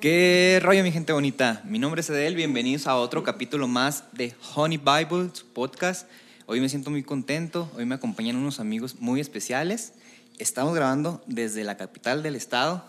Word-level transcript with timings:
¿Qué 0.00 0.60
rollo, 0.62 0.84
mi 0.84 0.92
gente 0.92 1.12
bonita? 1.12 1.60
Mi 1.64 1.80
nombre 1.80 2.02
es 2.02 2.10
Edel, 2.10 2.36
bienvenidos 2.36 2.86
a 2.86 2.94
otro 2.94 3.24
capítulo 3.24 3.66
más 3.66 4.04
de 4.12 4.32
Honey 4.54 4.78
Bible, 4.78 5.30
su 5.32 5.44
podcast. 5.46 6.08
Hoy 6.46 6.60
me 6.60 6.68
siento 6.68 6.88
muy 6.88 7.02
contento, 7.02 7.68
hoy 7.76 7.84
me 7.84 7.96
acompañan 7.96 8.36
unos 8.36 8.60
amigos 8.60 9.00
muy 9.00 9.18
especiales. 9.20 9.94
Estamos 10.38 10.72
grabando 10.72 11.20
desde 11.26 11.64
la 11.64 11.76
capital 11.76 12.22
del 12.22 12.36
estado. 12.36 12.88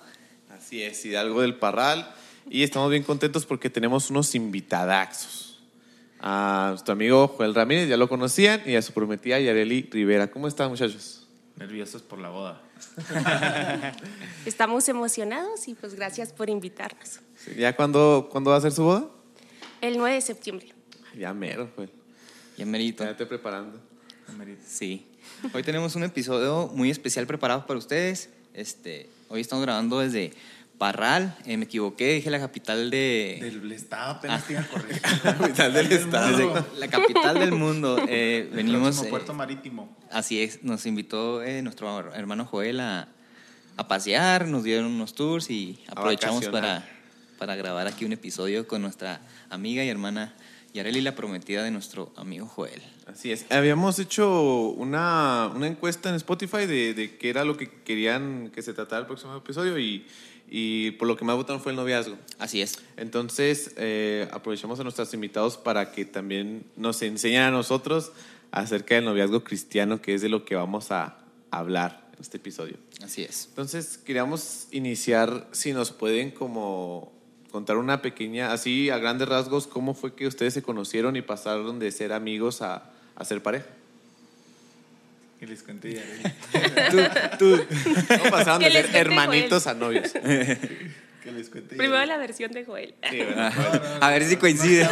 Así 0.56 0.84
es, 0.84 1.04
Hidalgo 1.04 1.42
del 1.42 1.56
Parral. 1.56 2.14
Y 2.48 2.62
estamos 2.62 2.92
bien 2.92 3.02
contentos 3.02 3.48
porque 3.48 3.72
tenemos 3.72 4.12
unos 4.12 4.36
invitadaxos. 4.36 5.64
A 6.20 6.68
nuestro 6.70 6.94
amigo 6.94 7.28
Joel 7.30 7.56
Ramírez, 7.56 7.90
ya 7.90 7.98
lo 7.98 8.08
conocían, 8.08 8.62
y 8.68 8.76
a 8.76 8.84
su 8.84 8.94
prometida 8.94 9.40
Yareli 9.40 9.90
Rivera. 9.92 10.30
¿Cómo 10.30 10.48
están, 10.48 10.70
muchachos? 10.70 11.28
Nerviosos 11.56 12.04
por 12.04 12.20
la 12.20 12.30
boda. 12.30 12.62
Estamos 14.46 14.88
emocionados 14.90 15.68
y 15.68 15.74
pues 15.74 15.96
gracias 15.96 16.34
por 16.34 16.50
invitarnos. 16.50 17.20
¿Ya 17.58 17.76
cuándo, 17.76 18.30
cuándo 18.32 18.52
va 18.52 18.58
a 18.58 18.62
ser 18.62 18.72
su 18.72 18.84
boda? 18.84 19.08
El 19.82 19.98
9 19.98 20.16
de 20.16 20.22
septiembre. 20.22 20.74
Ya 21.18 21.34
mero, 21.34 21.70
Joel. 21.76 21.92
Ya 22.58 22.66
merito. 22.66 23.04
Ya 23.04 23.12
estoy 23.12 23.26
preparando. 23.26 23.80
Sí. 24.66 25.08
Hoy 25.54 25.64
tenemos 25.64 25.96
un 25.96 26.04
episodio 26.04 26.68
muy 26.74 26.92
especial 26.92 27.26
preparado 27.26 27.66
para 27.66 27.80
ustedes. 27.80 28.30
Este, 28.54 29.10
hoy 29.30 29.42
estamos 29.42 29.64
grabando 29.64 30.00
desde 30.00 30.34
Parral. 30.80 31.36
Eh, 31.46 31.58
me 31.58 31.66
equivoqué, 31.66 32.14
dije 32.14 32.32
la 32.32 32.40
capital 32.40 32.90
de... 32.90 33.38
Del 33.42 33.72
estado 33.74 34.12
apenas 34.14 34.48
te 34.48 34.54
iba 34.54 34.62
a 34.62 34.68
corregir. 34.68 35.02
La 35.24 35.38
capital 35.38 35.74
del 35.74 35.92
estado. 35.92 36.66
la 36.78 36.88
capital 36.88 37.38
del 37.38 37.52
mundo. 37.52 38.00
Eh, 38.08 38.50
venimos... 38.54 38.82
Próximo 38.82 39.06
eh, 39.06 39.10
puerto 39.10 39.34
marítimo. 39.34 39.98
Así 40.10 40.42
es, 40.42 40.64
nos 40.64 40.86
invitó 40.86 41.44
eh, 41.44 41.62
nuestro 41.62 42.14
hermano 42.14 42.46
Joel 42.46 42.80
a, 42.80 43.10
a 43.76 43.88
pasear, 43.90 44.48
nos 44.48 44.64
dieron 44.64 44.86
unos 44.86 45.14
tours 45.16 45.50
y 45.50 45.84
aprovechamos 45.90 46.48
para, 46.48 46.88
para 47.38 47.58
grabar 47.58 47.86
aquí 47.86 48.06
un 48.06 48.14
episodio 48.14 48.66
con 48.66 48.82
nuestra 48.82 49.20
amiga 49.50 49.84
y 49.84 49.90
hermana 49.90 50.34
Yareli, 50.74 51.02
la 51.02 51.14
prometida 51.14 51.62
de 51.62 51.72
nuestro 51.72 52.14
amigo 52.16 52.46
Joel. 52.46 52.82
Así 53.06 53.34
es. 53.34 53.46
Habíamos 53.52 54.00
hecho 54.00 54.70
una, 54.70 55.52
una 55.54 55.68
encuesta 55.68 56.08
en 56.08 56.16
Spotify 56.16 56.66
de, 56.68 56.94
de 56.94 57.18
qué 57.18 57.30
era 57.30 57.44
lo 57.44 57.58
que 57.58 57.70
querían 57.84 58.50
que 58.56 58.62
se 58.62 58.74
tratara 58.74 59.02
el 59.02 59.08
próximo 59.08 59.36
episodio 59.36 59.78
y, 59.78 60.06
y 60.50 60.92
por 60.92 61.08
lo 61.08 61.16
que 61.16 61.26
más 61.26 61.36
votaron 61.36 61.62
fue 61.62 61.72
el 61.72 61.76
noviazgo. 61.76 62.18
Así 62.38 62.62
es. 62.62 62.80
Entonces, 62.98 63.74
eh, 63.78 64.28
aprovechamos 64.32 64.80
a 64.80 64.84
nuestros 64.84 65.14
invitados 65.14 65.58
para 65.58 65.92
que 65.92 66.06
también 66.06 66.66
nos 66.76 67.02
enseñen 67.02 67.44
a 67.44 67.52
nosotros 67.52 68.12
acerca 68.52 68.96
del 68.96 69.06
noviazgo 69.06 69.44
cristiano, 69.44 70.02
que 70.02 70.16
es 70.16 70.22
de 70.22 70.30
lo 70.30 70.46
que 70.46 70.56
vamos 70.56 70.92
a 70.92 71.18
hablar 71.52 72.10
en 72.14 72.22
este 72.22 72.38
episodio. 72.38 72.78
Así 73.04 73.24
es. 73.24 73.46
Entonces, 73.50 73.98
queríamos 73.98 74.68
iniciar, 74.72 75.48
si 75.52 75.74
nos 75.74 75.92
pueden 75.92 76.32
como 76.32 77.12
contar 77.52 77.78
una 77.78 78.02
pequeña, 78.02 78.52
así 78.52 78.90
a 78.90 78.98
grandes 78.98 79.28
rasgos, 79.28 79.68
cómo 79.68 79.94
fue 79.94 80.14
que 80.14 80.28
ustedes 80.28 80.54
se 80.54 80.62
conocieron 80.62 81.16
y 81.16 81.22
pasaron 81.22 81.80
de 81.80 81.92
ser 81.92 82.14
amigos 82.14 82.62
a, 82.62 82.92
a 83.16 83.26
ser 83.26 83.42
pareja. 83.42 83.68
Y 85.42 85.46
les 85.46 85.64
conté 85.64 85.96
ya. 85.96 86.04
¿Cómo 87.40 88.30
pasaron 88.30 88.60
Que 88.60 88.66
de 88.66 88.72
les 88.72 88.86
ser 88.86 88.92
cuente 88.92 89.00
hermanitos 89.00 89.68
a 89.68 89.74
novios? 89.74 90.12
Que 90.12 91.32
les 91.32 91.50
conté 91.50 91.76
Primero 91.76 92.04
la 92.06 92.18
versión 92.18 92.52
de 92.52 92.66
Joel. 92.66 92.96
Sí, 93.10 93.18
¿verdad? 93.18 94.04
A 94.04 94.10
ver 94.10 94.24
si 94.24 94.38
coincide. 94.38 94.84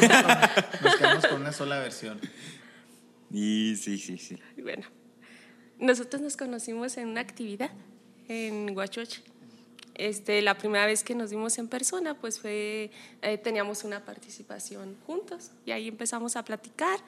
Nos 0.81 0.95
quedamos 0.95 1.27
con 1.27 1.41
una 1.41 1.51
sola 1.51 1.79
versión. 1.79 2.19
Y 3.31 3.75
sí, 3.75 3.97
sí, 3.97 4.17
sí. 4.17 4.37
Bueno, 4.61 4.85
nosotros 5.79 6.21
nos 6.21 6.37
conocimos 6.37 6.97
en 6.97 7.09
una 7.09 7.21
actividad 7.21 7.71
en 8.27 8.75
Huachoche. 8.75 9.21
Este, 9.95 10.41
la 10.43 10.57
primera 10.57 10.85
vez 10.85 11.03
que 11.03 11.15
nos 11.15 11.31
vimos 11.31 11.57
en 11.57 11.67
persona, 11.67 12.13
pues 12.13 12.39
fue, 12.39 12.91
eh, 13.21 13.37
teníamos 13.39 13.83
una 13.83 14.05
participación 14.05 14.95
juntos 15.07 15.51
y 15.65 15.71
ahí 15.71 15.87
empezamos 15.87 16.35
a 16.35 16.45
platicar 16.45 16.99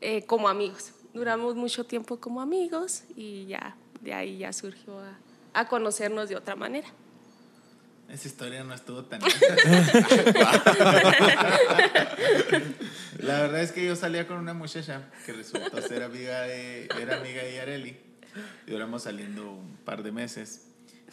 eh, 0.00 0.22
como 0.22 0.48
amigos. 0.48 0.92
Duramos 1.14 1.54
mucho 1.56 1.84
tiempo 1.84 2.18
como 2.18 2.40
amigos 2.40 3.04
y 3.16 3.46
ya 3.46 3.76
de 4.00 4.14
ahí 4.14 4.38
ya 4.38 4.52
surgió 4.52 4.98
a, 5.00 5.18
a 5.54 5.68
conocernos 5.68 6.28
de 6.28 6.36
otra 6.36 6.54
manera. 6.56 6.88
Esa 8.08 8.26
historia 8.28 8.64
no 8.64 8.72
estuvo 8.72 9.04
tan. 9.04 9.20
La 13.18 13.40
verdad 13.40 13.60
es 13.60 13.70
que 13.72 13.84
yo 13.84 13.94
salía 13.96 14.26
con 14.26 14.38
una 14.38 14.54
muchacha 14.54 15.10
que 15.26 15.34
resultó 15.34 15.82
ser 15.82 16.02
amiga 16.02 16.40
de, 16.42 16.88
era 16.98 17.18
amiga 17.18 17.42
de 17.42 17.56
Yareli. 17.56 17.98
Y 18.66 18.70
duramos 18.70 19.02
saliendo 19.02 19.50
un 19.52 19.76
par 19.84 20.02
de 20.02 20.10
meses. 20.10 20.68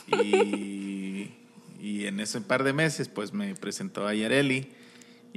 Y, 0.08 1.34
y 1.82 2.06
en 2.06 2.22
ese 2.22 2.40
par 2.40 2.64
de 2.64 2.72
meses, 2.72 3.10
pues 3.10 3.34
me 3.34 3.56
presentó 3.56 4.08
a 4.08 4.14
Yareli. 4.14 4.72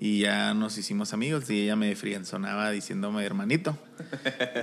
Y 0.01 0.21
ya 0.21 0.55
nos 0.55 0.79
hicimos 0.79 1.13
amigos 1.13 1.51
y 1.51 1.63
ella 1.63 1.75
me 1.75 1.97
frienzonaba 1.97 2.71
diciéndome 2.71 3.25
hermanito. 3.25 3.77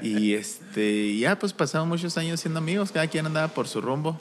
Y 0.01 0.33
este, 0.33 1.17
ya 1.17 1.37
pues 1.37 1.51
pasaron 1.51 1.89
muchos 1.89 2.17
años 2.17 2.39
siendo 2.39 2.59
amigos, 2.59 2.93
cada 2.93 3.07
quien 3.07 3.25
andaba 3.25 3.49
por 3.49 3.67
su 3.67 3.81
rumbo. 3.81 4.17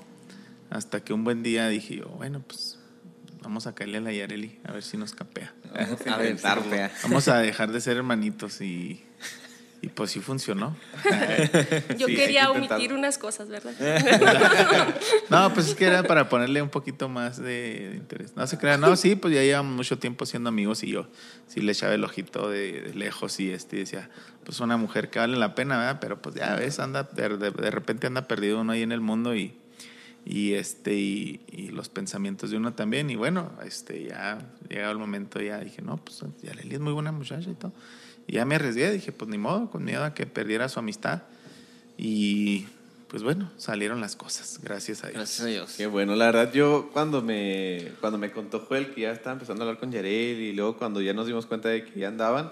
Hasta 0.70 1.04
que 1.04 1.12
un 1.12 1.22
buen 1.22 1.44
día 1.44 1.68
dije 1.68 1.98
yo, 1.98 2.08
bueno, 2.08 2.42
pues 2.44 2.80
vamos 3.42 3.68
a 3.68 3.76
caerle 3.76 3.98
a 3.98 4.00
la 4.00 4.12
Yareli, 4.12 4.58
a 4.64 4.72
ver 4.72 4.82
si 4.82 4.96
nos 4.96 5.14
capea. 5.14 5.54
Vamos 5.72 6.04
a 6.08 6.16
ver. 6.16 6.90
Vamos 7.04 7.28
a 7.28 7.38
dejar 7.38 7.70
de 7.70 7.80
ser 7.80 7.96
hermanitos 7.96 8.60
y, 8.60 9.04
y 9.84 9.88
pues 9.88 10.10
sí 10.12 10.20
funcionó. 10.20 10.74
Yo 11.98 12.06
Sí, 12.06 12.16
quería 12.16 12.50
omitir 12.50 12.92
unas 12.94 13.18
cosas, 13.18 13.48
¿verdad? 13.48 13.74
No, 15.30 15.52
pues 15.52 15.68
es 15.68 15.74
que 15.74 15.86
era 15.86 16.02
para 16.02 16.28
ponerle 16.28 16.62
un 16.62 16.68
poquito 16.70 17.08
más 17.08 17.36
de 17.40 17.92
interés. 17.96 18.34
No 18.36 18.46
se 18.46 18.58
crean, 18.58 18.80
no, 18.80 18.96
sí, 18.96 19.14
pues 19.16 19.34
ya 19.34 19.42
llevamos 19.42 19.74
mucho 19.76 19.98
tiempo 19.98 20.26
siendo 20.26 20.48
amigos 20.48 20.82
y 20.84 20.88
yo 20.90 21.06
sí 21.46 21.60
le 21.60 21.72
echaba 21.72 21.94
el 21.94 22.04
ojito 22.04 22.48
de, 22.48 22.80
de 22.80 22.94
lejos 22.94 23.38
y 23.40 23.50
este 23.50 23.76
y 23.76 23.80
decía, 23.80 24.08
pues 24.44 24.60
una 24.60 24.76
mujer 24.76 25.10
que 25.10 25.18
vale 25.18 25.36
la 25.36 25.54
pena, 25.54 25.76
¿verdad? 25.78 25.98
Pero 26.00 26.20
pues 26.22 26.34
ya 26.34 26.54
ves, 26.56 26.78
anda, 26.78 27.02
de, 27.04 27.36
de- 27.36 27.50
de 27.50 27.70
repente 27.70 28.06
anda 28.06 28.26
perdido 28.26 28.60
uno 28.60 28.72
ahí 28.72 28.82
en 28.82 28.92
el 28.92 29.00
mundo 29.00 29.34
y, 29.34 29.54
y 30.24 30.54
este 30.54 30.94
y, 30.94 31.40
y 31.50 31.68
los 31.68 31.88
pensamientos 31.90 32.50
de 32.50 32.56
uno 32.56 32.72
también 32.72 33.10
y 33.10 33.16
bueno 33.16 33.52
este 33.64 34.04
ya 34.04 34.38
llegado 34.70 34.92
el 34.92 34.98
momento 34.98 35.38
ya 35.40 35.58
dije 35.58 35.82
no 35.82 35.98
pues 35.98 36.22
ya 36.42 36.54
Leli 36.54 36.74
es 36.76 36.80
muy 36.80 36.94
buena 36.94 37.12
muchacha 37.12 37.50
y 37.50 37.54
todo 37.54 37.74
y 38.26 38.34
ya 38.34 38.44
me 38.44 38.54
arriesgué 38.56 38.90
dije 38.90 39.12
pues 39.12 39.30
ni 39.30 39.38
modo 39.38 39.70
con 39.70 39.84
miedo 39.84 40.04
a 40.04 40.14
que 40.14 40.26
perdiera 40.26 40.68
su 40.68 40.78
amistad 40.78 41.22
y 41.96 42.66
pues 43.08 43.22
bueno 43.22 43.50
salieron 43.56 44.00
las 44.00 44.16
cosas 44.16 44.58
gracias 44.62 45.04
a 45.04 45.08
Dios 45.08 45.16
Gracias 45.18 45.40
a 45.40 45.46
Dios. 45.46 45.74
Qué 45.76 45.86
bueno, 45.86 46.16
la 46.16 46.26
verdad 46.26 46.52
yo 46.52 46.90
cuando 46.92 47.22
me, 47.22 47.92
cuando 48.00 48.18
me 48.18 48.30
contó 48.32 48.60
Joel 48.68 48.92
que 48.92 49.02
ya 49.02 49.12
estaba 49.12 49.34
empezando 49.34 49.62
a 49.62 49.66
hablar 49.68 49.78
con 49.80 49.92
Yarel 49.92 50.40
y 50.40 50.52
luego 50.52 50.76
cuando 50.76 51.00
ya 51.00 51.12
nos 51.14 51.26
dimos 51.26 51.46
cuenta 51.46 51.68
de 51.68 51.84
que 51.84 52.00
ya 52.00 52.08
andaban, 52.08 52.50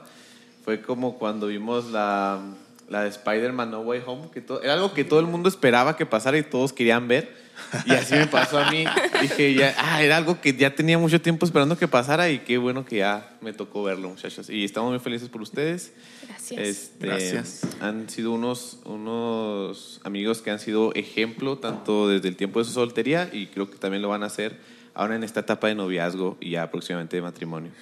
fue 0.65 0.81
como 0.81 1.19
cuando 1.19 1.49
vimos 1.49 1.87
la, 1.91 2.41
la 2.89 3.03
de 3.03 3.09
Spider-Man 3.09 3.72
No 3.72 3.81
Way 3.81 4.03
Home, 4.06 4.28
que 4.33 4.41
to- 4.41 4.62
era 4.62 4.75
algo 4.75 4.93
que 4.94 5.03
todo 5.04 5.19
el 5.19 5.27
mundo 5.27 5.49
esperaba 5.49 5.97
que 5.97 6.06
pasara 6.06 6.39
y 6.39 6.44
todos 6.44 6.72
querían 6.72 7.09
ver. 7.09 7.41
Y 7.87 7.93
así 7.93 8.15
me 8.15 8.27
pasó 8.27 8.59
a 8.59 8.71
mí. 8.71 8.85
Dije, 9.21 9.55
ya, 9.55 9.75
ah, 9.79 10.03
era 10.03 10.17
algo 10.17 10.41
que 10.41 10.55
ya 10.55 10.75
tenía 10.75 10.99
mucho 10.99 11.21
tiempo 11.21 11.47
esperando 11.47 11.77
que 11.77 11.89
pasara 11.89 12.31
y 12.31 12.41
qué 12.41 12.59
bueno 12.59 12.85
que 12.85 12.97
ya 12.97 13.37
me 13.41 13.53
tocó 13.53 13.83
verlo, 13.83 14.11
muchachos. 14.11 14.51
Y 14.51 14.65
estamos 14.65 14.91
muy 14.91 15.01
felices 15.01 15.29
por 15.29 15.43
ustedes. 15.43 15.93
Gracias. 16.27 16.61
Este, 16.61 17.07
Gracias. 17.07 17.61
Han 17.81 18.09
sido 18.09 18.33
unos, 18.33 18.81
unos 18.85 20.01
amigos 20.05 20.43
que 20.43 20.51
han 20.51 20.59
sido 20.59 20.93
ejemplo 20.95 21.59
tanto 21.59 22.09
desde 22.09 22.29
el 22.29 22.37
tiempo 22.37 22.59
de 22.59 22.65
su 22.67 22.73
soltería 22.73 23.31
y 23.33 23.47
creo 23.47 23.71
que 23.71 23.79
también 23.79 24.03
lo 24.03 24.09
van 24.09 24.23
a 24.23 24.27
hacer 24.27 24.59
ahora 24.95 25.17
en 25.17 25.25
esta 25.25 25.41
etapa 25.41 25.69
de 25.69 25.75
noviazgo 25.75 26.37
y 26.41 26.51
ya 26.51 26.71
próximamente 26.71 27.17
de 27.17 27.23
matrimonio. 27.23 27.73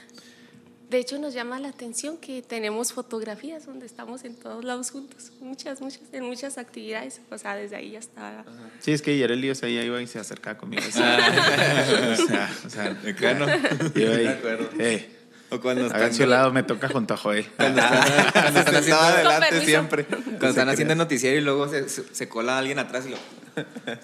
De 0.90 0.98
hecho, 0.98 1.18
nos 1.18 1.32
llama 1.34 1.60
la 1.60 1.68
atención 1.68 2.16
que 2.18 2.42
tenemos 2.42 2.92
fotografías 2.92 3.64
donde 3.64 3.86
estamos 3.86 4.24
en 4.24 4.34
todos 4.34 4.64
lados 4.64 4.90
juntos, 4.90 5.30
muchas, 5.40 5.80
muchas, 5.80 6.00
en 6.12 6.24
muchas 6.24 6.58
actividades. 6.58 7.20
O 7.30 7.38
sea, 7.38 7.54
desde 7.54 7.76
ahí 7.76 7.94
hasta. 7.94 8.44
sí 8.80 8.90
es 8.92 9.00
que 9.00 9.16
Yareli 9.16 9.50
o 9.50 9.54
sea 9.54 9.68
ya 9.68 9.82
iba 9.82 10.02
y 10.02 10.06
se 10.08 10.18
acercaba 10.18 10.58
conmigo 10.58 10.82
o 10.88 10.90
sea, 10.90 11.18
o 12.12 12.26
sea, 12.26 12.50
o 12.66 12.70
sea, 12.70 12.96
iba 13.04 14.10
ahí, 14.14 14.24
De 14.24 14.28
acuerdo. 14.30 14.68
eh, 14.80 15.08
O 15.50 15.60
cuando 15.60 15.86
están, 15.86 16.22
al 16.22 16.30
lado 16.30 16.52
me 16.52 16.64
toca 16.64 16.88
junto 16.88 17.14
a 17.14 17.16
Joel 17.16 17.46
cuando 17.56 17.80
están, 17.80 18.32
cuando 18.32 18.58
están 18.60 18.74
haciendo, 18.74 18.78
Estaba 18.80 19.08
adelante 19.14 19.46
permiso. 19.46 19.66
siempre. 19.66 20.04
cuando 20.06 20.48
están 20.48 20.68
haciendo 20.70 20.94
noticiero 20.96 21.38
y 21.38 21.40
luego 21.40 21.68
se 21.68 22.28
cola 22.28 22.58
alguien 22.58 22.78
atrás 22.80 23.06
y 23.06 23.10
lo... 23.10 23.16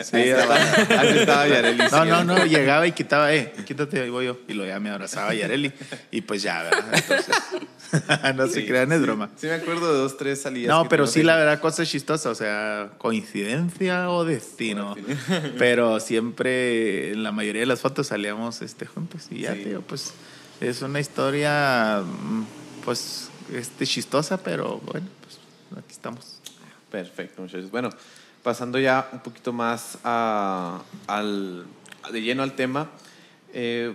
Sí, 0.00 0.30
Así 0.30 1.18
estaba 1.18 1.46
Yareli. 1.48 1.82
No, 1.90 2.04
no, 2.04 2.24
no, 2.24 2.44
llegaba 2.46 2.86
y 2.86 2.92
quitaba, 2.92 3.32
eh, 3.34 3.52
quítate, 3.66 4.00
ahí 4.02 4.10
voy 4.10 4.26
yo. 4.26 4.38
Y 4.48 4.54
lo 4.54 4.66
ya 4.66 4.78
me 4.80 4.90
abrazaba 4.90 5.34
Yareli. 5.34 5.72
Y 6.10 6.20
pues 6.22 6.42
ya, 6.42 6.62
¿verdad? 6.62 6.84
Entonces, 6.94 7.36
no 8.36 8.46
se 8.48 8.60
Sí, 8.60 8.66
crean, 8.66 8.92
es 8.92 8.98
sí. 8.98 9.04
broma. 9.04 9.30
Sí, 9.36 9.46
me 9.46 9.54
acuerdo 9.54 9.92
de 9.92 9.98
dos, 9.98 10.16
tres 10.16 10.42
salidas. 10.42 10.68
No, 10.76 10.88
pero 10.88 11.06
sí, 11.06 11.22
la 11.22 11.36
verdad, 11.36 11.60
cosa 11.60 11.84
chistosa, 11.86 12.30
o 12.30 12.34
sea, 12.34 12.90
coincidencia 12.98 14.10
o 14.10 14.24
destino. 14.24 14.94
Pero 15.58 16.00
siempre, 16.00 17.12
en 17.12 17.22
la 17.22 17.32
mayoría 17.32 17.60
de 17.60 17.66
las 17.66 17.80
fotos 17.80 18.08
salíamos 18.08 18.62
este, 18.62 18.86
juntos. 18.86 19.26
Y 19.30 19.40
ya, 19.42 19.54
Sí. 19.54 19.64
digo, 19.64 19.80
pues, 19.82 20.12
es 20.60 20.82
una 20.82 21.00
historia, 21.00 22.02
mm, 22.04 22.44
pues, 22.84 23.28
este, 23.54 23.86
chistosa, 23.86 24.42
pero 24.42 24.78
bueno, 24.78 25.06
pues, 25.22 25.38
aquí 25.84 25.92
estamos. 25.92 26.40
Perfecto, 26.90 27.42
muchachos. 27.42 27.70
Bueno, 27.70 27.90
pasando 28.46 28.78
ya 28.78 29.08
un 29.12 29.18
poquito 29.18 29.52
más 29.52 29.98
a- 30.04 30.80
al, 31.08 31.66
de 32.12 32.22
lleno 32.22 32.44
al 32.44 32.52
tema, 32.54 32.88
eh, 33.52 33.92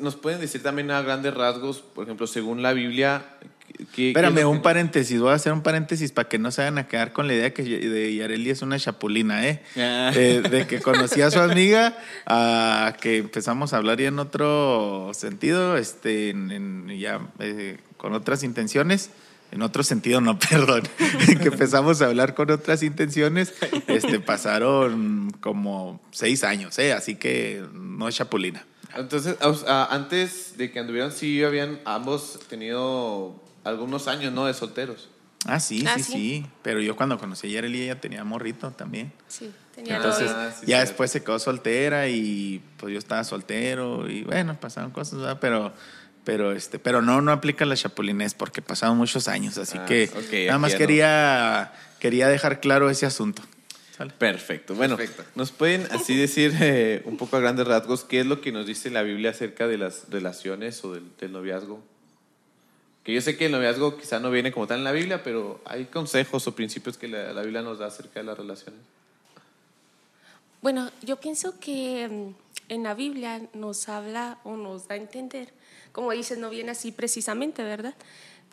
¿nos 0.00 0.16
pueden 0.16 0.40
decir 0.40 0.64
también 0.64 0.90
a 0.90 1.00
grandes 1.02 1.32
rasgos, 1.32 1.78
por 1.78 2.02
ejemplo, 2.02 2.26
según 2.26 2.60
la 2.60 2.72
Biblia? 2.72 3.24
¿qué- 3.94 4.08
Espérame, 4.08 4.44
un 4.48 4.56
que- 4.56 4.62
paréntesis. 4.64 5.20
Voy 5.20 5.30
a 5.30 5.34
hacer 5.34 5.52
un 5.52 5.62
paréntesis 5.62 6.10
para 6.10 6.28
que 6.28 6.40
no 6.40 6.50
se 6.50 6.62
vayan 6.62 6.78
a 6.78 6.88
quedar 6.88 7.12
con 7.12 7.28
la 7.28 7.34
idea 7.34 7.54
que 7.54 7.62
de 7.62 8.14
Yareli 8.16 8.50
es 8.50 8.62
una 8.62 8.80
chapulina, 8.80 9.46
¿eh? 9.46 9.62
Ah. 9.76 10.10
De, 10.12 10.42
de 10.42 10.66
que 10.66 10.80
conocí 10.80 11.22
a 11.22 11.30
su 11.30 11.38
amiga 11.38 11.96
a 12.26 12.96
que 13.00 13.18
empezamos 13.18 13.74
a 13.74 13.76
hablar 13.76 14.00
ya 14.00 14.08
en 14.08 14.18
otro 14.18 15.12
sentido, 15.14 15.76
este, 15.76 16.30
en- 16.30 16.50
en- 16.50 16.98
ya 16.98 17.20
eh, 17.38 17.78
con 17.96 18.12
otras 18.14 18.42
intenciones. 18.42 19.10
En 19.50 19.62
otro 19.62 19.82
sentido, 19.82 20.20
no, 20.20 20.38
perdón. 20.50 20.82
que 21.40 21.48
empezamos 21.48 22.02
a 22.02 22.06
hablar 22.06 22.34
con 22.34 22.50
otras 22.50 22.82
intenciones. 22.82 23.54
Este, 23.86 24.20
pasaron 24.20 25.30
como 25.40 26.00
seis 26.10 26.44
años, 26.44 26.78
¿eh? 26.78 26.92
Así 26.92 27.14
que 27.16 27.64
no 27.72 28.08
es 28.08 28.14
chapulina. 28.16 28.64
Entonces, 28.96 29.36
ah, 29.66 29.88
antes 29.90 30.56
de 30.58 30.70
que 30.70 30.78
anduvieran, 30.80 31.12
sí 31.12 31.42
habían 31.44 31.80
ambos 31.84 32.40
tenido 32.48 33.42
algunos 33.64 34.08
años, 34.08 34.32
¿no? 34.32 34.46
De 34.46 34.54
solteros. 34.54 35.08
Ah, 35.44 35.60
sí, 35.60 35.84
Ah, 35.86 35.94
sí, 35.96 36.02
sí. 36.02 36.12
sí, 36.12 36.46
Pero 36.62 36.80
yo 36.80 36.96
cuando 36.96 37.16
conocí 37.18 37.46
a 37.46 37.50
Yareli, 37.50 37.82
ella 37.82 38.00
tenía 38.00 38.24
morrito 38.24 38.70
también. 38.72 39.12
Sí, 39.28 39.50
tenía 39.74 39.96
Entonces. 39.96 40.30
Ah, 40.30 40.50
sí, 40.50 40.62
ya 40.62 40.76
cierto. 40.76 40.88
después 40.88 41.10
se 41.12 41.22
quedó 41.22 41.38
soltera 41.38 42.08
y 42.08 42.60
pues 42.76 42.92
yo 42.92 42.98
estaba 42.98 43.22
soltero 43.24 44.10
y 44.10 44.24
bueno, 44.24 44.58
pasaron 44.58 44.90
cosas, 44.90 45.20
¿verdad? 45.20 45.38
Pero, 45.40 45.72
pero, 46.28 46.52
este, 46.52 46.78
pero 46.78 47.00
no, 47.00 47.22
no 47.22 47.32
aplica 47.32 47.64
la 47.64 47.74
chapulinés 47.74 48.34
porque 48.34 48.60
pasaron 48.60 48.98
muchos 48.98 49.28
años, 49.28 49.56
así 49.56 49.78
Ah, 49.80 49.86
que 49.86 50.10
ok, 50.14 50.46
nada 50.48 50.58
más 50.58 50.72
ya 50.72 50.76
no. 50.78 50.78
quería, 50.86 51.72
quería 52.00 52.28
dejar 52.28 52.60
claro 52.60 52.90
ese 52.90 53.06
asunto. 53.06 53.40
¿Sale? 53.96 54.12
Perfecto. 54.12 54.74
Bueno, 54.74 54.98
Perfecto. 54.98 55.24
¿nos 55.36 55.52
pueden 55.52 55.88
así 55.90 56.14
decir 56.14 56.54
eh, 56.60 57.00
un 57.06 57.16
poco 57.16 57.38
a 57.38 57.40
grandes 57.40 57.66
rasgos 57.66 58.04
qué 58.04 58.20
es 58.20 58.26
lo 58.26 58.42
que 58.42 58.52
nos 58.52 58.66
dice 58.66 58.90
la 58.90 59.00
Biblia 59.04 59.30
acerca 59.30 59.66
de 59.66 59.78
las 59.78 60.10
relaciones 60.10 60.84
o 60.84 60.92
del, 60.92 61.04
del 61.18 61.32
noviazgo? 61.32 61.82
Que 63.04 63.14
yo 63.14 63.22
sé 63.22 63.38
que 63.38 63.46
el 63.46 63.52
noviazgo 63.52 63.96
quizá 63.96 64.20
no 64.20 64.30
viene 64.30 64.52
como 64.52 64.66
tal 64.66 64.80
en 64.80 64.84
la 64.84 64.92
Biblia, 64.92 65.22
pero 65.24 65.62
hay 65.64 65.86
consejos 65.86 66.46
o 66.46 66.54
principios 66.54 66.98
que 66.98 67.08
la, 67.08 67.32
la 67.32 67.40
Biblia 67.40 67.62
nos 67.62 67.78
da 67.78 67.86
acerca 67.86 68.20
de 68.20 68.26
las 68.26 68.36
relaciones. 68.36 68.82
Bueno, 70.60 70.90
yo 71.00 71.16
pienso 71.16 71.58
que 71.58 72.06
mm, 72.06 72.70
en 72.70 72.82
la 72.82 72.92
Biblia 72.92 73.40
nos 73.54 73.88
habla 73.88 74.40
o 74.44 74.58
nos 74.58 74.88
da 74.88 74.94
a 74.94 74.98
entender, 74.98 75.56
como 75.98 76.12
dices, 76.12 76.38
no 76.38 76.48
viene 76.48 76.70
así 76.70 76.92
precisamente, 76.92 77.64
¿verdad? 77.64 77.92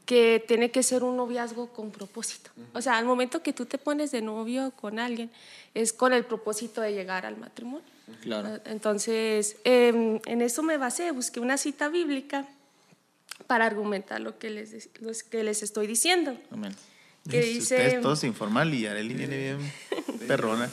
Que 0.07 0.43
tiene 0.47 0.71
que 0.71 0.81
ser 0.81 1.03
un 1.03 1.15
noviazgo 1.15 1.67
con 1.71 1.91
propósito. 1.91 2.49
O 2.73 2.81
sea, 2.81 2.97
al 2.97 3.05
momento 3.05 3.43
que 3.43 3.53
tú 3.53 3.67
te 3.67 3.77
pones 3.77 4.09
de 4.09 4.23
novio 4.23 4.71
con 4.75 4.97
alguien, 4.97 5.29
es 5.75 5.93
con 5.93 6.11
el 6.11 6.25
propósito 6.25 6.81
de 6.81 6.93
llegar 6.93 7.23
al 7.23 7.37
matrimonio. 7.37 7.85
Claro. 8.23 8.59
Entonces, 8.65 9.57
em, 9.63 10.19
en 10.25 10.41
eso 10.41 10.63
me 10.63 10.77
basé, 10.77 11.11
busqué 11.11 11.39
una 11.39 11.57
cita 11.59 11.87
bíblica 11.89 12.47
para 13.45 13.67
argumentar 13.67 14.21
lo 14.21 14.39
que 14.39 14.49
les, 14.49 14.89
los 15.01 15.21
que 15.21 15.43
les 15.43 15.61
estoy 15.61 15.85
diciendo. 15.85 16.35
Amén. 16.49 16.73
Que 17.29 17.43
Sí, 17.43 17.53
dice- 17.59 17.99
todos 18.01 18.23
informal 18.23 18.73
y 18.73 18.81
Yareli 18.81 19.13
viene 19.13 19.37
bien 19.37 19.71
perrona. 20.27 20.67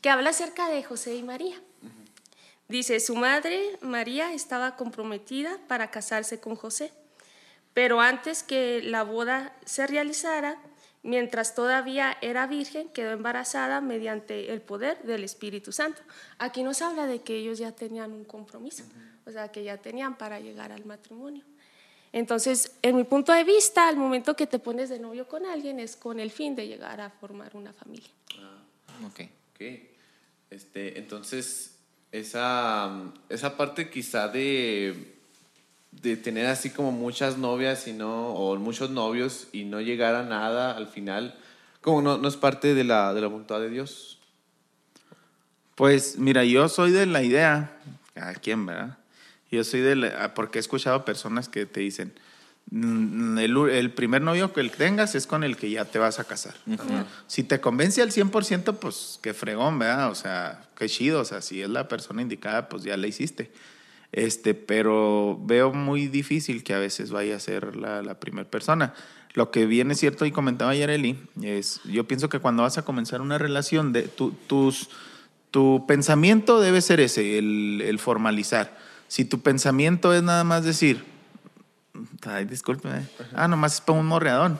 que 0.00 0.10
habla 0.10 0.30
acerca 0.30 0.68
de 0.68 0.84
José 0.84 1.16
y 1.16 1.24
María. 1.24 1.60
Dice, 2.72 3.00
su 3.00 3.16
madre 3.16 3.76
María 3.82 4.32
estaba 4.32 4.76
comprometida 4.76 5.58
para 5.68 5.90
casarse 5.90 6.40
con 6.40 6.56
José, 6.56 6.90
pero 7.74 8.00
antes 8.00 8.42
que 8.42 8.80
la 8.82 9.02
boda 9.02 9.54
se 9.66 9.86
realizara, 9.86 10.56
mientras 11.02 11.54
todavía 11.54 12.16
era 12.22 12.46
virgen, 12.46 12.88
quedó 12.88 13.10
embarazada 13.10 13.82
mediante 13.82 14.54
el 14.54 14.62
poder 14.62 15.02
del 15.02 15.22
Espíritu 15.22 15.70
Santo. 15.70 16.00
Aquí 16.38 16.62
nos 16.62 16.80
habla 16.80 17.06
de 17.06 17.20
que 17.20 17.36
ellos 17.36 17.58
ya 17.58 17.72
tenían 17.72 18.10
un 18.10 18.24
compromiso, 18.24 18.84
o 19.26 19.30
sea, 19.30 19.52
que 19.52 19.64
ya 19.64 19.76
tenían 19.76 20.16
para 20.16 20.40
llegar 20.40 20.72
al 20.72 20.86
matrimonio. 20.86 21.44
Entonces, 22.10 22.72
en 22.80 22.96
mi 22.96 23.04
punto 23.04 23.34
de 23.34 23.44
vista, 23.44 23.86
al 23.86 23.98
momento 23.98 24.34
que 24.34 24.46
te 24.46 24.58
pones 24.58 24.88
de 24.88 24.98
novio 24.98 25.28
con 25.28 25.44
alguien 25.44 25.78
es 25.78 25.94
con 25.94 26.18
el 26.18 26.30
fin 26.30 26.56
de 26.56 26.68
llegar 26.68 27.02
a 27.02 27.10
formar 27.10 27.54
una 27.54 27.74
familia. 27.74 28.12
Ok. 29.04 29.28
Ok. 29.52 29.60
Este, 30.48 30.98
entonces, 30.98 31.81
esa, 32.12 32.90
esa 33.28 33.56
parte 33.56 33.90
quizá 33.90 34.28
de, 34.28 35.14
de 35.90 36.16
tener 36.16 36.46
así 36.46 36.70
como 36.70 36.92
muchas 36.92 37.38
novias 37.38 37.88
y 37.88 37.92
no, 37.94 38.28
o 38.34 38.56
muchos 38.56 38.90
novios 38.90 39.48
y 39.52 39.64
no 39.64 39.80
llegar 39.80 40.14
a 40.14 40.22
nada 40.22 40.76
al 40.76 40.86
final, 40.86 41.34
como 41.80 42.02
no, 42.02 42.18
no 42.18 42.28
es 42.28 42.36
parte 42.36 42.74
de 42.74 42.84
la, 42.84 43.12
de 43.14 43.22
la 43.22 43.26
voluntad 43.26 43.60
de 43.60 43.70
Dios. 43.70 44.18
Pues 45.74 46.18
mira, 46.18 46.44
yo 46.44 46.68
soy 46.68 46.92
de 46.92 47.06
la 47.06 47.22
idea, 47.22 47.76
¿a 48.14 48.34
quién, 48.34 48.66
verdad? 48.66 48.98
Yo 49.50 49.64
soy 49.64 49.80
de 49.80 49.96
la, 49.96 50.34
porque 50.34 50.58
he 50.58 50.60
escuchado 50.60 51.04
personas 51.04 51.48
que 51.48 51.66
te 51.66 51.80
dicen, 51.80 52.08
"Mm, 52.08 52.31
el, 52.70 53.56
el 53.70 53.90
primer 53.92 54.22
novio 54.22 54.52
que 54.52 54.60
el 54.60 54.70
tengas 54.70 55.14
es 55.14 55.26
con 55.26 55.44
el 55.44 55.56
que 55.56 55.70
ya 55.70 55.84
te 55.84 55.98
vas 55.98 56.18
a 56.18 56.24
casar. 56.24 56.54
Si 57.26 57.42
te 57.42 57.60
convence 57.60 58.00
al 58.00 58.10
100%, 58.10 58.76
pues 58.76 59.18
qué 59.22 59.34
fregón, 59.34 59.78
¿verdad? 59.78 60.10
O 60.10 60.14
sea, 60.14 60.62
qué 60.76 60.88
chido, 60.88 61.20
o 61.20 61.24
sea, 61.24 61.42
si 61.42 61.60
es 61.60 61.68
la 61.68 61.88
persona 61.88 62.22
indicada, 62.22 62.68
pues 62.68 62.82
ya 62.82 62.96
la 62.96 63.06
hiciste. 63.06 63.50
Este, 64.12 64.54
pero 64.54 65.38
veo 65.42 65.72
muy 65.72 66.06
difícil 66.06 66.64
que 66.64 66.74
a 66.74 66.78
veces 66.78 67.10
vaya 67.10 67.36
a 67.36 67.40
ser 67.40 67.76
la, 67.76 68.02
la 68.02 68.20
primera 68.20 68.48
persona. 68.48 68.94
Lo 69.34 69.50
que 69.50 69.64
viene 69.64 69.94
cierto 69.94 70.26
y 70.26 70.32
comentaba 70.32 70.74
Yareli 70.74 71.18
es, 71.42 71.80
yo 71.84 72.04
pienso 72.04 72.28
que 72.28 72.38
cuando 72.38 72.62
vas 72.62 72.76
a 72.76 72.84
comenzar 72.84 73.22
una 73.22 73.38
relación, 73.38 73.92
de, 73.92 74.02
tu, 74.02 74.32
tus, 74.46 74.90
tu 75.50 75.86
pensamiento 75.86 76.60
debe 76.60 76.82
ser 76.82 77.00
ese, 77.00 77.38
el, 77.38 77.82
el 77.84 77.98
formalizar. 77.98 78.76
Si 79.08 79.24
tu 79.24 79.40
pensamiento 79.40 80.12
es 80.14 80.22
nada 80.22 80.44
más 80.44 80.64
decir, 80.64 81.11
ay, 82.26 82.44
discúlpeme, 82.44 83.06
ah, 83.34 83.48
nomás 83.48 83.74
es 83.74 83.80
para 83.80 83.98
un 83.98 84.06
morreadón, 84.06 84.58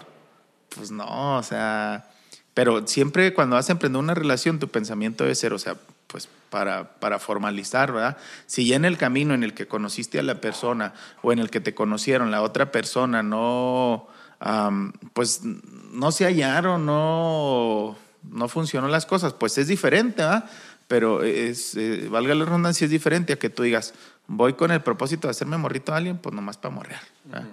pues 0.75 0.91
no, 0.91 1.37
o 1.37 1.43
sea, 1.43 2.09
pero 2.55 2.87
siempre 2.87 3.33
cuando 3.35 3.57
vas 3.57 3.69
a 3.69 3.73
emprender 3.73 4.01
una 4.01 4.15
relación, 4.15 4.59
tu 4.59 4.69
pensamiento 4.69 5.25
debe 5.25 5.35
ser, 5.35 5.53
o 5.53 5.59
sea, 5.59 5.77
pues 6.07 6.29
para, 6.51 6.93
para 7.01 7.19
formalizar, 7.19 7.93
¿verdad? 7.93 8.19
Si 8.47 8.67
ya 8.67 8.77
en 8.77 8.85
el 8.85 8.99
camino 8.99 9.33
en 9.33 9.43
el 9.43 9.55
que 9.55 9.67
conociste 9.67 10.19
a 10.19 10.23
la 10.23 10.41
persona 10.41 10.93
o 11.23 11.33
en 11.33 11.39
el 11.39 11.49
que 11.49 11.61
te 11.61 11.75
conocieron, 11.75 12.31
la 12.31 12.43
otra 12.43 12.71
persona 12.71 13.23
no, 13.23 14.09
am, 14.39 14.93
pues 15.15 15.41
no 15.43 16.13
se 16.13 16.27
hallaron, 16.27 16.85
no, 16.85 17.97
no 18.31 18.49
funcionó 18.49 18.89
las 18.89 19.07
cosas, 19.07 19.33
pues 19.33 19.57
es 19.57 19.69
diferente, 19.69 20.23
¿verdad? 20.23 20.45
Pero 20.89 21.23
es, 21.23 21.75
eh, 21.77 22.09
valga 22.11 22.35
la 22.35 22.45
redundancia, 22.45 22.85
es 22.85 22.91
diferente 22.91 23.33
a 23.33 23.39
que 23.39 23.49
tú 23.49 23.63
digas, 23.63 23.95
voy 24.27 24.55
con 24.55 24.71
el 24.71 24.81
propósito 24.83 25.27
de 25.27 25.33
hacerme 25.33 25.57
morrito 25.59 25.93
a 25.93 25.97
alguien, 25.97 26.19
pues 26.19 26.35
nomás 26.35 26.57
para 26.57 26.75
morrear. 26.75 27.03
¿verdad? 27.25 27.49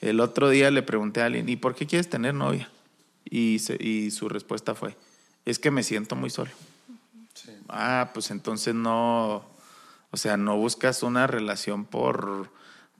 El 0.00 0.20
otro 0.20 0.48
día 0.48 0.70
le 0.70 0.82
pregunté 0.82 1.22
a 1.22 1.26
alguien, 1.26 1.48
¿y 1.48 1.56
por 1.56 1.74
qué 1.74 1.86
quieres 1.86 2.08
tener 2.10 2.34
novia? 2.34 2.68
Y, 3.24 3.58
se- 3.60 3.82
y 3.82 4.10
su 4.10 4.28
respuesta 4.28 4.74
fue, 4.74 4.96
es 5.44 5.58
que 5.58 5.70
me 5.70 5.82
siento 5.82 6.16
muy 6.16 6.30
solo. 6.30 6.50
Ah, 7.68 8.10
pues 8.14 8.30
entonces 8.30 8.74
no, 8.74 9.44
o 10.10 10.16
sea, 10.16 10.36
no 10.36 10.56
buscas 10.56 11.02
una 11.02 11.26
relación 11.26 11.84
por, 11.84 12.50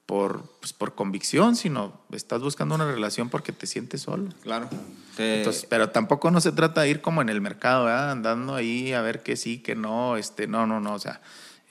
por, 0.06 0.42
pues 0.60 0.72
por 0.72 0.94
convicción, 0.94 1.54
sino 1.56 2.00
estás 2.12 2.40
buscando 2.40 2.74
una 2.74 2.90
relación 2.90 3.28
porque 3.28 3.52
te 3.52 3.66
sientes 3.66 4.02
solo. 4.02 4.28
Claro. 4.42 4.68
Te- 5.16 5.38
Entonces, 5.38 5.66
pero 5.68 5.90
tampoco 5.90 6.30
no 6.30 6.40
se 6.40 6.52
trata 6.52 6.82
de 6.82 6.90
ir 6.90 7.00
como 7.02 7.20
en 7.22 7.28
el 7.28 7.40
mercado, 7.40 7.84
¿verdad? 7.84 8.10
andando 8.12 8.54
ahí 8.54 8.92
a 8.92 9.02
ver 9.02 9.22
que 9.22 9.36
sí, 9.36 9.58
que 9.58 9.74
no, 9.74 10.16
este, 10.16 10.46
no, 10.46 10.66
no, 10.66 10.80
no, 10.80 10.94
o 10.94 10.98
sea, 10.98 11.20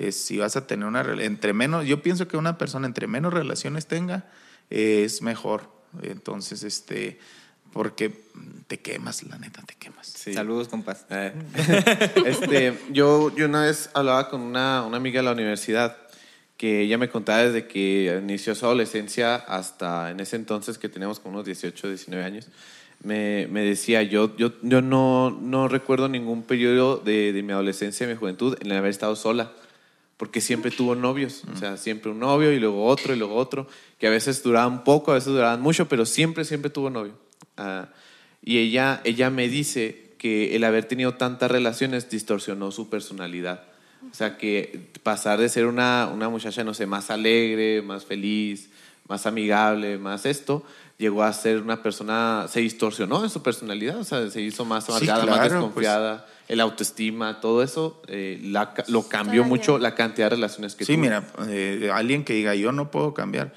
es, 0.08 0.16
si 0.16 0.38
vas 0.38 0.56
a 0.56 0.68
tener 0.68 0.88
una 0.88 1.02
entre 1.24 1.54
menos, 1.54 1.86
yo 1.86 2.02
pienso 2.02 2.28
que 2.28 2.38
una 2.38 2.58
persona 2.58 2.88
entre 2.88 3.08
menos 3.08 3.34
relaciones 3.34 3.88
tenga 3.88 4.26
eh, 4.70 5.04
es 5.06 5.22
mejor. 5.22 5.70
Entonces, 6.02 6.64
este, 6.64 7.20
porque 7.74 8.14
te 8.68 8.80
quemas, 8.80 9.24
la 9.24 9.38
neta, 9.38 9.62
te 9.64 9.76
quemas. 9.76 10.08
Sí. 10.08 10.34
Saludos, 10.34 10.68
compas. 10.68 11.06
Eh, 11.10 11.34
este, 12.26 12.78
yo, 12.92 13.36
yo 13.36 13.46
una 13.46 13.64
vez 13.64 13.90
hablaba 13.94 14.30
con 14.30 14.42
una, 14.42 14.84
una 14.86 14.98
amiga 14.98 15.20
de 15.20 15.26
la 15.26 15.32
universidad 15.34 15.98
que 16.58 16.82
ella 16.82 16.98
me 16.98 17.10
contaba 17.10 17.44
desde 17.44 17.68
que 17.68 18.20
inició 18.22 18.54
su 18.54 18.66
adolescencia 18.66 19.36
hasta 19.36 20.12
en 20.12 20.20
ese 20.20 20.36
entonces 20.36 20.78
que 20.78 20.90
teníamos 20.90 21.20
como 21.20 21.34
unos 21.34 21.46
18, 21.46 21.88
19 21.88 22.24
años. 22.24 22.50
Me, 23.04 23.48
me 23.48 23.62
decía, 23.62 24.04
yo, 24.04 24.36
yo, 24.38 24.54
yo 24.62 24.82
no, 24.82 25.32
no 25.32 25.68
recuerdo 25.68 26.08
ningún 26.08 26.44
periodo 26.44 26.98
de, 26.98 27.34
de 27.34 27.42
mi 27.42 27.52
adolescencia 27.52 28.06
y 28.06 28.10
mi 28.10 28.16
juventud 28.16 28.56
en 28.62 28.70
el 28.70 28.78
haber 28.78 28.92
estado 28.92 29.16
sola, 29.16 29.54
porque 30.22 30.40
siempre 30.40 30.70
tuvo 30.70 30.94
novios, 30.94 31.42
o 31.52 31.58
sea, 31.58 31.78
siempre 31.78 32.12
un 32.12 32.20
novio 32.20 32.52
y 32.52 32.60
luego 32.60 32.86
otro 32.86 33.16
y 33.16 33.18
luego 33.18 33.34
otro, 33.34 33.66
que 33.98 34.06
a 34.06 34.12
veces 34.12 34.44
duraban 34.44 34.84
poco, 34.84 35.10
a 35.10 35.16
veces 35.16 35.34
duraban 35.34 35.60
mucho, 35.62 35.88
pero 35.90 36.06
siempre, 36.06 36.46
siempre 36.46 36.70
tuvo 36.70 36.92
novio. 36.92 37.14
Ah, 37.58 37.90
y 38.44 38.60
ella, 38.60 39.02
ella 39.04 39.32
me 39.32 39.50
dice 39.50 40.14
que 40.20 40.56
el 40.56 40.64
haber 40.64 40.86
tenido 40.86 41.16
tantas 41.16 41.50
relaciones 41.50 42.08
distorsionó 42.12 42.70
su 42.70 42.88
personalidad. 42.88 43.64
O 44.12 44.14
sea, 44.14 44.38
que 44.38 44.92
pasar 45.02 45.40
de 45.40 45.50
ser 45.50 45.66
una, 45.66 46.08
una 46.14 46.30
muchacha, 46.30 46.64
no 46.64 46.76
sé, 46.76 46.86
más 46.86 47.10
alegre, 47.10 47.82
más 47.82 48.06
feliz, 48.06 48.70
más 49.08 49.26
amigable, 49.26 49.98
más 49.98 50.28
esto, 50.28 50.64
llegó 51.00 51.24
a 51.24 51.34
ser 51.34 51.64
una 51.64 51.82
persona, 51.82 52.46
se 52.48 52.60
distorsionó 52.60 53.24
en 53.24 53.32
su 53.32 53.42
personalidad, 53.42 53.98
o 53.98 54.04
sea, 54.04 54.30
se 54.30 54.40
hizo 54.40 54.66
más 54.66 54.86
Sí, 54.86 54.92
amargada, 54.92 55.26
más 55.26 55.40
claro, 55.40 55.56
desconfiada. 55.56 56.28
El 56.52 56.60
autoestima, 56.60 57.40
todo 57.40 57.64
eso 57.64 58.02
eh, 58.08 58.40
la 58.44 58.74
ca- 58.74 58.84
lo 58.88 59.08
cambió 59.08 59.44
mucho 59.44 59.78
la 59.80 59.96
cantidad 59.96 60.26
de 60.30 60.36
relaciones 60.36 60.76
que 60.76 60.86
Sí, 60.86 60.94
tuve. 60.94 61.02
mira, 61.04 61.24
eh, 61.48 61.90
alguien 61.94 62.24
que 62.26 62.34
diga, 62.34 62.54
yo 62.56 62.72
no 62.72 62.92
puedo 62.92 63.14
cambiar. 63.14 63.54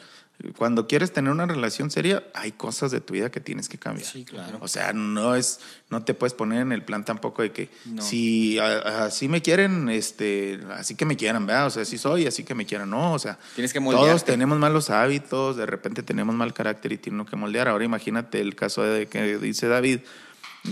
Cuando 0.59 0.89
quieres 0.89 1.13
tener 1.13 1.31
una 1.33 1.47
relación 1.47 1.91
seria, 1.93 2.25
hay 2.35 2.51
cosas 2.53 2.91
de 2.91 3.01
tu 3.01 3.15
vida 3.15 3.31
que 3.31 3.41
tienes 3.41 3.69
que 3.69 3.79
cambiar. 3.79 4.07
Sí, 4.07 4.25
claro. 4.25 4.59
O 4.61 4.67
sea, 4.69 4.93
no 4.93 5.37
es, 5.37 5.61
no 5.91 6.05
te 6.05 6.13
puedes 6.13 6.35
poner 6.35 6.61
en 6.61 6.73
el 6.73 6.83
plan 6.83 7.05
tampoco 7.05 7.43
de 7.43 7.53
que 7.53 7.69
No. 7.85 8.03
si 8.03 8.59
a- 8.59 9.05
así 9.07 9.29
me 9.29 9.43
quieren, 9.43 9.89
este, 9.89 10.61
así 10.77 10.97
que 10.97 11.05
me 11.05 11.17
quieran, 11.17 11.47
¿verdad? 11.47 11.67
O 11.69 11.71
sea, 11.71 11.83
así 11.83 11.99
soy, 11.99 12.27
así 12.27 12.43
que 12.45 12.55
me 12.55 12.67
quieran, 12.67 12.91
no, 12.91 13.13
o 13.15 13.19
sea, 13.19 13.39
Tienes 13.55 13.73
que 13.73 13.81
todos 13.81 14.25
tenemos 14.25 14.59
malos 14.59 14.91
hábitos, 14.91 15.57
de 15.57 15.67
repente 15.67 16.03
tenemos 16.03 16.35
mal 16.35 16.53
carácter 16.53 16.93
y 16.93 16.99
tiene 16.99 17.15
uno 17.15 17.27
que 17.27 17.37
moldear. 17.37 17.69
Ahora 17.69 17.85
imagínate 17.85 18.41
el 18.41 18.55
caso 18.57 18.83
de 18.83 19.07
que 19.07 19.39
dice 19.39 19.69
David, 19.69 20.01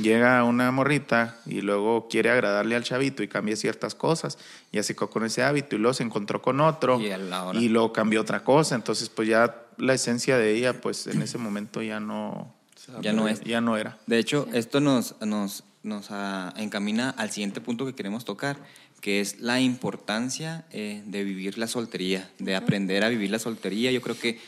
llega 0.00 0.42
una 0.44 0.70
morrita 0.70 1.36
y 1.46 1.60
luego 1.60 2.08
quiere 2.08 2.30
agradarle 2.30 2.74
al 2.76 2.82
chavito 2.84 3.22
y 3.22 3.28
cambia 3.28 3.56
ciertas 3.56 3.94
cosas, 3.94 4.38
ya 4.72 4.82
se 4.82 4.94
quedó 4.94 5.10
con 5.10 5.24
ese 5.24 5.42
hábito 5.42 5.76
y 5.76 5.78
luego 5.78 5.94
se 5.94 6.02
encontró 6.02 6.40
con 6.40 6.60
otro 6.60 7.00
Y 7.00 7.10
y 7.58 7.68
luego 7.68 7.92
cambió 7.92 8.20
otra 8.20 8.42
cosa, 8.44 8.74
entonces 8.74 9.08
pues 9.08 9.28
ya 9.28 9.66
la 9.76 9.94
esencia 9.94 10.38
de 10.38 10.54
ella 10.54 10.80
pues 10.80 11.06
en 11.06 11.22
ese 11.22 11.38
momento 11.38 11.82
ya 11.82 12.00
no 12.00 12.54
Ya 13.00 13.12
no 13.12 13.28
es. 13.28 13.40
ya 13.42 13.60
no 13.60 13.76
era. 13.76 13.98
De 14.06 14.18
hecho, 14.18 14.48
esto 14.52 14.80
nos, 14.80 15.14
nos, 15.20 15.64
nos 15.82 16.06
ah, 16.10 16.52
encamina 16.56 17.10
al 17.10 17.30
siguiente 17.30 17.60
punto 17.60 17.86
que 17.86 17.94
queremos 17.94 18.24
tocar, 18.24 18.56
que 19.00 19.20
es 19.20 19.40
la 19.40 19.60
importancia 19.60 20.64
eh, 20.70 21.02
de 21.06 21.24
vivir 21.24 21.58
la 21.58 21.66
soltería, 21.66 22.30
de 22.38 22.54
aprender 22.56 23.04
a 23.04 23.08
vivir 23.08 23.30
la 23.30 23.38
soltería. 23.38 23.90
Yo 23.90 24.00
creo 24.00 24.18
que 24.18 24.40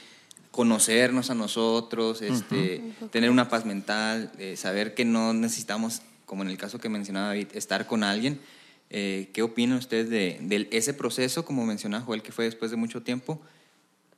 conocernos 0.55 1.31
a 1.31 1.35
nosotros, 1.35 2.23
este, 2.23 2.95
tener 3.11 3.29
una 3.29 3.49
paz 3.49 3.65
mental, 3.65 4.31
eh, 4.39 4.57
saber 4.57 4.95
que 4.95 5.05
no 5.05 5.35
necesitamos, 5.35 6.01
como 6.27 6.45
en 6.45 6.49
el 6.49 6.57
caso 6.57 6.79
que 6.79 6.89
mencionaba 6.89 7.27
David, 7.27 7.49
estar 7.55 7.89
con 7.89 8.05
alguien. 8.05 8.41
Eh, 8.89 9.31
¿Qué 9.33 9.43
opinan 9.43 9.79
ustedes 9.79 10.09
de, 10.09 10.39
de 10.41 10.69
ese 10.71 10.95
proceso, 10.95 11.45
como 11.45 11.67
mencionaba 11.67 12.05
Joel, 12.05 12.23
que 12.23 12.31
fue 12.31 12.45
después 12.45 12.71
de 12.71 12.77
mucho 12.77 13.03
tiempo, 13.03 13.41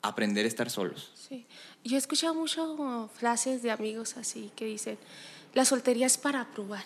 aprender 0.02 0.44
a 0.44 0.48
estar 0.48 0.68
solos? 0.68 1.10
Sí. 1.14 1.46
Yo 1.84 1.96
he 1.96 1.98
escuchado 1.98 2.34
mucho 2.34 3.08
frases 3.14 3.62
de 3.62 3.70
amigos 3.70 4.18
así 4.18 4.50
que 4.56 4.66
dicen, 4.66 4.98
la 5.54 5.64
soltería 5.64 6.04
es 6.04 6.18
para 6.18 6.52
probar, 6.52 6.84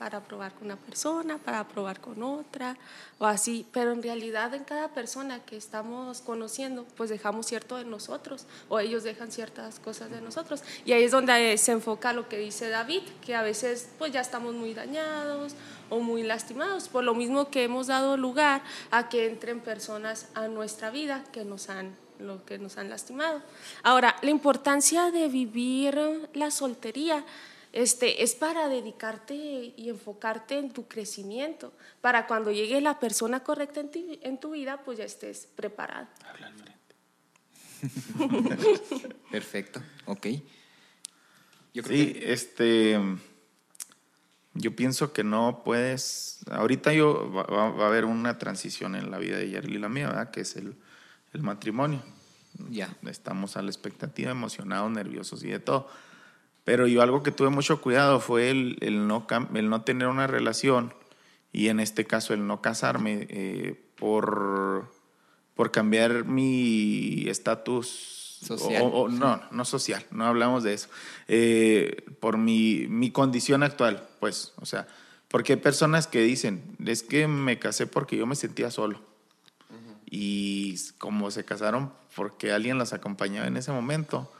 para 0.00 0.20
probar 0.20 0.54
con 0.54 0.64
una 0.64 0.76
persona, 0.76 1.36
para 1.36 1.68
probar 1.68 2.00
con 2.00 2.22
otra, 2.22 2.74
o 3.18 3.26
así, 3.26 3.66
pero 3.70 3.92
en 3.92 4.02
realidad 4.02 4.54
en 4.54 4.64
cada 4.64 4.88
persona 4.88 5.44
que 5.44 5.58
estamos 5.58 6.22
conociendo, 6.22 6.86
pues 6.96 7.10
dejamos 7.10 7.44
cierto 7.44 7.76
de 7.76 7.84
nosotros, 7.84 8.46
o 8.70 8.80
ellos 8.80 9.02
dejan 9.02 9.30
ciertas 9.30 9.78
cosas 9.78 10.10
de 10.10 10.22
nosotros, 10.22 10.62
y 10.86 10.92
ahí 10.92 11.04
es 11.04 11.10
donde 11.10 11.58
se 11.58 11.72
enfoca 11.72 12.14
lo 12.14 12.30
que 12.30 12.38
dice 12.38 12.70
David, 12.70 13.02
que 13.20 13.34
a 13.34 13.42
veces 13.42 13.90
pues 13.98 14.10
ya 14.10 14.22
estamos 14.22 14.54
muy 14.54 14.72
dañados 14.72 15.52
o 15.90 16.00
muy 16.00 16.22
lastimados, 16.22 16.88
por 16.88 17.04
lo 17.04 17.14
mismo 17.14 17.50
que 17.50 17.64
hemos 17.64 17.88
dado 17.88 18.16
lugar 18.16 18.62
a 18.90 19.10
que 19.10 19.26
entren 19.26 19.60
personas 19.60 20.28
a 20.32 20.48
nuestra 20.48 20.88
vida 20.88 21.24
que 21.30 21.44
nos 21.44 21.68
han 21.68 21.94
lo 22.20 22.44
que 22.44 22.58
nos 22.58 22.76
han 22.76 22.90
lastimado. 22.90 23.40
Ahora, 23.82 24.14
la 24.20 24.28
importancia 24.28 25.10
de 25.10 25.28
vivir 25.28 26.28
la 26.34 26.50
soltería 26.50 27.24
este, 27.72 28.22
es 28.22 28.34
para 28.34 28.68
dedicarte 28.68 29.34
y 29.76 29.88
enfocarte 29.88 30.58
en 30.58 30.72
tu 30.72 30.88
crecimiento, 30.88 31.72
para 32.00 32.26
cuando 32.26 32.50
llegue 32.50 32.80
la 32.80 32.98
persona 32.98 33.40
correcta 33.44 33.80
en, 33.80 33.90
ti- 33.90 34.18
en 34.22 34.38
tu 34.40 34.50
vida, 34.52 34.82
pues 34.84 34.98
ya 34.98 35.04
estés 35.04 35.46
preparado. 35.54 36.08
Perfecto, 39.30 39.80
ok. 40.06 40.26
Yo 41.72 41.82
creo 41.82 41.96
Sí, 42.06 42.12
que 42.12 42.32
este. 42.32 42.98
Yo 44.54 44.74
pienso 44.74 45.12
que 45.12 45.22
no 45.22 45.62
puedes. 45.64 46.40
Ahorita 46.50 46.92
yo 46.92 47.30
va, 47.32 47.44
va- 47.44 47.70
va 47.70 47.84
a 47.84 47.88
haber 47.88 48.04
una 48.04 48.36
transición 48.38 48.96
en 48.96 49.10
la 49.10 49.18
vida 49.18 49.36
de 49.38 49.48
Yarly 49.48 49.76
y 49.76 49.78
la 49.78 49.88
mía, 49.88 50.08
¿verdad? 50.08 50.30
Que 50.32 50.40
es 50.40 50.56
el, 50.56 50.74
el 51.32 51.42
matrimonio. 51.42 52.02
ya. 52.68 52.94
Estamos 53.06 53.56
a 53.56 53.62
la 53.62 53.70
expectativa, 53.70 54.30
emocionados, 54.32 54.90
nerviosos 54.90 55.44
y 55.44 55.48
de 55.50 55.60
todo. 55.60 55.88
Pero 56.64 56.86
yo 56.86 57.02
algo 57.02 57.22
que 57.22 57.32
tuve 57.32 57.48
mucho 57.50 57.80
cuidado 57.80 58.20
fue 58.20 58.50
el, 58.50 58.76
el 58.80 59.06
no, 59.08 59.26
el 59.54 59.68
no 59.70 59.82
tener 59.82 60.08
una 60.08 60.26
relación 60.26 60.94
y 61.52 61.68
en 61.68 61.80
este 61.80 62.04
caso 62.04 62.32
el 62.34 62.46
no 62.46 62.60
casarme 62.62 63.26
eh, 63.30 63.80
por, 63.96 64.92
por 65.54 65.70
cambiar 65.72 66.24
mi 66.24 67.28
estatus 67.28 68.38
Social. 68.42 68.82
o- 68.82 68.86
o- 69.02 69.08
no, 69.08 69.40
no 69.50 69.64
social, 69.66 70.02
no 70.10 70.24
hablamos 70.26 70.62
de 70.62 70.72
eso. 70.74 70.88
Eh, 71.28 72.04
por 72.20 72.38
mi, 72.38 72.86
mi 72.88 73.10
condición 73.10 73.62
actual, 73.62 74.08
pues, 74.18 74.52
o 74.56 74.64
sea, 74.64 74.86
porque 75.28 75.52
hay 75.54 75.58
personas 75.58 76.06
que 76.06 76.20
dicen, 76.22 76.62
es 76.86 77.02
que 77.02 77.26
me 77.26 77.58
casé 77.58 77.86
porque 77.86 78.16
yo 78.16 78.26
me 78.26 78.36
sentía 78.36 78.70
solo. 78.70 79.00
Y 80.12 80.76
como 80.98 81.30
se 81.30 81.44
casaron 81.44 81.92
porque 82.16 82.50
alguien 82.52 82.78
las 82.78 82.92
acompañaba 82.92 83.46
en 83.46 83.56
ese 83.56 83.70
momento, 83.72 84.32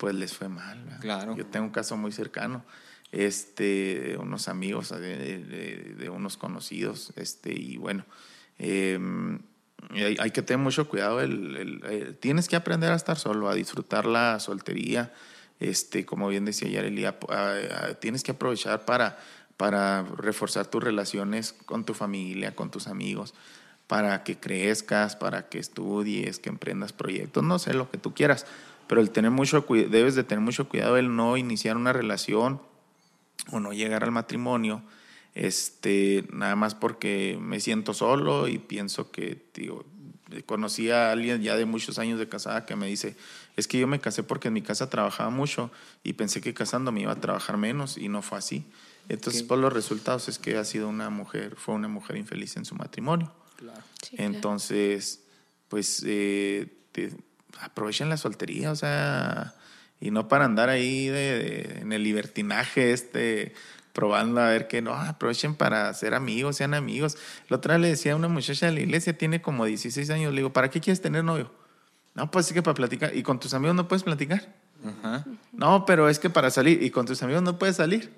pues 0.00 0.14
les 0.14 0.32
fue 0.34 0.48
mal. 0.48 0.82
¿verdad? 0.82 1.00
Claro. 1.00 1.36
Yo 1.36 1.44
tengo 1.44 1.66
un 1.66 1.72
caso 1.72 1.94
muy 1.98 2.10
cercano, 2.10 2.64
este, 3.12 4.16
unos 4.18 4.48
amigos, 4.48 4.88
de, 4.88 5.16
de- 5.44 5.94
de 5.98 6.08
unos 6.08 6.38
conocidos, 6.38 7.12
este, 7.16 7.52
y 7.52 7.76
bueno, 7.76 8.06
eh, 8.58 8.98
hay, 9.90 10.16
hay 10.18 10.30
que 10.30 10.40
tener 10.42 10.58
mucho 10.62 10.88
cuidado. 10.88 11.20
El, 11.20 11.56
el- 11.56 11.84
el- 11.84 12.16
tienes 12.16 12.48
que 12.48 12.56
aprender 12.56 12.90
a 12.92 12.96
estar 12.96 13.18
solo, 13.18 13.50
a 13.50 13.54
disfrutar 13.54 14.06
la 14.06 14.40
soltería. 14.40 15.12
Este, 15.58 16.06
como 16.06 16.28
bien 16.28 16.46
decía 16.46 16.68
Yareli, 16.70 17.04
a- 17.04 17.18
a- 17.28 17.86
a- 17.88 17.94
tienes 18.00 18.22
que 18.22 18.30
aprovechar 18.32 18.86
para, 18.86 19.18
para 19.58 20.02
reforzar 20.16 20.66
tus 20.66 20.82
relaciones 20.82 21.52
con 21.52 21.84
tu 21.84 21.92
familia, 21.92 22.54
con 22.54 22.70
tus 22.70 22.86
amigos, 22.86 23.34
para 23.86 24.22
que 24.24 24.38
crezcas, 24.38 25.16
para 25.16 25.50
que 25.50 25.58
estudies, 25.58 26.38
que 26.38 26.48
emprendas 26.48 26.94
proyectos, 26.94 27.42
no 27.44 27.58
sé, 27.58 27.74
lo 27.74 27.90
que 27.90 27.98
tú 27.98 28.14
quieras. 28.14 28.46
Pero 28.90 29.00
el 29.02 29.10
tener 29.12 29.30
mucho 29.30 29.64
debes 29.68 30.16
de 30.16 30.24
tener 30.24 30.42
mucho 30.44 30.68
cuidado 30.68 30.96
el 30.96 31.14
no 31.14 31.36
iniciar 31.36 31.76
una 31.76 31.92
relación 31.92 32.60
o 33.52 33.60
no 33.60 33.72
llegar 33.72 34.02
al 34.02 34.10
matrimonio, 34.10 34.82
este, 35.36 36.24
nada 36.32 36.56
más 36.56 36.74
porque 36.74 37.38
me 37.40 37.60
siento 37.60 37.94
solo 37.94 38.48
y 38.48 38.58
pienso 38.58 39.12
que, 39.12 39.46
digo, 39.54 39.84
conocí 40.44 40.90
a 40.90 41.12
alguien 41.12 41.40
ya 41.40 41.54
de 41.56 41.66
muchos 41.66 42.00
años 42.00 42.18
de 42.18 42.28
casada 42.28 42.66
que 42.66 42.74
me 42.74 42.88
dice, 42.88 43.14
es 43.56 43.68
que 43.68 43.78
yo 43.78 43.86
me 43.86 44.00
casé 44.00 44.24
porque 44.24 44.48
en 44.48 44.54
mi 44.54 44.62
casa 44.62 44.90
trabajaba 44.90 45.30
mucho 45.30 45.70
y 46.02 46.14
pensé 46.14 46.40
que 46.40 46.52
casando 46.52 46.90
me 46.90 47.02
iba 47.02 47.12
a 47.12 47.20
trabajar 47.20 47.58
menos 47.58 47.96
y 47.96 48.08
no 48.08 48.22
fue 48.22 48.38
así. 48.38 48.66
Entonces, 49.08 49.42
Ok. 49.42 49.48
por 49.50 49.58
los 49.58 49.72
resultados 49.72 50.28
es 50.28 50.40
que 50.40 50.56
ha 50.56 50.64
sido 50.64 50.88
una 50.88 51.10
mujer, 51.10 51.54
fue 51.54 51.76
una 51.76 51.86
mujer 51.86 52.16
infeliz 52.16 52.56
en 52.56 52.64
su 52.64 52.74
matrimonio. 52.74 53.32
Sí, 53.56 53.66
claro. 53.66 53.82
Entonces, 54.14 55.20
pues 55.68 56.02
eh, 56.04 56.66
te- 56.90 57.12
aprovechen 57.60 58.08
la 58.08 58.16
soltería, 58.16 58.70
o 58.70 58.76
sea, 58.76 59.54
y 60.00 60.10
no 60.10 60.28
para 60.28 60.44
andar 60.44 60.68
ahí 60.68 61.06
de, 61.08 61.38
de- 61.38 61.78
en 61.82 61.92
el 61.92 62.02
libertinaje 62.02 62.92
este 62.92 63.54
probando 63.92 64.40
a 64.40 64.48
ver 64.48 64.68
que 64.68 64.82
no, 64.82 64.94
aprovechen 64.94 65.56
para 65.56 65.92
ser 65.94 66.14
amigos, 66.14 66.56
sean 66.56 66.74
amigos. 66.74 67.16
La 67.48 67.56
otra 67.56 67.76
le 67.76 67.88
decía 67.88 68.12
a 68.12 68.16
una 68.16 68.28
muchacha 68.28 68.66
de 68.66 68.72
la 68.72 68.80
iglesia, 68.80 69.18
tiene 69.18 69.42
como 69.42 69.64
16 69.64 70.08
años, 70.10 70.32
le 70.32 70.38
digo, 70.38 70.52
¿para 70.52 70.70
qué 70.70 70.80
quieres 70.80 71.02
tener 71.02 71.24
novio? 71.24 71.52
No, 72.14 72.30
pues 72.30 72.46
sí 72.46 72.54
que 72.54 72.62
para 72.62 72.74
platicar. 72.74 73.14
¿Y 73.16 73.22
con 73.22 73.40
tus 73.40 73.52
amigos 73.52 73.74
no 73.74 73.88
puedes 73.88 74.04
platicar? 74.04 74.48
Ajá. 74.86 75.24
No, 75.52 75.84
pero 75.86 76.08
es 76.08 76.18
que 76.20 76.30
para 76.30 76.50
salir. 76.50 76.82
¿Y 76.82 76.90
con 76.90 77.04
tus 77.04 77.22
amigos 77.22 77.42
no 77.42 77.58
puedes 77.58 77.76
salir? 77.76 78.10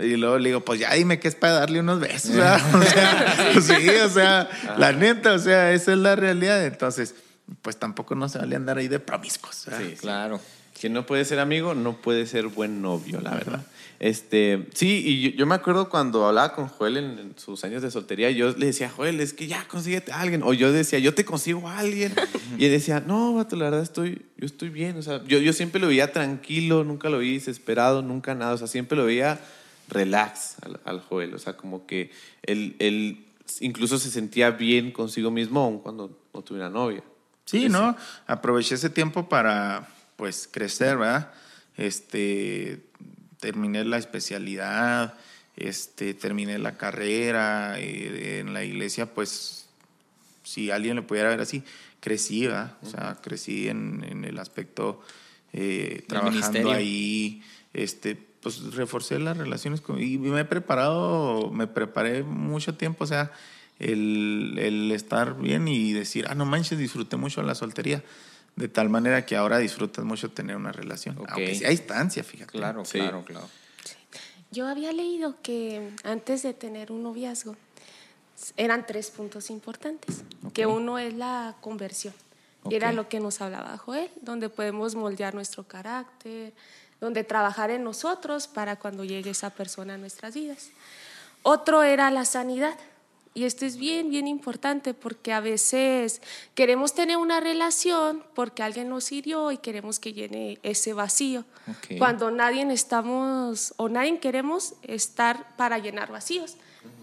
Y 0.00 0.16
luego 0.16 0.38
le 0.38 0.50
digo, 0.50 0.60
pues 0.64 0.78
ya 0.80 0.92
dime 0.94 1.18
que 1.18 1.28
es 1.28 1.34
para 1.34 1.54
darle 1.54 1.80
unos 1.80 1.98
besos. 1.98 2.32
¿verdad? 2.36 2.60
O 2.74 2.82
sea, 2.82 3.60
sí, 3.78 3.88
o 3.88 4.08
sea, 4.10 4.48
la 4.76 4.92
neta, 4.92 5.32
o 5.32 5.38
sea, 5.38 5.72
esa 5.72 5.92
es 5.92 5.98
la 5.98 6.14
realidad. 6.14 6.64
Entonces, 6.66 7.14
pues 7.62 7.78
tampoco 7.78 8.14
no 8.14 8.28
se 8.28 8.38
vale 8.38 8.56
andar 8.56 8.78
ahí 8.78 8.88
de 8.88 9.00
promiscuos. 9.00 9.64
¿verdad? 9.66 9.88
Sí, 9.88 9.96
Claro. 9.96 10.40
Quien 10.78 10.94
no 10.94 11.04
puede 11.04 11.26
ser 11.26 11.40
amigo, 11.40 11.74
no 11.74 12.00
puede 12.00 12.24
ser 12.24 12.46
buen 12.46 12.80
novio, 12.80 13.20
la 13.20 13.34
verdad. 13.34 13.66
Este, 13.98 14.66
sí, 14.72 15.02
y 15.04 15.20
yo, 15.20 15.30
yo 15.36 15.46
me 15.46 15.54
acuerdo 15.54 15.90
cuando 15.90 16.26
hablaba 16.26 16.54
con 16.54 16.68
Joel 16.68 16.96
en, 16.96 17.18
en 17.18 17.38
sus 17.38 17.64
años 17.64 17.82
de 17.82 17.90
soltería, 17.90 18.30
yo 18.30 18.52
le 18.56 18.64
decía, 18.64 18.88
Joel, 18.88 19.20
es 19.20 19.34
que 19.34 19.46
ya 19.46 19.68
consíguete 19.68 20.10
a 20.10 20.20
alguien. 20.20 20.42
O 20.42 20.54
yo 20.54 20.72
decía, 20.72 20.98
yo 20.98 21.12
te 21.12 21.26
consigo 21.26 21.68
a 21.68 21.78
alguien. 21.78 22.14
y 22.58 22.64
él 22.64 22.70
decía, 22.70 23.04
no, 23.06 23.34
vato, 23.34 23.56
la 23.56 23.66
verdad 23.66 23.82
estoy, 23.82 24.22
yo 24.38 24.46
estoy 24.46 24.70
bien. 24.70 24.96
O 24.96 25.02
sea, 25.02 25.22
yo, 25.24 25.38
yo 25.38 25.52
siempre 25.52 25.82
lo 25.82 25.88
veía 25.88 26.12
tranquilo, 26.12 26.82
nunca 26.82 27.10
lo 27.10 27.18
vi 27.18 27.34
desesperado, 27.34 28.00
nunca 28.00 28.34
nada. 28.34 28.54
O 28.54 28.56
sea, 28.56 28.66
siempre 28.66 28.96
lo 28.96 29.04
veía 29.04 29.38
relax 29.90 30.56
al, 30.62 30.80
al 30.84 31.00
Joel. 31.00 31.34
O 31.34 31.38
sea, 31.38 31.58
como 31.58 31.86
que 31.86 32.10
él, 32.42 32.76
él 32.78 33.26
incluso 33.60 33.98
se 33.98 34.10
sentía 34.10 34.50
bien 34.50 34.92
consigo 34.92 35.30
mismo 35.30 35.60
aun 35.60 35.78
cuando 35.78 36.18
no 36.32 36.40
tuviera 36.40 36.70
novia. 36.70 37.02
Sí, 37.50 37.68
¿no? 37.68 37.96
Aproveché 38.28 38.76
ese 38.76 38.90
tiempo 38.90 39.28
para, 39.28 39.88
pues, 40.14 40.48
crecer, 40.48 40.98
¿verdad? 40.98 41.32
Este, 41.76 42.84
terminé 43.40 43.84
la 43.84 43.98
especialidad, 43.98 45.14
este, 45.56 46.14
terminé 46.14 46.60
la 46.60 46.76
carrera, 46.76 47.80
eh, 47.80 48.38
en 48.38 48.54
la 48.54 48.62
iglesia, 48.62 49.12
pues, 49.12 49.66
si 50.44 50.70
alguien 50.70 50.94
le 50.94 51.02
pudiera 51.02 51.30
ver 51.30 51.40
así, 51.40 51.64
crecí, 51.98 52.46
¿verdad? 52.46 52.76
O 52.82 52.86
sea, 52.88 53.18
crecí 53.20 53.68
en, 53.68 54.04
en 54.08 54.24
el 54.24 54.38
aspecto 54.38 55.02
eh, 55.52 56.04
trabajando 56.06 56.70
ahí, 56.70 57.42
este, 57.74 58.14
pues 58.14 58.74
reforcé 58.74 59.18
las 59.18 59.36
relaciones 59.36 59.80
con, 59.80 60.00
y 60.00 60.18
me 60.18 60.40
he 60.40 60.44
preparado, 60.44 61.50
me 61.50 61.66
preparé 61.66 62.22
mucho 62.22 62.76
tiempo, 62.76 63.02
o 63.02 63.06
sea, 63.08 63.32
el, 63.80 64.56
el 64.58 64.92
estar 64.92 65.36
bien 65.36 65.66
y 65.66 65.92
decir, 65.92 66.26
ah, 66.28 66.34
no 66.34 66.44
manches, 66.44 66.78
disfruté 66.78 67.16
mucho 67.16 67.42
la 67.42 67.54
soltería. 67.54 68.02
De 68.56 68.68
tal 68.68 68.88
manera 68.90 69.24
que 69.24 69.36
ahora 69.36 69.58
disfrutas 69.58 70.04
mucho 70.04 70.30
tener 70.30 70.56
una 70.56 70.70
relación. 70.72 71.16
Aunque 71.28 71.54
sí 71.54 71.64
hay 71.64 71.70
distancia, 71.76 72.22
fíjate. 72.22 72.52
Claro, 72.52 72.84
Sí. 72.84 72.98
claro, 72.98 73.24
claro. 73.24 73.48
Yo 74.50 74.66
había 74.66 74.92
leído 74.92 75.36
que 75.42 75.90
antes 76.02 76.42
de 76.42 76.52
tener 76.54 76.90
un 76.90 77.02
noviazgo 77.04 77.56
eran 78.56 78.86
tres 78.86 79.10
puntos 79.10 79.48
importantes, 79.50 80.24
que 80.52 80.66
uno 80.66 80.98
es 80.98 81.14
la 81.14 81.56
conversión. 81.60 82.14
Y 82.68 82.74
Era 82.74 82.92
lo 82.92 83.08
que 83.08 83.20
nos 83.20 83.40
hablaba 83.40 83.78
Joel, 83.78 84.10
donde 84.20 84.48
podemos 84.50 84.94
moldear 84.94 85.34
nuestro 85.34 85.64
carácter, 85.64 86.52
donde 87.00 87.24
trabajar 87.24 87.70
en 87.70 87.84
nosotros 87.84 88.48
para 88.48 88.76
cuando 88.76 89.04
llegue 89.04 89.30
esa 89.30 89.50
persona 89.50 89.94
a 89.94 89.98
nuestras 89.98 90.34
vidas. 90.34 90.70
Otro 91.42 91.82
era 91.82 92.10
la 92.10 92.24
sanidad. 92.26 92.76
Y 93.32 93.44
esto 93.44 93.64
es 93.64 93.76
bien, 93.76 94.10
bien 94.10 94.26
importante 94.26 94.92
porque 94.92 95.32
a 95.32 95.40
veces 95.40 96.20
queremos 96.54 96.94
tener 96.94 97.16
una 97.16 97.38
relación 97.38 98.24
porque 98.34 98.64
alguien 98.64 98.88
nos 98.88 99.12
hirió 99.12 99.52
y 99.52 99.58
queremos 99.58 100.00
que 100.00 100.12
llene 100.12 100.58
ese 100.64 100.94
vacío. 100.94 101.44
Cuando 101.98 102.32
nadie 102.32 102.66
estamos 102.72 103.72
o 103.76 103.88
nadie 103.88 104.18
queremos 104.18 104.74
estar 104.82 105.56
para 105.56 105.78
llenar 105.78 106.10
vacíos. 106.10 106.56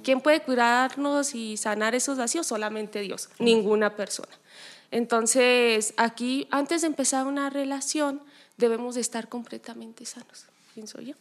¿Quién 0.03 0.19
puede 0.19 0.41
curarnos 0.41 1.33
y 1.33 1.55
sanar 1.55 1.95
esos 1.95 2.17
vacíos? 2.17 2.47
Solamente 2.47 2.99
Dios, 2.99 3.29
ninguna 3.39 3.95
persona. 3.95 4.31
Entonces, 4.91 5.93
aquí, 5.97 6.47
antes 6.49 6.81
de 6.81 6.87
empezar 6.87 7.25
una 7.25 7.49
relación, 7.49 8.21
debemos 8.57 8.95
de 8.95 9.01
estar 9.01 9.29
completamente 9.29 10.05
sanos, 10.05 10.45
pienso 10.73 11.01
yo. 11.01 11.13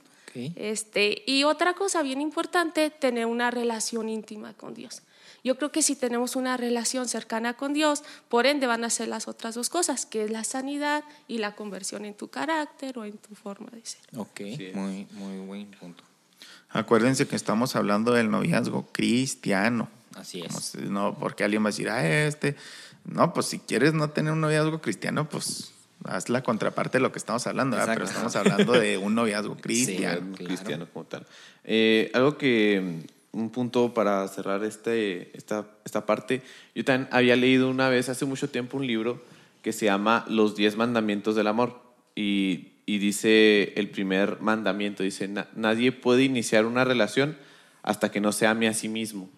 Este, 0.57 1.23
y 1.27 1.45
otra 1.45 1.75
cosa 1.75 2.03
bien 2.03 2.21
importante, 2.21 2.91
tener 2.91 3.27
una 3.27 3.51
relación 3.51 4.09
íntima 4.09 4.53
con 4.55 4.75
Dios. 4.75 5.03
Yo 5.45 5.57
creo 5.57 5.71
que 5.71 5.83
si 5.83 5.95
tenemos 5.95 6.35
una 6.35 6.57
relación 6.57 7.07
cercana 7.09 7.55
con 7.55 7.73
Dios, 7.73 8.03
por 8.29 8.47
ende 8.47 8.67
van 8.67 8.83
a 8.85 8.91
ser 8.91 9.07
las 9.09 9.29
otras 9.29 9.55
dos 9.55 9.69
cosas, 9.71 10.05
que 10.05 10.25
es 10.25 10.31
la 10.31 10.43
sanidad 10.45 11.05
y 11.29 11.39
la 11.39 11.55
conversión 11.55 12.05
en 12.05 12.15
tu 12.15 12.29
carácter 12.29 12.99
o 12.99 13.05
en 13.05 13.17
tu 13.19 13.35
forma 13.37 13.69
de 13.71 13.85
ser. 13.87 14.01
Ok, 14.17 14.41
muy, 14.75 15.07
muy 15.13 15.39
buen 15.47 15.71
punto. 15.71 16.03
Acuérdense 16.71 17.29
que 17.29 17.37
estamos 17.37 17.77
hablando 17.77 18.13
del 18.13 18.31
noviazgo 18.31 18.89
cristiano. 18.93 19.89
Así 20.17 20.41
es. 20.43 20.53
si- 20.55 20.79
no, 20.79 21.17
porque 21.19 21.45
alguien 21.45 21.63
va 21.63 21.69
a 21.69 21.71
decir, 21.71 21.89
ah, 21.91 22.07
este. 22.27 22.57
No, 23.05 23.33
pues 23.33 23.47
si 23.47 23.61
quieres 23.61 23.95
no 23.95 24.11
tener 24.11 24.33
un 24.33 24.41
noviazgo 24.41 24.81
cristiano, 24.81 25.29
pues 25.29 25.73
haz 26.05 26.29
la 26.29 26.43
contraparte 26.43 26.99
de 26.99 27.03
lo 27.03 27.13
que 27.13 27.19
estamos 27.19 27.47
hablando, 27.47 27.77
pero 27.87 28.05
estamos 28.05 28.35
hablando 28.37 28.73
de 28.73 28.99
un 28.99 29.15
noviazgo 29.15 29.57
cristiano. 29.61 30.21
un 30.21 30.33
claro. 30.35 30.47
cristiano 30.47 30.87
como 30.93 31.05
tal. 31.07 31.27
Eh, 31.65 32.11
algo 32.15 32.37
que, 32.39 33.03
un 33.33 33.51
punto 33.51 33.93
para 33.93 34.27
cerrar 34.29 34.65
este, 34.65 35.37
esta, 35.37 35.67
esta 35.85 36.07
parte, 36.07 36.43
yo 36.75 36.85
también 36.85 37.09
había 37.13 37.37
leído 37.37 37.69
una 37.69 37.89
vez, 37.89 38.09
hace 38.09 38.25
mucho 38.25 38.49
tiempo, 38.49 38.77
un 38.77 38.87
libro 38.87 39.23
que 39.63 39.73
se 39.73 39.87
llama 39.87 40.25
Los 40.29 40.55
Diez 40.57 40.77
Mandamientos 40.77 41.35
del 41.35 41.47
Amor. 41.49 41.81
Y, 42.15 42.69
y 42.87 42.99
dice 42.99 43.73
el 43.77 43.91
primer 43.91 44.41
mandamiento, 44.41 45.03
dice, 45.03 45.29
"Na- 45.29 45.49
nadie 45.55 45.93
puede 45.93 46.23
iniciar 46.23 46.65
una 46.65 46.85
relación 46.85 47.37
hasta 47.83 48.11
que 48.11 48.21
no 48.21 48.33
se 48.33 48.47
ame 48.47 48.69
a 48.69 48.75
sí 48.75 48.89
mismo. 48.89 49.29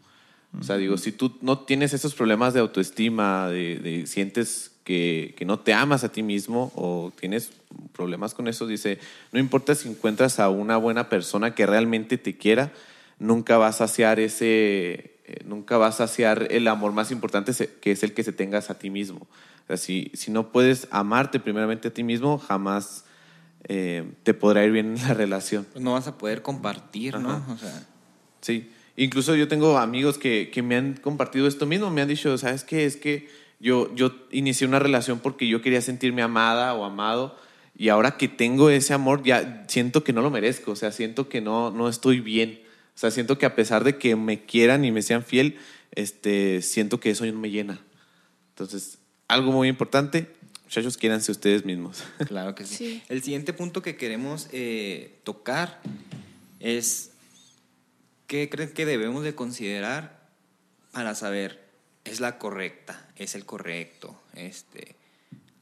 O 0.59 0.63
sea, 0.63 0.77
digo, 0.77 0.97
si 0.97 1.13
tú 1.13 1.37
no 1.43 1.59
tienes 1.61 1.93
esos 1.93 2.15
problemas 2.15 2.55
de 2.55 2.61
autoestima, 2.61 3.49
de, 3.49 3.79
de- 3.81 4.07
sientes 4.07 4.71
que, 4.89 5.35
que 5.37 5.45
no 5.45 5.59
te 5.59 5.75
amas 5.75 6.03
a 6.03 6.11
ti 6.11 6.23
mismo 6.23 6.73
o 6.75 7.13
tienes 7.21 7.51
problemas 7.93 8.33
con 8.33 8.49
eso, 8.49 8.67
dice, 8.67 8.99
no 9.33 9.39
importa 9.39 9.75
si 9.75 9.87
encuentras 9.87 10.41
a 10.41 10.49
una 10.49 10.79
buena 10.79 11.11
persona 11.11 11.55
que 11.55 11.67
realmente 11.67 12.17
te 12.17 12.39
quiera, 12.39 12.73
nunca 13.19 13.59
vas 13.59 13.83
a 13.83 13.87
saciar 13.87 14.19
ese, 14.19 15.19
eh, 15.27 15.45
nunca 15.45 15.77
vas 15.77 16.01
a 16.01 16.07
saciar 16.07 16.49
el 16.51 16.67
amor 16.69 16.93
más 16.93 17.11
importante 17.11 17.53
que 17.83 17.91
es 17.91 18.03
el 18.03 18.15
que 18.15 18.25
se 18.25 18.33
tengas 18.33 18.71
a 18.71 18.79
ti 18.79 18.89
mismo. 18.89 19.27
O 19.65 19.67
sea, 19.67 19.77
si, 19.77 20.11
si 20.15 20.31
no 20.31 20.53
puedes 20.53 20.89
amarte 20.91 21.39
primeramente 21.39 21.89
a 21.89 21.93
ti 21.93 22.03
mismo, 22.03 22.39
jamás 22.39 23.05
eh, 23.65 24.11
te 24.23 24.33
podrá 24.33 24.65
ir 24.65 24.73
bien 24.73 24.97
en 24.97 25.07
la 25.07 25.13
relación. 25.13 25.67
Pues 25.71 25.85
no 25.85 25.93
vas 25.93 26.07
a 26.09 26.17
poder 26.17 26.41
compartir, 26.41 27.19
¿no? 27.19 27.45
O 27.53 27.59
sea, 27.59 27.87
Sí, 28.41 28.71
incluso 28.97 29.35
yo 29.35 29.49
tengo 29.49 29.77
amigos 29.77 30.17
que, 30.17 30.51
que 30.51 30.63
me 30.63 30.77
han 30.77 30.95
compartido 30.95 31.47
esto 31.47 31.67
mismo, 31.67 31.91
me 31.91 32.01
han 32.01 32.09
dicho, 32.09 32.39
¿sabes 32.39 32.65
qué? 32.65 32.87
Es 32.87 32.97
que 32.97 33.29
yo, 33.61 33.95
yo 33.95 34.15
inicié 34.31 34.67
una 34.67 34.79
relación 34.79 35.21
porque 35.21 35.49
yo 35.49 35.63
quería 35.63 35.81
sentirme 35.81 36.23
amada 36.23 36.75
o 36.75 36.85
amado 36.85 37.37
y 37.77 37.89
ahora 37.91 38.17
que 38.17 38.29
tengo 38.29 38.71
ese 38.71 38.95
amor 38.95 39.23
ya 39.23 39.65
siento 39.69 40.05
que 40.05 40.13
no 40.13 40.23
lo 40.23 40.31
merezco, 40.31 40.73
o 40.73 40.77
sea, 40.77 40.93
siento 40.93 41.29
que 41.29 41.41
no, 41.41 41.71
no 41.71 41.89
estoy 41.89 42.21
bien, 42.21 42.61
o 42.95 42.99
sea, 42.99 43.11
siento 43.11 43.39
que 43.39 43.47
a 43.47 43.55
pesar 43.55 43.85
de 43.85 43.99
que 43.99 44.17
me 44.17 44.45
quieran 44.45 44.85
y 44.85 44.91
me 44.91 45.03
sean 45.03 45.23
fiel, 45.23 45.57
este, 45.93 46.63
siento 46.63 46.99
que 46.99 47.11
eso 47.11 47.25
no 47.27 47.39
me 47.39 47.51
llena. 47.51 47.81
Entonces, 48.51 48.99
algo 49.29 49.53
muy 49.53 49.69
importante, 49.69 50.29
muchachos, 50.65 50.97
quiéranse 50.97 51.31
ustedes 51.31 51.65
mismos. 51.65 52.03
claro 52.27 52.55
que 52.57 52.65
sí. 52.65 52.75
Sí. 52.75 53.03
El 53.09 53.23
siguiente 53.23 53.53
punto 53.53 53.83
que 53.83 53.97
queremos 53.97 54.49
eh, 54.53 55.21
tocar 55.23 55.81
es 56.59 57.13
qué 58.27 58.49
creen 58.49 58.73
que 58.73 58.87
debemos 58.87 59.23
de 59.23 59.35
considerar 59.37 60.19
para 60.91 61.15
saber 61.15 61.69
es 62.05 62.21
la 62.21 62.39
correcta, 62.39 63.08
es 63.19 63.35
el 63.35 63.45
correcto, 63.45 64.21
este, 64.35 64.97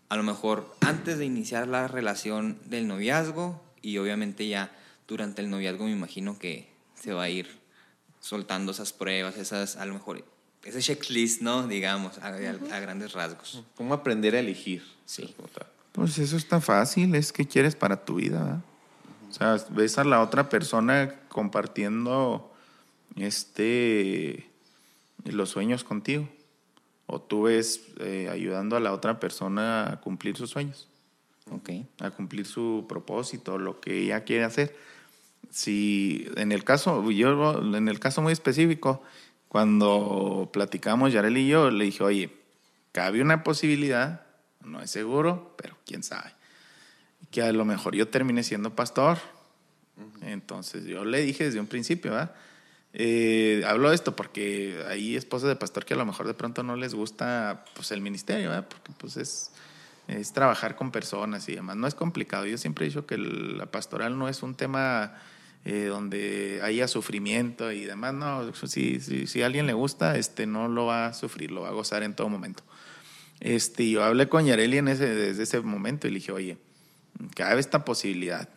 a 0.09 0.17
lo 0.17 0.23
mejor 0.23 0.75
antes 0.81 1.19
de 1.19 1.25
iniciar 1.25 1.67
la 1.69 1.89
relación 1.89 2.59
del 2.67 2.87
noviazgo 2.87 3.61
y 3.83 3.99
obviamente 3.99 4.47
ya 4.49 4.71
durante 5.09 5.43
el 5.43 5.51
noviazgo 5.51 5.85
me 5.85 5.91
imagino 5.93 6.39
que 6.39 6.69
se 6.95 7.13
va 7.13 7.25
a 7.25 7.29
ir 7.31 7.49
soltando 8.21 8.73
esas 8.73 8.93
pruebas, 8.93 9.37
esas, 9.37 9.77
a 9.77 9.87
lo 9.87 9.95
mejor, 9.95 10.25
ese 10.65 10.81
checklist, 10.81 11.43
¿no? 11.43 11.67
Digamos, 11.69 12.19
a, 12.19 12.27
a- 12.29 12.77
a 12.77 12.81
grandes 12.81 13.13
rasgos. 13.13 13.63
¿Cómo 13.77 13.95
aprender 13.95 14.35
a 14.35 14.41
elegir? 14.41 14.83
Sí. 15.05 15.35
Pues 15.93 16.19
eso 16.19 16.37
está 16.37 16.61
fácil, 16.61 17.15
es 17.15 17.33
que 17.33 17.47
quieres 17.47 17.75
para 17.77 18.05
tu 18.05 18.17
vida. 18.17 18.41
¿verdad? 18.43 18.61
O 19.31 19.33
sea, 19.33 19.67
ves 19.71 19.97
a 19.99 20.05
la 20.05 20.21
otra 20.23 20.49
persona 20.49 21.15
compartiendo 21.29 22.53
este 23.17 24.51
los 25.25 25.51
sueños 25.51 25.85
contigo. 25.85 26.29
O 27.07 27.21
tú 27.21 27.43
ves 27.43 27.83
eh, 28.01 28.29
ayudando 28.31 28.77
a 28.77 28.81
la 28.81 28.93
otra 28.93 29.21
persona 29.21 29.93
a 29.93 30.01
cumplir 30.01 30.37
sus 30.37 30.51
sueños, 30.51 30.89
Ok. 31.51 31.71
a 32.01 32.11
cumplir 32.11 32.47
su 32.47 32.85
propósito, 32.89 33.59
lo 33.59 33.81
que 33.81 33.99
ella 34.03 34.25
quiere 34.25 34.45
hacer. 34.45 34.77
Si 35.51 36.27
en 36.37 36.51
el 36.51 36.65
caso, 36.65 37.09
yo 37.11 37.63
en 37.77 37.89
el 37.89 38.01
caso 38.01 38.23
muy 38.23 38.33
específico, 38.33 39.03
cuando 39.49 40.51
platicamos 40.53 41.13
Yarel 41.13 41.39
y 41.39 41.49
yo, 41.49 41.71
le 41.71 41.85
dije, 41.85 42.03
oye, 42.03 42.31
cabe 42.93 43.23
una 43.23 43.45
posibilidad, 43.45 44.27
no 44.65 44.83
es 44.83 44.91
seguro, 44.91 45.55
pero 45.57 45.77
quién 45.87 46.03
sabe, 46.03 46.33
que 47.31 47.43
a 47.43 47.53
lo 47.53 47.65
mejor 47.65 47.95
yo 47.95 48.09
termine 48.09 48.43
siendo 48.43 48.75
pastor. 48.75 49.19
Entonces 50.23 50.85
yo 50.85 51.05
le 51.05 51.23
dije 51.23 51.45
desde 51.45 51.61
un 51.61 51.69
principio, 51.69 52.11
¿verdad? 52.11 52.35
Eh, 52.99 53.63
hablo 53.67 53.91
de 53.91 53.95
esto 53.95 54.17
porque 54.17 54.83
hay 54.89 55.17
esposas 55.17 55.51
de 55.51 55.57
pastor 55.57 55.85
que 55.85 55.93
a 55.93 55.99
lo 55.99 56.07
mejor 56.07 56.27
de 56.27 56.33
pronto 56.33 56.63
no 56.63 56.77
les 56.77 56.95
gusta 56.95 57.67
pues, 57.75 57.93
el 57.93 58.01
ministerio, 58.01 58.49
¿verdad? 58.49 58.67
Porque 58.67 58.91
pues 58.97 59.19
es, 59.19 59.51
es 60.09 60.33
trabajar 60.33 60.77
con 60.77 60.91
personas 60.91 61.47
y 61.51 61.55
demás. 61.55 61.77
No 61.77 61.87
es 61.87 61.95
complicado. 61.95 62.47
Yo 62.47 62.57
siempre 62.57 62.87
he 62.87 62.89
dicho 62.89 63.05
que 63.05 63.19
la 63.19 63.67
pastoral 63.67 64.19
no 64.19 64.31
es 64.31 64.43
un 64.43 64.55
tema 64.55 65.13
eh, 65.67 65.89
donde 65.91 66.61
haya 66.63 66.89
sufrimiento 66.89 67.71
y 67.71 67.85
demás. 67.85 68.15
No, 68.15 68.51
si, 68.55 68.99
si, 69.01 69.27
si 69.27 69.43
a 69.43 69.47
alguien 69.47 69.67
le 69.67 69.75
gusta, 69.75 70.17
este, 70.17 70.47
no 70.47 70.67
lo 70.67 70.87
va 70.87 71.09
a 71.09 71.13
sufrir, 71.13 71.51
lo 71.51 71.63
va 71.63 71.69
a 71.69 71.73
gozar 71.73 72.03
en 72.03 72.15
todo 72.15 72.31
momento. 72.31 72.63
Este, 73.41 73.91
yo 73.91 74.03
hablé 74.05 74.27
con 74.31 74.47
Yareli 74.47 74.79
en 74.79 74.89
ese, 74.89 75.15
desde 75.15 75.43
ese 75.43 75.61
momento 75.61 76.09
y 76.09 76.13
le 76.13 76.21
dije, 76.21 76.33
oye, 76.33 76.57
cabe 77.35 77.61
esta 77.61 77.85
posibilidad. 77.85 78.49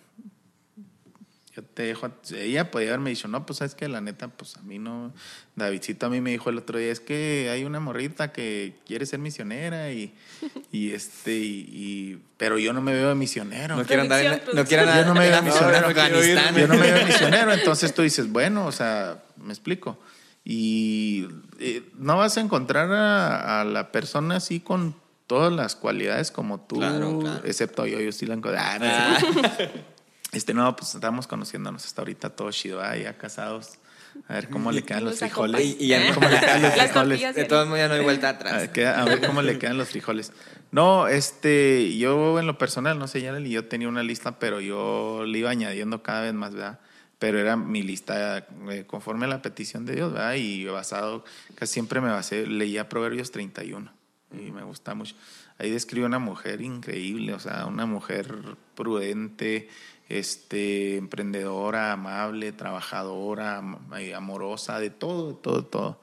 Yo 1.59 1.65
te 1.65 1.83
dejo, 1.83 2.05
a- 2.05 2.11
ella 2.37 2.71
podía 2.71 2.87
haberme 2.89 3.09
dicho, 3.09 3.27
no, 3.27 3.45
pues 3.45 3.57
sabes 3.59 3.75
que 3.75 3.89
la 3.89 3.99
neta, 3.99 4.29
pues 4.29 4.55
a 4.55 4.61
mí 4.61 4.79
no, 4.79 5.11
Davidcito 5.57 6.05
a 6.05 6.09
mí 6.09 6.21
me 6.21 6.31
dijo 6.31 6.49
el 6.49 6.57
otro 6.57 6.77
día, 6.79 6.89
es 6.89 7.01
que 7.01 7.49
hay 7.51 7.65
una 7.65 7.81
morrita 7.81 8.31
que 8.31 8.75
quiere 8.87 9.05
ser 9.05 9.19
misionera 9.19 9.91
y, 9.91 10.13
y 10.71 10.91
este, 10.91 11.35
y, 11.37 11.67
y- 11.69 12.21
pero 12.37 12.57
yo 12.57 12.71
no 12.71 12.81
me 12.81 12.93
veo 12.93 13.09
de 13.09 13.15
misionero. 13.15 13.75
No 13.75 13.83
quiero 13.85 14.03
andar 14.03 14.23
en, 14.23 14.41
no 14.53 14.63
quiero 14.65 14.85
Yo 14.85 15.05
no 15.05 15.13
me 15.15 15.25
andar 15.25 15.43
veo 15.43 15.43
misionero, 15.43 15.87
Afganistán. 15.87 16.55
yo 16.55 16.67
no 16.67 16.75
me 16.75 16.91
veo 16.91 17.05
misionero, 17.05 17.51
entonces 17.51 17.93
tú 17.93 18.03
dices, 18.03 18.31
bueno, 18.31 18.65
o 18.65 18.71
sea, 18.71 19.21
me 19.35 19.49
explico. 19.51 19.99
Y 20.45 21.27
eh, 21.59 21.83
no 21.97 22.15
vas 22.17 22.37
a 22.37 22.41
encontrar 22.41 22.89
a, 22.93 23.59
a 23.59 23.65
la 23.65 23.91
persona 23.91 24.37
así 24.37 24.61
con 24.61 24.95
todas 25.27 25.51
las 25.51 25.75
cualidades 25.75 26.31
como 26.31 26.61
tú, 26.61 26.77
Claro, 26.77 27.19
claro. 27.19 27.41
excepto 27.45 27.85
yo, 27.85 27.99
yo 27.99 28.11
sí 28.13 28.25
la 28.25 28.35
encontré. 28.35 28.59
Ah, 28.59 29.19
no. 29.19 29.69
Este, 30.31 30.53
no, 30.53 30.75
pues 30.75 30.93
estamos 30.93 31.25
conociéndonos 31.27 31.85
hasta 31.85 32.01
ahorita, 32.01 32.29
todo 32.29 32.51
chido, 32.51 32.81
ah, 32.81 32.95
ya 32.95 33.17
casados 33.17 33.79
A 34.27 34.33
ver 34.33 34.49
cómo 34.49 34.71
le 34.71 34.83
quedan 34.83 35.05
los 35.05 35.19
frijoles. 35.19 35.61
Y- 35.61 35.77
y 35.79 35.87
ya- 35.87 36.13
¿Cómo 36.13 36.27
le 36.29 36.39
quedan 36.39 36.61
los 36.61 36.73
frijoles? 36.77 37.35
De 37.35 37.45
todos 37.45 37.65
modos 37.67 37.79
ya 37.79 37.87
no 37.87 37.93
hay 37.95 38.03
vuelta 38.03 38.29
atrás. 38.35 38.53
A 38.53 38.57
ver, 38.67 38.87
a 38.87 39.05
ver 39.05 39.21
cómo 39.25 39.41
le 39.41 39.57
quedan 39.59 39.77
los 39.77 39.89
frijoles. 39.89 40.31
No, 40.71 41.07
este, 41.07 41.97
yo 41.97 42.39
en 42.39 42.45
lo 42.47 42.57
personal, 42.57 42.97
no 42.99 43.07
sé, 43.07 43.21
ya 43.21 43.37
yo 43.39 43.65
tenía 43.65 43.87
una 43.87 44.03
lista, 44.03 44.37
pero 44.39 44.61
yo 44.61 45.23
le 45.25 45.39
iba 45.39 45.49
añadiendo 45.49 46.03
cada 46.03 46.21
vez 46.21 46.33
más, 46.33 46.53
¿verdad? 46.53 46.79
Pero 47.17 47.37
era 47.39 47.55
mi 47.55 47.81
lista 47.81 48.45
eh, 48.69 48.83
conforme 48.87 49.25
a 49.25 49.29
la 49.29 49.41
petición 49.41 49.85
de 49.85 49.95
Dios, 49.95 50.13
¿verdad? 50.13 50.35
Y 50.35 50.65
basado, 50.65 51.23
casi 51.55 51.73
siempre 51.73 52.01
me 52.01 52.09
basé, 52.09 52.45
leía 52.47 52.87
Proverbios 52.87 53.31
31 53.31 53.91
y 54.31 54.51
me 54.51 54.63
gusta 54.63 54.93
mucho. 54.95 55.15
Ahí 55.57 55.69
describe 55.69 56.05
una 56.05 56.19
mujer 56.19 56.61
increíble, 56.61 57.33
o 57.33 57.39
sea, 57.39 57.65
una 57.65 57.85
mujer 57.85 58.33
prudente, 58.75 59.69
este, 60.09 60.97
emprendedora, 60.97 61.93
amable, 61.93 62.51
trabajadora, 62.51 63.63
eh, 63.97 64.15
amorosa, 64.15 64.79
de 64.79 64.89
todo, 64.89 65.35
todo, 65.35 65.63
todo. 65.65 66.01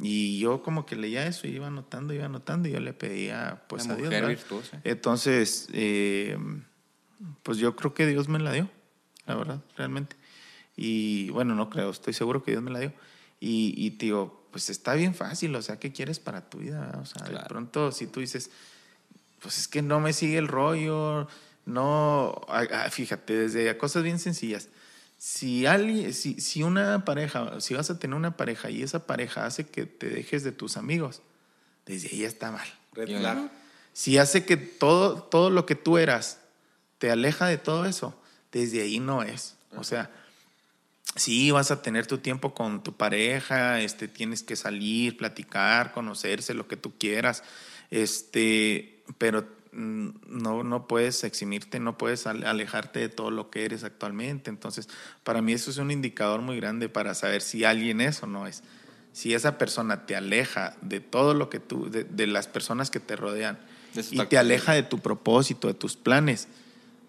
Y 0.00 0.38
yo 0.38 0.62
como 0.62 0.86
que 0.86 0.94
leía 0.94 1.26
eso 1.26 1.48
y 1.48 1.50
iba 1.50 1.66
anotando, 1.66 2.14
iba 2.14 2.26
anotando 2.26 2.68
y 2.68 2.72
yo 2.72 2.80
le 2.80 2.92
pedía 2.92 3.64
pues 3.66 3.86
La 3.86 3.94
a 3.94 3.96
Dios. 3.96 4.06
mujer 4.06 4.22
¿verdad? 4.22 4.36
virtuosa. 4.36 4.80
Entonces, 4.84 5.68
eh, 5.72 6.38
pues 7.42 7.58
yo 7.58 7.74
creo 7.74 7.92
que 7.94 8.06
Dios 8.06 8.28
me 8.28 8.38
la 8.38 8.52
dio, 8.52 8.70
la 9.26 9.34
verdad, 9.34 9.60
realmente. 9.76 10.16
Y 10.76 11.30
bueno, 11.30 11.54
no 11.54 11.70
creo, 11.70 11.90
estoy 11.90 12.12
seguro 12.12 12.42
que 12.44 12.52
Dios 12.52 12.62
me 12.62 12.70
la 12.70 12.78
dio. 12.78 12.92
Y, 13.40 13.74
y 13.76 13.92
te 13.92 14.06
digo, 14.06 14.46
pues 14.52 14.68
está 14.70 14.94
bien 14.94 15.14
fácil, 15.14 15.54
o 15.56 15.62
sea, 15.62 15.78
¿qué 15.78 15.92
quieres 15.92 16.20
para 16.20 16.48
tu 16.48 16.58
vida? 16.58 16.98
O 17.00 17.06
sea, 17.06 17.26
de 17.26 17.38
pronto 17.48 17.90
si 17.90 18.06
tú 18.06 18.20
dices, 18.20 18.50
pues 19.40 19.58
es 19.58 19.66
que 19.68 19.82
no 19.82 19.98
me 19.98 20.12
sigue 20.12 20.38
el 20.38 20.46
rollo, 20.48 21.26
no, 21.70 22.40
ah, 22.48 22.88
fíjate, 22.90 23.32
desde 23.34 23.76
cosas 23.76 24.02
bien 24.02 24.18
sencillas. 24.18 24.68
Si, 25.18 25.66
alguien, 25.66 26.14
si, 26.14 26.40
si 26.40 26.62
una 26.62 27.04
pareja, 27.04 27.60
si 27.60 27.74
vas 27.74 27.90
a 27.90 27.98
tener 27.98 28.16
una 28.16 28.36
pareja 28.36 28.70
y 28.70 28.82
esa 28.82 29.06
pareja 29.06 29.46
hace 29.46 29.66
que 29.66 29.86
te 29.86 30.08
dejes 30.08 30.42
de 30.42 30.52
tus 30.52 30.76
amigos, 30.76 31.22
desde 31.86 32.08
ahí 32.08 32.24
está 32.24 32.50
mal. 32.50 32.68
Flag. 32.92 33.50
Si 33.92 34.18
hace 34.18 34.44
que 34.44 34.56
todo, 34.56 35.22
todo 35.22 35.50
lo 35.50 35.66
que 35.66 35.74
tú 35.74 35.98
eras 35.98 36.38
te 36.98 37.10
aleja 37.10 37.46
de 37.46 37.58
todo 37.58 37.84
eso, 37.84 38.18
desde 38.52 38.82
ahí 38.82 38.98
no 38.98 39.22
es. 39.22 39.56
O 39.76 39.84
sea, 39.84 40.10
sí 41.16 41.50
vas 41.50 41.70
a 41.70 41.82
tener 41.82 42.06
tu 42.06 42.18
tiempo 42.18 42.54
con 42.54 42.82
tu 42.82 42.96
pareja, 42.96 43.80
este, 43.80 44.08
tienes 44.08 44.42
que 44.42 44.56
salir, 44.56 45.16
platicar, 45.16 45.92
conocerse, 45.92 46.54
lo 46.54 46.68
que 46.68 46.76
tú 46.76 46.96
quieras, 46.98 47.42
este, 47.90 49.02
pero 49.18 49.59
no, 49.72 50.62
no 50.64 50.86
puedes 50.88 51.22
eximirte, 51.24 51.80
no 51.80 51.96
puedes 51.96 52.26
ale- 52.26 52.46
alejarte 52.46 52.98
de 52.98 53.08
todo 53.08 53.30
lo 53.30 53.50
que 53.50 53.64
eres 53.64 53.84
actualmente. 53.84 54.50
Entonces, 54.50 54.88
para 55.24 55.42
mí 55.42 55.52
eso 55.52 55.70
es 55.70 55.76
un 55.78 55.90
indicador 55.90 56.40
muy 56.42 56.56
grande 56.56 56.88
para 56.88 57.14
saber 57.14 57.42
si 57.42 57.64
alguien 57.64 58.00
es 58.00 58.22
o 58.22 58.26
no 58.26 58.46
es. 58.46 58.62
Si 59.12 59.34
esa 59.34 59.58
persona 59.58 60.06
te 60.06 60.14
aleja 60.16 60.76
de 60.82 61.00
todo 61.00 61.34
lo 61.34 61.50
que 61.50 61.58
tú, 61.60 61.90
de, 61.90 62.04
de 62.04 62.26
las 62.26 62.46
personas 62.46 62.90
que 62.90 63.00
te 63.00 63.16
rodean, 63.16 63.58
y 64.12 64.16
te 64.28 64.38
aleja 64.38 64.72
de 64.72 64.82
tu 64.84 64.98
propósito, 65.00 65.66
de 65.68 65.74
tus 65.74 65.96
planes, 65.96 66.46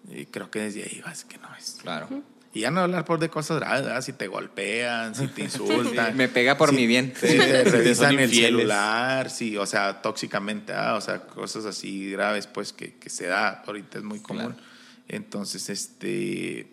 y 0.08 0.26
creo 0.26 0.50
que 0.50 0.60
desde 0.60 0.82
ahí 0.82 1.00
vas 1.04 1.24
que 1.24 1.38
no 1.38 1.48
es. 1.56 1.78
Claro. 1.80 2.08
Y 2.54 2.60
ya 2.60 2.70
no 2.70 2.80
hablar 2.80 3.04
por 3.06 3.18
de 3.18 3.30
cosas 3.30 3.60
graves, 3.60 3.84
¿verdad? 3.86 4.02
si 4.02 4.12
te 4.12 4.26
golpean, 4.26 5.14
si 5.14 5.26
te 5.28 5.42
insultan. 5.44 6.16
Me 6.16 6.28
pega 6.28 6.58
por 6.58 6.70
si- 6.70 6.76
mi 6.76 6.86
bien. 6.86 7.12
Si 7.18 7.26
te 7.26 7.64
revisan 7.64 8.18
el 8.18 8.30
celular, 8.30 9.30
sí, 9.30 9.56
o 9.56 9.64
sea, 9.66 10.02
tóxicamente, 10.02 10.72
ah, 10.74 10.94
o 10.96 11.00
sea, 11.00 11.22
cosas 11.22 11.64
así 11.64 12.10
graves, 12.10 12.46
pues, 12.46 12.72
que, 12.74 12.94
que 12.94 13.08
se 13.08 13.26
da, 13.26 13.62
ahorita 13.66 13.98
es 13.98 14.04
muy 14.04 14.20
común. 14.20 14.52
Claro. 14.52 14.62
Entonces, 15.08 15.68
este, 15.70 16.68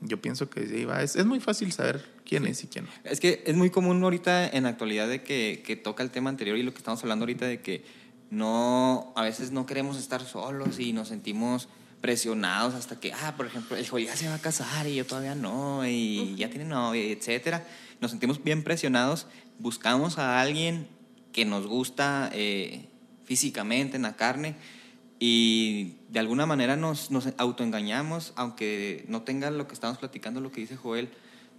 yo 0.00 0.20
pienso 0.20 0.48
que 0.48 0.60
ahí 0.60 0.84
va. 0.84 1.02
Es, 1.02 1.16
es 1.16 1.26
muy 1.26 1.40
fácil 1.40 1.72
saber 1.72 2.04
quién 2.24 2.46
es 2.46 2.62
y 2.62 2.68
quién 2.68 2.84
no. 2.84 2.90
Es 3.04 3.18
que 3.20 3.42
es 3.46 3.56
muy 3.56 3.70
común 3.70 4.02
ahorita 4.04 4.48
en 4.48 4.62
la 4.64 4.68
actualidad 4.70 5.08
de 5.08 5.22
que, 5.22 5.62
que 5.66 5.74
toca 5.76 6.02
el 6.04 6.10
tema 6.10 6.30
anterior 6.30 6.56
y 6.56 6.62
lo 6.62 6.72
que 6.72 6.78
estamos 6.78 7.02
hablando 7.02 7.24
ahorita 7.24 7.46
de 7.46 7.60
que 7.60 7.84
no, 8.30 9.12
a 9.16 9.22
veces 9.22 9.50
no 9.50 9.66
queremos 9.66 9.98
estar 9.98 10.22
solos 10.24 10.78
y 10.78 10.92
nos 10.92 11.08
sentimos 11.08 11.68
presionados 12.00 12.74
hasta 12.74 13.00
que, 13.00 13.12
ah, 13.12 13.34
por 13.36 13.46
ejemplo, 13.46 13.76
el 13.76 13.88
Joel 13.88 14.06
ya 14.06 14.16
se 14.16 14.28
va 14.28 14.34
a 14.34 14.40
casar 14.40 14.86
y 14.86 14.94
yo 14.94 15.06
todavía 15.06 15.34
no, 15.34 15.86
y 15.86 16.34
ya 16.36 16.50
tiene 16.50 16.64
novia, 16.64 17.02
etcétera. 17.02 17.66
Nos 18.00 18.10
sentimos 18.10 18.42
bien 18.42 18.62
presionados, 18.62 19.26
buscamos 19.58 20.18
a 20.18 20.40
alguien 20.40 20.88
que 21.32 21.44
nos 21.44 21.66
gusta 21.66 22.30
eh, 22.32 22.88
físicamente, 23.24 23.96
en 23.96 24.02
la 24.02 24.16
carne, 24.16 24.56
y 25.18 25.96
de 26.08 26.18
alguna 26.18 26.46
manera 26.46 26.76
nos, 26.76 27.10
nos 27.10 27.28
autoengañamos, 27.38 28.32
aunque 28.36 29.04
no 29.08 29.22
tenga 29.22 29.50
lo 29.50 29.66
que 29.66 29.74
estamos 29.74 29.98
platicando, 29.98 30.40
lo 30.40 30.52
que 30.52 30.60
dice 30.60 30.76
Joel. 30.76 31.08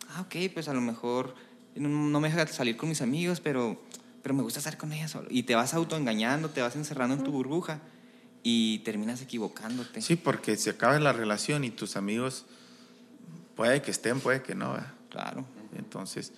Ah, 0.10 0.21
ok, 0.21 0.52
pues 0.54 0.67
a 0.67 0.73
lo 0.73 0.82
mejor 0.82 1.36
no, 1.76 1.89
no 1.89 2.19
me 2.19 2.30
deja 2.30 2.45
salir 2.47 2.78
con 2.78 2.89
mis 2.89 3.02
amigos, 3.02 3.39
pero, 3.39 3.82
pero 4.21 4.36
me 4.36 4.43
gusta 4.43 4.60
estar 4.60 4.78
con 4.78 4.93
ella 4.93 5.08
solo. 5.08 5.28
Y 5.32 5.43
te 5.43 5.56
vas 5.56 5.73
autoengañando, 5.73 6.50
te 6.50 6.62
vas 6.62 6.76
encerrando 6.76 7.15
en 7.15 7.23
tu 7.23 7.32
burbuja 7.32 7.82
y 8.43 8.80
terminas 8.80 9.21
equivocándote. 9.21 10.02
Sí, 10.02 10.15
porque 10.15 10.56
se 10.58 10.69
acaba 10.71 10.97
la 11.00 11.13
relación 11.13 11.63
y 11.63 11.69
tus 11.71 11.95
amigos 11.97 12.45
puede 13.56 13.82
que 13.82 13.91
estén, 13.91 14.19
puede 14.19 14.41
que 14.41 14.56
no. 14.56 14.73
¿verdad? 14.73 14.93
Claro. 15.10 15.45
Entonces, 15.78 16.32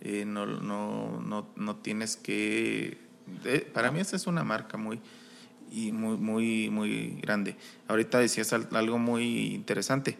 eh, 0.00 0.24
no, 0.26 0.46
no, 0.46 1.20
no, 1.20 1.48
no 1.56 1.76
tienes 1.76 2.16
que... 2.16 2.98
de- 3.42 3.60
para 3.60 3.90
mí 3.90 4.00
esa 4.00 4.16
es 4.16 4.26
una 4.26 4.44
marca 4.44 4.76
muy, 4.76 5.00
y 5.70 5.92
muy, 5.92 6.16
muy, 6.16 6.70
muy 6.70 7.18
grande. 7.22 7.56
Ahorita 7.88 8.18
decías 8.18 8.52
al- 8.52 8.68
algo 8.72 8.98
muy 8.98 9.54
interesante. 9.54 10.18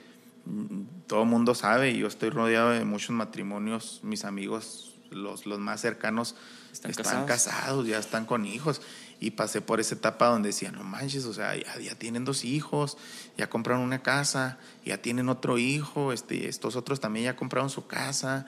Todo 1.07 1.23
el 1.23 1.29
mundo 1.29 1.55
sabe, 1.55 1.91
y 1.93 1.99
yo 1.99 2.07
estoy 2.07 2.31
rodeado 2.31 2.71
de 2.71 2.85
muchos 2.85 3.11
matrimonios, 3.11 4.01
mis 4.03 4.25
amigos, 4.25 4.95
los, 5.11 5.47
los 5.47 5.59
más 5.59 5.81
cercanos, 5.81 6.35
Están 6.73 6.91
están, 6.91 7.05
casados. 7.05 7.27
casados. 7.27 7.87
ya 7.87 7.99
están 7.99 8.27
con 8.27 8.45
hijos. 8.47 8.83
Y 9.25 9.31
pasé 9.31 9.63
por 9.63 9.81
esa 9.81 9.95
etapa 9.95 10.27
donde 10.27 10.51
decían, 10.51 10.75
no 10.75 10.85
manches, 10.85 11.25
o 11.25 11.33
sea, 11.33 11.57
ya, 11.57 11.79
ya 11.81 11.95
tienen 11.95 12.27
dos 12.27 12.45
hijos, 12.45 12.99
ya 13.39 13.49
compraron 13.49 13.83
una 13.83 14.03
casa, 14.03 14.59
ya 14.85 14.99
tienen 14.99 15.31
otro 15.31 15.57
hijo, 15.57 16.13
este, 16.13 16.47
estos 16.49 16.77
otros 16.77 17.01
también 17.01 17.25
ya 17.25 17.35
compraron 17.35 17.71
su 17.71 17.87
casa 17.87 18.47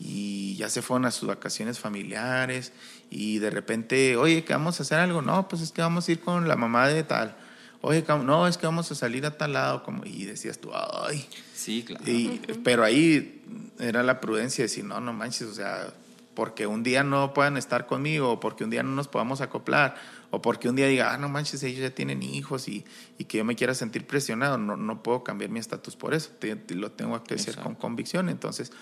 y 0.00 0.56
ya 0.56 0.68
se 0.68 0.82
fueron 0.82 1.04
a 1.04 1.12
sus 1.12 1.28
vacaciones 1.28 1.78
familiares 1.78 2.72
y 3.08 3.38
de 3.38 3.50
repente, 3.50 4.16
oye, 4.16 4.44
que 4.44 4.52
vamos 4.52 4.80
a 4.80 4.82
hacer 4.82 4.98
algo, 4.98 5.22
no, 5.22 5.46
pues 5.46 5.62
es 5.62 5.70
que 5.70 5.80
vamos 5.80 6.08
a 6.08 6.12
ir 6.12 6.18
con 6.18 6.48
la 6.48 6.56
mamá 6.56 6.88
de 6.88 7.04
tal, 7.04 7.36
oye, 7.80 8.04
no, 8.24 8.48
es 8.48 8.58
que 8.58 8.66
vamos 8.66 8.90
a 8.90 8.96
salir 8.96 9.24
a 9.26 9.38
tal 9.38 9.52
lado, 9.52 9.84
como, 9.84 10.04
y 10.04 10.24
decías 10.24 10.58
tú, 10.58 10.72
ay, 10.74 11.24
Sí, 11.54 11.84
claro. 11.84 12.02
y, 12.04 12.40
pero 12.64 12.82
ahí 12.82 13.44
era 13.78 14.02
la 14.02 14.20
prudencia 14.20 14.62
de 14.62 14.68
decir, 14.68 14.84
no, 14.84 15.00
no 15.00 15.12
manches, 15.12 15.46
o 15.48 15.54
sea, 15.54 15.94
porque 16.34 16.66
un 16.66 16.82
día 16.82 17.02
no 17.02 17.32
puedan 17.32 17.56
estar 17.56 17.86
conmigo, 17.86 18.32
o 18.32 18.40
porque 18.40 18.62
un 18.62 18.70
día 18.70 18.82
no 18.82 18.90
nos 18.90 19.08
podamos 19.08 19.40
acoplar, 19.40 19.96
o 20.30 20.42
porque 20.42 20.68
un 20.68 20.76
día 20.76 20.86
diga, 20.86 21.12
ah, 21.12 21.18
no 21.18 21.28
manches, 21.28 21.62
ellos 21.62 21.80
ya 21.80 21.90
tienen 21.94 22.22
hijos 22.22 22.68
y, 22.68 22.84
y 23.18 23.24
que 23.24 23.38
yo 23.38 23.44
me 23.44 23.54
quiera 23.56 23.74
sentir 23.74 24.06
presionado, 24.06 24.58
no, 24.58 24.76
no 24.76 25.02
puedo 25.02 25.22
cambiar 25.24 25.50
mi 25.50 25.58
estatus 25.60 25.96
por 25.96 26.14
eso, 26.14 26.30
te- 26.38 26.56
te- 26.56 26.74
lo 26.74 26.90
tengo 26.92 27.22
que 27.24 27.34
hacer 27.34 27.56
con 27.56 27.74
convicción. 27.74 28.28
Entonces, 28.28 28.72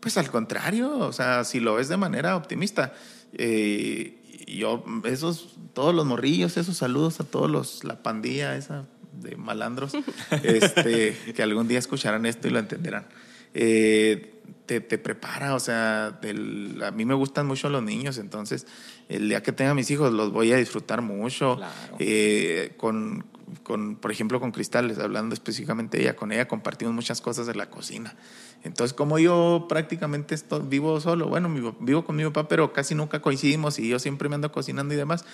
pues 0.00 0.16
al 0.16 0.30
contrario, 0.30 0.96
o 0.98 1.12
sea, 1.12 1.44
si 1.44 1.60
lo 1.60 1.74
ves 1.74 1.88
de 1.88 1.96
manera 1.96 2.36
optimista, 2.36 2.92
eh, 3.34 4.16
yo, 4.46 4.84
esos, 5.04 5.56
todos 5.74 5.94
los 5.94 6.06
morrillos, 6.06 6.56
esos 6.56 6.76
saludos 6.76 7.20
a 7.20 7.24
todos 7.24 7.50
los, 7.50 7.84
la 7.84 8.02
pandilla 8.02 8.56
esa 8.56 8.86
de 9.12 9.36
malandros, 9.36 9.92
este, 10.42 11.16
que 11.34 11.42
algún 11.42 11.68
día 11.68 11.78
escucharán 11.78 12.26
esto 12.26 12.48
y 12.48 12.50
lo 12.50 12.58
entenderán. 12.58 13.06
Eh, 13.54 14.34
te, 14.66 14.80
te 14.80 14.98
prepara, 14.98 15.54
o 15.54 15.60
sea, 15.60 16.06
a 16.22 16.90
mí 16.92 17.04
me 17.04 17.14
gustan 17.14 17.46
mucho 17.46 17.68
los 17.68 17.82
niños, 17.82 18.18
entonces 18.18 18.66
el 19.10 19.28
día 19.28 19.42
que 19.42 19.52
tenga 19.52 19.74
mis 19.74 19.90
hijos 19.90 20.12
los 20.12 20.32
voy 20.32 20.52
a 20.52 20.56
disfrutar 20.56 21.02
mucho. 21.02 21.56
Claro. 21.56 21.96
Eh, 21.98 22.72
con, 22.76 23.24
con, 23.62 23.96
por 23.96 24.10
ejemplo, 24.10 24.40
con 24.40 24.52
Cristales, 24.52 24.98
hablando 24.98 25.34
específicamente 25.34 25.98
de 25.98 26.04
ella, 26.04 26.16
con 26.16 26.32
ella 26.32 26.48
compartimos 26.48 26.94
muchas 26.94 27.20
cosas 27.20 27.46
de 27.46 27.54
la 27.54 27.68
cocina. 27.68 28.14
Entonces, 28.62 28.94
como 28.94 29.18
yo 29.18 29.66
prácticamente 29.68 30.34
estoy, 30.34 30.62
vivo 30.68 31.00
solo, 31.00 31.28
bueno, 31.28 31.48
vivo, 31.80 32.04
con 32.04 32.16
mi 32.16 32.24
papá, 32.24 32.46
pero 32.48 32.72
casi 32.72 32.94
nunca 32.94 33.20
coincidimos 33.20 33.78
y 33.78 33.88
yo 33.88 33.98
siempre 33.98 34.28
me 34.28 34.36
ando 34.36 34.52
cocinando 34.52 34.94
y 34.94 34.96
demás, 34.96 35.24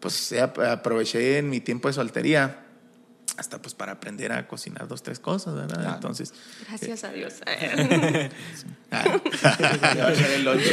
pues 0.00 0.32
eh, 0.32 0.40
ap- 0.40 0.58
aproveché 0.58 1.38
en 1.38 1.50
mi 1.50 1.60
tiempo 1.60 1.88
de 1.88 1.94
soltería 1.94 2.66
hasta 3.40 3.60
pues 3.62 3.74
para 3.74 3.92
aprender 3.92 4.32
a 4.32 4.46
cocinar 4.46 4.86
dos, 4.86 5.02
tres 5.02 5.18
cosas, 5.18 5.54
¿verdad? 5.54 5.80
Claro. 5.80 5.94
Entonces, 5.94 6.34
Gracias 6.68 7.04
a 7.04 7.10
Dios. 7.10 7.32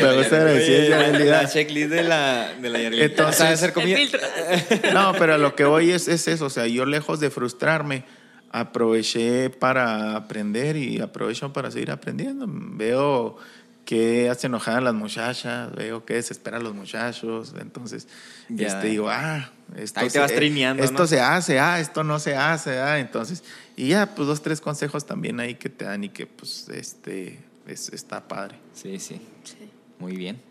me 0.02 0.18
gusta 0.18 0.44
decir, 0.44 0.90
la, 0.90 1.48
checklist 1.48 1.90
de 1.90 2.04
la, 2.04 2.54
de 2.62 2.70
la. 2.70 2.82
Entonces- 2.82 3.38
¿Sabe 3.38 3.52
hacer 3.54 3.72
comida? 3.72 3.98
No, 4.94 5.14
pero 5.18 5.38
lo 5.38 5.56
que 5.56 5.64
voy 5.64 5.92
es, 5.92 6.10
es 6.10 6.28
eso, 6.28 6.48
o 6.48 6.50
sea, 6.50 6.68
yo 6.68 6.86
lejos 6.86 7.22
de 7.22 7.30
frustrarme, 7.30 8.04
aproveché 8.52 9.50
para 9.50 10.18
aprender 10.18 10.76
y 10.76 11.00
aprovecho 11.00 11.54
para 11.54 11.72
seguir 11.72 11.90
aprendiendo. 11.92 12.48
Veo 12.50 13.38
que 13.88 14.30
hace 14.30 14.48
enojar 14.48 14.80
a 14.80 14.82
las 14.82 14.94
muchachas, 14.94 15.74
veo 15.74 16.04
que 16.04 16.16
desesperan 16.16 16.60
a 16.60 16.64
los 16.66 16.76
muchachos, 16.76 17.54
entonces 17.58 18.06
Ya. 18.50 18.68
este, 18.68 18.88
digo, 18.88 19.10
ah, 19.10 19.50
esto, 19.78 20.02
Ahí 20.02 20.10
te 20.10 20.20
vas 20.20 20.30
se, 20.30 20.36
trineando, 20.36 20.84
esto 20.84 21.04
¿no? 21.04 21.08
se 21.08 21.22
hace, 21.22 21.58
ah, 21.58 21.80
esto 21.80 22.04
no 22.04 22.20
se 22.20 22.36
hace, 22.36 22.80
ah, 22.80 23.00
entonces, 23.00 23.46
y 23.78 23.88
ya, 23.88 24.14
pues 24.14 24.28
dos, 24.28 24.42
tres 24.42 24.60
consejos 24.60 25.06
también 25.06 25.40
ahí 25.40 25.56
que 25.56 25.70
te 25.70 25.86
dan 25.86 26.04
y 26.04 26.10
que 26.10 26.28
pues, 26.28 26.68
este, 26.68 27.40
es, 27.66 27.88
está 27.94 28.28
padre. 28.28 28.58
Sí, 28.74 29.00
sí. 29.00 29.22
Sí. 29.46 29.70
Muy 30.00 30.18
bien. 30.18 30.42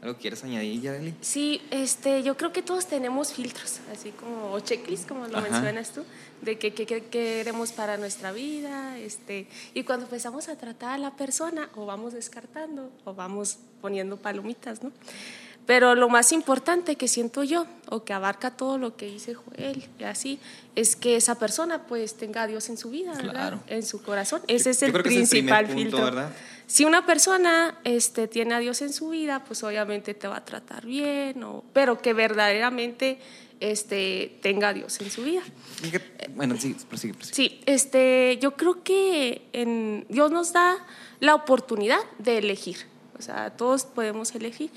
¿Algo 0.00 0.16
quieres 0.16 0.44
añadir, 0.44 0.80
Yareli? 0.80 1.14
Sí, 1.20 1.60
este, 1.72 2.22
yo 2.22 2.36
creo 2.36 2.52
que 2.52 2.62
todos 2.62 2.86
tenemos 2.86 3.32
filtros, 3.32 3.80
así 3.92 4.10
como 4.12 4.52
o 4.52 4.60
checklist, 4.60 5.08
como 5.08 5.26
lo 5.26 5.38
Ajá. 5.38 5.48
mencionas 5.50 5.90
tú, 5.92 6.04
de 6.40 6.56
qué 6.56 6.72
qué- 6.72 6.86
qué 6.86 7.04
queremos 7.06 7.72
para 7.72 7.96
nuestra 7.96 8.30
vida, 8.30 8.96
este, 8.98 9.48
y 9.74 9.82
cuando 9.82 10.04
empezamos 10.06 10.48
a 10.48 10.56
tratar 10.56 10.92
a 10.92 10.98
la 10.98 11.16
persona, 11.16 11.68
o 11.74 11.84
vamos 11.84 12.12
descartando, 12.12 12.92
o 13.04 13.12
vamos 13.14 13.58
poniendo 13.80 14.16
palomitas, 14.18 14.84
¿no? 14.84 14.92
Pero 15.68 15.94
lo 15.94 16.08
más 16.08 16.32
importante 16.32 16.96
que 16.96 17.08
siento 17.08 17.44
yo, 17.44 17.66
o 17.90 18.02
que 18.02 18.14
abarca 18.14 18.56
todo 18.56 18.78
lo 18.78 18.96
que 18.96 19.04
dice 19.04 19.34
Joel 19.34 19.84
y 19.98 20.04
así, 20.04 20.38
es 20.74 20.96
que 20.96 21.14
esa 21.14 21.38
persona 21.38 21.82
pues 21.82 22.14
tenga 22.14 22.44
a 22.44 22.46
Dios 22.46 22.70
en 22.70 22.78
su 22.78 22.88
vida. 22.88 23.12
En 23.66 23.82
su 23.82 24.00
corazón. 24.00 24.40
Ese 24.48 24.70
es 24.70 24.82
el 24.82 24.96
es 24.96 25.02
principal 25.02 25.66
punto, 25.66 25.78
filtro. 25.78 26.04
¿verdad? 26.04 26.32
Si 26.66 26.86
una 26.86 27.04
persona 27.04 27.78
este, 27.84 28.28
tiene 28.28 28.54
a 28.54 28.60
Dios 28.60 28.80
en 28.80 28.94
su 28.94 29.10
vida, 29.10 29.44
pues 29.44 29.62
obviamente 29.62 30.14
te 30.14 30.26
va 30.26 30.38
a 30.38 30.44
tratar 30.46 30.86
bien, 30.86 31.42
o, 31.42 31.62
pero 31.74 32.00
que 32.00 32.14
verdaderamente 32.14 33.18
este, 33.60 34.38
tenga 34.40 34.68
a 34.70 34.72
Dios 34.72 34.98
en 35.02 35.10
su 35.10 35.22
vida. 35.22 35.42
Bueno, 36.30 36.56
sí, 36.58 36.74
prosigue, 36.88 37.12
prosigue. 37.12 37.34
Sí, 37.34 37.60
este, 37.66 38.38
yo 38.40 38.52
creo 38.52 38.82
que 38.82 39.42
en, 39.52 40.06
Dios 40.08 40.30
nos 40.30 40.54
da 40.54 40.78
la 41.20 41.34
oportunidad 41.34 42.00
de 42.18 42.38
elegir. 42.38 42.86
O 43.18 43.22
sea, 43.22 43.50
todos 43.50 43.84
podemos 43.84 44.34
elegir, 44.34 44.70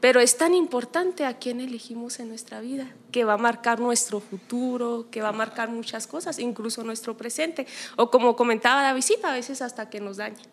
pero 0.00 0.20
es 0.20 0.36
tan 0.36 0.54
importante 0.54 1.24
a 1.24 1.38
quién 1.38 1.60
elegimos 1.60 2.18
en 2.18 2.28
nuestra 2.28 2.60
vida, 2.60 2.88
que 3.12 3.24
va 3.24 3.34
a 3.34 3.38
marcar 3.38 3.78
nuestro 3.78 4.20
futuro, 4.20 5.06
que 5.10 5.22
va 5.22 5.28
a 5.28 5.32
marcar 5.32 5.68
muchas 5.70 6.06
cosas, 6.06 6.38
incluso 6.38 6.82
nuestro 6.82 7.16
presente. 7.16 7.66
O 7.96 8.10
como 8.10 8.34
comentaba 8.36 8.82
la 8.82 8.92
visita, 8.92 9.30
a 9.30 9.34
veces 9.34 9.62
hasta 9.62 9.90
que 9.90 10.00
nos 10.00 10.16
dañen. 10.16 10.46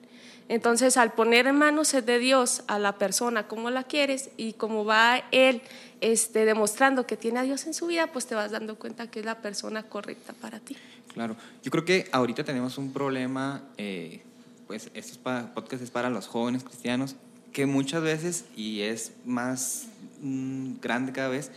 Entonces, 0.51 0.97
al 0.97 1.13
poner 1.13 1.47
en 1.47 1.55
manos 1.55 1.93
de 1.93 2.19
Dios 2.19 2.63
a 2.67 2.77
la 2.77 2.97
persona 2.97 3.47
como 3.47 3.69
la 3.69 3.83
quieres 3.83 4.31
y 4.35 4.53
como 4.53 4.83
va 4.83 5.23
Él 5.31 5.61
este, 6.01 6.45
demostrando 6.45 7.07
que 7.07 7.15
tiene 7.15 7.39
a 7.39 7.43
Dios 7.43 7.65
en 7.67 7.73
su 7.73 7.87
vida, 7.87 8.07
pues 8.07 8.27
te 8.27 8.35
vas 8.35 8.51
dando 8.51 8.75
cuenta 8.75 9.09
que 9.09 9.21
es 9.21 9.25
la 9.25 9.41
persona 9.41 9.83
correcta 9.83 10.33
para 10.33 10.59
ti. 10.59 10.75
Claro, 11.13 11.35
yo 11.63 11.71
creo 11.71 11.85
que 11.85 12.09
ahorita 12.11 12.43
tenemos 12.43 12.77
un 12.77 12.91
problema, 12.91 13.63
eh, 13.77 14.23
pues 14.67 14.91
este 14.93 15.17
podcast 15.23 15.83
es 15.83 15.91
para 15.91 16.09
los 16.09 16.27
jóvenes 16.27 16.63
cristianos, 16.63 17.15
que 17.53 17.65
muchas 17.65 18.01
veces, 18.01 18.45
y 18.55 18.81
es 18.81 19.13
más 19.25 19.87
mm, 20.21 20.75
grande 20.81 21.11
cada 21.11 21.29
vez, 21.29 21.51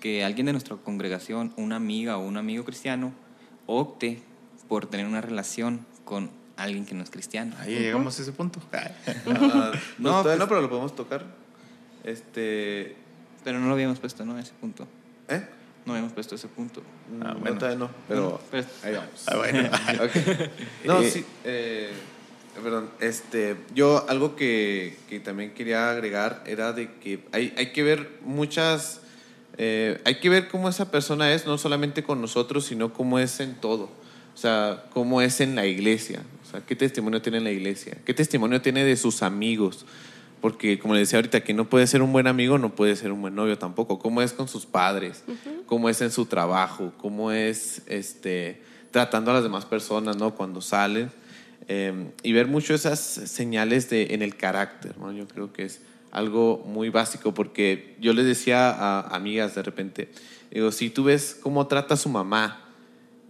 que 0.00 0.24
alguien 0.24 0.46
de 0.46 0.52
nuestra 0.52 0.76
congregación, 0.76 1.52
una 1.56 1.76
amiga 1.76 2.16
o 2.16 2.20
un 2.26 2.36
amigo 2.36 2.64
cristiano, 2.64 3.12
opte 3.66 4.22
por 4.68 4.86
tener 4.86 5.06
una 5.06 5.20
relación 5.20 5.86
con 6.04 6.30
alguien 6.56 6.84
que 6.86 6.94
no 6.94 7.02
es 7.02 7.10
cristiano. 7.10 7.54
Ahí 7.60 7.78
llegamos 7.78 8.18
a 8.18 8.22
ese 8.22 8.32
punto. 8.32 8.60
No, 9.26 9.32
no, 9.32 9.48
No, 9.48 9.72
no, 9.98 10.22
pues- 10.22 10.38
no, 10.38 10.48
pero 10.48 10.60
lo 10.62 10.68
podemos 10.68 10.94
tocar. 10.96 11.24
Este. 12.04 12.96
Pero 13.44 13.58
no 13.58 13.66
lo 13.68 13.72
habíamos 13.74 13.98
puesto, 13.98 14.24
¿no? 14.24 14.38
Ese 14.38 14.52
punto. 14.60 14.86
¿Eh? 15.28 15.42
No 15.86 15.92
habíamos 15.92 16.12
puesto 16.12 16.34
ese 16.34 16.48
punto. 16.48 16.82
Ah, 17.22 17.34
No, 17.42 17.54
todavía 17.58 17.78
no, 17.78 17.90
pero 18.06 18.40
Pero- 18.50 18.66
ahí 18.82 18.94
vamos. 18.94 19.24
Ah, 19.26 19.36
bueno. 19.36 19.68
Ok. 20.04 20.50
No, 20.84 21.00
Eh, 21.00 21.10
sí. 21.10 21.24
eh, 21.44 21.90
perdón. 22.62 22.90
Este, 23.00 23.56
yo 23.74 24.04
algo 24.08 24.36
que, 24.36 24.96
que 25.08 25.20
también 25.20 25.52
quería 25.52 25.90
agregar 25.90 26.42
era 26.46 26.72
de 26.72 26.90
que 26.94 27.20
hay, 27.32 27.54
hay 27.56 27.72
que 27.72 27.82
ver 27.82 28.10
muchas. 28.24 29.00
eh, 29.58 30.00
hay 30.04 30.20
que 30.20 30.28
ver 30.28 30.48
cómo 30.48 30.68
esa 30.68 30.90
persona 30.90 31.32
es, 31.32 31.46
no 31.46 31.58
solamente 31.58 32.02
con 32.02 32.20
nosotros, 32.20 32.64
sino 32.66 32.92
cómo 32.92 33.18
es 33.18 33.40
en 33.40 33.54
todo. 33.54 33.84
O 34.34 34.36
sea, 34.36 34.84
cómo 34.92 35.20
es 35.22 35.40
en 35.40 35.54
la 35.54 35.66
iglesia. 35.66 36.22
O 36.46 36.50
sea, 36.50 36.60
qué 36.60 36.74
testimonio 36.74 37.20
tiene 37.20 37.38
en 37.38 37.44
la 37.44 37.50
iglesia. 37.50 37.98
Qué 38.04 38.14
testimonio 38.14 38.60
tiene 38.62 38.84
de 38.84 38.96
sus 38.96 39.22
amigos. 39.22 39.84
Porque, 40.40 40.78
como 40.78 40.94
le 40.94 41.00
decía 41.00 41.18
ahorita, 41.18 41.42
que 41.42 41.52
no 41.52 41.68
puede 41.68 41.86
ser 41.86 42.00
un 42.00 42.12
buen 42.12 42.26
amigo, 42.26 42.56
no 42.56 42.74
puede 42.74 42.96
ser 42.96 43.12
un 43.12 43.20
buen 43.20 43.34
novio 43.34 43.58
tampoco. 43.58 43.98
¿Cómo 43.98 44.22
es 44.22 44.32
con 44.32 44.48
sus 44.48 44.64
padres? 44.64 45.22
¿Cómo 45.66 45.90
es 45.90 46.00
en 46.00 46.10
su 46.10 46.24
trabajo? 46.24 46.92
¿Cómo 46.96 47.30
es 47.30 47.82
este, 47.86 48.62
tratando 48.90 49.32
a 49.32 49.34
las 49.34 49.42
demás 49.42 49.66
personas 49.66 50.16
¿no? 50.16 50.34
cuando 50.34 50.62
salen? 50.62 51.10
Eh, 51.72 52.10
y 52.24 52.32
ver 52.32 52.48
mucho 52.48 52.74
esas 52.74 52.98
señales 52.98 53.88
de, 53.90 54.12
en 54.12 54.22
el 54.22 54.36
carácter. 54.36 54.98
¿no? 54.98 55.12
Yo 55.12 55.28
creo 55.28 55.52
que 55.52 55.62
es 55.62 55.80
algo 56.10 56.64
muy 56.66 56.88
básico 56.88 57.32
porque 57.32 57.96
yo 58.00 58.12
les 58.12 58.26
decía 58.26 58.70
a 58.70 59.14
amigas 59.14 59.54
de 59.54 59.62
repente, 59.62 60.10
digo, 60.50 60.72
si 60.72 60.90
tú 60.90 61.04
ves 61.04 61.38
cómo 61.40 61.68
trata 61.68 61.94
a 61.94 61.96
su 61.96 62.08
mamá 62.08 62.60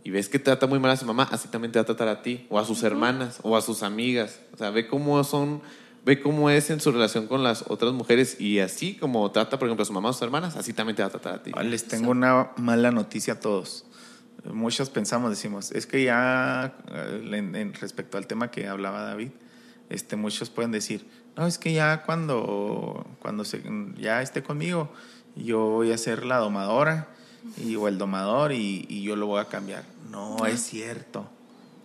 y 0.05 0.11
ves 0.11 0.31
que 0.31 0.39
trata 0.39 0.67
muy 0.67 0.79
mal 0.79 0.93
a 0.93 0.97
su 0.97 1.05
mamá, 1.05 1.29
así 1.31 1.49
también 1.49 1.71
te 1.71 1.79
va 1.81 1.83
a 1.83 1.85
tratar 1.85 2.09
a 2.09 2.23
ti, 2.23 2.47
o 2.49 2.59
a 2.59 2.65
sus 2.65 2.83
hermanas, 2.83 3.41
o 3.43 3.59
a 3.59 3.61
sus 3.61 3.83
amigas. 3.83 4.41
O 4.55 4.57
sea, 4.57 4.71
ve 4.71 4.89
cómo 4.89 5.23
son, 5.23 5.61
ve 6.07 6.23
cómo 6.23 6.49
es 6.49 6.71
en 6.71 6.81
su 6.81 6.93
relación 6.93 7.27
con 7.27 7.43
las 7.43 7.67
otras 7.69 7.93
mujeres 7.93 8.41
y 8.41 8.61
así 8.61 8.95
como 8.95 9.31
trata, 9.33 9.59
por 9.59 9.69
ejemplo, 9.69 9.83
a 9.83 9.87
su 9.87 9.93
mamá 9.93 10.09
o 10.09 10.11
a 10.13 10.15
sus 10.15 10.23
hermanas, 10.23 10.57
así 10.57 10.73
también 10.73 10.97
te 10.97 11.03
va 11.03 11.09
a 11.09 11.11
tratar 11.11 11.35
a 11.35 11.43
ti. 11.43 11.53
Les 11.63 11.85
tengo 11.85 12.13
una 12.13 12.53
mala 12.57 12.91
noticia 12.91 13.35
a 13.35 13.41
todos. 13.41 13.85
Muchos 14.45 14.89
pensamos, 14.91 15.31
decimos, 15.31 15.71
es 15.73 15.87
que 15.87 16.05
ya 16.05 16.75
eh, 16.89 17.29
en, 17.33 17.55
en 17.55 17.75
respecto 17.75 18.17
al 18.19 18.27
tema 18.27 18.51
que 18.51 18.67
hablaba 18.69 19.03
David, 19.03 19.31
este, 19.91 20.17
muchos 20.17 20.51
pueden 20.51 20.71
decir, 20.73 21.07
no, 21.37 21.47
es 21.47 21.59
que 21.59 21.73
ya 21.73 22.03
cuando, 22.05 23.07
cuando 23.21 23.45
se, 23.45 23.63
ya 23.99 24.23
esté 24.23 24.43
conmigo, 24.43 24.91
yo 25.37 25.61
voy 25.61 25.93
a 25.93 25.99
ser 25.99 26.25
la 26.25 26.39
domadora 26.39 27.09
y, 27.57 27.77
o 27.77 27.89
el 27.89 27.99
domador 27.99 28.53
y, 28.53 28.87
y 28.89 29.03
yo 29.03 29.17
lo 29.17 29.27
voy 29.27 29.41
a 29.41 29.47
cambiar. 29.47 29.85
No 30.11 30.47
es 30.47 30.61
cierto, 30.63 31.29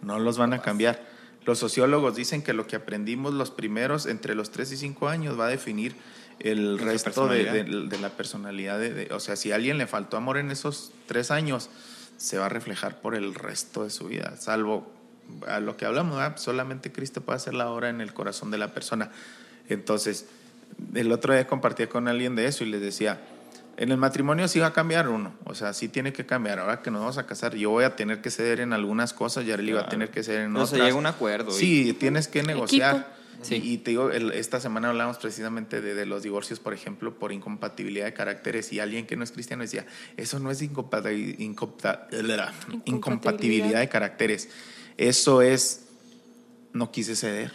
no 0.02 0.20
los 0.20 0.38
van 0.38 0.54
a 0.54 0.62
cambiar. 0.62 1.04
Los 1.46 1.60
sociólogos 1.60 2.16
dicen 2.16 2.42
que 2.42 2.54
lo 2.54 2.66
que 2.68 2.76
aprendimos 2.76 3.34
los 3.34 3.52
primeros, 3.52 4.06
entre 4.08 4.34
los 4.34 4.50
3 4.52 4.72
y 4.72 4.78
5 4.78 5.08
años, 5.10 5.40
va 5.40 5.46
a 5.46 5.50
definir 5.50 5.96
el 6.40 6.80
resto 6.80 7.28
de, 7.28 7.44
personalidad. 7.46 7.54
de- 7.84 7.88
de 7.88 8.00
la 8.00 8.10
personalidad. 8.10 8.80
De, 8.80 8.94
de- 8.94 9.14
o 9.14 9.20
sea, 9.20 9.36
si 9.36 9.52
a 9.52 9.56
alguien 9.56 9.78
le 9.78 9.86
faltó 9.88 10.18
amor 10.18 10.38
en 10.38 10.50
esos 10.52 10.92
tres 11.06 11.30
años, 11.32 11.70
se 12.18 12.38
va 12.38 12.46
a 12.48 12.50
reflejar 12.50 13.02
por 13.02 13.16
el 13.16 13.34
resto 13.36 13.84
de 13.84 13.90
su 13.90 14.08
vida, 14.08 14.36
salvo 14.38 14.92
a 15.48 15.60
lo 15.60 15.76
que 15.76 15.86
hablamos, 15.86 16.18
¿verdad? 16.18 16.38
solamente 16.38 16.92
Cristo 16.92 17.22
puede 17.22 17.38
hacer 17.38 17.54
la 17.54 17.70
obra 17.70 17.90
en 17.90 18.00
el 18.02 18.14
corazón 18.14 18.52
de 18.52 18.58
la 18.58 18.74
persona. 18.74 19.10
Entonces, 19.70 20.26
el 20.94 21.12
otro 21.12 21.34
día 21.34 21.48
compartía 21.48 21.90
con 21.90 22.08
alguien 22.08 22.36
de 22.36 22.46
eso 22.48 22.64
y 22.64 22.68
les 22.70 22.82
decía, 22.82 23.20
en 23.78 23.92
el 23.92 23.98
matrimonio 23.98 24.48
sí 24.48 24.60
va 24.60 24.68
a 24.68 24.74
cambiar 24.74 25.10
uno, 25.10 25.34
o 25.44 25.56
sea, 25.56 25.74
sí 25.74 25.90
tiene 25.90 26.14
que 26.14 26.26
cambiar. 26.26 26.60
Ahora 26.60 26.82
que 26.82 26.92
nos 26.92 27.02
vamos 27.02 27.18
a 27.18 27.26
casar, 27.26 27.56
yo 27.56 27.72
voy 27.72 27.84
a 27.84 27.96
tener 27.96 28.22
que 28.22 28.30
ceder 28.32 28.60
en 28.60 28.72
algunas 28.74 29.14
cosas, 29.14 29.46
Yareli 29.46 29.74
va 29.74 29.82
a 29.82 29.90
tener 29.90 30.10
que 30.12 30.24
ceder 30.24 30.42
en 30.42 30.54
Pero 30.54 30.64
otras. 30.64 30.78
se 30.80 30.84
llega 30.86 30.96
a 30.96 31.00
un 31.00 31.06
acuerdo. 31.08 31.52
y- 31.52 31.54
Sí, 31.60 31.94
tienes 31.94 32.28
que 32.28 32.44
negociar. 32.44 32.96
Equipo. 32.96 33.10
Sí. 33.46 33.56
Y 33.64 33.78
te 33.80 33.92
digo, 33.92 34.12
el- 34.12 34.32
esta 34.32 34.60
semana 34.60 34.90
hablamos 34.90 35.18
precisamente 35.18 35.82
de, 35.82 35.94
de 35.94 36.06
los 36.06 36.24
divorcios, 36.24 36.60
por 36.60 36.74
ejemplo, 36.74 37.18
por 37.20 37.32
incompatibilidad 37.32 38.06
de 38.06 38.14
caracteres. 38.14 38.72
Y 38.74 38.80
alguien 38.80 39.06
que 39.06 39.16
no 39.16 39.24
es 39.24 39.32
cristiano 39.32 39.62
decía, 39.64 39.86
eso 40.18 40.40
no 40.40 40.52
es 40.52 40.62
incompatibilidad 42.86 43.80
de 43.80 43.90
caracteres. 43.90 44.50
Eso 44.98 45.42
es, 45.42 45.88
no 46.74 46.92
quise 46.92 47.16
ceder. 47.16 47.54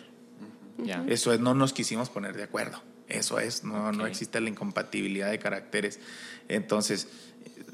Eso 1.09 1.33
es, 1.33 1.41
no 1.41 1.55
nos 1.55 1.73
quisimos 1.73 2.09
poner 2.11 2.37
de 2.37 2.45
acuerdo. 2.45 2.83
Eso 3.09 3.39
es, 3.41 3.65
no, 3.65 3.93
no 3.93 4.07
existe 4.07 4.41
la 4.41 4.49
incompatibilidad 4.49 5.31
de 5.31 5.39
caracteres. 5.39 5.99
Entonces, 6.49 7.09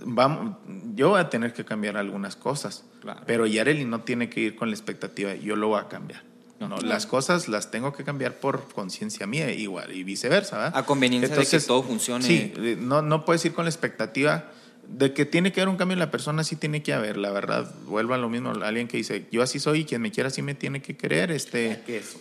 vamos, 0.04 0.56
yo 0.94 1.10
voy 1.10 1.20
a 1.20 1.28
tener 1.28 1.52
que 1.52 1.64
cambiar 1.64 1.96
algunas 1.96 2.36
cosas, 2.36 2.84
Claro. 3.00 3.20
pero 3.26 3.46
Yareli 3.46 3.84
no 3.84 4.00
tiene 4.02 4.28
que 4.30 4.40
ir 4.40 4.56
con 4.56 4.70
la 4.70 4.74
expectativa 4.74 5.34
yo 5.34 5.54
lo 5.54 5.68
voy 5.68 5.80
a 5.80 5.88
cambiar. 5.88 6.22
No. 6.58 6.68
No, 6.68 6.78
las 6.78 7.06
cosas 7.06 7.48
las 7.48 7.70
tengo 7.70 7.92
que 7.92 8.02
cambiar 8.02 8.40
por 8.40 8.72
conciencia 8.72 9.26
mía 9.26 9.52
igual 9.52 9.92
y 9.92 10.04
viceversa. 10.04 10.56
¿verdad? 10.56 10.78
A 10.78 10.86
conveniencia 10.86 11.36
de 11.36 11.46
que 11.46 11.60
todo 11.60 11.82
funcione. 11.82 12.24
Sí, 12.24 12.52
eh, 12.56 12.76
no, 12.80 13.02
no 13.02 13.24
puedes 13.24 13.44
ir 13.44 13.52
con 13.52 13.66
la 13.66 13.70
expectativa 13.70 14.50
de 14.88 15.12
que 15.12 15.24
tiene 15.24 15.52
que 15.52 15.60
haber 15.60 15.68
un 15.68 15.76
cambio 15.76 15.94
en 15.94 15.98
la 15.98 16.10
persona, 16.10 16.44
sí 16.44 16.56
tiene 16.56 16.82
que 16.82 16.92
haber, 16.92 17.16
la 17.16 17.30
verdad. 17.30 17.72
Vuelvo 17.86 18.14
a 18.14 18.18
lo 18.18 18.28
mismo, 18.28 18.50
alguien 18.50 18.88
que 18.88 18.96
dice, 18.96 19.26
yo 19.30 19.42
así 19.42 19.58
soy 19.58 19.80
y 19.80 19.84
quien 19.84 20.00
me 20.00 20.10
quiera 20.10 20.28
así 20.28 20.42
me 20.42 20.54
tiene 20.54 20.82
que 20.82 20.96
querer. 20.96 21.30
Este, 21.30 21.82
Queso. 21.86 22.18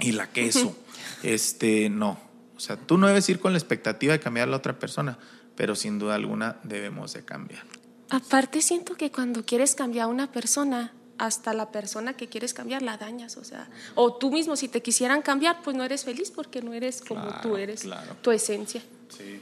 y 0.00 0.12
la 0.12 0.28
queso. 0.28 0.76
este, 1.22 1.88
no. 1.88 2.18
O 2.56 2.60
sea, 2.60 2.76
tú 2.76 2.98
no 2.98 3.06
debes 3.06 3.28
ir 3.28 3.40
con 3.40 3.52
la 3.52 3.58
expectativa 3.58 4.12
de 4.12 4.20
cambiar 4.20 4.48
a 4.48 4.50
la 4.50 4.56
otra 4.56 4.78
persona, 4.78 5.18
pero 5.56 5.74
sin 5.74 5.98
duda 5.98 6.14
alguna 6.14 6.56
debemos 6.62 7.12
de 7.12 7.24
cambiar. 7.24 7.64
Aparte 8.10 8.62
siento 8.62 8.94
que 8.94 9.10
cuando 9.10 9.44
quieres 9.44 9.74
cambiar 9.74 10.04
a 10.04 10.08
una 10.08 10.30
persona, 10.30 10.92
hasta 11.18 11.54
la 11.54 11.70
persona 11.70 12.14
que 12.16 12.28
quieres 12.28 12.52
cambiar 12.54 12.82
la 12.82 12.96
dañas, 12.96 13.36
o 13.36 13.44
sea, 13.44 13.68
o 13.94 14.14
tú 14.14 14.30
mismo 14.32 14.56
si 14.56 14.68
te 14.68 14.82
quisieran 14.82 15.22
cambiar, 15.22 15.62
pues 15.62 15.76
no 15.76 15.84
eres 15.84 16.04
feliz 16.04 16.30
porque 16.30 16.60
no 16.62 16.72
eres 16.72 17.00
como 17.00 17.22
Claro, 17.22 17.38
tú 17.42 17.56
eres, 17.56 17.82
claro. 17.82 18.16
tu 18.20 18.30
esencia. 18.32 18.82
Sí. 19.16 19.40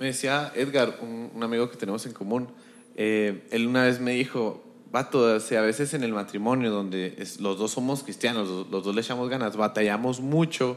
Me 0.00 0.06
decía 0.06 0.52
Edgar, 0.56 0.98
un, 1.00 1.30
un 1.34 1.42
amigo 1.44 1.70
que 1.70 1.76
tenemos 1.76 2.04
en 2.06 2.12
común, 2.12 2.48
eh, 2.96 3.46
él 3.52 3.66
una 3.68 3.84
vez 3.84 4.00
me 4.00 4.12
dijo, 4.12 4.62
vato, 4.90 5.20
o 5.36 5.40
sea, 5.40 5.60
a 5.60 5.62
veces 5.62 5.94
en 5.94 6.02
el 6.02 6.12
matrimonio 6.12 6.70
donde 6.72 7.14
es- 7.18 7.40
los 7.40 7.56
dos 7.56 7.70
somos 7.70 8.02
cristianos, 8.02 8.48
los, 8.48 8.68
los 8.68 8.82
dos 8.84 8.94
le 8.94 9.00
echamos 9.00 9.28
ganas, 9.28 9.56
batallamos 9.56 10.20
mucho 10.20 10.76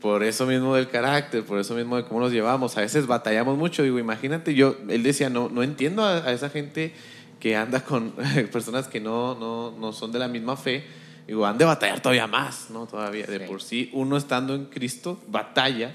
por 0.00 0.22
eso 0.24 0.46
mismo 0.46 0.74
del 0.74 0.88
carácter, 0.90 1.44
por 1.44 1.58
eso 1.58 1.74
mismo 1.74 1.96
de 1.96 2.04
cómo 2.04 2.20
nos 2.20 2.32
llevamos, 2.32 2.76
a 2.76 2.80
veces 2.80 3.06
batallamos 3.06 3.56
mucho, 3.56 3.82
digo, 3.82 3.98
imagínate, 3.98 4.52
yo, 4.54 4.76
él 4.88 5.02
decía, 5.02 5.30
no, 5.30 5.48
no 5.48 5.62
entiendo 5.62 6.02
a, 6.04 6.16
a 6.18 6.32
esa 6.32 6.50
gente 6.50 6.92
que 7.40 7.56
anda 7.56 7.84
con 7.84 8.12
personas 8.52 8.88
que 8.88 9.00
no, 9.00 9.34
no, 9.38 9.72
no 9.78 9.92
son 9.92 10.12
de 10.12 10.18
la 10.18 10.28
misma 10.28 10.56
fe, 10.56 10.84
digo, 11.26 11.44
han 11.46 11.58
de 11.58 11.64
batallar 11.64 12.00
todavía 12.00 12.26
más, 12.26 12.70
¿no? 12.70 12.86
Todavía, 12.86 13.26
de 13.26 13.40
por 13.40 13.62
sí, 13.62 13.90
uno 13.92 14.16
estando 14.16 14.54
en 14.54 14.66
Cristo, 14.66 15.20
batalla. 15.28 15.94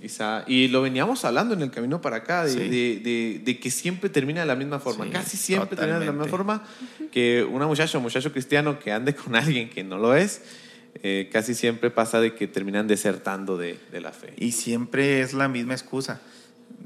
Quizá, 0.00 0.44
y 0.46 0.68
lo 0.68 0.82
veníamos 0.82 1.24
hablando 1.24 1.52
en 1.52 1.62
el 1.62 1.72
camino 1.72 2.00
para 2.00 2.18
acá, 2.18 2.44
de, 2.44 2.50
Sí. 2.52 2.58
de- 2.68 3.00
de- 3.02 3.40
de 3.44 3.58
que 3.58 3.72
siempre 3.72 4.08
termina 4.08 4.38
de 4.40 4.46
la 4.46 4.54
misma 4.54 4.78
forma, 4.78 5.04
casi 5.10 5.36
siempre 5.36 5.76
termina 5.76 5.98
de 5.98 6.06
la 6.06 6.12
misma 6.12 6.28
forma 6.28 6.62
que 7.10 7.42
una 7.42 7.66
muchacha 7.66 7.98
o 7.98 8.00
muchacho 8.00 8.30
cristiano 8.32 8.78
que 8.78 8.92
ande 8.92 9.16
con 9.16 9.34
alguien 9.34 9.68
que 9.68 9.82
no 9.82 9.98
lo 9.98 10.14
es, 10.14 10.42
eh, 11.02 11.28
casi 11.32 11.54
siempre 11.54 11.90
pasa 11.90 12.20
de 12.20 12.36
que 12.36 12.46
terminan 12.46 12.86
desertando 12.86 13.56
de, 13.56 13.80
de 13.90 14.00
la 14.00 14.12
fe. 14.12 14.32
Y 14.38 14.52
siempre 14.52 15.22
es 15.22 15.32
la 15.34 15.48
misma 15.48 15.74
excusa. 15.74 16.20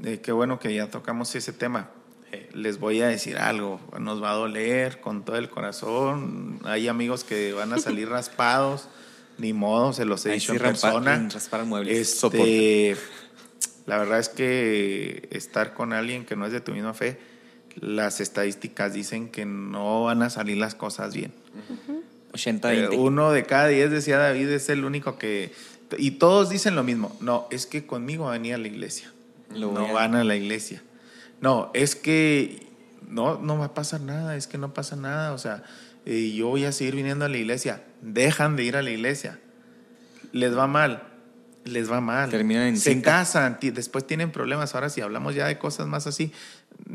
De 0.01 0.19
qué 0.19 0.31
bueno 0.31 0.57
que 0.59 0.73
ya 0.73 0.89
tocamos 0.89 1.35
ese 1.35 1.53
tema. 1.53 1.91
Eh, 2.35 2.49
Les 2.53 2.79
voy 2.79 3.01
a 3.01 3.07
decir 3.07 3.37
algo, 3.37 3.79
nos 3.99 4.21
va 4.21 4.31
a 4.31 4.35
doler 4.35 4.99
con 5.01 5.23
todo 5.25 5.35
el 5.37 5.49
corazón. 5.49 6.59
Hay 6.63 6.87
amigos 6.87 7.23
que 7.23 7.53
van 7.53 7.73
a 7.73 7.77
salir 7.77 8.09
raspados, 8.17 8.87
ni 9.37 9.53
modo, 9.53 9.93
se 9.93 10.05
los 10.05 10.25
he 10.25 10.29
Ahí 10.31 10.35
dicho 10.39 10.53
sí 10.53 10.57
en 10.57 10.63
persona. 10.63 11.29
raspar 11.33 11.65
muebles. 11.65 11.97
Este, 12.23 12.95
la 13.85 13.97
verdad 13.97 14.19
es 14.19 14.29
que 14.29 15.27
estar 15.31 15.73
con 15.73 15.93
alguien 15.93 16.25
que 16.25 16.35
no 16.35 16.45
es 16.45 16.51
de 16.51 16.61
tu 16.61 16.71
misma 16.71 16.93
fe, 16.93 17.19
las 17.75 18.21
estadísticas 18.21 18.93
dicen 18.93 19.27
que 19.29 19.45
no 19.45 20.03
van 20.05 20.21
a 20.23 20.29
salir 20.29 20.57
las 20.57 20.75
cosas 20.75 21.13
bien. 21.13 21.33
80 22.33 22.73
Eh, 22.73 22.79
20. 22.81 22.97
uno 22.97 23.31
de 23.31 23.45
cada 23.45 23.67
diez, 23.67 23.91
decía 23.91 24.17
David, 24.17 24.49
es 24.49 24.69
el 24.69 24.85
único 24.85 25.17
que... 25.17 25.51
Y 25.97 26.11
todos 26.11 26.49
dicen 26.49 26.75
lo 26.75 26.83
mismo. 26.83 27.15
No, 27.21 27.47
es 27.51 27.65
que 27.67 27.85
conmigo 27.85 28.27
venía 28.29 28.55
a 28.55 28.57
la 28.57 28.67
iglesia. 28.67 29.11
Lo 29.53 29.71
no 29.71 29.87
a- 29.87 29.91
van 29.91 30.15
a 30.15 30.23
la 30.23 30.35
iglesia. 30.35 30.81
No, 31.45 31.69
es 31.75 31.95
que 31.95 32.65
no, 33.07 33.37
no 33.37 33.59
va 33.59 33.65
a 33.65 33.73
pasar 33.75 34.01
nada, 34.01 34.35
es 34.35 34.47
que 34.47 34.57
no 34.57 34.73
pasa 34.73 34.95
nada. 34.95 35.31
O 35.31 35.37
sea, 35.37 35.61
eh, 36.03 36.33
yo 36.35 36.47
voy 36.47 36.65
a 36.65 36.71
seguir 36.71 36.95
viniendo 36.95 37.23
a 37.23 37.29
la 37.29 37.37
iglesia. 37.37 37.83
Dejan 38.01 38.55
de 38.55 38.63
ir 38.63 38.75
a 38.75 38.81
la 38.81 38.89
iglesia. 38.89 39.39
Les 40.31 40.57
va 40.57 40.65
mal. 40.65 41.03
Les 41.63 41.91
va 41.91 42.01
mal. 42.01 42.31
Terminan 42.31 42.63
en 42.63 42.77
Se 42.77 42.93
cinta. 42.93 43.11
casan, 43.11 43.59
después 43.61 44.07
tienen 44.07 44.31
problemas. 44.31 44.73
Ahora, 44.73 44.89
si 44.89 45.01
hablamos 45.01 45.35
ya 45.35 45.45
de 45.45 45.59
cosas 45.59 45.85
más 45.85 46.07
así, 46.07 46.31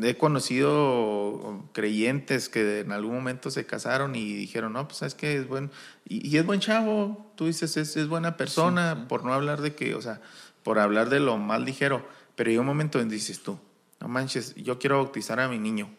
he 0.02 0.16
conocido 0.16 1.64
creyentes 1.72 2.48
que 2.48 2.80
en 2.80 2.90
algún 2.90 3.14
momento 3.14 3.52
se 3.52 3.66
casaron 3.66 4.16
y 4.16 4.32
dijeron, 4.34 4.72
no, 4.72 4.88
pues 4.88 4.98
sabes 4.98 5.14
que 5.14 5.36
es 5.36 5.46
buen, 5.46 5.70
y, 6.08 6.28
y 6.28 6.38
es 6.38 6.44
buen 6.44 6.58
chavo, 6.58 7.32
tú 7.36 7.46
dices, 7.46 7.76
es, 7.76 7.96
es 7.96 8.08
buena 8.08 8.36
persona, 8.36 9.06
por 9.06 9.24
no 9.24 9.32
hablar 9.32 9.60
de 9.60 9.76
que, 9.76 9.94
o 9.94 10.02
sea, 10.02 10.20
por 10.64 10.80
hablar 10.80 11.08
de 11.08 11.20
lo 11.20 11.38
más 11.38 11.60
ligero, 11.60 12.04
pero 12.34 12.50
hay 12.50 12.58
un 12.58 12.66
momento 12.66 12.98
donde 12.98 13.14
dices 13.14 13.42
tú, 13.44 13.58
no 14.00 14.08
manches, 14.08 14.54
yo 14.56 14.78
quiero 14.78 14.96
bautizar 14.96 15.40
a 15.40 15.48
mi 15.48 15.58
niño. 15.58 15.90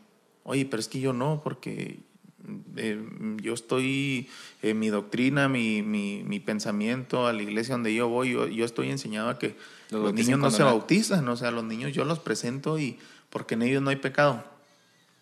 Oye, 0.44 0.66
pero 0.66 0.80
es 0.80 0.88
que 0.88 1.00
yo 1.00 1.14
no, 1.14 1.42
porque 1.44 2.00
eh, 2.76 3.00
yo 3.42 3.54
estoy, 3.54 4.30
en 4.62 4.80
mi 4.80 4.90
doctrina, 4.90 5.48
mi, 5.48 5.82
mi, 5.84 6.24
mi 6.24 6.40
pensamiento, 6.40 7.28
a 7.28 7.34
la 7.34 7.44
iglesia 7.44 7.76
donde 7.76 7.94
yo 7.94 8.08
voy, 8.08 8.32
yo, 8.32 8.48
yo 8.48 8.66
estoy 8.66 8.90
enseñado 8.90 9.30
a 9.30 9.38
que 9.38 9.56
Los 9.92 10.14
niños 10.14 10.40
no 10.40 10.50
se 10.50 10.64
bautizan, 10.64 11.28
o 11.28 11.38
sea, 11.38 11.52
los 11.52 11.64
niños 11.64 11.94
yo 11.94 12.06
los 12.06 12.20
presento 12.20 12.80
y 12.80 12.98
porque 13.30 13.54
en 13.54 13.62
ellos 13.62 13.82
no 13.82 13.90
hay 13.92 13.98
pecado. 13.98 14.44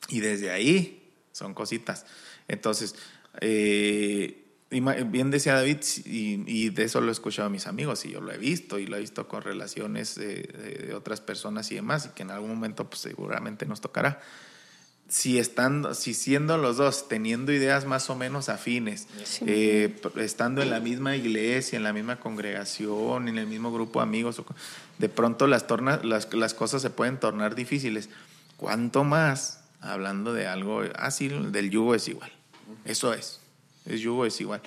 Y 0.08 0.22
desde 0.22 0.52
ahí 0.52 1.12
son 1.34 1.54
cositas. 1.54 2.06
Entonces, 2.48 2.96
eh, 3.42 4.39
bien 4.70 5.32
decía 5.32 5.54
David, 5.56 5.78
y, 6.06 6.44
y 6.46 6.70
de 6.70 6.84
eso 6.84 7.02
lo 7.02 7.10
he 7.10 7.12
escuchado 7.12 7.48
a 7.48 7.50
mis 7.50 7.66
amigos, 7.68 8.06
y 8.06 8.12
yo 8.12 8.22
lo 8.22 8.32
he 8.32 8.38
visto, 8.38 8.78
y 8.80 8.86
lo 8.86 8.98
he 8.98 9.00
visto 9.00 9.28
con 9.28 9.42
relaciones 9.42 10.16
de, 10.16 10.44
de 10.88 10.94
otras 10.94 11.22
personas 11.22 11.72
y 11.72 11.76
demás, 11.76 12.06
y 12.06 12.10
que 12.10 12.22
en 12.24 12.32
algún 12.32 12.50
momento 12.50 12.88
pues, 12.90 13.02
seguramente 13.02 13.66
nos 13.66 13.82
tocará. 13.82 14.22
Si, 15.08 15.40
estando, 15.40 15.96
si 15.96 16.14
siendo 16.14 16.60
los 16.60 16.78
dos, 16.78 17.08
teniendo 17.08 17.52
ideas 17.52 17.86
más 17.86 18.12
o 18.12 18.16
menos 18.16 18.48
afines, 18.48 19.08
Sí. 19.24 19.44
eh, 19.48 20.00
estando 20.18 20.62
en 20.62 20.70
la 20.70 20.80
misma 20.80 21.16
iglesia, 21.16 21.78
en 21.78 21.84
la 21.84 21.94
misma 21.94 22.20
congregación, 22.20 23.28
en 23.28 23.40
el 23.40 23.48
mismo 23.48 23.72
grupo 23.74 24.00
de 24.02 24.04
amigos, 24.04 24.40
de 25.00 25.10
pronto 25.10 25.48
las, 25.48 25.66
torna- 25.66 26.00
las, 26.04 26.32
las 26.36 26.54
cosas 26.54 26.84
se 26.84 26.92
pueden 26.92 27.20
tornar 27.20 27.56
difíciles. 27.56 28.10
¿Cuánto 28.58 29.04
más? 29.04 29.62
Hablando 29.82 30.32
de 30.34 30.46
algo 30.46 30.84
así, 30.96 31.28
del 31.30 31.72
yugo 31.72 31.96
es 31.96 32.08
igual. 32.08 32.32
Eso 32.86 33.12
es. 33.16 33.39
El 33.90 34.00
yugo 34.00 34.26
es 34.26 34.40
igual. 34.42 34.62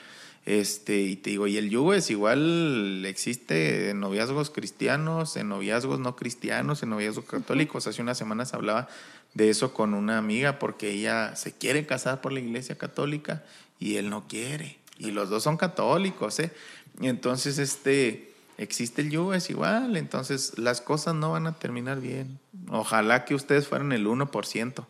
Este, 0.45 1.01
y 1.01 1.17
te 1.17 1.31
digo, 1.31 1.47
y 1.47 1.57
el 1.57 1.71
yugo 1.71 1.95
es 1.95 2.11
igual, 2.11 3.05
existe 3.07 3.91
en 3.91 4.01
noviazgos 4.01 4.51
cristianos, 4.51 5.37
en 5.37 5.49
noviazgos 5.49 6.01
no 6.01 6.17
cristianos, 6.17 6.83
en 6.83 6.91
noviazgos 6.91 7.27
católicos. 7.27 7.87
Hace 7.87 8.03
unas 8.03 8.19
semanas 8.19 8.53
hablaba 8.53 8.89
de 9.35 9.51
eso 9.51 9.73
con 9.73 9.95
una 9.95 10.19
amiga 10.19 10.59
porque 10.59 10.91
ella 10.91 11.37
se 11.37 11.53
quiere 11.53 11.87
casar 11.87 12.21
por 12.21 12.33
la 12.33 12.41
iglesia 12.41 12.77
católica 12.77 13.45
y 13.79 13.97
él 13.97 14.11
no 14.11 14.27
quiere. 14.27 14.79
Y 14.99 15.13
los 15.13 15.31
dos 15.31 15.45
son 15.45 15.57
católicos, 15.57 16.39
¿eh? 16.41 16.53
Y 17.01 17.09
entonces, 17.09 17.59
este, 17.59 18.33
existe 18.59 19.03
el 19.03 19.11
yugo, 19.11 19.35
es 19.35 19.49
igual. 19.49 19.97
Entonces, 19.97 20.59
las 20.59 20.81
cosas 20.81 21.15
no 21.15 21.33
van 21.33 21.47
a 21.47 21.55
terminar 21.55 22.01
bien. 22.01 22.39
Ojalá 22.69 23.25
que 23.25 23.35
ustedes 23.35 23.69
fueran 23.69 23.93
el 23.93 24.07
1%, 24.07 24.87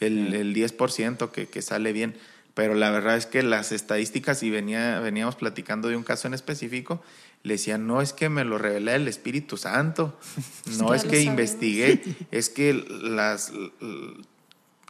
el, 0.00 0.34
el 0.34 0.54
10% 0.54 1.30
que, 1.30 1.46
que 1.48 1.62
sale 1.62 1.92
bien. 1.92 2.16
Pero 2.54 2.74
la 2.74 2.90
verdad 2.90 3.16
es 3.16 3.26
que 3.26 3.42
las 3.42 3.72
estadísticas, 3.72 4.42
y 4.42 4.50
venía, 4.50 5.00
veníamos 5.00 5.34
platicando 5.34 5.88
de 5.88 5.96
un 5.96 6.04
caso 6.04 6.28
en 6.28 6.34
específico, 6.34 7.02
le 7.42 7.54
decían, 7.54 7.86
no 7.86 8.00
es 8.00 8.12
que 8.12 8.28
me 8.28 8.44
lo 8.44 8.58
revela 8.58 8.94
el 8.94 9.08
Espíritu 9.08 9.56
Santo, 9.56 10.18
no 10.78 10.90
Ya 10.90 10.96
es 10.96 11.02
que 11.02 11.08
sabemos. 11.08 11.26
investigué, 11.26 12.02
es 12.30 12.48
que 12.48 12.72
las 12.72 13.52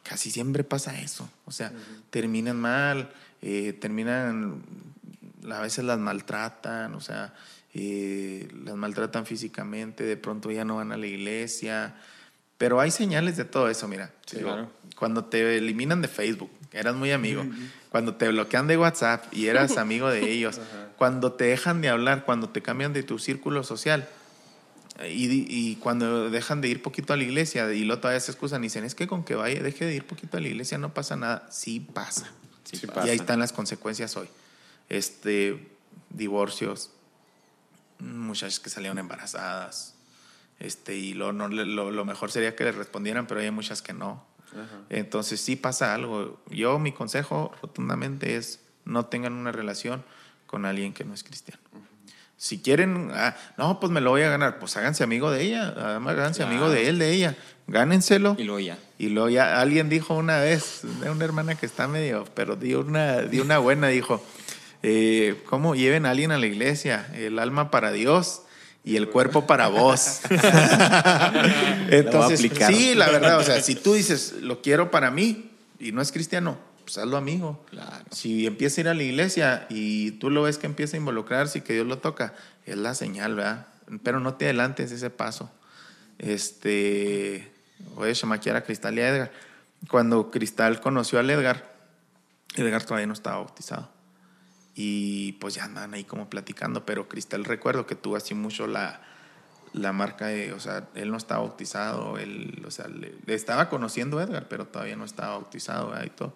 casi 0.02 0.30
siempre 0.30 0.62
pasa 0.62 1.00
eso. 1.00 1.28
O 1.46 1.50
sea, 1.50 1.72
terminan 2.10 2.60
mal, 2.60 3.10
eh, 3.42 3.72
terminan, 3.72 4.62
a 5.50 5.60
veces 5.60 5.84
las 5.84 5.98
maltratan, 5.98 6.94
o 6.94 7.00
sea, 7.00 7.34
eh, 7.72 8.46
las 8.64 8.76
maltratan 8.76 9.26
físicamente, 9.26 10.04
de 10.04 10.16
pronto 10.16 10.50
ya 10.50 10.64
no 10.64 10.76
van 10.76 10.92
a 10.92 10.96
la 10.96 11.06
iglesia. 11.06 11.96
Pero 12.58 12.80
hay 12.80 12.90
señales 12.92 13.36
de 13.36 13.46
todo 13.46 13.68
eso, 13.68 13.88
mira. 13.88 14.12
Sí, 14.26 14.36
Digo, 14.36 14.50
claro. 14.50 14.70
Cuando 14.96 15.24
te 15.24 15.56
eliminan 15.56 16.00
de 16.02 16.08
Facebook, 16.08 16.50
eras 16.74 16.94
muy 16.94 17.12
amigo. 17.12 17.46
Cuando 17.90 18.16
te 18.16 18.28
bloquean 18.28 18.66
de 18.66 18.76
WhatsApp 18.76 19.32
y 19.32 19.46
eras 19.46 19.76
amigo 19.78 20.10
de 20.10 20.30
ellos. 20.30 20.60
Cuando 20.98 21.32
te 21.32 21.44
dejan 21.44 21.80
de 21.80 21.88
hablar, 21.88 22.24
cuando 22.24 22.48
te 22.50 22.60
cambian 22.60 22.92
de 22.92 23.02
tu 23.02 23.18
círculo 23.18 23.62
social. 23.64 24.08
Y, 25.08 25.26
y 25.48 25.76
cuando 25.76 26.30
dejan 26.30 26.60
de 26.60 26.68
ir 26.68 26.80
poquito 26.82 27.12
a 27.12 27.16
la 27.16 27.24
iglesia 27.24 27.72
y 27.72 27.84
luego 27.84 28.02
todavía 28.02 28.20
se 28.20 28.30
excusan 28.30 28.62
y 28.62 28.66
dicen, 28.66 28.84
es 28.84 28.94
que 28.94 29.08
con 29.08 29.24
que 29.24 29.34
vaya, 29.34 29.60
deje 29.60 29.86
de 29.86 29.94
ir 29.96 30.06
poquito 30.06 30.36
a 30.36 30.40
la 30.40 30.46
iglesia 30.46 30.78
no 30.78 30.94
pasa 30.94 31.16
nada. 31.16 31.48
Sí 31.50 31.80
pasa. 31.80 32.30
Sí 32.62 32.78
Y 32.82 32.86
pasa. 32.86 33.02
ahí 33.10 33.16
están 33.16 33.40
las 33.40 33.52
consecuencias 33.52 34.16
hoy. 34.16 34.28
Este, 34.88 35.66
divorcios, 36.10 36.90
muchachas 37.98 38.60
que 38.60 38.70
salieron 38.70 38.98
embarazadas. 38.98 39.94
Este, 40.60 40.94
y 40.94 41.14
lo, 41.14 41.32
no, 41.32 41.48
lo, 41.48 41.90
lo 41.90 42.04
mejor 42.04 42.30
sería 42.30 42.54
que 42.54 42.62
le 42.64 42.72
respondieran, 42.72 43.26
pero 43.26 43.40
hay 43.40 43.50
muchas 43.50 43.82
que 43.82 43.92
no. 43.92 44.24
Entonces 44.90 45.40
sí 45.40 45.56
pasa 45.56 45.94
algo. 45.94 46.40
Yo 46.50 46.78
mi 46.78 46.92
consejo 46.92 47.52
rotundamente 47.62 48.36
es 48.36 48.60
no 48.84 49.06
tengan 49.06 49.32
una 49.32 49.52
relación 49.52 50.04
con 50.46 50.66
alguien 50.66 50.92
que 50.92 51.04
no 51.04 51.14
es 51.14 51.24
cristiano. 51.24 51.60
Si 52.36 52.60
quieren, 52.60 53.10
ah, 53.14 53.34
no, 53.56 53.80
pues 53.80 53.90
me 53.90 54.00
lo 54.00 54.10
voy 54.10 54.22
a 54.22 54.28
ganar, 54.28 54.58
pues 54.58 54.76
háganse 54.76 55.02
amigo 55.04 55.30
de 55.30 55.42
ella, 55.42 55.74
además 55.76 56.14
háganse 56.14 56.38
Claro. 56.40 56.50
amigo 56.52 56.68
de 56.70 56.88
él, 56.88 56.98
de 56.98 57.12
ella, 57.12 57.36
gánenselo. 57.68 58.36
Y 58.38 58.44
luego 58.44 58.60
ya. 58.60 58.78
Y 58.98 59.08
luego 59.08 59.28
ya 59.30 59.60
alguien 59.60 59.88
dijo 59.88 60.14
una 60.14 60.38
vez, 60.40 60.82
de 61.00 61.10
una 61.10 61.24
hermana 61.24 61.54
que 61.54 61.64
está 61.64 61.88
medio, 61.88 62.24
pero 62.34 62.56
dio 62.56 62.80
una, 62.80 63.22
dio 63.22 63.42
una 63.42 63.58
buena, 63.58 63.88
dijo, 63.88 64.22
eh, 64.82 65.42
¿cómo 65.46 65.74
lleven 65.74 66.06
a 66.06 66.10
alguien 66.10 66.32
a 66.32 66.38
la 66.38 66.46
iglesia? 66.46 67.08
El 67.14 67.38
alma 67.38 67.70
para 67.70 67.92
Dios 67.92 68.42
y 68.84 68.96
el 68.96 69.08
cuerpo 69.08 69.46
para 69.46 69.68
vos. 69.68 70.20
Entonces, 71.90 72.40
sí, 72.66 72.94
la 72.94 73.10
verdad, 73.10 73.38
o 73.38 73.42
sea, 73.42 73.60
si 73.62 73.74
tú 73.74 73.94
dices, 73.94 74.34
lo 74.40 74.60
quiero 74.60 74.90
para 74.90 75.10
mí 75.10 75.50
y 75.78 75.92
no 75.92 76.02
es 76.02 76.12
cristiano, 76.12 76.58
pues 76.84 76.98
hazlo 76.98 77.16
amigo. 77.16 77.64
Claro. 77.70 78.04
Si 78.10 78.46
empieza 78.46 78.80
a 78.80 78.82
ir 78.82 78.88
a 78.88 78.94
la 78.94 79.02
iglesia 79.02 79.66
y 79.70 80.12
tú 80.12 80.30
lo 80.30 80.42
ves 80.42 80.58
que 80.58 80.66
empieza 80.66 80.96
a 80.96 81.00
involucrarse 81.00 81.58
y 81.58 81.60
que 81.62 81.72
Dios 81.72 81.86
lo 81.86 81.98
toca, 81.98 82.34
es 82.66 82.76
la 82.76 82.94
señal, 82.94 83.34
¿verdad? 83.34 83.66
Pero 84.02 84.20
no 84.20 84.34
te 84.34 84.44
adelantes 84.44 84.92
ese 84.92 85.10
paso. 85.10 85.50
Este, 86.18 87.50
voy 87.94 88.10
a 88.10 88.14
chamaquear 88.14 88.56
a 88.56 88.64
Cristal 88.64 88.98
y 88.98 89.00
a 89.00 89.08
Edgar. 89.08 89.32
Cuando 89.88 90.30
Cristal 90.30 90.80
conoció 90.80 91.18
al 91.18 91.30
Edgar, 91.30 91.74
Edgar 92.54 92.84
todavía 92.84 93.06
no 93.06 93.14
estaba 93.14 93.38
bautizado. 93.38 93.93
Y 94.74 95.32
pues 95.34 95.54
ya 95.54 95.64
andan 95.64 95.94
ahí 95.94 96.04
como 96.04 96.28
platicando, 96.28 96.84
pero 96.84 97.08
Cristal 97.08 97.44
recuerdo 97.44 97.86
que 97.86 97.94
tuvo 97.94 98.16
así 98.16 98.34
mucho 98.34 98.66
la, 98.66 99.00
la 99.72 99.92
marca 99.92 100.26
de, 100.26 100.52
o 100.52 100.58
sea, 100.60 100.88
él 100.94 101.10
no 101.10 101.16
estaba 101.16 101.40
bautizado, 101.42 102.18
él, 102.18 102.62
o 102.66 102.70
sea, 102.70 102.88
le, 102.88 103.14
le 103.24 103.34
estaba 103.34 103.68
conociendo 103.68 104.18
a 104.18 104.24
Edgar, 104.24 104.48
pero 104.48 104.66
todavía 104.66 104.96
no 104.96 105.04
estaba 105.04 105.38
bautizado, 105.38 105.90
¿verdad? 105.90 106.04
Y 106.06 106.10
todo. 106.10 106.34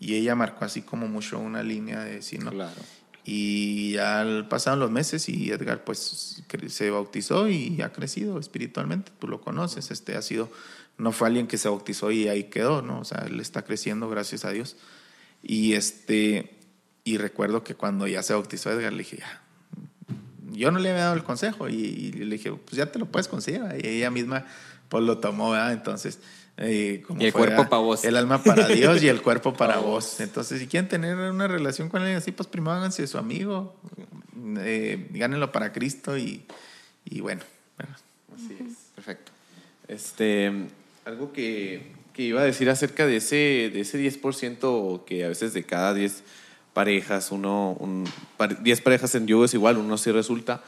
Y 0.00 0.14
ella 0.16 0.34
marcó 0.34 0.64
así 0.64 0.82
como 0.82 1.08
mucho 1.08 1.38
una 1.38 1.62
línea 1.62 2.00
de 2.04 2.16
decir, 2.16 2.42
no, 2.44 2.50
Claro. 2.50 2.80
y 3.24 3.92
ya 3.92 4.46
pasaron 4.48 4.80
los 4.80 4.90
meses 4.90 5.28
y 5.28 5.50
Edgar 5.50 5.82
pues 5.84 6.42
se 6.68 6.90
bautizó 6.90 7.48
y 7.48 7.80
ha 7.82 7.90
crecido 7.92 8.38
espiritualmente. 8.38 9.12
Tú 9.18 9.28
lo 9.28 9.40
conoces, 9.40 9.90
este 9.90 10.14
ha 10.16 10.22
sido, 10.22 10.50
no 10.98 11.12
fue 11.12 11.28
alguien 11.28 11.46
que 11.46 11.56
se 11.58 11.68
bautizó 11.68 12.10
y 12.10 12.28
ahí 12.28 12.44
quedó, 12.44 12.82
¿no? 12.82 13.00
O 13.00 13.04
sea, 13.04 13.24
él 13.26 13.40
está 13.40 13.62
creciendo, 13.62 14.08
gracias 14.10 14.44
a 14.44 14.50
Dios. 14.50 14.76
Y 15.42 15.72
este, 15.74 16.57
Y 17.08 17.16
recuerdo 17.16 17.64
que 17.64 17.74
cuando 17.74 18.06
ya 18.06 18.22
se 18.22 18.34
bautizó 18.34 18.70
Edgar, 18.70 18.92
le 18.92 18.98
dije, 18.98 19.16
ya. 19.16 19.40
Yo 20.52 20.70
no 20.70 20.78
le 20.78 20.90
había 20.90 21.04
dado 21.04 21.14
el 21.14 21.24
consejo 21.24 21.70
y, 21.70 21.74
y 21.74 22.12
le 22.12 22.36
dije, 22.36 22.52
pues 22.52 22.76
ya 22.76 22.92
te 22.92 22.98
lo 22.98 23.06
puedes 23.06 23.28
conseguir. 23.28 23.62
Y 23.82 23.88
ella 23.88 24.10
misma, 24.10 24.44
pues 24.90 25.04
lo 25.04 25.16
tomó, 25.16 25.52
¿verdad? 25.52 25.72
Entonces, 25.72 26.18
eh, 26.58 27.02
como 27.06 27.22
Y 27.22 27.24
el 27.26 27.32
fue, 27.32 27.40
cuerpo 27.40 27.56
¿verdad? 27.62 27.70
pa' 27.70 27.78
vos. 27.78 28.04
El 28.04 28.14
alma 28.14 28.42
para 28.42 28.66
Dios 28.68 29.02
y 29.02 29.08
el 29.08 29.22
cuerpo 29.22 29.54
para 29.54 29.78
vos. 29.78 30.20
Entonces, 30.20 30.60
si 30.60 30.66
quieren 30.66 30.86
tener 30.90 31.16
una 31.16 31.48
relación 31.48 31.88
con 31.88 32.02
alguien 32.02 32.18
así, 32.18 32.30
pues 32.30 32.46
primero 32.46 32.72
háganse 32.72 33.06
su 33.06 33.16
amigo, 33.16 33.74
eh, 34.58 35.08
gánenlo 35.12 35.50
para 35.50 35.72
Cristo 35.72 36.18
y, 36.18 36.44
y 37.06 37.20
bueno. 37.20 37.40
bueno. 37.78 37.94
Así 38.36 38.54
es. 38.60 38.74
Perfecto. 38.96 39.32
Este, 39.86 40.52
algo 41.06 41.32
que, 41.32 41.92
que 42.12 42.22
iba 42.22 42.42
a 42.42 42.44
decir 42.44 42.68
acerca 42.68 43.06
de 43.06 43.16
ese, 43.16 43.70
de 43.72 43.80
ese 43.80 43.98
10% 43.98 45.04
que 45.06 45.24
a 45.24 45.28
veces 45.28 45.54
de 45.54 45.62
cada 45.62 45.94
10 45.94 46.22
parejas, 46.82 47.32
uno, 47.32 47.76
un, 47.80 48.04
par- 48.36 48.62
10 48.62 48.80
parejas 48.82 49.12
en 49.16 49.26
yugo 49.26 49.44
es 49.46 49.52
igual, 49.52 49.78
uno 49.78 49.98
sí 49.98 50.12
resulta. 50.12 50.62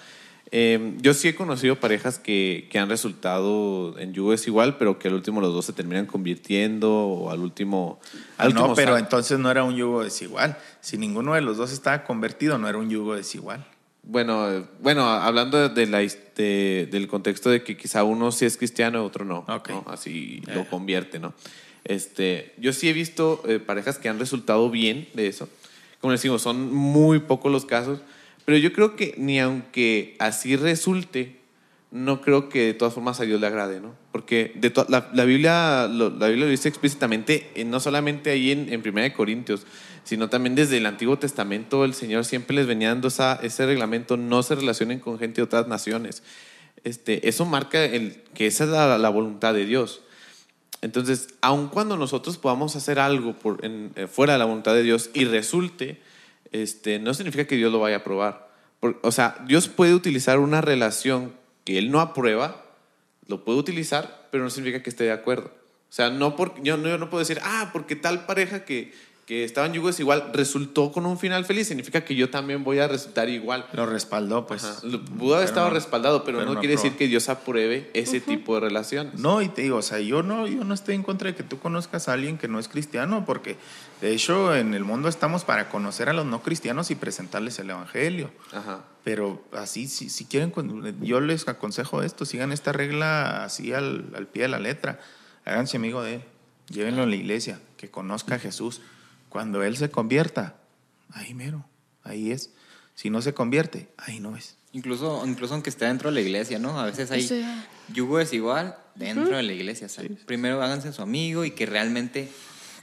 Eh, 0.50 0.94
yo 1.00 1.14
sí 1.14 1.28
he 1.28 1.36
conocido 1.36 1.76
parejas 1.76 2.18
que, 2.18 2.66
que 2.68 2.80
han 2.80 2.88
resultado 2.88 3.96
en 3.96 4.12
yugo 4.12 4.32
es 4.32 4.44
igual, 4.48 4.76
pero 4.76 4.98
que 4.98 5.06
al 5.06 5.14
último 5.14 5.40
los 5.40 5.54
dos 5.54 5.66
se 5.66 5.72
terminan 5.72 6.06
convirtiendo 6.06 6.90
o 6.92 7.30
al 7.30 7.38
último... 7.38 8.00
Ah, 8.38 8.46
último 8.48 8.66
no, 8.66 8.74
pero 8.74 8.94
sal- 8.94 9.02
entonces 9.02 9.38
no 9.38 9.48
era 9.52 9.62
un 9.62 9.76
yugo 9.76 10.02
desigual. 10.02 10.56
Si 10.80 10.98
ninguno 10.98 11.34
de 11.34 11.42
los 11.42 11.56
dos 11.56 11.70
estaba 11.70 12.02
convertido, 12.02 12.58
no 12.58 12.68
era 12.68 12.78
un 12.78 12.90
yugo 12.90 13.14
desigual. 13.14 13.64
Bueno, 14.02 14.66
bueno, 14.80 15.08
hablando 15.08 15.68
de 15.68 15.86
la, 15.86 16.02
his- 16.02 16.18
de- 16.34 16.88
del 16.90 17.06
contexto 17.06 17.50
de 17.50 17.62
que 17.62 17.76
quizá 17.76 18.02
uno 18.02 18.32
sí 18.32 18.46
es 18.46 18.56
cristiano 18.56 19.00
y 19.00 19.06
otro 19.06 19.24
no, 19.24 19.44
Ok. 19.46 19.68
¿no? 19.70 19.84
así 19.86 20.42
lo 20.52 20.66
convierte, 20.68 21.20
¿no? 21.20 21.34
Este, 21.84 22.54
yo 22.58 22.72
sí 22.72 22.88
he 22.88 22.92
visto 22.92 23.42
eh, 23.46 23.60
parejas 23.60 23.98
que 23.98 24.08
han 24.08 24.18
resultado 24.18 24.68
bien 24.68 25.08
de 25.14 25.28
eso. 25.28 25.48
Como 26.00 26.12
les 26.12 26.20
son 26.20 26.72
muy 26.72 27.20
pocos 27.20 27.52
los 27.52 27.64
casos, 27.66 28.00
pero 28.44 28.56
yo 28.58 28.72
creo 28.72 28.96
que 28.96 29.14
ni 29.18 29.38
aunque 29.38 30.16
así 30.18 30.56
resulte, 30.56 31.36
no 31.90 32.20
creo 32.20 32.48
que 32.48 32.66
de 32.66 32.74
todas 32.74 32.94
formas 32.94 33.20
a 33.20 33.24
Dios 33.24 33.40
le 33.40 33.46
agrade, 33.46 33.80
¿no? 33.80 33.94
Porque 34.12 34.52
de 34.54 34.72
la, 34.88 35.10
la 35.12 35.24
Biblia 35.24 35.88
lo, 35.88 36.10
la 36.10 36.28
Biblia 36.28 36.46
lo 36.46 36.50
dice 36.50 36.68
explícitamente, 36.68 37.50
eh, 37.54 37.64
no 37.64 37.80
solamente 37.80 38.30
ahí 38.30 38.50
en, 38.52 38.82
1 38.84 39.02
de 39.02 39.12
Corintios, 39.12 39.66
sino 40.04 40.28
también 40.28 40.54
desde 40.54 40.78
el 40.78 40.86
Antiguo 40.86 41.18
Testamento 41.18 41.84
el 41.84 41.94
Señor 41.94 42.24
siempre 42.24 42.56
les 42.56 42.66
venía 42.66 42.88
dando 42.88 43.08
esa- 43.08 43.38
ese 43.42 43.66
reglamento, 43.66 44.16
no 44.16 44.42
se 44.42 44.54
relacionen 44.54 45.00
con 45.00 45.18
gente 45.18 45.36
de 45.40 45.42
otras 45.44 45.66
naciones. 45.68 46.22
Este, 46.84 47.28
eso 47.28 47.44
marca 47.44 47.84
el, 47.84 48.22
que 48.34 48.46
esa 48.46 48.64
es 48.64 48.70
la 48.70 49.08
voluntad 49.10 49.52
de 49.52 49.66
Dios. 49.66 50.00
Entonces, 50.82 51.28
aun 51.42 51.68
cuando 51.68 51.96
nosotros 51.96 52.38
podamos 52.38 52.74
hacer 52.76 52.98
algo 52.98 53.36
eh, 53.62 54.06
fuera 54.10 54.34
de 54.34 54.38
la 54.38 54.46
voluntad 54.46 54.74
de 54.74 54.82
Dios 54.82 55.10
y 55.12 55.24
resulte, 55.24 56.00
este, 56.52 56.98
no 56.98 57.14
significa 57.14 57.46
que 57.46 57.56
Dios 57.56 57.70
lo 57.70 57.80
vaya 57.80 57.96
a 57.96 57.98
aprobar. 58.00 58.48
O 59.02 59.12
sea, 59.12 59.36
Dios 59.46 59.68
puede 59.68 59.94
utilizar 59.94 60.38
una 60.38 60.62
relación 60.62 61.34
que 61.64 61.76
Él 61.78 61.90
no 61.90 62.00
aprueba, 62.00 62.64
lo 63.26 63.44
puede 63.44 63.58
utilizar, 63.58 64.28
pero 64.30 64.42
no 64.42 64.50
significa 64.50 64.82
que 64.82 64.90
esté 64.90 65.04
de 65.04 65.12
acuerdo. 65.12 65.52
O 65.90 65.92
sea, 65.92 66.08
no, 66.08 66.36
yo 66.62 66.76
no 66.76 67.10
puedo 67.10 67.18
decir, 67.18 67.40
ah, 67.42 67.70
porque 67.72 67.96
tal 67.96 68.24
pareja 68.24 68.64
que, 68.64 68.94
que 69.30 69.44
estaba 69.44 69.68
en 69.68 69.74
yugo 69.74 69.86
desigual 69.86 70.32
resultó 70.34 70.90
con 70.90 71.06
un 71.06 71.16
final 71.16 71.44
feliz, 71.44 71.68
significa 71.68 72.04
que 72.04 72.16
yo 72.16 72.30
también 72.30 72.64
voy 72.64 72.80
a 72.80 72.88
resultar 72.88 73.28
igual. 73.28 73.64
Lo 73.74 73.86
respaldó, 73.86 74.44
pues. 74.44 74.64
Ajá. 74.64 74.80
Pudo 74.80 74.96
haber 74.96 75.06
Pero 75.16 75.40
estado 75.44 75.68
no- 75.68 75.74
respaldado, 75.74 76.24
pero, 76.24 76.38
pero 76.38 76.48
no, 76.48 76.54
no 76.54 76.58
quiere 76.60 76.74
decir 76.74 76.96
que 76.96 77.06
Dios 77.06 77.28
apruebe 77.28 77.92
ese 77.94 78.20
tipo 78.20 78.56
de 78.56 78.60
relaciones. 78.62 79.14
No, 79.20 79.40
y 79.40 79.48
te 79.48 79.62
digo, 79.62 79.76
o 79.76 79.82
sea, 79.82 80.00
yo 80.00 80.24
no, 80.24 80.48
yo 80.48 80.64
no 80.64 80.74
estoy 80.74 80.96
en 80.96 81.04
contra 81.04 81.28
de 81.30 81.36
que 81.36 81.44
tú 81.44 81.60
conozcas 81.60 82.08
a 82.08 82.14
alguien 82.14 82.38
que 82.38 82.48
no 82.48 82.58
es 82.58 82.66
cristiano, 82.66 83.24
porque 83.24 83.56
de 84.00 84.12
hecho 84.12 84.52
en 84.56 84.74
el 84.74 84.82
mundo 84.82 85.08
estamos 85.08 85.44
para 85.44 85.68
conocer 85.68 86.08
a 86.08 86.12
los 86.12 86.26
no 86.26 86.42
cristianos 86.42 86.90
y 86.90 86.96
presentarles 86.96 87.56
el 87.60 87.70
evangelio. 87.70 88.32
Ajá. 88.52 88.80
Pero 89.04 89.44
así, 89.52 89.86
si, 89.86 90.10
si 90.10 90.24
quieren, 90.24 90.52
yo 91.02 91.20
les 91.20 91.46
aconsejo 91.46 92.02
esto, 92.02 92.24
sigan 92.24 92.50
esta 92.50 92.72
regla 92.72 93.44
así 93.44 93.72
al, 93.72 94.06
al 94.16 94.26
pie 94.26 94.42
de 94.42 94.48
la 94.48 94.58
letra. 94.58 94.98
Háganse 95.44 95.76
amigo 95.76 96.02
de 96.02 96.14
él, 96.16 96.22
llévenlo 96.68 97.04
a 97.04 97.06
la 97.06 97.14
iglesia, 97.14 97.60
que 97.76 97.92
conozca 97.92 98.34
a 98.34 98.38
Jesús. 98.40 98.80
Cuando 99.30 99.62
él 99.62 99.76
se 99.78 99.90
convierta, 99.90 100.56
ahí 101.12 101.32
mero, 101.32 101.64
ahí 102.04 102.30
es. 102.30 102.50
Si 102.94 103.08
no 103.08 103.22
se 103.22 103.32
convierte, 103.32 103.88
ahí 103.96 104.20
no 104.20 104.36
es. 104.36 104.56
Incluso, 104.72 105.24
incluso 105.26 105.54
aunque 105.54 105.70
esté 105.70 105.86
dentro 105.86 106.10
de 106.10 106.14
la 106.16 106.20
iglesia, 106.20 106.58
¿no? 106.58 106.78
A 106.78 106.84
veces 106.84 107.10
hay 107.10 107.24
O 107.24 107.28
sea, 107.28 107.68
yugo 107.92 108.18
desigual 108.18 108.76
dentro 108.94 109.36
de 109.36 109.42
la 109.42 109.52
iglesia. 109.52 109.86
o 109.86 109.90
sea, 109.90 110.04
Primero 110.26 110.62
háganse 110.62 110.92
su 110.92 111.00
amigo 111.02 111.44
y 111.44 111.52
que 111.52 111.64
realmente 111.66 112.28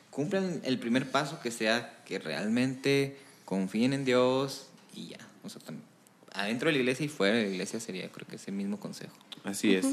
cumplan 0.10 0.62
el 0.64 0.80
primer 0.80 1.10
paso 1.12 1.39
que 1.39 1.52
sea 1.52 2.02
que 2.06 2.18
realmente 2.20 3.18
confíen 3.45 3.93
en 3.93 4.04
Dios 4.06 4.68
y 4.93 5.10
ya. 5.10 5.18
O 5.43 5.50
sea, 5.50 5.62
tam- 5.62 5.80
adentro 6.34 6.68
de 6.68 6.74
la 6.74 6.80
iglesia 6.80 7.06
y 7.06 7.10
fuera 7.10 7.36
de 7.38 7.43
la 7.43 7.50
iglesia 7.50 7.80
sería 7.80 8.10
creo 8.12 8.28
que 8.28 8.36
ese 8.38 8.52
mismo 8.52 8.80
consejo. 8.80 9.14
Así 9.43 9.76
es. 9.76 9.86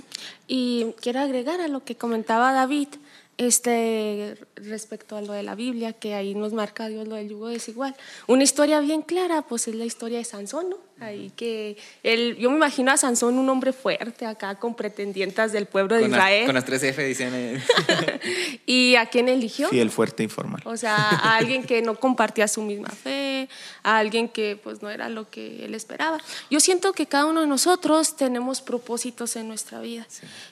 Y 0.49 0.95
quiero 1.01 1.21
agregar 1.21 1.61
a 1.61 1.69
lo 1.69 1.85
que 1.85 1.95
comentaba 1.97 2.53
David, 2.53 2.89
este, 3.37 4.37
respecto 4.57 5.17
a 5.17 5.23
lo 5.23 5.33
de 5.33 5.43
la 5.43 5.55
Biblia, 5.55 5.93
que 5.93 6.15
ahí 6.15 6.35
nos 6.35 6.53
marca 6.53 6.89
Dios 6.89 7.09
lo 7.09 7.17
del 7.17 7.29
yugo 7.29 7.49
desigual. 7.49 7.97
Una 8.27 8.43
historia 8.43 8.81
bien 8.81 9.03
clara, 9.03 9.43
pues 9.43 9.69
es 9.69 9.75
la 9.75 9.85
historia 9.85 10.19
de 10.19 10.25
Sansón, 10.25 10.71
¿no? 10.71 10.77
Ahí 11.01 11.33
que 11.37 11.77
él, 12.05 12.37
yo 12.39 12.51
me 12.51 12.57
imagino 12.57 12.93
a 12.93 12.97
Sansón 12.97 13.37
un 13.37 13.49
hombre 13.49 13.73
fuerte 13.73 14.27
acá 14.27 14.55
con 14.55 14.75
pretendientes 14.77 15.51
del 15.51 15.67
pueblo 15.67 15.97
de 15.97 16.03
Con, 16.03 16.13
las- 16.13 16.19
Israel. 16.21 16.47
con 16.47 16.55
las 16.55 16.65
tres 16.65 16.83
F 16.85 17.05
dicen. 17.05 17.61
¿Y 18.67 18.95
a 18.95 19.07
quién 19.07 19.29
eligió? 19.29 19.69
Fiel, 19.71 19.91
fuerte 19.91 20.23
y 20.23 20.29
formal. 20.29 20.63
O 20.65 20.77
sea, 20.77 20.95
a 20.97 21.37
alguien 21.37 21.65
que 21.65 21.83
no 21.83 21.97
compartía 21.99 22.47
su 22.47 22.63
misma 22.63 22.91
fe, 22.91 23.49
a 23.83 23.99
alguien 23.99 24.29
que 24.29 24.57
pues 24.63 24.83
no 24.83 24.91
era 24.91 25.09
lo 25.09 25.29
que 25.29 25.65
él 25.65 25.75
esperaba. 25.75 26.19
Yo 26.49 26.61
siento 26.61 26.93
que 26.93 27.07
cada 27.07 27.27
uno 27.27 27.41
de 27.41 27.49
nosotros 27.49 28.17
tenemos 28.17 28.63
propósitos 28.63 29.35
en 29.35 29.49
nuestra 29.49 29.81
vida. 29.81 30.07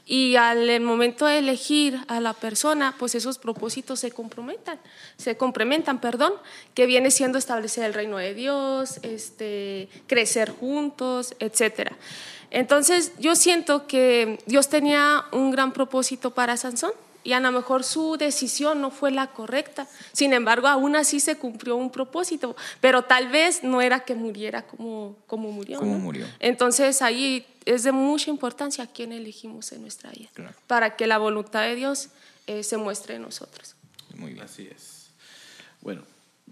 Y 0.06 0.34
al 0.36 0.68
el 0.68 0.80
momento 0.82 1.26
de 1.26 1.38
elegir 1.38 2.00
a 2.08 2.20
la 2.20 2.32
persona, 2.34 2.96
pues 2.98 3.14
esos 3.14 3.38
propósitos 3.38 4.00
se 4.00 4.10
comprometan, 4.10 4.78
se 5.16 5.36
complementan, 5.36 6.00
perdón, 6.00 6.32
que 6.74 6.86
viene 6.86 7.12
siendo 7.12 7.38
establecer 7.38 7.84
el 7.84 7.94
reino 7.94 8.16
de 8.18 8.34
Dios, 8.34 8.98
este, 9.02 9.88
crecer 10.08 10.31
juntos, 10.50 11.34
etcétera. 11.38 11.96
Entonces, 12.50 13.12
yo 13.18 13.34
siento 13.34 13.86
que 13.86 14.38
Dios 14.46 14.68
tenía 14.68 15.24
un 15.32 15.50
gran 15.50 15.72
propósito 15.72 16.32
para 16.32 16.56
Sansón 16.56 16.92
y 17.24 17.32
a 17.32 17.40
lo 17.40 17.50
mejor 17.52 17.84
su 17.84 18.16
decisión 18.18 18.80
no 18.80 18.90
fue 18.90 19.10
la 19.10 19.28
correcta. 19.28 19.86
Sin 20.12 20.32
embargo, 20.32 20.66
aún 20.68 20.96
así 20.96 21.20
se 21.20 21.36
cumplió 21.36 21.76
un 21.76 21.90
propósito, 21.90 22.56
pero 22.80 23.02
tal 23.04 23.28
vez 23.28 23.62
no 23.62 23.80
era 23.80 24.00
que 24.00 24.14
muriera 24.14 24.62
como, 24.66 25.16
como 25.26 25.50
murió. 25.52 25.78
Como 25.78 25.92
¿no? 25.92 25.98
murió. 26.00 26.26
Entonces, 26.40 27.00
ahí 27.00 27.46
es 27.64 27.84
de 27.84 27.92
mucha 27.92 28.28
importancia 28.28 28.84
a 28.84 28.86
quién 28.88 29.12
elegimos 29.12 29.72
en 29.72 29.82
nuestra 29.82 30.10
vida, 30.10 30.28
Claro. 30.34 30.54
para 30.66 30.96
que 30.96 31.06
la 31.06 31.16
voluntad 31.18 31.62
de 31.62 31.76
Dios 31.76 32.08
eh, 32.48 32.64
se 32.64 32.76
muestre 32.76 33.14
en 33.14 33.22
nosotros. 33.22 33.76
Muy 34.16 34.32
bien. 34.32 34.44
Así 34.44 34.68
es. 34.70 35.06
Bueno, 35.80 36.02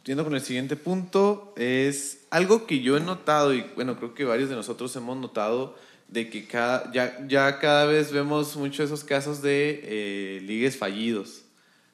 yendo 0.05 0.25
con 0.25 0.35
el 0.35 0.41
siguiente 0.41 0.77
punto, 0.77 1.55
es 1.57 2.27
algo 2.31 2.67
que 2.67 2.81
yo 2.81 2.97
he 2.97 3.01
notado 3.01 3.55
y 3.55 3.65
bueno, 3.75 3.97
creo 3.97 4.15
que 4.15 4.25
varios 4.25 4.49
de 4.49 4.57
nosotros 4.57 4.95
hemos 4.97 5.17
notado 5.17 5.77
de 6.09 6.29
que 6.29 6.47
cada, 6.47 6.91
ya, 6.93 7.25
ya 7.29 7.59
cada 7.59 7.85
vez 7.87 8.11
vemos 8.13 8.57
muchos 8.57 8.87
esos 8.87 9.05
casos 9.05 9.43
de 9.43 9.81
eh, 9.85 10.41
ligues 10.43 10.77
fallidos, 10.77 11.43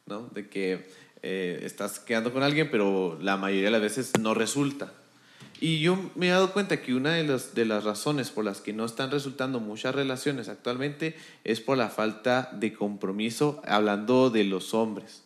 ¿no? 0.07 0.29
De 0.33 0.49
que 0.49 0.89
eh, 1.23 1.61
estás 1.65 1.99
quedando 1.99 2.33
con 2.33 2.43
alguien, 2.43 2.71
pero 2.71 3.19
la 3.21 3.37
mayoría 3.37 3.67
de 3.67 3.71
las 3.73 3.83
veces 3.83 4.13
no 4.19 4.33
resulta. 4.33 4.93
Y 5.61 5.81
yo 5.81 6.11
me 6.15 6.29
he 6.29 6.31
dado 6.31 6.53
cuenta 6.53 6.83
que 6.83 6.95
una 6.95 7.15
de, 7.15 7.25
las 7.25 7.55
de 7.55 7.65
las 7.65 7.85
razones 7.85 8.31
por 8.31 8.45
las 8.45 8.61
que 8.61 8.75
no 8.75 8.85
están 8.85 9.11
resultando 9.11 9.59
muchas 9.59 9.95
relaciones 9.95 10.49
actualmente 10.49 11.17
es 11.45 11.61
por 11.61 11.79
la 11.79 11.89
falta 11.89 12.51
de 12.53 12.75
compromiso, 12.75 13.63
hablando 13.67 14.29
de 14.29 14.45
los 14.45 14.75
hombres. 14.75 15.23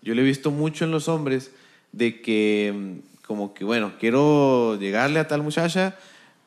Yo 0.00 0.14
lo 0.14 0.22
he 0.22 0.24
visto 0.24 0.50
mucho 0.50 0.84
en 0.84 0.92
los 0.92 1.08
hombres 1.08 1.50
de 1.96 2.20
que 2.20 2.72
mm, 2.74 3.24
como 3.26 3.54
que, 3.54 3.64
bueno, 3.64 3.94
quiero 3.98 4.78
llegarle 4.78 5.18
a 5.18 5.26
tal 5.26 5.42
muchacha, 5.42 5.96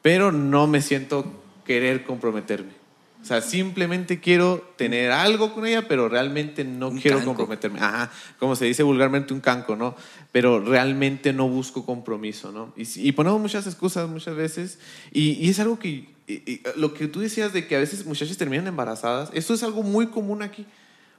pero 0.01 0.31
no 0.31 0.67
me 0.67 0.81
siento 0.81 1.25
querer 1.65 2.03
comprometerme. 2.03 2.79
O 3.21 3.25
sea, 3.25 3.41
simplemente 3.41 4.21
quiero 4.21 4.65
tener 4.77 5.11
algo 5.11 5.53
con 5.53 5.65
ella, 5.65 5.89
pero 5.89 6.07
realmente 6.07 6.63
no 6.63 6.87
Un 6.87 7.01
quiero 7.01 7.17
canco. 7.17 7.31
comprometerme. 7.35 7.79
Ajá, 7.81 8.09
como 8.39 8.55
se 8.55 8.63
dice 8.63 8.81
vulgarmente 8.81 9.33
un 9.33 9.41
canco, 9.41 9.75
¿no? 9.75 9.93
Pero 10.31 10.61
realmente 10.61 11.33
no 11.33 11.49
busco 11.49 11.85
compromiso, 11.85 12.53
¿no? 12.53 12.73
Y, 12.77 13.09
y 13.09 13.11
ponemos 13.11 13.41
muchas 13.41 13.67
excusas 13.67 14.07
muchas 14.07 14.35
veces, 14.35 14.79
y, 15.11 15.31
y 15.31 15.49
es 15.49 15.59
algo 15.59 15.77
que, 15.79 16.07
y 16.29 16.61
lo 16.77 16.93
que 16.93 17.07
tú 17.09 17.19
decías 17.19 17.51
de 17.51 17.67
que 17.67 17.75
a 17.75 17.79
veces 17.79 18.05
muchachas 18.05 18.37
terminan 18.37 18.67
embarazadas, 18.67 19.29
eso 19.33 19.53
es 19.53 19.63
algo 19.63 19.83
muy 19.83 20.07
común 20.07 20.41
aquí, 20.41 20.65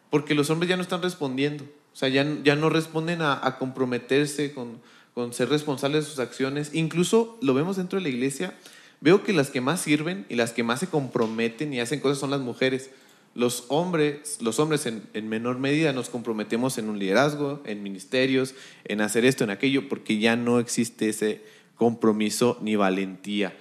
porque 0.09 0.35
los 0.35 0.49
hombres 0.49 0.71
ya 0.71 0.77
no 0.77 0.83
están 0.83 1.03
respondiendo, 1.03 1.65
o 1.93 1.97
sea, 1.97 2.09
ya, 2.09 2.27
ya 2.45 2.57
no 2.57 2.71
responden 2.71 3.23
a, 3.23 3.39
a 3.47 3.59
comprometerse 3.59 4.53
con, 4.53 4.81
con 5.15 5.33
ser 5.33 5.49
responsables 5.49 6.05
de 6.05 6.11
sus 6.11 6.19
acciones, 6.21 6.71
incluso 6.73 7.39
lo 7.43 7.55
vemos 7.55 7.77
dentro 7.77 7.99
de 7.99 8.03
la 8.03 8.09
iglesia, 8.09 8.55
veo 9.01 9.23
que 9.23 9.33
las 9.33 9.51
que 9.51 9.61
más 9.61 9.81
sirven 9.81 10.27
y 10.29 10.37
las 10.37 10.53
que 10.53 10.63
más 10.63 10.81
se 10.81 10.87
comprometen 10.87 11.73
y 11.73 11.81
hacen 11.81 12.01
cosas 12.01 12.19
son 12.19 12.31
las 12.31 12.41
mujeres. 12.41 12.91
Los 13.35 13.65
hombres, 13.69 14.39
los 14.41 14.59
hombres 14.59 14.87
en, 14.87 15.05
en 15.15 15.29
menor 15.29 15.59
medida 15.59 15.93
nos 15.93 16.11
comprometemos 16.11 16.79
en 16.79 16.89
un 16.89 16.99
liderazgo, 16.99 17.63
en 17.65 17.83
ministerios, 17.83 18.55
en 18.85 19.01
hacer 19.01 19.25
esto, 19.25 19.45
en 19.45 19.51
aquello, 19.51 19.89
porque 19.89 20.19
ya 20.19 20.37
no 20.37 20.59
existe 20.59 21.09
ese 21.09 21.43
compromiso 21.77 22.59
ni 22.61 22.77
valentía. 22.77 23.57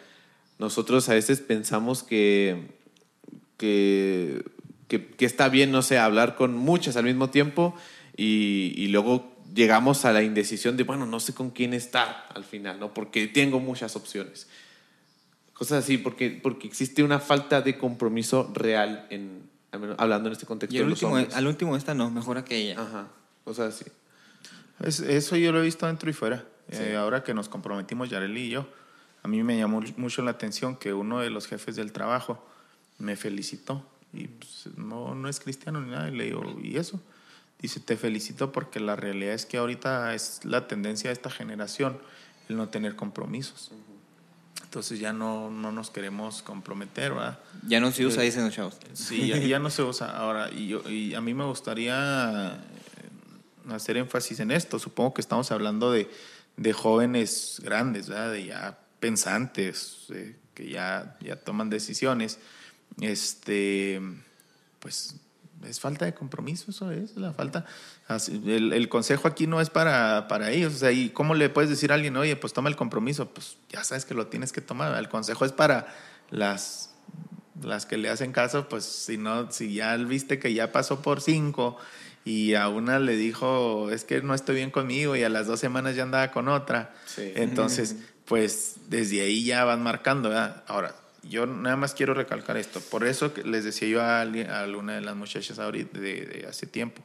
Nosotros 0.58 1.08
a 1.08 1.14
veces 1.14 1.40
pensamos 1.40 2.04
que, 2.04 2.68
que, 3.58 4.44
que, 4.88 5.06
que 5.08 5.26
está 5.26 5.50
bien, 5.50 5.72
no 5.72 5.84
sé, 5.84 5.98
hablar 6.00 6.36
con 6.36 6.56
muchas 6.56 6.98
al 6.98 7.06
mismo 7.06 7.30
tiempo 7.30 7.76
y, 8.22 8.74
y 8.76 8.88
luego 8.90 9.36
llegamos 9.56 10.04
a 10.06 10.12
la 10.12 10.22
indecisión 10.24 10.76
de, 10.78 10.84
bueno, 10.84 11.06
no 11.06 11.20
sé 11.20 11.34
con 11.34 11.50
quién 11.52 11.74
estar 11.74 12.28
al 12.36 12.44
final, 12.44 12.80
¿no? 12.80 12.94
Porque 12.94 13.28
tengo 13.28 13.60
muchas 13.60 13.96
opciones. 13.96 14.48
Cosas 15.54 15.84
así, 15.84 15.98
porque, 15.98 16.30
porque 16.42 16.68
existe 16.68 17.04
una 17.04 17.20
falta 17.20 17.62
de 17.62 17.78
compromiso 17.78 18.52
real, 18.54 19.08
en, 19.10 19.50
hablando 19.98 20.28
en 20.30 20.34
este 20.34 20.46
contexto 20.46 20.76
Y 20.76 20.80
de 20.80 20.84
al 20.86 20.90
los 20.90 21.02
último, 21.02 21.16
hombres. 21.18 21.36
al 21.36 21.48
último 21.48 21.76
esta 21.78 21.94
no, 21.94 22.10
mejor 22.12 22.38
aquella. 22.38 22.80
Ajá, 22.82 23.08
cosas 23.44 23.74
así. 23.76 23.86
Es- 24.84 25.00
eso 25.02 25.36
yo 25.36 25.52
lo 25.52 25.60
he 25.60 25.64
visto 25.66 25.86
dentro 25.88 26.10
y 26.10 26.14
fuera. 26.14 26.46
Eh, 26.72 26.96
ahora 26.96 27.24
que 27.24 27.34
nos 27.34 27.50
comprometimos, 27.50 28.10
Yareli 28.10 28.42
y 28.42 28.50
yo, 28.52 28.68
a 29.24 29.28
mí 29.28 29.42
me 29.44 29.58
llamó 29.58 29.82
mucho 29.98 30.22
la 30.22 30.32
atención 30.32 30.76
que 30.78 30.94
uno 30.94 31.20
de 31.20 31.30
los 31.30 31.48
jefes 31.48 31.76
del 31.76 31.92
trabajo 31.92 32.46
me 33.00 33.16
felicitó. 33.16 33.86
Y 34.14 34.28
pues, 34.28 34.68
no, 34.78 35.16
no 35.16 35.28
es 35.30 35.40
cristiano 35.40 35.82
ni 35.82 35.92
nada. 35.92 36.10
Y 36.10 36.16
le 36.16 36.26
digo, 36.26 36.44
¿y 36.64 36.78
eso? 36.78 37.02
Dice, 37.60 37.80
te 37.82 37.98
felicito 37.98 38.52
porque 38.52 38.80
la 38.80 38.96
realidad 38.96 39.34
es 39.34 39.46
que 39.46 39.58
ahorita 39.58 40.16
es 40.16 40.46
la 40.46 40.68
tendencia 40.68 41.10
de 41.10 41.14
esta 41.14 41.30
generación 41.30 42.00
el 42.48 42.56
no 42.56 42.70
tener 42.70 42.96
compromisos. 42.96 43.72
Entonces 44.64 45.00
ya 45.00 45.14
no, 45.14 45.50
no 45.50 45.72
nos 45.72 45.90
queremos 45.90 46.42
comprometer, 46.42 47.14
¿verdad? 47.14 47.40
Ya 47.68 47.80
no 47.80 47.92
se 47.92 48.06
usa, 48.06 48.22
dicen 48.22 48.46
los 48.46 48.54
chavos. 48.54 48.78
Sí, 48.94 49.28
ya, 49.28 49.38
ya 49.38 49.60
no 49.60 49.70
se 49.70 49.82
usa 49.82 50.16
ahora. 50.16 50.52
Y, 50.52 50.68
yo, 50.68 50.88
y 50.90 51.16
a 51.16 51.22
mí 51.22 51.34
me 51.34 51.44
gustaría 51.44 52.54
eh, 52.54 53.74
hacer 53.74 53.98
énfasis 53.98 54.40
en 54.40 54.52
esto. 54.52 54.78
Supongo 54.78 55.16
que 55.16 55.22
estamos 55.22 55.52
hablando 55.52 55.92
de, 55.92 56.10
de 56.56 56.74
jóvenes 56.74 57.60
grandes, 57.64 58.10
¿verdad? 58.10 58.32
de 58.32 58.46
ya 58.46 58.80
pensantes, 59.00 60.06
eh, 60.10 60.36
que 60.54 60.70
ya, 60.70 61.18
ya 61.20 61.36
toman 61.36 61.70
decisiones. 61.70 62.38
Este, 63.02 64.00
pues 64.80 65.16
es 65.68 65.80
falta 65.80 66.06
de 66.06 66.14
compromiso, 66.14 66.72
eso 66.72 66.92
es 66.92 67.16
la 67.18 67.34
falta. 67.34 67.66
así, 68.08 68.42
El, 68.46 68.72
el 68.74 68.90
consejo 68.90 69.28
aquí 69.28 69.48
no 69.48 69.60
es 69.62 69.70
para, 69.70 70.28
para 70.28 70.52
ellos. 70.52 70.74
O 70.76 70.78
sea, 70.78 70.92
¿y 70.92 71.10
cómo 71.10 71.36
le 71.36 71.50
puedes 71.50 71.70
decir 71.70 71.92
a 71.92 71.96
alguien, 71.96 72.16
oye, 72.18 72.36
pues 72.36 72.54
toma 72.54 72.70
el 72.70 72.76
compromiso? 72.76 73.30
Pues 73.34 73.58
ya 73.70 73.84
sabes 73.84 74.06
que 74.06 74.14
lo 74.14 74.28
tienes 74.28 74.52
que 74.52 74.62
tomar. 74.62 74.98
El 74.98 75.10
consejo 75.10 75.46
es 75.46 75.52
para 75.52 75.88
las 76.30 76.86
las 77.62 77.86
que 77.86 77.98
le 77.98 78.10
hacen 78.10 78.32
caso, 78.32 78.70
pues 78.70 78.86
si 78.86 79.18
no, 79.18 79.52
si 79.52 79.74
ya 79.74 79.98
viste 79.98 80.40
que 80.40 80.54
ya 80.54 80.72
pasó 80.72 81.02
por 81.02 81.20
cinco 81.20 81.76
y 82.24 82.54
a 82.54 82.70
una 82.70 83.00
le 83.00 83.18
dijo, 83.18 83.90
es 83.92 84.06
que 84.06 84.22
no 84.22 84.34
estoy 84.34 84.56
bien 84.56 84.72
conmigo 84.72 85.18
y 85.18 85.24
a 85.24 85.30
las 85.30 85.46
dos 85.48 85.60
semanas 85.60 85.94
ya 85.98 86.04
andaba 86.04 86.32
con 86.32 86.48
otra, 86.48 86.94
Sí. 87.06 87.34
entonces, 87.36 87.98
pues 88.24 88.76
desde 88.88 89.20
ahí 89.22 89.44
ya 89.44 89.66
van 89.66 89.84
marcando, 89.84 90.30
¿verdad? 90.30 90.64
Ahora, 90.68 90.96
yo 91.24 91.46
nada 91.46 91.76
más 91.76 91.94
quiero 91.94 92.14
recalcar 92.14 92.58
esto, 92.58 92.80
por 92.82 93.06
eso 93.06 93.32
les 93.46 93.64
decía 93.64 93.88
yo 93.88 94.02
a, 94.02 94.22
alguien- 94.22 94.50
a 94.50 94.64
una 94.66 94.96
de 94.96 95.02
las 95.02 95.16
muchachas 95.16 95.60
ahorita, 95.60 96.00
de, 96.00 96.26
de 96.26 96.48
hace 96.48 96.66
tiempo, 96.68 97.02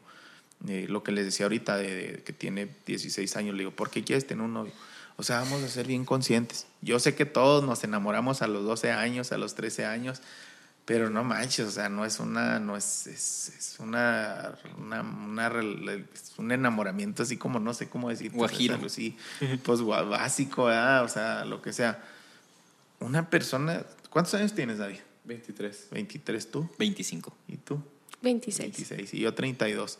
eh, 0.69 0.87
lo 0.89 1.03
que 1.03 1.13
les 1.13 1.25
decía 1.27 1.47
ahorita, 1.47 1.77
de, 1.77 2.13
de 2.13 2.23
que 2.23 2.33
tiene 2.33 2.69
16 2.87 3.37
años, 3.37 3.55
le 3.55 3.61
digo, 3.61 3.71
¿por 3.73 3.91
qué 3.91 4.03
quieres 4.05 4.27
tener 4.27 4.45
un 4.45 4.55
novio? 4.55 4.73
O 5.17 5.23
sea, 5.23 5.39
vamos 5.41 5.63
a 5.63 5.69
ser 5.69 5.87
bien 5.87 6.05
conscientes. 6.05 6.67
Yo 6.83 6.99
sé 6.99 7.15
que 7.15 7.25
todos 7.27 7.63
nos 7.65 7.85
enamoramos 7.85 8.43
a 8.43 8.47
los 8.49 8.65
12 8.65 8.91
años, 8.93 9.31
a 9.33 9.39
los 9.39 9.55
13 9.55 9.85
años, 9.87 10.21
pero 10.87 11.09
no 11.09 11.23
manches, 11.25 11.67
o 11.67 11.71
sea, 11.71 11.89
no 11.89 12.05
es 12.05 12.19
una, 12.21 12.59
no 12.59 12.77
es, 12.77 13.07
es, 13.07 13.49
es 13.59 13.77
una, 13.79 14.55
una, 14.77 15.01
una 15.03 15.47
es 15.49 16.33
un 16.37 16.51
enamoramiento 16.53 17.23
así 17.23 17.37
como, 17.37 17.59
no 17.61 17.73
sé 17.75 17.89
cómo 17.89 18.11
decir. 18.11 18.33
Guajiro. 18.33 18.89
Sí, 18.89 19.17
pues 19.63 19.81
básico, 19.83 20.65
¿verdad? 20.65 21.05
O 21.05 21.09
sea, 21.09 21.45
lo 21.45 21.63
que 21.63 21.73
sea. 21.73 22.03
Una 23.01 23.29
persona, 23.29 23.83
¿cuántos 24.15 24.33
años 24.35 24.55
tienes, 24.55 24.79
David? 24.79 25.01
23. 25.25 25.89
23 25.91 26.51
tú 26.51 26.69
25. 26.79 27.37
y 27.49 27.57
tú. 27.59 27.83
26. 28.23 28.61
26 28.77 29.15
y 29.15 29.19
yo 29.21 29.35
32. 29.35 29.99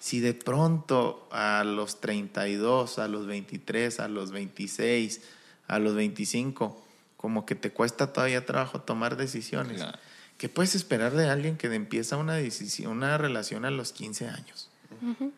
Si 0.00 0.20
de 0.20 0.32
pronto 0.32 1.28
a 1.32 1.64
los 1.64 2.00
32, 2.00 2.98
a 2.98 3.08
los 3.08 3.26
23, 3.26 4.00
a 4.00 4.08
los 4.08 4.30
26, 4.30 5.20
a 5.66 5.78
los 5.78 5.94
25, 5.94 6.82
como 7.16 7.44
que 7.44 7.54
te 7.56 7.70
cuesta 7.72 8.12
todavía 8.12 8.46
trabajo 8.46 8.80
tomar 8.80 9.16
decisiones, 9.16 9.78
Claro. 9.78 9.98
¿qué 10.38 10.48
puedes 10.48 10.74
esperar 10.76 11.12
de 11.14 11.28
alguien 11.28 11.56
que 11.56 11.66
empieza 11.74 12.16
una, 12.16 12.34
decisión, 12.34 12.92
una 12.92 13.18
relación 13.18 13.64
a 13.64 13.70
los 13.70 13.92
15 13.92 14.28
años? 14.28 14.70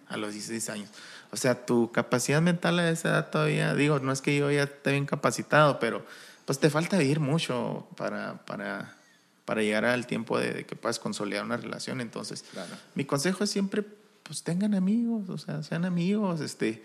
A 0.08 0.16
los 0.16 0.32
16 0.32 0.68
años. 0.70 0.90
O 1.32 1.36
sea, 1.36 1.66
tu 1.66 1.90
capacidad 1.90 2.40
mental 2.40 2.78
a 2.78 2.90
esa 2.90 3.08
edad 3.10 3.30
todavía, 3.30 3.74
digo, 3.74 3.98
no 3.98 4.12
es 4.12 4.20
que 4.20 4.36
yo 4.36 4.50
ya 4.50 4.64
esté 4.64 4.92
bien 4.92 5.06
capacitado, 5.06 5.78
pero 5.80 6.04
pues 6.44 6.58
te 6.58 6.70
falta 6.70 6.98
vivir 6.98 7.20
mucho 7.20 7.86
para, 7.96 8.44
para, 8.46 8.96
para 9.44 9.62
llegar 9.62 9.84
al 9.84 10.06
tiempo 10.06 10.38
de, 10.38 10.52
de 10.52 10.66
que 10.66 10.76
puedas 10.76 10.98
consolidar 10.98 11.44
una 11.44 11.56
relación. 11.56 12.00
Entonces, 12.00 12.44
Claro. 12.52 12.74
mi 12.94 13.04
consejo 13.04 13.44
es 13.44 13.50
siempre, 13.50 13.84
pues 14.22 14.42
tengan 14.42 14.74
amigos, 14.74 15.28
o 15.28 15.38
sea, 15.38 15.62
sean 15.62 15.84
amigos, 15.84 16.40
este, 16.40 16.82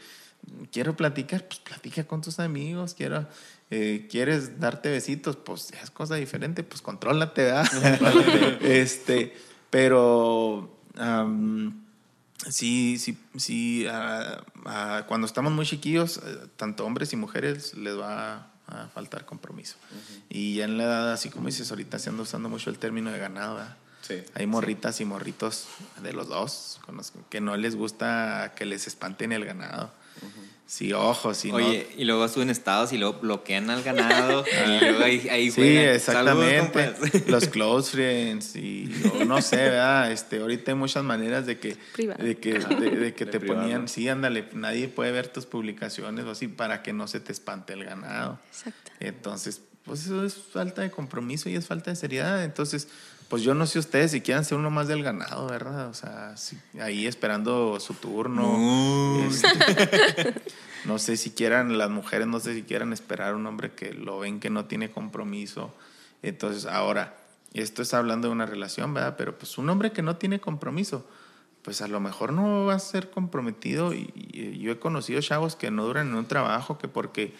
quiero 0.71 0.95
platicar, 0.95 1.47
pues 1.47 1.59
platica 1.59 2.03
con 2.05 2.21
tus 2.21 2.39
amigos, 2.39 2.93
quiero, 2.93 3.27
eh, 3.71 4.07
quieres 4.09 4.59
darte 4.59 4.89
besitos, 4.89 5.35
pues 5.35 5.71
es 5.81 5.89
cosa 5.91 6.15
diferente, 6.15 6.63
pues 6.63 6.81
contrólate, 6.81 7.43
¿verdad? 7.43 7.67
este, 8.61 9.33
pero 9.69 10.71
sí, 12.49 12.97
sí, 12.99 13.17
sí, 13.37 13.85
cuando 15.07 15.27
estamos 15.27 15.51
muy 15.51 15.65
chiquillos, 15.65 16.17
eh, 16.17 16.47
tanto 16.57 16.85
hombres 16.85 17.13
y 17.13 17.15
mujeres 17.15 17.75
les 17.75 17.97
va 17.97 18.51
a 18.67 18.87
faltar 18.87 19.25
compromiso. 19.25 19.75
Y 20.29 20.55
ya 20.55 20.65
en 20.65 20.77
la 20.77 20.85
edad, 20.85 21.13
así 21.13 21.29
como 21.29 21.47
dices, 21.47 21.69
ahorita 21.69 21.99
se 21.99 22.09
anda 22.09 22.23
usando 22.23 22.49
mucho 22.49 22.69
el 22.69 22.79
término 22.79 23.11
de 23.11 23.19
ganado, 23.19 23.55
¿verdad? 23.55 23.77
Sí. 24.01 24.23
Hay 24.35 24.45
morritas 24.45 25.01
y 25.01 25.05
morritos 25.05 25.67
de 26.03 26.13
los 26.13 26.27
dos 26.27 26.79
con 26.85 26.97
los 26.97 27.11
que 27.29 27.41
no 27.41 27.57
les 27.57 27.75
gusta 27.75 28.53
que 28.55 28.65
les 28.65 28.87
espanten 28.87 29.31
el 29.31 29.45
ganado. 29.45 29.91
Sí, 30.67 30.93
ojo, 30.93 31.35
sí, 31.35 31.51
Oye, 31.51 31.87
y 31.95 32.05
luego 32.05 32.27
suben 32.27 32.49
estados 32.49 32.91
y 32.91 32.97
luego 32.97 33.19
bloquean 33.19 33.69
al 33.69 33.83
ganado 33.83 34.43
y 34.65 34.79
luego 34.83 35.03
ahí, 35.03 35.27
ahí 35.29 35.45
no. 35.49 35.53
Sí, 35.53 35.61
juegan. 35.61 35.95
exactamente. 35.95 36.95
Saludos, 36.95 37.27
los 37.27 37.47
close 37.49 37.91
friends 37.91 38.55
y 38.55 38.91
o 39.13 39.25
no 39.25 39.43
sé, 39.43 39.57
¿verdad? 39.57 40.11
Este, 40.11 40.39
ahorita 40.39 40.71
hay 40.71 40.75
muchas 40.77 41.03
maneras 41.03 41.45
de 41.45 41.59
que, 41.59 41.77
de 41.95 42.37
que, 42.39 42.53
de, 42.57 42.89
de 42.89 43.13
que 43.13 43.25
De 43.25 43.31
te 43.31 43.39
privado. 43.39 43.61
ponían, 43.61 43.87
sí, 43.87 44.09
ándale, 44.09 44.49
nadie 44.53 44.87
puede 44.87 45.11
ver 45.11 45.27
tus 45.27 45.45
publicaciones 45.45 46.25
o 46.25 46.31
así 46.31 46.47
para 46.47 46.81
que 46.81 46.93
no 46.93 47.07
se 47.07 47.19
te 47.19 47.31
espante 47.31 47.73
el 47.73 47.85
ganado. 47.85 48.39
Exacto. 48.49 48.91
Entonces, 48.99 49.61
pues 49.83 50.05
eso 50.05 50.25
es 50.25 50.33
falta 50.33 50.81
de 50.81 50.89
compromiso 50.89 51.47
y 51.47 51.55
es 51.55 51.67
falta 51.67 51.91
de 51.91 51.95
seriedad. 51.95 52.43
Entonces, 52.43 52.87
pues 53.29 53.41
yo 53.43 53.53
no 53.55 53.65
sé 53.65 53.79
ustedes 53.79 54.11
si 54.11 54.21
quieran 54.21 54.45
ser 54.45 54.57
uno 54.57 54.69
más 54.69 54.87
del 54.87 55.03
ganado, 55.03 55.47
¿verdad? 55.47 55.89
O 55.89 55.93
sea, 55.93 56.35
si- 56.37 56.57
ahí 56.79 57.07
esperando 57.07 57.79
su 57.79 57.93
turno. 57.95 59.23
Este, 59.27 60.41
no 60.85 60.99
sé 60.99 61.17
si 61.17 61.31
quieran, 61.31 61.77
las 61.77 61.89
mujeres 61.89 62.27
no 62.27 62.39
sé 62.39 62.53
si 62.53 62.63
quieran 62.63 62.93
esperar 62.93 63.33
a 63.33 63.35
un 63.35 63.45
hombre 63.47 63.71
que 63.73 63.93
lo 63.93 64.19
ven 64.19 64.39
que 64.39 64.49
no 64.49 64.65
tiene 64.65 64.91
compromiso. 64.91 65.73
Entonces, 66.21 66.65
ahora, 66.65 67.15
esto 67.53 67.81
es 67.81 67.93
hablando 67.93 68.27
de 68.27 68.33
una 68.33 68.45
relación, 68.45 68.93
¿verdad? 68.93 69.15
Pero 69.17 69.37
pues 69.37 69.57
un 69.57 69.69
hombre 69.69 69.91
que 69.91 70.01
no 70.01 70.17
tiene 70.17 70.39
compromiso, 70.39 71.07
pues 71.63 71.81
a 71.81 71.87
lo 71.87 71.99
mejor 71.99 72.31
no 72.33 72.65
va 72.65 72.75
a 72.75 72.79
ser 72.79 73.09
comprometido. 73.09 73.93
Y, 73.93 74.11
y 74.15 74.59
yo 74.59 74.71
he 74.71 74.79
conocido 74.79 75.19
chavos 75.21 75.55
que 75.55 75.71
no 75.71 75.83
duran 75.85 76.09
en 76.09 76.15
un 76.15 76.25
trabajo 76.27 76.77
que 76.77 76.87
porque, 76.87 77.33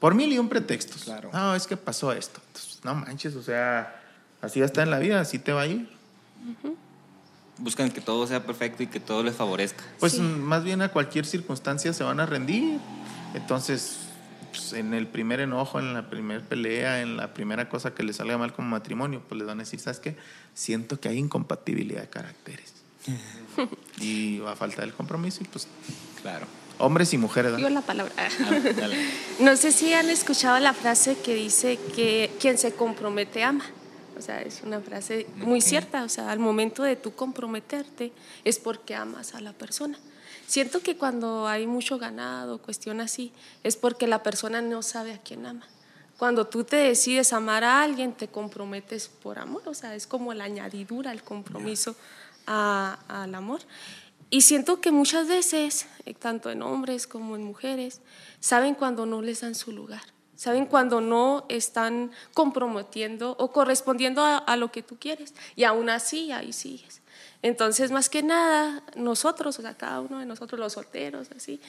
por 0.00 0.14
mil 0.14 0.32
y 0.32 0.38
un 0.38 0.48
pretextos. 0.48 1.04
Claro. 1.04 1.30
No, 1.32 1.54
es 1.54 1.66
que 1.68 1.76
pasó 1.76 2.12
esto. 2.12 2.40
Entonces, 2.48 2.80
no 2.84 2.94
manches, 2.96 3.36
o 3.36 3.42
sea, 3.42 4.01
así 4.42 4.60
ya 4.60 4.66
está 4.66 4.82
en 4.82 4.90
la 4.90 4.98
vida, 4.98 5.20
así 5.20 5.38
te 5.38 5.52
va 5.52 5.62
a 5.62 5.66
ir. 5.66 5.88
Buscan 7.58 7.90
que 7.90 8.00
todo 8.00 8.26
sea 8.26 8.44
perfecto 8.44 8.82
y 8.82 8.86
que 8.88 8.98
todo 9.00 9.22
les 9.22 9.34
favorezca. 9.36 9.84
Pues 10.00 10.12
Sí. 10.14 10.20
más 10.20 10.64
bien 10.64 10.82
a 10.82 10.88
cualquier 10.88 11.24
circunstancia 11.26 11.92
se 11.92 12.02
van 12.02 12.18
a 12.20 12.26
rendir. 12.26 12.78
Entonces, 13.34 13.98
pues, 14.50 14.72
en 14.72 14.94
el 14.94 15.06
primer 15.06 15.40
enojo, 15.40 15.78
en 15.78 15.94
la 15.94 16.10
primera 16.10 16.40
pelea, 16.42 17.02
en 17.02 17.16
la 17.16 17.32
primera 17.34 17.68
cosa 17.68 17.94
que 17.94 18.02
les 18.02 18.16
salga 18.16 18.36
mal 18.36 18.52
como 18.52 18.68
matrimonio, 18.68 19.22
pues 19.28 19.38
les 19.38 19.46
van 19.46 19.60
a 19.60 19.62
decir, 19.62 19.78
¿sabes 19.80 20.00
qué? 20.00 20.16
Siento 20.54 20.98
que 20.98 21.08
hay 21.08 21.18
incompatibilidad 21.18 22.00
de 22.02 22.08
caracteres. 22.08 22.72
y 24.00 24.38
va 24.38 24.52
a 24.52 24.56
faltar 24.56 24.84
el 24.84 24.92
compromiso 24.94 25.40
y 25.42 25.46
pues 25.46 25.66
Claro. 26.22 26.46
hombres 26.78 27.12
y 27.12 27.18
mujeres. 27.18 27.56
Digo 27.56 27.68
la 27.68 27.80
palabra. 27.82 28.12
Dale. 28.76 28.96
No 29.40 29.56
sé 29.56 29.72
si 29.72 29.92
han 29.92 30.08
escuchado 30.10 30.58
la 30.58 30.72
frase 30.72 31.16
que 31.18 31.34
dice 31.34 31.78
que 31.94 32.30
quien 32.40 32.58
se 32.58 32.72
compromete 32.72 33.44
ama. 33.44 33.64
O 34.16 34.20
sea, 34.22 34.40
es 34.42 34.62
una 34.62 34.80
frase 34.80 35.26
muy 35.36 35.60
cierta. 35.60 36.04
O 36.04 36.08
sea, 36.08 36.30
al 36.30 36.38
momento 36.38 36.82
de 36.82 36.96
tú 36.96 37.14
comprometerte 37.14 38.12
es 38.44 38.58
porque 38.58 38.94
amas 38.94 39.34
a 39.34 39.40
la 39.40 39.52
persona. 39.52 39.98
Siento 40.46 40.80
que 40.80 40.96
cuando 40.96 41.46
hay 41.48 41.66
mucho 41.66 41.98
ganado, 41.98 42.58
cuestión 42.60 43.00
así, 43.00 43.32
es 43.62 43.76
porque 43.76 44.06
la 44.06 44.22
persona 44.22 44.60
no 44.60 44.82
sabe 44.82 45.12
a 45.14 45.18
quién 45.18 45.46
ama. 45.46 45.66
Cuando 46.18 46.46
tú 46.46 46.62
te 46.64 46.76
decides 46.76 47.32
amar 47.32 47.64
a 47.64 47.82
alguien, 47.82 48.12
te 48.12 48.28
comprometes 48.28 49.08
por 49.08 49.38
amor, 49.38 49.62
o 49.66 49.74
sea, 49.74 49.94
es 49.94 50.06
como 50.06 50.34
la 50.34 50.44
añadidura, 50.44 51.10
el 51.12 51.22
compromiso 51.22 51.96
a- 52.46 52.98
al 53.08 53.34
amor. 53.34 53.60
Y 54.30 54.42
siento 54.42 54.80
que 54.80 54.92
muchas 54.92 55.26
veces, 55.28 55.86
eh, 56.04 56.14
tanto 56.14 56.50
en 56.50 56.62
hombres 56.62 57.06
como 57.06 57.36
en 57.36 57.44
mujeres, 57.44 58.00
saben 58.40 58.74
cuando 58.74 59.04
no 59.06 59.20
les 59.22 59.40
dan 59.40 59.54
su 59.54 59.72
lugar, 59.72 60.02
saben 60.42 60.66
cuando 60.66 61.00
no 61.00 61.46
están 61.48 62.10
comprometiendo 62.34 63.36
o 63.38 63.52
correspondiendo 63.52 64.24
a, 64.24 64.56
lo 64.56 64.72
que 64.72 64.82
tú 64.82 64.96
quieres. 64.98 65.34
Y 65.54 65.62
aún 65.62 65.88
así, 65.88 66.32
ahí 66.32 66.52
sigues. 66.52 67.00
Entonces, 67.42 67.92
más 67.92 68.08
que 68.08 68.24
nada, 68.24 68.82
nosotros, 68.96 69.56
o 69.60 69.62
sea, 69.62 69.76
cada 69.76 70.00
uno 70.00 70.18
de 70.18 70.26
nosotros, 70.26 70.58
los 70.58 70.72
solteros, 70.72 71.28
así, 71.36 71.60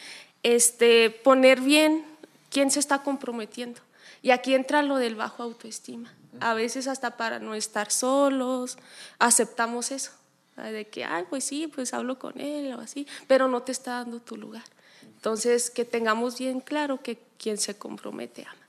este, 0.41 1.11
poner 1.11 1.61
bien 1.61 2.03
quién 2.49 2.71
se 2.71 2.80
está 2.80 3.03
comprometiendo. 3.03 3.80
Y 4.24 4.32
aquí 4.32 4.55
entra 4.55 4.82
lo 4.82 4.95
del 4.97 5.13
bajo 5.13 5.43
autoestima. 5.43 6.11
A 6.39 6.55
veces 6.55 6.88
hasta 6.88 7.15
para 7.15 7.38
no 7.38 7.53
estar 7.53 7.91
solos, 7.91 8.80
aceptamos 9.19 9.91
eso. 9.91 10.13
De 10.55 10.88
que, 10.88 11.05
ay, 11.05 11.26
pues 11.30 11.43
sí, 11.43 11.67
pues 11.67 11.93
hablo 11.93 12.17
con 12.17 12.41
él 12.41 12.74
o 12.74 12.80
así, 12.80 13.05
pero 13.28 13.47
no 13.47 13.61
te 13.61 13.71
está 13.71 13.99
dando 13.99 14.19
tu 14.19 14.36
lugar. 14.36 14.63
Entonces, 15.03 15.69
que 15.69 15.86
tengamos 15.86 16.39
bien 16.39 16.59
claro 16.59 17.03
que 17.03 17.19
quien 17.38 17.59
se 17.59 17.78
compromete 17.78 18.47
ama. 18.49 18.62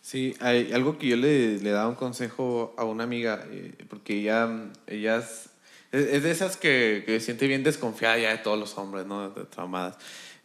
Sí, 0.00 0.34
hay 0.40 0.72
algo 0.72 0.98
que 0.98 1.06
yo 1.08 1.16
le, 1.16 1.58
le 1.58 1.70
daba 1.70 1.88
un 1.88 1.94
consejo 1.94 2.74
a 2.76 2.84
una 2.84 3.04
amiga, 3.04 3.46
eh, 3.50 3.72
porque 3.88 4.18
ella, 4.18 4.50
ella 4.88 5.18
es, 5.18 5.48
es- 5.92 6.22
de 6.24 6.30
esas 6.30 6.56
que, 6.56 7.04
que 7.06 7.20
se 7.20 7.26
siente 7.26 7.46
bien 7.46 7.62
desconfiada 7.62 8.18
ya 8.18 8.30
de 8.30 8.38
todos 8.38 8.58
los 8.58 8.76
hombres, 8.78 9.06
¿no? 9.06 9.30
De 9.30 9.44
traumadas. 9.44 9.96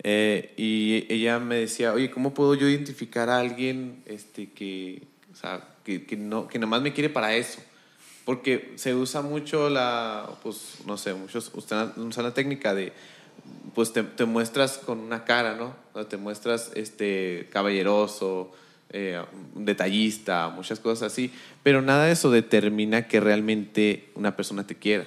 Eh, 0.03 0.53
y 0.57 1.05
ella 1.11 1.39
me 1.39 1.55
decía, 1.55 1.93
oye, 1.93 2.11
¿cómo 2.11 2.35
puedo 2.35 2.53
yo 2.53 2.69
identificar 2.69 3.29
a 3.29 3.39
alguien 3.39 4.03
este, 4.05 4.51
que, 4.51 5.01
o 5.33 5.35
sea, 5.35 5.67
que, 5.83 6.05
que, 6.05 6.15
no, 6.17 6.47
que 6.47 6.59
nomás 6.59 6.83
me 6.83 6.93
quiere 6.93 7.09
para 7.09 7.35
eso? 7.35 7.59
Porque 8.25 8.73
se 8.75 8.93
usa 8.93 9.21
mucho 9.23 9.69
la, 9.69 10.29
pues, 10.43 10.75
no 10.85 10.97
sé, 10.97 11.15
muchos 11.15 11.51
usan 11.53 11.93
la 11.97 12.33
técnica 12.33 12.75
de, 12.75 12.93
pues 13.75 13.93
te, 13.93 14.03
te 14.03 14.25
muestras 14.25 14.77
con 14.79 14.99
una 14.99 15.23
cara, 15.23 15.55
¿no? 15.55 15.75
Te 16.05 16.17
muestras 16.17 16.71
este, 16.75 17.47
caballeroso, 17.51 18.51
eh, 18.89 19.21
detallista, 19.55 20.49
muchas 20.49 20.79
cosas 20.79 21.11
así, 21.11 21.31
pero 21.61 21.81
nada 21.81 22.05
de 22.05 22.13
eso 22.13 22.31
determina 22.31 23.07
que 23.07 23.19
realmente 23.19 24.09
una 24.15 24.35
persona 24.35 24.65
te 24.65 24.75
quiera, 24.75 25.05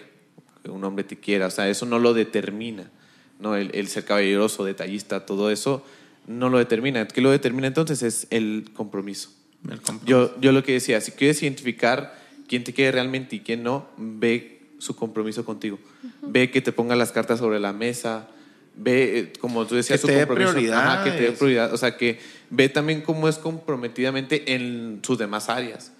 que 0.62 0.70
un 0.70 0.84
hombre 0.84 1.04
te 1.04 1.16
quiera, 1.16 1.46
o 1.46 1.50
sea, 1.50 1.68
eso 1.68 1.86
no 1.86 1.98
lo 1.98 2.14
determina, 2.14 2.90
¿no? 3.38 3.56
El, 3.56 3.70
el 3.74 3.88
ser 3.88 4.04
caballeroso, 4.04 4.64
detallista, 4.64 5.26
todo 5.26 5.50
eso 5.50 5.84
no 6.26 6.48
lo 6.48 6.58
determina. 6.58 7.08
¿Qué 7.08 7.20
lo 7.20 7.30
determina 7.30 7.66
entonces? 7.66 8.02
Es 8.02 8.26
el 8.30 8.70
compromiso. 8.72 9.30
El 9.64 9.80
compromiso. 9.80 10.06
Yo, 10.06 10.40
yo 10.40 10.52
lo 10.52 10.62
que 10.62 10.72
decía, 10.72 11.00
si 11.00 11.12
quieres 11.12 11.42
identificar 11.42 12.16
quién 12.48 12.64
te 12.64 12.72
quiere 12.72 12.92
realmente 12.92 13.36
y 13.36 13.40
quién 13.40 13.62
no, 13.62 13.88
ve 13.96 14.59
su 14.80 14.96
compromiso 14.96 15.44
contigo. 15.44 15.78
Ve 16.22 16.50
que 16.50 16.60
te 16.60 16.72
ponga 16.72 16.96
las 16.96 17.12
cartas 17.12 17.38
sobre 17.38 17.60
la 17.60 17.72
mesa. 17.72 18.28
Ve, 18.74 19.18
eh, 19.18 19.32
como 19.38 19.66
tú 19.66 19.74
decías, 19.74 20.00
Que 20.00 20.00
su 20.00 20.06
te 20.06 20.14
dé 20.14 20.26
compromiso. 20.26 20.74
Ajá, 20.74 21.04
que 21.04 21.10
te 21.12 21.22
dé 21.22 21.32
prioridad. 21.32 21.72
O 21.72 21.76
sea, 21.76 21.96
que 21.96 22.18
ve 22.48 22.68
también 22.68 23.02
cómo 23.02 23.28
es 23.28 23.36
comprometidamente 23.36 24.54
en 24.54 25.00
sus 25.02 25.18
demás 25.18 25.48
áreas. 25.48 25.92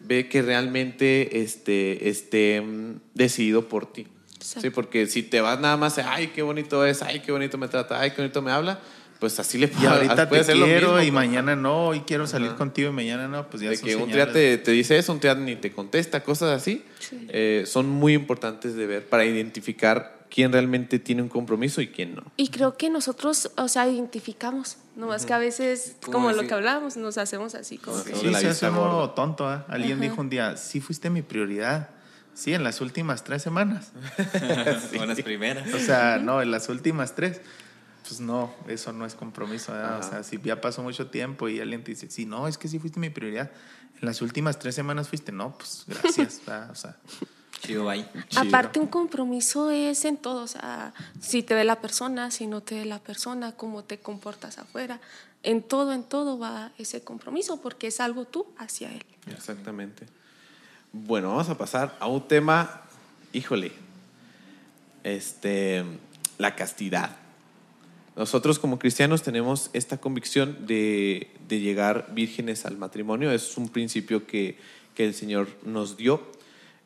Ve 0.00 0.28
que 0.28 0.42
realmente 0.42 1.40
este, 1.40 2.08
esté 2.08 2.60
mm, 2.60 3.00
decidido 3.14 3.68
por 3.68 3.90
ti. 3.90 4.06
Exacto. 4.34 4.60
Sí, 4.60 4.70
porque 4.70 5.06
si 5.06 5.22
te 5.22 5.40
vas 5.40 5.58
nada 5.60 5.76
más, 5.76 5.98
ay, 5.98 6.28
qué 6.28 6.42
bonito 6.42 6.84
es, 6.84 7.02
ay, 7.02 7.20
qué 7.20 7.32
bonito 7.32 7.58
me 7.58 7.68
trata, 7.68 8.00
ay, 8.00 8.10
qué 8.10 8.22
bonito 8.22 8.42
me 8.42 8.50
habla, 8.50 8.80
pues 9.18 9.38
así 9.40 9.58
le 9.58 9.70
Y 9.80 9.86
ahorita 9.86 10.16
te 10.16 10.26
puede 10.26 10.44
ser 10.44 10.56
lo 10.56 10.66
quiero 10.66 10.88
mismo, 10.88 11.00
y 11.00 11.04
pues. 11.04 11.12
mañana 11.12 11.56
no, 11.56 11.94
y 11.94 12.00
quiero 12.00 12.26
salir 12.26 12.48
Ajá. 12.48 12.56
contigo 12.58 12.90
y 12.90 12.92
mañana 12.92 13.28
no, 13.28 13.48
pues 13.48 13.62
ya 13.62 13.70
de 13.70 13.76
son 13.76 13.88
que 13.88 13.96
un 13.96 14.10
día 14.10 14.30
te, 14.32 14.58
te 14.58 14.70
dice 14.72 14.98
eso, 14.98 15.12
un 15.12 15.20
día 15.20 15.34
ni 15.34 15.56
te 15.56 15.72
contesta, 15.72 16.22
cosas 16.22 16.50
así, 16.60 16.84
Sí. 16.98 17.26
eh, 17.30 17.64
son 17.66 17.88
muy 17.88 18.14
importantes 18.14 18.74
de 18.74 18.86
ver 18.86 19.08
para 19.08 19.24
identificar 19.24 20.26
quién 20.28 20.52
realmente 20.52 20.98
tiene 20.98 21.22
un 21.22 21.28
compromiso 21.28 21.80
y 21.80 21.88
quién 21.88 22.14
no. 22.16 22.22
Y 22.36 22.48
creo 22.48 22.76
que 22.76 22.90
nosotros, 22.90 23.50
o 23.56 23.68
sea, 23.68 23.88
identificamos, 23.88 24.76
nomás 24.96 25.24
que 25.24 25.32
a 25.32 25.38
veces, 25.38 25.96
¿Cómo 26.04 26.12
como 26.26 26.32
lo 26.32 26.46
que 26.46 26.52
hablábamos, 26.54 26.96
nos 26.96 27.16
hacemos 27.16 27.54
así 27.54 27.78
como 27.78 28.02
que... 28.02 28.12
Ajá. 28.12 28.20
Sí, 28.20 28.26
la 28.30 28.40
se 28.40 28.48
hace 28.48 28.68
uno 28.68 29.10
tonto, 29.10 29.46
¿ah? 29.48 29.64
Alguien 29.68 29.94
Ajá. 29.98 30.02
dijo 30.02 30.20
un 30.20 30.28
día, 30.28 30.56
sí 30.56 30.80
fuiste 30.80 31.10
mi 31.10 31.22
prioridad. 31.22 31.90
Sí, 32.34 32.52
en 32.52 32.64
las 32.64 32.82
últimas 32.82 33.24
tres 33.24 33.40
semanas. 33.42 33.92
Son 34.94 35.08
las 35.08 35.22
primeras. 35.22 35.72
O 35.72 35.78
sea, 35.78 36.18
no, 36.18 36.42
en 36.42 36.50
las 36.50 36.68
últimas 36.68 37.14
tres. 37.14 37.40
Pues 38.06 38.20
no, 38.20 38.54
eso 38.68 38.92
no 38.92 39.04
es 39.04 39.14
compromiso. 39.14 39.72
O 39.72 40.02
sea, 40.02 40.22
si 40.22 40.40
ya 40.40 40.60
pasó 40.60 40.82
mucho 40.82 41.08
tiempo 41.08 41.48
y 41.48 41.60
alguien 41.60 41.82
te 41.82 41.90
dice, 41.90 42.08
sí, 42.08 42.24
no, 42.24 42.46
es 42.46 42.56
que 42.56 42.68
sí 42.68 42.78
fuiste 42.78 43.00
mi 43.00 43.10
prioridad. 43.10 43.50
En 44.00 44.06
las 44.06 44.22
últimas 44.22 44.58
tres 44.58 44.74
semanas 44.74 45.08
fuiste, 45.08 45.32
no, 45.32 45.56
pues 45.56 45.84
gracias. 45.86 46.42
O 46.70 46.74
sea, 46.74 46.96
Chido, 47.62 47.84
bye. 47.84 48.06
chido. 48.28 48.42
Aparte, 48.42 48.78
un 48.78 48.86
compromiso 48.86 49.70
es 49.70 50.04
en 50.04 50.18
todo, 50.18 50.42
o 50.42 50.46
sea, 50.46 50.92
si 51.20 51.42
te 51.42 51.54
ve 51.54 51.64
la 51.64 51.80
persona, 51.80 52.30
si 52.30 52.46
no 52.46 52.60
te 52.60 52.76
ve 52.76 52.84
la 52.84 52.98
persona, 52.98 53.52
cómo 53.52 53.82
te 53.82 53.98
comportas 53.98 54.58
afuera. 54.58 55.00
En 55.42 55.62
todo, 55.62 55.92
en 55.92 56.02
todo 56.02 56.38
va 56.38 56.72
ese 56.78 57.02
compromiso, 57.02 57.60
porque 57.60 57.86
es 57.86 58.00
algo 58.00 58.24
tú 58.24 58.46
hacia 58.58 58.92
él. 58.92 59.04
Exactamente. 59.26 60.06
Bueno, 60.92 61.30
vamos 61.30 61.48
a 61.48 61.56
pasar 61.56 61.96
a 61.98 62.06
un 62.06 62.26
tema, 62.28 62.82
híjole, 63.32 63.72
este, 65.02 65.84
la 66.38 66.54
castidad. 66.54 67.16
Nosotros 68.16 68.58
como 68.58 68.78
cristianos 68.78 69.22
tenemos 69.22 69.68
esta 69.74 69.98
convicción 69.98 70.66
de, 70.66 71.28
de 71.48 71.60
llegar 71.60 72.08
vírgenes 72.14 72.64
al 72.64 72.78
matrimonio. 72.78 73.30
Es 73.30 73.56
un 73.58 73.68
principio 73.68 74.26
que, 74.26 74.56
que 74.94 75.04
el 75.04 75.12
Señor 75.14 75.48
nos 75.64 75.96
dio. 75.98 76.22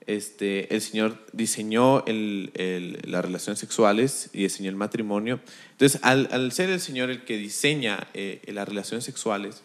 Este, 0.07 0.74
el 0.74 0.81
Señor 0.81 1.24
diseñó 1.33 2.05
el- 2.07 2.51
el- 2.55 2.99
las 3.05 3.24
relaciones 3.24 3.61
sexuales 3.61 4.31
y 4.33 4.43
diseñó 4.43 4.70
el 4.70 4.76
matrimonio. 4.76 5.39
Entonces, 5.72 6.01
al, 6.03 6.28
al 6.33 6.51
ser 6.51 6.68
el 6.70 6.81
Señor 6.81 7.11
el 7.11 7.24
que 7.24 7.37
diseña 7.37 8.09
eh, 8.14 8.41
las 8.49 8.66
relaciones 8.68 9.05
sexuales, 9.05 9.62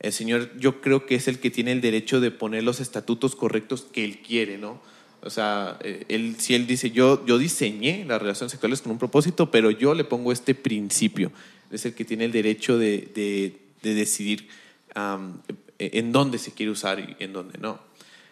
el 0.00 0.12
Señor 0.12 0.50
yo 0.58 0.80
creo 0.80 1.06
que 1.06 1.14
es 1.14 1.28
el 1.28 1.38
que 1.38 1.50
tiene 1.50 1.70
el 1.70 1.80
derecho 1.80 2.20
de 2.20 2.32
poner 2.32 2.64
los 2.64 2.80
estatutos 2.80 3.36
correctos 3.36 3.86
que 3.92 4.04
Él 4.04 4.18
quiere, 4.18 4.58
¿no? 4.58 4.82
O 5.24 5.30
sea, 5.30 5.78
eh, 5.82 6.04
él, 6.08 6.36
si 6.38 6.54
Él 6.54 6.66
dice, 6.66 6.90
yo, 6.90 7.24
yo 7.26 7.38
diseñé 7.38 8.04
las 8.04 8.20
relaciones 8.20 8.52
sexuales 8.52 8.82
con 8.82 8.92
un 8.92 8.98
propósito, 8.98 9.50
pero 9.50 9.70
yo 9.70 9.94
le 9.94 10.04
pongo 10.04 10.32
este 10.32 10.54
principio. 10.54 11.32
Es 11.70 11.86
el 11.86 11.94
que 11.94 12.04
tiene 12.04 12.26
el 12.26 12.32
derecho 12.32 12.78
de, 12.78 13.08
de- 13.14 13.56
de 13.82 13.94
decidir 13.94 14.48
am, 14.94 15.40
en 15.78 16.12
dónde 16.12 16.38
se 16.38 16.52
quiere 16.52 16.72
usar 16.72 17.00
y 17.00 17.16
en 17.22 17.32
dónde 17.32 17.58
no. 17.58 17.78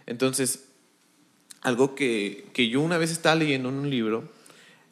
Entonces, 0.07 0.65
algo 1.63 1.95
que, 1.95 2.47
que 2.53 2.69
yo 2.69 2.81
una 2.81 2.99
vez 2.99 3.11
estaba 3.11 3.35
leyendo 3.37 3.69
en 3.69 3.75
un 3.77 3.91
libro 3.91 4.25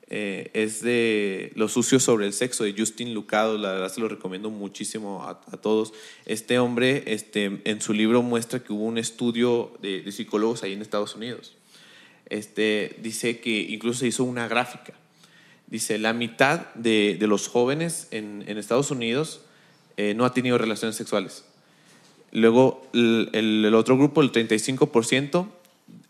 eh, 0.08 0.50
es 0.54 0.82
de 0.82 1.52
Los 1.54 1.72
sucios 1.72 2.02
sobre 2.02 2.26
el 2.26 2.32
sexo 2.32 2.64
de 2.64 2.74
Justin 2.76 3.14
Lucado, 3.14 3.56
la 3.58 3.72
verdad 3.72 3.92
se 3.92 4.00
lo 4.00 4.08
recomiendo 4.08 4.50
muchísimo 4.50 5.22
a, 5.22 5.40
a 5.52 5.56
todos. 5.56 5.92
Este 6.26 6.58
hombre 6.58 7.04
este, 7.06 7.60
en 7.64 7.80
su 7.80 7.92
libro 7.92 8.20
muestra 8.22 8.60
que 8.62 8.72
hubo 8.72 8.84
un 8.84 8.98
estudio 8.98 9.72
de, 9.80 10.02
de 10.02 10.12
psicólogos 10.12 10.62
ahí 10.62 10.72
en 10.72 10.82
Estados 10.82 11.14
Unidos. 11.14 11.56
Este, 12.30 12.96
dice 13.02 13.40
que 13.40 13.60
incluso 13.60 14.00
se 14.00 14.06
hizo 14.08 14.24
una 14.24 14.48
gráfica. 14.48 14.92
Dice, 15.66 15.98
la 15.98 16.12
mitad 16.12 16.72
de, 16.74 17.16
de 17.20 17.26
los 17.26 17.46
jóvenes 17.48 18.08
en, 18.10 18.44
en 18.46 18.56
Estados 18.58 18.90
Unidos 18.90 19.42
eh, 19.96 20.14
no 20.14 20.24
ha 20.24 20.32
tenido 20.32 20.56
relaciones 20.58 20.96
sexuales. 20.96 21.44
Luego, 22.32 22.88
el, 22.92 23.28
el- 23.32 23.74
otro 23.74 23.96
grupo, 23.96 24.22
el 24.22 24.30
35%, 24.32 25.48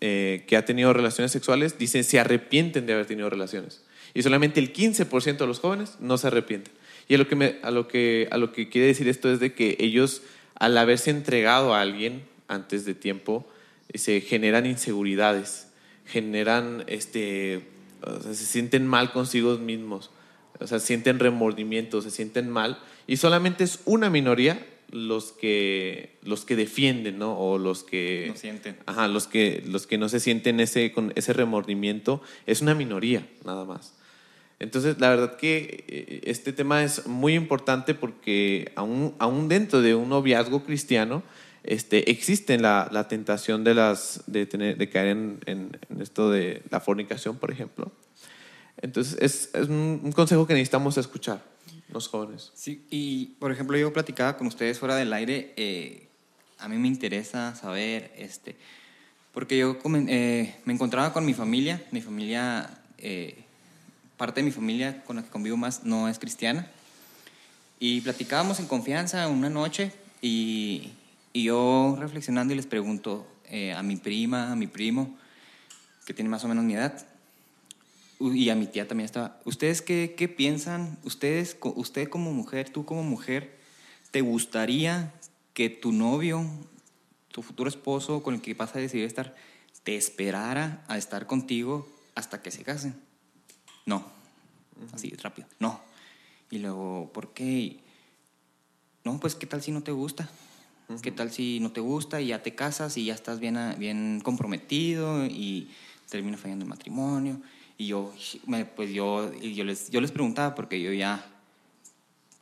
eh, 0.03 0.45
que 0.47 0.57
ha 0.57 0.65
tenido 0.65 0.93
relaciones 0.93 1.33
sexuales, 1.33 1.79
dicen 1.79 2.05
se 2.05 2.19
arrepienten 2.21 2.87
de 2.87 2.93
haber 2.95 3.07
tenido 3.07 3.29
relaciones. 3.31 3.83
Y 4.15 4.23
solamente 4.23 4.61
el 4.61 4.73
15% 4.73 5.39
de 5.39 5.47
los 5.47 5.61
jóvenes 5.61 5.97
no 6.01 6.19
se 6.19 6.27
arrepienten. 6.27 6.73
Y 7.09 7.15
a 7.15 7.19
lo, 7.19 7.27
que 7.29 7.37
me- 7.37 7.57
a, 7.63 7.71
lo 7.71 7.89
que, 7.89 8.29
a 8.31 8.37
lo 8.39 8.53
que 8.53 8.69
quiere 8.69 8.87
decir 8.89 9.09
esto 9.09 9.33
es 9.33 9.41
de 9.41 9.55
que 9.55 9.77
ellos, 9.81 10.23
al 10.57 10.77
haberse 10.77 11.11
entregado 11.11 11.75
a 11.75 11.81
alguien 11.81 12.23
antes 12.49 12.85
de 12.85 12.95
tiempo, 12.95 13.47
eh, 13.89 13.99
se 13.99 14.21
generan 14.21 14.67
inseguridades, 14.67 15.69
generan, 16.11 16.85
este, 16.87 17.63
o 18.03 18.21
sea, 18.21 18.35
se 18.35 18.45
sienten 18.45 18.87
mal 18.87 19.13
consigo 19.13 19.57
mismos, 19.59 20.11
o 20.59 20.67
sea, 20.67 20.79
sienten 20.79 21.19
remordimiento, 21.19 22.03
se 22.03 22.11
sienten 22.11 22.51
mal, 22.51 22.79
y 23.07 23.17
solamente 23.17 23.65
es 23.65 23.81
una 23.85 24.11
minoría 24.11 24.67
los 24.91 25.33
que, 25.33 26.17
los 26.23 26.45
que 26.45 26.57
defienden, 26.57 27.19
¿no? 27.19 27.39
O 27.39 27.59
los 27.59 27.85
que... 27.85 28.27
No 28.29 28.37
sienten. 28.37 28.77
Ajá, 28.87 29.09
los 29.09 29.27
que, 29.27 29.63
los 29.67 29.87
que 29.87 29.99
no 29.99 30.09
se 30.09 30.21
sienten 30.21 30.61
ese, 30.61 30.93
con 30.93 31.13
ese 31.15 31.33
remordimiento, 31.33 32.23
es 32.47 32.61
una 32.61 32.75
minoría, 32.75 33.27
nada 33.45 33.65
más. 33.65 33.95
Entonces, 34.59 35.01
la 35.01 35.09
verdad 35.09 35.37
que 35.37 35.85
eh, 35.89 36.21
este 36.25 36.53
tema 36.53 36.85
es 36.85 37.07
muy 37.07 37.35
importante 37.35 37.95
porque 37.95 38.73
aún, 38.75 39.15
aún 39.19 39.49
dentro 39.49 39.81
de 39.81 39.95
un 39.95 40.11
noviazgo 40.11 40.65
cristiano, 40.65 41.23
este, 41.65 42.11
existe 42.11 42.59
la, 42.59 42.89
la 42.91 43.09
tentación 43.09 43.65
de, 43.65 43.75
las, 43.75 44.23
de, 44.27 44.47
tener, 44.47 44.77
de 44.77 44.89
caer 44.89 45.09
en, 45.09 45.41
en- 45.47 45.79
en 45.89 46.01
esto 46.03 46.31
de 46.31 46.63
la 46.71 46.81
fornicación, 46.81 47.37
por 47.39 47.51
ejemplo. 47.51 47.93
Entonces, 48.83 49.19
es, 49.21 49.51
es 49.55 49.69
un, 49.69 50.01
un 50.03 50.13
consejo 50.13 50.47
que 50.47 50.55
necesitamos 50.55 50.97
escuchar. 50.97 51.43
los 51.93 52.09
jóvenes. 52.09 52.51
Sí, 52.55 52.85
y 52.91 53.27
por 53.39 53.53
ejemplo, 53.53 53.77
yo 53.77 53.93
platicaba 53.93 54.37
con 54.37 54.47
ustedes 54.47 54.79
fuera 54.79 54.95
del 54.97 55.13
aire, 55.13 55.53
eh, 55.57 56.07
a 56.59 56.69
mí 56.69 56.77
me 56.79 56.89
interesa 56.89 57.55
saber, 57.57 58.13
este, 58.17 58.57
porque 59.33 59.59
yo 59.59 59.77
eh, 60.09 60.55
me 60.65 60.73
encontraba 60.73 61.13
con 61.13 61.25
mi 61.27 61.35
familia, 61.35 61.83
mi 61.91 62.01
familia, 62.01 62.71
eh, 62.99 63.45
parte 64.17 64.41
de 64.41 64.45
mi 64.45 64.51
familia 64.53 65.03
con 65.05 65.17
la 65.17 65.23
que 65.23 65.31
convivo 65.31 65.57
más 65.57 65.85
no 65.85 66.09
es 66.09 66.19
cristiana, 66.19 66.67
y 67.79 68.01
platicábamos 68.03 68.61
en 68.61 68.67
confianza 68.67 69.27
una 69.29 69.49
noche 69.51 69.91
y, 70.23 70.91
y 71.33 71.45
yo 71.45 71.97
reflexionando 71.99 72.53
y 72.53 72.57
les 72.57 72.67
pregunto 72.67 73.27
eh, 73.45 73.73
a 73.73 73.83
mi 73.83 73.97
prima, 73.97 74.53
a 74.53 74.57
mi 74.57 74.67
primo, 74.67 75.17
que 76.07 76.15
tiene 76.15 76.29
más 76.29 76.45
o 76.45 76.49
menos 76.49 76.65
mi 76.65 76.75
edad, 76.75 77.07
y 78.21 78.51
a 78.51 78.55
mi 78.55 78.67
tía 78.67 78.87
también 78.87 79.07
estaba. 79.07 79.41
¿Ustedes 79.45 79.81
qué, 79.81 80.15
qué 80.17 80.29
piensan? 80.29 80.99
¿Ustedes, 81.05 81.57
usted 81.63 82.09
como 82.09 82.33
mujer, 82.33 82.69
tú 82.69 82.85
como 82.85 83.03
mujer, 83.03 83.59
te 84.11 84.21
gustaría 84.21 85.15
que 85.55 85.71
tu 85.71 85.93
novio, 85.93 86.45
tu 87.29 87.43
futuro 87.43 87.69
esposo 87.69 88.23
con 88.23 88.35
el 88.35 88.43
que 88.43 88.55
vas 88.55 88.77
a 88.77 88.79
decidir 88.79 89.07
estar, 89.07 89.35
te 89.85 89.97
esperara 89.97 90.85
a 90.87 90.99
estar 90.99 91.27
contigo 91.27 91.89
hasta 92.15 92.43
que 92.43 92.51
se 92.51 92.63
casen? 92.63 93.01
No. 93.87 94.05
Así, 94.93 95.11
rápido. 95.23 95.49
No. 95.59 95.81
Y 96.51 96.59
luego, 96.59 97.11
¿por 97.13 97.33
qué? 97.33 97.79
No, 99.05 99.19
pues, 99.19 99.35
¿qué 99.35 99.47
tal 99.47 99.63
si 99.63 99.73
no 99.73 99.83
te 99.83 99.93
gusta? 99.93 100.29
¿Qué 101.03 101.13
tal 101.13 101.31
si 101.31 101.61
no 101.61 101.71
te 101.71 101.81
gusta 101.81 102.21
y 102.21 102.29
ya 102.29 102.43
te 102.43 102.55
casas 102.55 102.97
y 102.97 103.05
ya 103.05 103.15
estás 103.15 103.39
bien, 103.39 103.57
a- 103.57 103.75
bien 103.77 104.21
comprometido 104.25 105.25
y 105.25 105.71
termina 106.09 106.37
fallando 106.37 106.65
el 106.65 106.69
matrimonio? 106.69 107.41
Y 107.79 107.87
yo, 107.87 108.13
me- 108.47 108.65
pues 108.65 108.91
yo, 108.93 109.33
yo, 109.41 109.65
les, 109.65 109.89
yo 109.91 110.01
les 110.01 110.11
preguntaba 110.11 110.55
porque 110.55 110.83
yo 110.83 110.93
ya, 110.93 111.25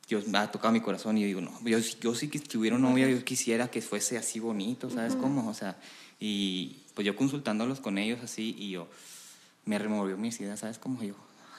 yo 0.08 0.20
me 0.26 0.38
ha 0.38 0.50
tocado 0.50 0.72
mi 0.72 0.80
corazón 0.80 1.18
y 1.18 1.20
yo 1.20 1.26
digo, 1.26 1.40
no, 1.42 1.52
yo, 1.64 1.78
yo 1.78 2.14
sí 2.14 2.28
que 2.28 2.38
si 2.38 2.46
tuviera 2.46 2.76
una 2.76 2.88
novia, 2.88 3.08
yo 3.08 3.22
quisiera 3.22 3.70
que 3.70 3.82
fuese 3.82 4.16
así 4.16 4.40
bonito, 4.40 4.88
¿sabes 4.90 5.14
cómo? 5.14 5.46
O 5.48 5.54
sea, 5.54 5.76
y 6.18 6.78
pues 6.94 7.06
yo 7.06 7.14
consultándolos 7.14 7.80
con 7.80 7.98
ellos 7.98 8.20
así 8.22 8.56
y 8.58 8.70
yo, 8.70 8.88
me 9.66 9.78
removió 9.78 10.16
mis 10.16 10.40
ideas, 10.40 10.60
¿sabes 10.60 10.78
cómo? 10.78 11.02
Yo, 11.02 11.14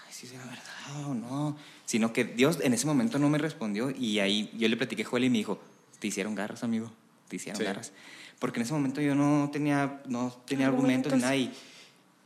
sí 0.10 0.26
será 0.26 0.44
verdad 0.46 1.08
o 1.08 1.14
no. 1.14 1.56
Sino 1.86 2.12
que 2.12 2.24
Dios 2.26 2.58
en 2.64 2.74
ese 2.74 2.88
momento 2.88 3.20
no 3.20 3.30
me 3.30 3.38
respondió 3.38 3.92
y 3.92 4.20
ahí 4.20 4.50
yo 4.58 4.68
le 4.68 4.76
platiqué 4.76 5.04
a 5.04 5.06
Joel 5.06 5.26
y 5.26 5.30
me 5.30 5.38
dijo, 5.38 5.60
te 6.00 6.08
hicieron 6.08 6.36
garras, 6.36 6.64
amigo, 6.64 6.92
te 7.28 7.36
hicieron 7.36 7.60
Sí. 7.60 7.66
garras. 7.66 7.92
Porque 8.40 8.60
en 8.60 8.64
ese 8.66 8.74
momento 8.74 9.02
yo 9.02 9.16
no 9.16 9.50
tenía, 9.52 10.02
no 10.08 10.32
tenía 10.46 10.68
argumentos 10.68 11.14
ni 11.14 11.20
nada 11.20 11.36
y, 11.36 11.54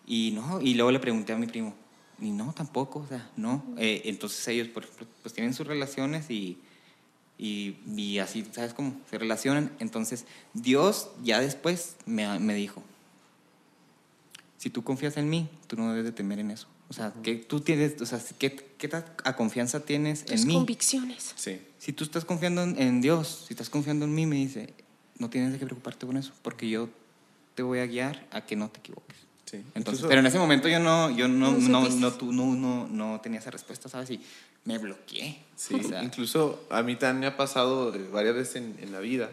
y 0.05 0.31
no, 0.35 0.61
y 0.61 0.75
luego 0.75 0.91
le 0.91 0.99
pregunté 0.99 1.33
a 1.33 1.37
mi 1.37 1.47
primo, 1.47 1.73
y 2.21 2.29
no, 2.31 2.53
tampoco, 2.53 2.99
o 2.99 3.07
sea, 3.07 3.29
no. 3.35 3.63
Eh, 3.77 4.03
entonces 4.05 4.47
ellos, 4.47 4.67
por 4.67 4.83
ejemplo, 4.83 5.07
pues 5.23 5.33
tienen 5.33 5.53
sus 5.53 5.65
relaciones 5.65 6.29
y, 6.29 6.59
y, 7.39 7.77
y 7.97 8.19
así, 8.19 8.45
¿sabes 8.51 8.73
cómo? 8.75 8.95
Se 9.09 9.17
relacionan. 9.17 9.71
Entonces 9.79 10.25
Dios 10.53 11.09
ya 11.23 11.39
después 11.41 11.95
me, 12.05 12.39
me 12.39 12.53
dijo, 12.53 12.83
si 14.57 14.69
tú 14.69 14.83
confías 14.83 15.17
en 15.17 15.29
mí, 15.29 15.49
tú 15.67 15.75
no 15.75 15.89
debes 15.89 16.05
de 16.05 16.11
temer 16.11 16.39
en 16.39 16.51
eso. 16.51 16.67
O 16.89 16.93
sea, 16.93 17.11
que 17.23 17.35
tú 17.35 17.59
tienes, 17.61 17.99
o 18.01 18.05
sea, 18.05 18.21
¿qué, 18.37 18.55
qué 18.77 18.87
tanta 18.87 19.35
confianza 19.35 19.83
tienes 19.83 20.25
Tus 20.25 20.41
en 20.41 20.47
mí? 20.47 20.53
convicciones. 20.53 21.33
Sí. 21.35 21.59
Si 21.83 21.91
tú 21.91 22.05
estás 22.05 22.23
confiando 22.23 22.61
en, 22.63 23.01
Dios, 23.01 23.43
si 23.45 23.53
estás 23.53 23.69
confiando 23.69 24.05
en 24.05 24.15
mí, 24.15 24.25
me 24.25 24.37
dice, 24.37 24.73
no 25.19 25.29
tienes 25.29 25.57
qué 25.59 25.65
preocuparte 25.65 26.05
con 26.05 26.15
eso, 26.15 26.31
porque 26.41 26.69
yo 26.69 26.87
te 27.55 27.61
voy 27.61 27.79
a 27.79 27.85
guiar 27.85 28.25
a 28.31 28.45
que 28.45 28.55
no 28.55 28.69
te 28.69 28.79
equivoques. 28.79 29.17
Sí. 29.43 29.57
Entonces, 29.57 29.79
Incluso- 29.99 30.07
pero 30.07 30.21
en 30.21 30.25
ese 30.27 30.39
momento 30.39 30.69
yo 30.69 30.79
no, 30.79 31.09
yo 31.11 31.27
no, 31.27 31.51
No 31.51 31.89
no, 31.89 32.11
tú- 32.13 32.31
no, 32.31 32.55
no, 32.55 32.87
no 32.87 33.19
tenía 33.19 33.39
esa 33.41 33.51
respuesta, 33.51 33.89
¿sabes? 33.89 34.11
Y 34.11 34.21
me 34.63 34.77
bloqueé. 34.77 35.39
Sí, 35.57 35.75
O 35.75 35.83
sea, 35.83 36.01
incluso 36.01 36.65
a 36.69 36.83
mí 36.83 36.95
también 36.95 37.19
me 37.19 37.25
ha 37.27 37.35
pasado 37.35 37.93
eh, 37.93 38.07
varias 38.13 38.35
veces 38.35 38.55
en, 38.55 38.77
en 38.81 38.93
la 38.93 39.01
vida 39.01 39.31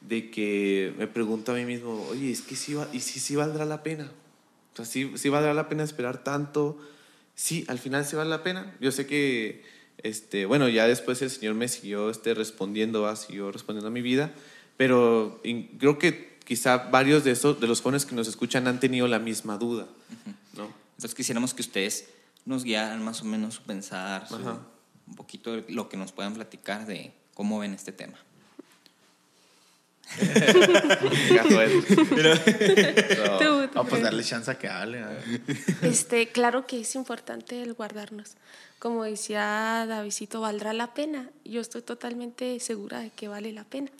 de 0.00 0.30
que 0.30 0.94
me 0.96 1.08
pregunto 1.08 1.50
a 1.50 1.56
mí 1.56 1.64
mismo, 1.64 2.06
oye, 2.08 2.30
es 2.30 2.42
que 2.42 2.54
sí, 2.54 2.72
va- 2.74 2.88
¿y 2.92 3.00
si 3.00 3.18
sí 3.18 3.34
valdrá 3.34 3.64
la 3.64 3.82
pena? 3.82 4.12
O 4.74 4.76
sea, 4.76 4.84
¿sí, 4.84 5.10
sí 5.16 5.28
valdrá 5.28 5.54
la 5.54 5.68
pena 5.68 5.82
esperar 5.82 6.22
tanto? 6.22 6.78
Sí, 7.34 7.64
al 7.66 7.80
final 7.80 8.06
sí 8.06 8.14
vale 8.14 8.30
la 8.30 8.44
pena. 8.44 8.76
Yo 8.80 8.92
sé 8.92 9.06
que, 9.06 9.64
este, 10.02 10.46
bueno, 10.46 10.68
ya 10.68 10.86
después 10.86 11.20
el 11.22 11.30
Señor 11.30 11.54
me 11.54 11.68
siguió 11.68 12.10
este, 12.10 12.34
respondiendo, 12.34 13.02
va, 13.02 13.16
siguió 13.16 13.50
respondiendo 13.52 13.88
a 13.88 13.90
mi 13.90 14.02
vida, 14.02 14.32
pero 14.76 15.40
in- 15.44 15.68
creo 15.78 15.98
que 15.98 16.38
quizá 16.44 16.76
varios 16.76 17.24
de, 17.24 17.30
esos, 17.32 17.60
de 17.60 17.66
los 17.66 17.80
jóvenes 17.80 18.06
que 18.06 18.14
nos 18.14 18.26
escuchan 18.28 18.66
han 18.66 18.80
tenido 18.80 19.06
la 19.08 19.18
misma 19.18 19.56
duda, 19.58 19.86
¿no? 20.56 20.68
entonces 20.96 21.14
quisiéramos 21.14 21.54
que 21.54 21.62
ustedes 21.62 22.08
nos 22.44 22.64
guiaran 22.64 23.02
más 23.04 23.20
o 23.22 23.24
menos 23.24 23.54
su 23.54 23.62
pensar, 23.62 24.26
su- 24.28 24.36
un 25.06 25.16
poquito 25.16 25.52
de 25.56 25.64
lo 25.72 25.88
que 25.88 25.96
nos 25.96 26.12
puedan 26.12 26.34
platicar 26.34 26.86
de 26.86 27.12
cómo 27.34 27.58
ven 27.58 27.74
este 27.74 27.92
tema. 27.92 28.18
No, 33.74 33.84
pues 33.86 34.02
darle 34.02 34.24
chance 34.24 34.50
a 34.50 34.58
que 34.58 34.68
hable. 34.68 35.04
Este, 35.82 36.28
claro 36.28 36.66
que 36.66 36.80
es 36.80 36.94
importante 36.94 37.62
el 37.62 37.74
guardarnos. 37.74 38.32
Como 38.80 39.04
decía 39.04 39.84
Davidito, 39.86 40.40
valdrá 40.40 40.72
la 40.72 40.94
pena. 40.94 41.28
Yo 41.44 41.60
estoy 41.60 41.82
totalmente 41.82 42.58
segura 42.60 43.00
de 43.00 43.10
que 43.10 43.28
vale 43.28 43.52
la 43.52 43.64
pena. 43.64 43.90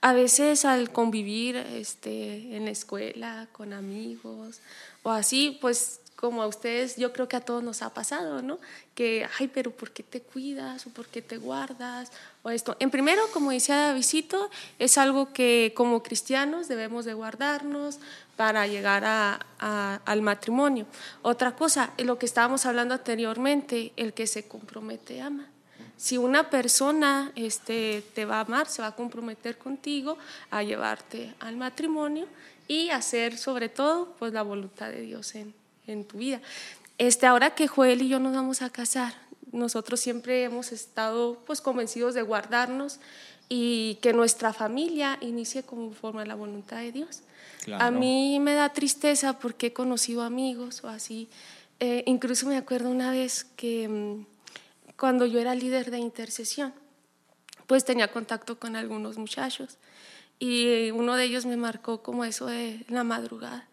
A 0.00 0.14
veces 0.14 0.64
al 0.64 0.90
convivir 0.90 1.56
este, 1.56 2.56
en 2.56 2.64
la 2.64 2.70
escuela, 2.70 3.46
con 3.52 3.74
amigos 3.74 4.60
o 5.02 5.10
así, 5.10 5.58
pues 5.60 6.00
como 6.22 6.42
a 6.42 6.46
ustedes, 6.46 6.96
yo 6.96 7.12
creo 7.12 7.26
que 7.26 7.34
a 7.34 7.40
todos 7.40 7.64
nos 7.64 7.82
ha 7.82 7.92
pasado, 7.92 8.42
¿no? 8.42 8.60
Que, 8.94 9.26
ay, 9.40 9.48
pero 9.48 9.72
¿por 9.72 9.90
qué 9.90 10.04
te 10.04 10.20
cuidas 10.20 10.86
o 10.86 10.90
por 10.90 11.08
qué 11.08 11.20
te 11.20 11.36
guardas? 11.36 12.12
O 12.44 12.50
esto. 12.50 12.76
En 12.78 12.92
primero, 12.92 13.22
como 13.32 13.50
decía 13.50 13.76
Davidito, 13.76 14.48
es 14.78 14.98
algo 14.98 15.32
que 15.32 15.72
como 15.76 16.02
cristianos 16.04 16.68
debemos 16.68 17.04
de 17.04 17.14
guardarnos 17.14 17.98
para 18.36 18.66
llegar 18.66 19.04
a- 19.04 20.00
al 20.04 20.22
matrimonio. 20.22 20.86
Otra 21.22 21.54
cosa, 21.54 21.92
lo 21.98 22.18
que 22.18 22.26
estábamos 22.26 22.66
hablando 22.66 22.94
anteriormente, 22.94 23.92
el 23.96 24.12
que 24.12 24.26
se 24.26 24.48
compromete 24.48 25.20
ama. 25.20 25.46
Si 25.96 26.18
una 26.18 26.50
persona 26.50 27.30
este, 27.36 28.02
te 28.14 28.24
va 28.24 28.38
a 28.38 28.40
amar, 28.40 28.66
se 28.68 28.82
va 28.82 28.88
a 28.88 28.96
comprometer 28.96 29.56
contigo 29.56 30.18
a 30.50 30.62
llevarte 30.64 31.32
al 31.38 31.56
matrimonio 31.56 32.26
y 32.66 32.90
hacer 32.90 33.38
sobre 33.38 33.68
todo 33.68 34.14
pues, 34.18 34.32
la 34.32 34.42
voluntad 34.42 34.88
de 34.90 35.02
Dios 35.02 35.34
en, 35.36 35.54
en 35.86 36.04
tu 36.04 36.18
vida. 36.18 36.40
Este, 36.98 37.26
ahora 37.26 37.54
que 37.54 37.68
Joel 37.68 38.02
y 38.02 38.08
yo 38.08 38.18
nos 38.18 38.34
vamos 38.34 38.62
a 38.62 38.70
casar, 38.70 39.14
nosotros 39.52 40.00
siempre 40.00 40.42
hemos 40.44 40.72
estado 40.72 41.38
pues, 41.46 41.60
convencidos 41.60 42.14
de 42.14 42.22
guardarnos 42.22 42.98
y 43.54 43.96
que 43.96 44.14
nuestra 44.14 44.54
familia 44.54 45.18
inicie 45.20 45.62
conforme 45.62 46.22
a 46.22 46.24
la 46.24 46.34
voluntad 46.34 46.78
de 46.78 46.90
Dios. 46.90 47.20
Claro. 47.62 47.84
A 47.84 47.90
mí 47.90 48.40
me 48.40 48.54
da 48.54 48.72
tristeza 48.72 49.38
porque 49.38 49.66
he 49.66 49.72
conocido 49.74 50.22
amigos 50.22 50.82
o 50.84 50.88
así. 50.88 51.28
Eh, 51.78 52.02
incluso 52.06 52.46
me 52.46 52.56
acuerdo 52.56 52.88
una 52.88 53.10
vez 53.10 53.44
que 53.44 53.86
mm, 53.88 54.24
cuando 54.96 55.26
yo 55.26 55.38
era 55.38 55.54
líder 55.54 55.90
de 55.90 55.98
intercesión, 55.98 56.72
pues 57.66 57.84
tenía 57.84 58.10
contacto 58.10 58.58
con 58.58 58.74
algunos 58.74 59.18
muchachos 59.18 59.76
y 60.38 60.90
uno 60.92 61.14
de 61.16 61.24
ellos 61.24 61.44
me 61.44 61.58
marcó 61.58 62.02
como 62.02 62.24
eso 62.24 62.46
de 62.46 62.86
la 62.88 63.04
madrugada 63.04 63.68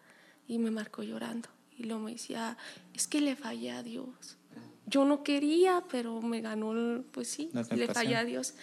y 0.46 0.58
me 0.58 0.70
marcó 0.70 1.04
llorando 1.04 1.48
y 1.78 1.84
luego 1.84 2.02
me 2.02 2.12
decía, 2.12 2.58
es 2.92 3.06
que 3.06 3.22
le 3.22 3.34
fallé 3.34 3.70
a 3.70 3.82
Dios. 3.82 4.36
Yo 4.84 5.04
no 5.04 5.22
quería, 5.22 5.84
pero 5.90 6.20
me 6.20 6.42
ganó, 6.42 7.02
pues 7.12 7.28
sí, 7.28 7.48
le 7.70 7.86
fallé 7.86 8.16
a 8.16 8.24
Dios. 8.24 8.54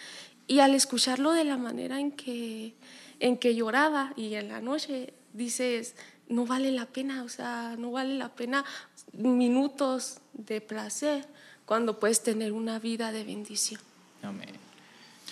Y 0.48 0.60
al 0.60 0.74
escucharlo 0.74 1.32
de 1.32 1.44
la 1.44 1.58
manera 1.58 2.00
en 2.00 2.10
que, 2.10 2.74
en 3.20 3.36
que 3.36 3.54
lloraba 3.54 4.14
y 4.16 4.34
en 4.34 4.48
la 4.48 4.60
noche, 4.60 5.12
dices, 5.34 5.94
no 6.28 6.46
vale 6.46 6.72
la 6.72 6.86
pena, 6.86 7.22
o 7.22 7.28
sea, 7.28 7.76
no 7.78 7.92
vale 7.92 8.14
la 8.14 8.30
pena 8.30 8.64
minutos 9.12 10.18
de 10.32 10.60
placer 10.60 11.26
cuando 11.66 12.00
puedes 12.00 12.22
tener 12.22 12.52
una 12.52 12.78
vida 12.78 13.12
de 13.12 13.24
bendición. 13.24 13.80
Amén. 14.22 14.54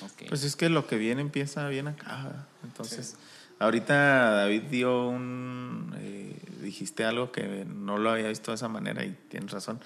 Ok. 0.03 0.29
Pues 0.29 0.45
es 0.45 0.55
que 0.55 0.69
lo 0.69 0.87
que 0.87 0.97
viene 0.97 1.23
empieza 1.23 1.67
bien 1.69 1.89
acá. 1.89 2.47
Entonces, 2.63 3.17
ahorita 3.59 4.31
David 4.33 4.63
dio 4.65 5.09
un. 5.09 5.95
eh, 5.99 6.37
dijiste 6.61 7.05
algo 7.05 7.33
que 7.33 7.65
no 7.65 7.97
lo 7.97 8.11
había 8.11 8.29
visto 8.29 8.51
de 8.51 8.57
esa 8.57 8.69
manera 8.69 9.05
y 9.05 9.17
tienes 9.31 9.51
razón. 9.51 9.81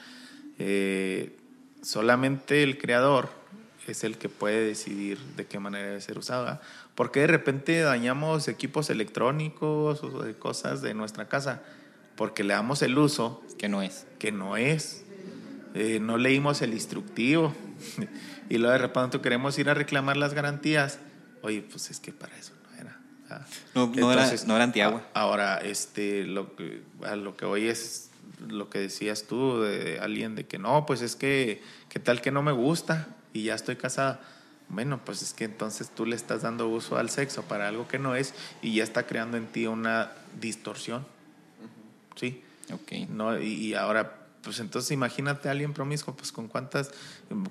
Eh, 0.59 1.39
solamente 1.83 2.62
el 2.64 2.78
creador 2.78 3.39
es 3.91 4.05
el 4.05 4.18
que 4.18 4.28
puede 4.28 4.64
decidir 4.66 5.18
de 5.36 5.47
qué 5.47 5.59
manera 5.59 5.86
debe 5.88 6.01
ser 6.01 6.18
usado. 6.18 6.45
¿verdad? 6.45 6.61
¿Por 6.95 7.11
qué 7.11 7.20
de 7.20 7.26
repente 7.28 7.80
dañamos 7.80 8.49
equipos 8.49 8.91
electrónicos 8.91 10.03
o 10.03 10.22
de 10.22 10.34
cosas 10.34 10.82
de 10.82 10.95
nuestra 10.95 11.28
casa? 11.28 11.62
Porque 12.16 12.45
le 12.45 12.55
damos 12.55 12.82
el 12.82 12.97
uso 12.99 13.43
que 13.59 13.68
no 13.68 13.82
es. 13.82 14.07
que 14.18 14.32
no 14.32 14.57
es. 14.57 15.05
Eh, 15.74 15.99
no 16.01 16.18
leímos 16.18 16.62
el 16.62 16.72
instructivo. 16.74 17.55
y 18.51 18.59
luego 18.59 18.72
de 18.72 18.78
repente 18.78 19.20
queremos 19.20 19.59
ir 19.59 19.68
a 19.70 19.74
reclamar 19.74 20.16
las 20.16 20.34
garantías. 20.34 20.99
Oye, 21.43 21.62
pues 21.62 21.91
es 21.91 22.01
que 22.01 22.12
para 22.12 22.36
eso 22.36 22.53
no 22.64 22.76
era. 22.78 22.99
¿verdad? 23.28 23.47
No- 23.74 23.86
no 23.86 24.12
era- 24.12 24.30
no 24.47 24.55
era 24.57 24.64
antiagua. 24.64 25.07
Ahora, 25.14 25.59
este, 25.59 26.24
lo 26.24 26.55
que, 26.57 26.82
a 27.05 27.16
lo 27.16 27.36
que 27.36 27.45
hoy 27.47 27.68
es 27.68 28.11
lo 28.49 28.68
que 28.70 28.78
decías 28.78 29.24
tú 29.24 29.61
de 29.61 29.99
alguien 30.01 30.34
de 30.34 30.47
que 30.47 30.59
no, 30.59 30.86
pues 30.86 31.03
es 31.03 31.14
que, 31.16 31.62
¿qué 31.91 31.99
tal 31.99 32.20
que 32.22 32.30
no 32.30 32.43
me 32.43 32.53
gusta? 32.53 33.09
Y 33.33 33.45
ya 33.45 33.55
estoy 33.55 33.76
casada. 33.76 34.20
Bueno, 34.68 35.01
pues 35.05 35.20
es 35.22 35.33
que 35.35 35.45
entonces 35.45 35.91
tú 35.91 36.07
le 36.07 36.14
estás 36.14 36.43
dando 36.43 36.68
uso 36.68 36.97
al 36.97 37.11
sexo 37.11 37.43
para 37.43 37.66
algo 37.68 37.89
que 37.89 37.99
no 37.99 38.14
es 38.14 38.35
y 38.62 38.74
ya 38.76 38.85
está 38.85 39.05
creando 39.07 39.37
en 39.37 39.47
ti 39.47 39.66
una 39.66 40.12
distorsión. 40.41 41.05
¿Sí? 42.16 42.43
Ok. 42.72 43.09
No, 43.09 43.39
y, 43.41 43.47
y 43.53 43.74
ahora, 43.74 44.16
pues 44.43 44.61
entonces 44.61 44.91
imagínate 44.93 45.49
a 45.49 45.53
alguien 45.53 45.72
promiscuo, 45.72 46.14
pues 46.14 46.31
con 46.33 46.47
cuántas, 46.49 46.93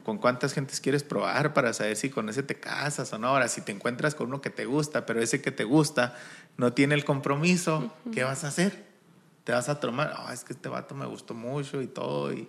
con 0.05 0.17
cuántas 0.17 0.53
gentes 0.53 0.79
quieres 0.79 1.03
probar 1.03 1.53
para 1.53 1.73
saber 1.73 1.95
si 1.97 2.09
con 2.09 2.29
ese 2.29 2.41
te 2.43 2.55
casas 2.55 3.11
o 3.11 3.17
no. 3.17 3.27
Ahora, 3.27 3.47
si 3.49 3.61
te 3.61 3.71
encuentras 3.71 4.15
con 4.15 4.27
uno 4.27 4.41
que 4.41 4.49
te 4.49 4.65
gusta, 4.65 5.05
pero 5.05 5.21
ese 5.21 5.41
que 5.41 5.51
te 5.51 5.65
gusta 5.65 6.17
no 6.57 6.71
tiene 6.73 6.95
el 6.95 7.03
compromiso, 7.05 7.93
¿qué 8.13 8.23
vas 8.23 8.43
a 8.43 8.47
hacer? 8.47 8.87
Te 9.43 9.51
vas 9.51 9.67
a 9.69 9.79
tomar, 9.79 10.13
"Ah, 10.15 10.31
es 10.33 10.43
que 10.43 10.53
este 10.53 10.69
vato 10.69 10.93
me 10.95 11.05
gustó 11.05 11.33
mucho 11.33 11.81
y 11.81 11.87
todo, 11.87 12.31
y, 12.33 12.47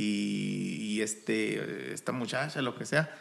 y, 0.00 0.76
y 0.80 1.02
este, 1.02 1.92
esta 1.92 2.12
muchacha, 2.12 2.62
lo 2.62 2.76
que 2.76 2.86
sea, 2.86 3.14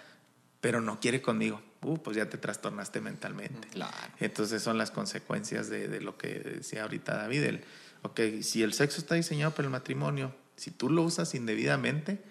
pero 0.62 0.82
no 0.82 1.00
quiere 1.00 1.22
conmigo. 1.22 1.62
Uh, 1.82 1.98
pues 1.98 2.18
ya 2.18 2.30
te 2.30 2.38
trastornaste 2.38 3.00
mentalmente. 3.00 3.70
Claro. 3.70 3.96
Entonces 4.20 4.62
son 4.62 4.78
las 4.78 4.92
consecuencias 4.92 5.70
de, 5.70 5.88
de 5.88 6.02
lo 6.02 6.18
que 6.18 6.40
decía 6.40 6.84
ahorita 6.84 7.16
David. 7.16 7.44
El, 7.44 7.64
ok, 8.02 8.20
si 8.42 8.64
el 8.64 8.74
sexo 8.74 9.00
está 9.00 9.16
diseñado 9.16 9.52
para 9.52 9.68
el 9.68 9.72
matrimonio, 9.72 10.36
si 10.58 10.72
tú 10.72 10.90
lo 10.90 11.04
usas 11.04 11.36
indebidamente, 11.36 12.22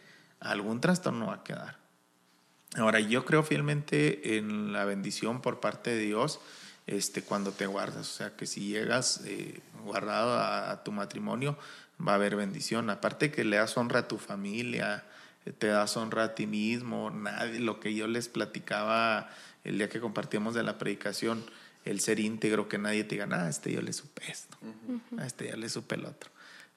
algún 0.40 0.80
trastorno 0.82 1.28
va 1.28 1.36
a 1.36 1.44
quedar. 1.44 1.78
Ahora, 2.76 3.00
yo 3.00 3.24
creo 3.24 3.42
fielmente 3.42 4.36
en 4.36 4.74
la 4.74 4.84
bendición 4.84 5.40
por 5.40 5.60
parte 5.60 5.90
de 5.90 6.00
Dios 6.00 6.40
este, 6.86 7.22
cuando 7.22 7.52
te 7.52 7.66
guardas. 7.66 8.00
O 8.00 8.12
sea, 8.14 8.36
que 8.36 8.46
si 8.46 8.68
llegas 8.68 9.22
eh, 9.24 9.60
guardado 9.82 10.34
a, 10.34 10.70
a 10.70 10.84
tu 10.84 10.92
matrimonio, 10.92 11.56
va 12.06 12.12
a 12.12 12.14
haber 12.16 12.36
bendición. 12.36 12.90
Aparte 12.90 13.30
que 13.30 13.44
le 13.44 13.56
das 13.56 13.76
honra 13.76 14.00
a 14.00 14.08
tu 14.08 14.18
familia, 14.18 15.04
eh, 15.46 15.52
te 15.52 15.66
das 15.68 15.96
honra 15.96 16.24
a 16.24 16.34
ti 16.34 16.46
mismo. 16.46 17.10
Nadie, 17.10 17.60
lo 17.60 17.80
que 17.80 17.94
yo 17.94 18.06
les 18.06 18.28
platicaba 18.28 19.30
el 19.64 19.78
día 19.78 19.88
que 19.88 20.00
compartíamos 20.00 20.54
de 20.54 20.62
la 20.62 20.78
predicación, 20.78 21.44
el 21.84 22.00
ser 22.00 22.20
íntegro, 22.20 22.68
que 22.68 22.78
nadie 22.78 23.04
te 23.04 23.14
diga, 23.16 23.28
ah, 23.30 23.48
este 23.48 23.72
yo 23.72 23.82
le 23.82 23.92
supe 23.92 24.22
esto, 24.30 24.56
a 25.18 25.26
este 25.26 25.46
ya 25.48 25.56
le 25.56 25.68
supe 25.68 25.94
el 25.96 26.04
otro. 26.04 26.30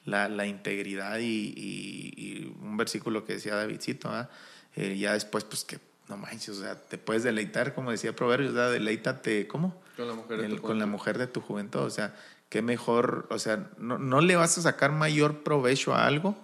La, 0.05 0.27
la 0.29 0.45
integridad 0.47 1.19
y, 1.19 1.53
y- 1.55 2.13
y 2.17 2.55
un 2.61 2.75
versículo 2.77 3.23
que 3.25 3.33
decía 3.33 3.55
Davidcito, 3.55 4.09
¿ah? 4.09 4.29
Eh, 4.75 4.97
ya 4.97 5.13
después, 5.13 5.43
pues 5.43 5.63
que 5.63 5.79
no 6.09 6.17
manches, 6.17 6.49
o 6.57 6.61
sea, 6.61 6.75
te 6.75 6.97
puedes 6.97 7.23
deleitar, 7.23 7.73
como 7.75 7.91
decía 7.91 8.15
Proverbios, 8.15 8.53
¿verdad? 8.53 8.71
deleítate, 8.71 9.47
¿cómo? 9.47 9.79
Con 9.95 10.07
la 10.07 10.13
mujer 10.15 10.37
de 10.39 10.45
El- 10.47 10.55
tu 10.55 10.61
con 10.61 10.79
la 10.79 10.85
mujer 10.85 11.17
de 11.17 11.27
tu 11.27 11.39
juventud, 11.41 11.81
o 11.81 11.89
sea, 11.89 12.15
qué 12.51 12.61
mejor, 12.61 13.27
o 13.29 13.39
sea, 13.39 13.69
no, 13.77 13.97
no 13.97 14.19
le 14.19 14.35
vas 14.35 14.57
a 14.57 14.61
sacar 14.61 14.91
mayor 14.91 15.41
provecho 15.41 15.95
a 15.95 16.05
algo 16.05 16.35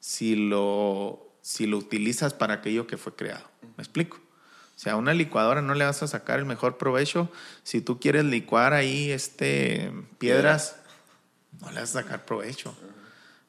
si 0.00 0.34
lo, 0.34 1.34
si 1.42 1.66
lo 1.66 1.76
utilizas 1.76 2.32
para 2.32 2.54
aquello 2.54 2.86
que 2.86 2.96
fue 2.96 3.14
creado. 3.14 3.44
¿Me 3.76 3.82
explico? 3.82 4.16
O 4.16 4.78
sea, 4.78 4.94
a 4.94 4.96
una 4.96 5.12
licuadora 5.12 5.60
no 5.60 5.74
le 5.74 5.84
vas 5.84 6.02
a 6.02 6.08
sacar 6.08 6.38
el 6.38 6.46
mejor 6.46 6.78
provecho 6.78 7.30
si 7.62 7.82
tú 7.82 8.00
quieres 8.00 8.24
licuar 8.24 8.72
ahí 8.72 9.10
este, 9.10 9.92
piedras, 10.16 10.76
no 11.60 11.70
le 11.70 11.80
vas 11.80 11.94
a 11.94 12.02
sacar 12.02 12.24
provecho. 12.24 12.74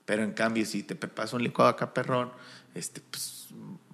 Pero 0.03 0.23
en 0.23 0.33
cambio, 0.33 0.65
si 0.65 0.83
te 0.83 0.95
preparas 0.95 1.31
un 1.31 1.43
licuado 1.43 1.71
acá, 1.71 1.93
perrón, 1.93 2.29
este, 2.75 2.99
pues 2.99 3.47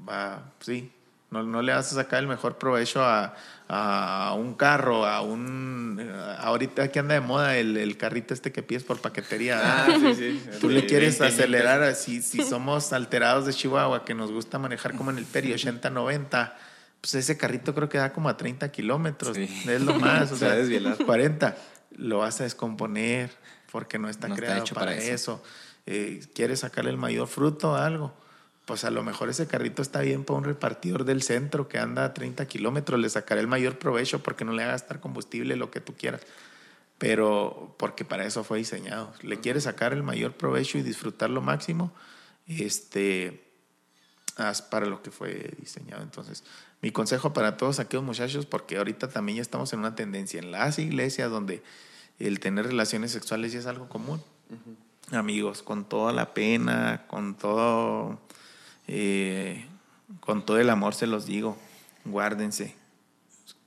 va, 0.10 0.54
sí, 0.60 0.92
no, 1.30 1.44
no 1.44 1.62
le 1.62 1.74
vas 1.74 1.92
a 1.92 1.96
sacar 1.96 2.20
el 2.20 2.28
mejor 2.28 2.58
provecho 2.58 3.04
a, 3.04 3.36
a 3.68 4.34
un 4.38 4.54
carro, 4.54 5.06
a 5.06 5.22
un. 5.22 6.00
Ahorita 6.40 6.90
que 6.90 7.00
anda 7.00 7.16
de 7.16 7.20
moda 7.20 7.58
el, 7.58 7.76
el 7.76 7.98
carrito 7.98 8.34
este 8.34 8.52
que 8.52 8.64
pides 8.64 8.84
por 8.84 9.02
paquetería. 9.02 9.60
Ah, 9.62 9.88
¿verdad? 9.88 10.14
sí, 10.16 10.42
sí. 10.44 10.60
Tú 10.62 10.70
le 10.70 10.86
quieres 10.86 11.20
20, 11.20 11.36
acelerar, 11.36 11.84
así, 11.84 12.22
si 12.22 12.42
somos 12.44 12.94
alterados 12.94 13.46
de 13.46 13.54
Chihuahua, 13.54 14.06
que 14.06 14.14
nos 14.14 14.32
gusta 14.32 14.58
manejar 14.58 14.96
como 14.96 15.12
en 15.12 15.18
el 15.18 15.26
Peri 15.26 15.52
80, 15.52 15.90
90, 15.90 16.58
pues 17.02 17.16
ese 17.16 17.38
carrito 17.38 17.76
creo 17.76 17.90
que 17.90 17.98
da 17.98 18.14
como 18.14 18.30
a 18.30 18.38
30 18.38 18.72
kilómetros. 18.72 19.36
Es 19.38 19.82
lo 19.82 19.96
más, 19.96 20.32
o 20.32 20.38
sea, 20.38 20.56
desvielar. 20.56 20.98
40. 20.98 21.58
Lo 21.98 22.20
vas 22.20 22.40
a 22.40 22.46
descomponer 22.46 23.32
porque 23.72 24.00
no 24.00 24.08
está 24.08 24.30
No 24.30 24.36
está 24.36 24.46
creado 24.46 24.62
hecho 24.62 24.76
para, 24.76 24.92
para 24.92 24.98
eso. 24.98 25.14
eso. 25.14 25.44
Eh, 25.86 26.22
quieres 26.34 26.62
sacarle 26.62 26.92
el 26.92 26.98
mayor 26.98 27.28
fruto 27.28 27.76
a 27.76 27.86
algo. 27.86 28.14
Pues 28.68 28.84
a 28.84 28.92
lo 28.92 29.02
mejor 29.02 29.30
ese 29.30 29.48
carrito 29.48 29.82
está 29.82 30.02
bien 30.02 30.24
para 30.24 30.38
un 30.38 30.44
repartidor 30.44 31.04
del 31.04 31.24
centro 31.24 31.68
que 31.68 31.80
anda 31.80 32.06
a 32.06 32.14
30 32.14 32.46
kilómetros, 32.46 33.00
le 33.00 33.10
sacaré 33.10 33.42
el 33.42 33.48
mayor 33.48 33.80
provecho 33.80 34.22
porque 34.22 34.46
no 34.46 34.52
le 34.52 34.62
haga 34.62 34.74
gastar 34.74 35.00
combustible, 35.00 35.56
lo 35.56 35.72
que 35.72 35.82
tú 35.82 35.96
quieras 35.96 36.22
pero 36.98 37.76
porque 37.78 38.06
para 38.06 38.26
eso 38.26 38.44
fue 38.44 38.58
diseñado. 38.58 39.14
Le 39.22 39.40
quieres 39.40 39.64
sacar 39.64 39.94
el 39.94 40.04
mayor 40.04 40.34
provecho 40.34 40.78
y 40.78 40.82
disfrutar 40.82 41.30
lo 41.30 41.42
máximo, 41.42 41.92
este, 42.48 43.52
haz 44.36 44.62
para 44.62 44.88
lo 44.88 45.04
que 45.04 45.12
fue 45.12 45.54
diseñado. 45.60 46.02
Entonces, 46.02 46.44
mi 46.82 46.92
consejo 46.92 47.34
para 47.34 47.58
todos 47.58 47.80
aquellos 47.80 48.04
muchachos, 48.04 48.46
porque 48.46 48.78
ahorita 48.78 49.10
también 49.10 49.38
ya 49.38 49.42
estamos 49.42 49.72
en 49.74 49.80
una 49.80 49.96
tendencia 49.96 50.40
en 50.40 50.52
las 50.52 50.80
iglesias 50.80 51.30
donde 51.30 51.62
el 52.20 52.40
tener 52.40 52.66
relaciones 52.66 53.12
sexuales 53.12 53.54
ya 53.54 53.60
es 53.60 53.68
algo 53.68 53.90
común. 53.90 54.22
Amigos, 55.12 55.62
con 55.62 55.86
toda 55.86 56.14
la 56.14 56.34
pena, 56.34 57.06
con 57.08 57.36
todo, 57.36 58.20
eh, 58.88 59.66
con 60.20 60.46
todo 60.46 60.60
el 60.60 60.70
amor 60.70 60.94
se 60.96 61.08
los 61.08 61.26
digo, 61.26 61.58
guárdense 62.06 62.76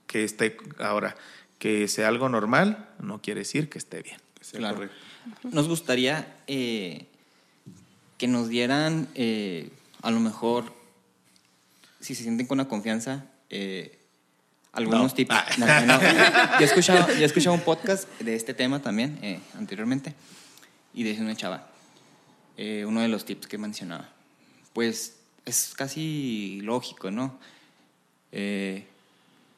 que 0.06 0.24
esté 0.24 0.56
ahora 0.78 1.14
que 1.58 1.86
sea 1.88 2.08
algo 2.08 2.28
normal 2.28 2.88
no 3.00 3.20
quiere 3.20 3.40
decir 3.40 3.68
que 3.68 3.78
esté 3.78 4.02
bien 4.02 4.18
Claro. 4.52 4.76
correcto. 4.76 4.96
Nos 5.44 5.68
gustaría 5.68 6.36
eh, 6.46 7.06
que 8.16 8.26
nos 8.26 8.48
dieran, 8.48 9.06
eh, 9.14 9.70
a 10.02 10.10
lo 10.10 10.18
mejor, 10.18 10.72
si 12.00 12.14
se 12.14 12.22
sienten 12.22 12.46
con 12.46 12.56
la 12.58 12.64
confianza, 12.66 13.26
eh, 13.50 13.98
algunos 14.72 15.12
No. 15.12 15.14
tips. 15.14 15.34
No, 15.58 15.66
no, 15.66 15.86
no. 15.86 16.00
Yo, 16.00 16.60
he 16.60 16.64
escuchado, 16.64 17.06
yo 17.12 17.20
he 17.20 17.24
escuchado 17.24 17.54
un 17.54 17.60
podcast 17.60 18.08
de 18.20 18.34
este 18.34 18.54
tema 18.54 18.80
también 18.80 19.18
eh, 19.22 19.40
anteriormente 19.58 20.14
y 20.94 21.02
decía 21.02 21.22
una 21.22 21.36
chava, 21.36 21.66
eh, 22.56 22.84
uno 22.86 23.02
de 23.02 23.08
los 23.08 23.24
tips 23.26 23.46
que 23.46 23.58
mencionaba. 23.58 24.08
Pues 24.72 25.16
es 25.44 25.72
casi 25.76 26.60
lógico, 26.62 27.10
¿no? 27.10 27.38
Eh, 28.32 28.86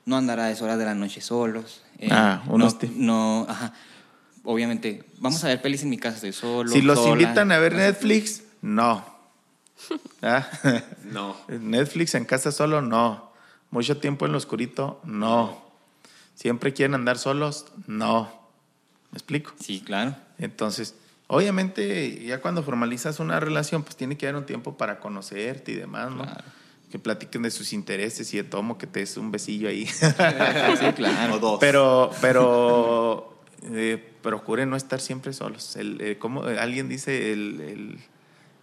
no 0.06 0.16
andar 0.16 0.40
a 0.40 0.46
deshoras 0.46 0.78
de 0.78 0.84
la 0.84 0.94
noche 0.94 1.20
solos. 1.20 1.82
eh, 1.98 2.08
Ah, 2.10 2.42
unos 2.48 2.74
no, 2.74 2.78
tips. 2.78 2.96
no, 2.96 3.46
ajá. 3.48 3.72
Obviamente, 4.44 5.04
vamos 5.18 5.44
a 5.44 5.48
ver 5.48 5.62
pelis 5.62 5.82
en 5.84 5.90
mi 5.90 5.98
casa, 5.98 6.16
estoy 6.16 6.32
solo. 6.32 6.72
si 6.72 6.82
los 6.82 6.98
sola. 6.98 7.22
invitan 7.22 7.52
a 7.52 7.58
ver 7.58 7.74
Netflix 7.74 8.42
no 8.60 9.04
¿Ah? 10.22 10.48
No. 11.04 11.36
Netflix 11.48 12.14
en 12.14 12.24
casa 12.24 12.50
solo 12.52 12.80
no 12.82 13.32
mucho 13.70 13.98
tiempo 13.98 14.26
en 14.26 14.32
lo 14.32 14.38
oscurito 14.38 15.00
no 15.04 15.60
siempre 16.34 16.72
quieren 16.72 16.94
andar 16.94 17.18
solos 17.18 17.66
no 17.86 18.30
me 19.10 19.16
explico 19.18 19.52
Sí, 19.60 19.80
claro. 19.84 20.14
entonces 20.38 20.94
obviamente 21.36 22.24
ya 22.24 22.40
cuando 22.40 22.62
formalizas 22.62 23.18
una 23.20 23.40
relación 23.40 23.82
pues 23.82 23.96
tiene 23.96 24.16
que 24.16 24.26
haber 24.26 24.36
un 24.40 24.46
tiempo 24.46 24.76
para 24.76 25.00
conocerte 25.00 25.72
y 25.72 25.76
demás 25.76 26.10
no 26.10 26.22
Claro. 26.24 26.44
que 26.90 26.98
platiquen 26.98 27.42
de 27.42 27.50
sus 27.50 27.72
intereses 27.72 28.32
y 28.34 28.36
de 28.36 28.44
tomo 28.44 28.76
que 28.78 28.86
te 28.86 29.00
des 29.00 29.16
un 29.16 29.30
besillo 29.30 29.68
ahí 29.68 29.86
Sí, 30.80 30.92
claro. 30.94 31.34
O 31.34 31.38
dos. 31.38 31.58
Pero, 31.60 32.10
pero 32.20 33.42
eh, 33.72 33.96
procuren 34.22 34.68
no 34.70 34.76
estar 34.76 35.00
siempre 35.00 35.32
solos. 35.32 35.76
El, 35.76 36.00
eh, 36.00 36.18
como 36.18 36.48
eh, 36.48 36.58
alguien 36.58 36.88
dice, 36.88 37.32
el, 37.32 37.60
el, 37.60 37.98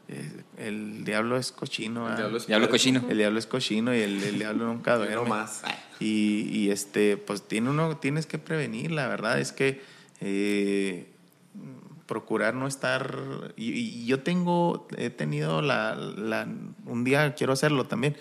eh, 0.09 0.31
el 0.57 1.05
diablo 1.05 1.37
es 1.37 1.51
cochino. 1.51 2.07
El 2.09 2.17
diablo 2.17 2.37
es 2.37 2.45
Diablo 2.47 2.69
cochino. 2.69 3.03
El 3.09 3.17
diablo 3.17 3.39
es 3.39 3.47
cochino 3.47 3.95
y 3.95 3.99
el, 4.01 4.21
el 4.23 4.37
diablo 4.37 4.65
nunca 4.67 4.93
Yo 4.93 4.99
no 4.99 5.05
duerme. 5.05 5.29
más. 5.29 5.61
Y, 5.99 6.47
y, 6.51 6.69
este, 6.71 7.17
pues 7.17 7.41
tiene 7.47 7.69
uno, 7.71 7.97
tienes 7.97 8.25
que 8.25 8.37
prevenir, 8.37 8.91
la 8.91 9.07
verdad 9.07 9.39
es 9.39 9.51
que 9.51 9.81
eh, 10.21 11.07
procurar 12.09 12.55
no 12.55 12.67
estar. 12.67 13.53
Y, 13.55 13.71
y 13.71 14.05
yo 14.07 14.21
tengo, 14.23 14.87
he 14.97 15.11
tenido 15.11 15.61
la, 15.61 15.95
la- 15.95 16.47
un 16.85 17.03
día 17.05 17.35
quiero 17.35 17.53
hacerlo 17.53 17.85
también. 17.85 18.17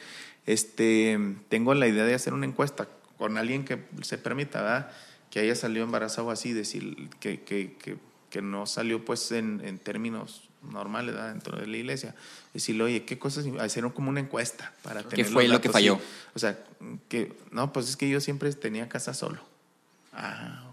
Este, 0.46 1.18
tengo 1.48 1.74
la 1.74 1.88
idea 1.88 2.04
de 2.04 2.14
hacer 2.14 2.34
una 2.34 2.46
encuesta 2.46 2.86
con 3.16 3.36
alguien 3.38 3.64
que 3.64 3.82
se 4.02 4.18
permita, 4.18 4.62
¿verdad? 4.62 4.90
Que 5.30 5.40
haya 5.40 5.54
salido 5.54 5.84
embarazado 5.84 6.30
así, 6.30 6.52
decir 6.52 7.08
que, 7.18 7.40
que, 7.40 7.76
que, 7.82 7.96
que 8.30 8.42
no 8.42 8.66
salió 8.66 9.04
pues 9.04 9.32
en, 9.32 9.60
en 9.64 9.78
términos 9.78 10.48
normales 10.62 11.14
¿verdad? 11.14 11.32
dentro 11.32 11.58
de 11.58 11.66
la 11.66 11.76
iglesia. 11.76 12.14
Decirle, 12.54 12.84
oye, 12.84 13.04
¿qué 13.04 13.18
cosas? 13.18 13.46
Hacer 13.58 13.84
como 13.92 14.10
una 14.10 14.20
encuesta 14.20 14.72
para 14.82 15.02
tener 15.02 15.26
fue 15.26 15.44
los 15.44 15.54
lo 15.54 15.60
que 15.60 15.68
sí. 15.68 15.72
falló? 15.72 15.98
O 16.34 16.38
sea, 16.38 16.58
que, 17.08 17.32
no, 17.50 17.72
pues 17.72 17.88
es 17.88 17.96
que 17.96 18.08
yo 18.08 18.20
siempre 18.20 18.52
tenía 18.52 18.88
casa 18.88 19.14
solo. 19.14 19.40
Ah. 20.12 20.67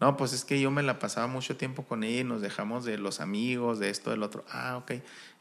No, 0.00 0.16
pues 0.16 0.32
es 0.32 0.44
que 0.44 0.60
yo 0.60 0.70
me 0.70 0.82
la 0.82 0.98
pasaba 0.98 1.26
mucho 1.26 1.56
tiempo 1.56 1.84
con 1.84 2.02
ella 2.02 2.20
y 2.20 2.24
nos 2.24 2.40
dejamos 2.40 2.84
de 2.84 2.96
los 2.96 3.20
amigos, 3.20 3.78
de 3.78 3.90
esto, 3.90 4.10
del 4.10 4.22
otro. 4.22 4.44
Ah, 4.50 4.78
ok. 4.78 4.92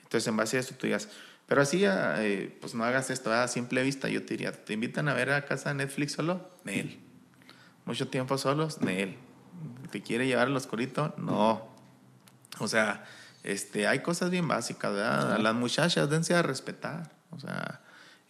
Entonces, 0.03 0.28
en 0.28 0.36
base 0.36 0.57
a 0.57 0.60
eso 0.60 0.76
tú 0.76 0.86
digas, 0.86 1.07
pero 1.47 1.62
así, 1.62 1.82
eh, 1.86 2.57
pues 2.60 2.76
no 2.76 2.84
hagas 2.84 3.10
esto 3.10 3.34
a 3.34 3.47
simple 3.47 3.82
vista. 3.84 4.10
Yo 4.10 4.24
te 4.24 4.36
diría, 4.36 4.51
¿te 4.51 4.74
invitan 4.74 5.07
a 5.07 5.14
ver 5.14 5.32
a 5.32 5.45
casa 5.45 5.74
Netflix 5.74 6.12
solo? 6.12 6.49
Nel. 6.64 6.99
¿Mucho 7.86 8.07
tiempo 8.10 8.38
solos? 8.38 8.82
Nel. 8.82 9.16
¿Te 9.91 10.01
quiere 10.01 10.28
llevar 10.28 10.47
al 10.47 10.55
oscurito? 10.55 11.14
No. 11.18 11.68
O 12.60 12.68
sea, 12.68 13.05
este, 13.43 13.88
hay 13.88 13.99
cosas 13.99 14.30
bien 14.30 14.47
básicas, 14.47 14.93
¿verdad? 14.93 15.34
A 15.34 15.38
las 15.39 15.55
muchachas 15.55 16.10
dense 16.10 16.36
a 16.36 16.41
respetar. 16.41 17.12
O 17.32 17.39
sea, 17.39 17.82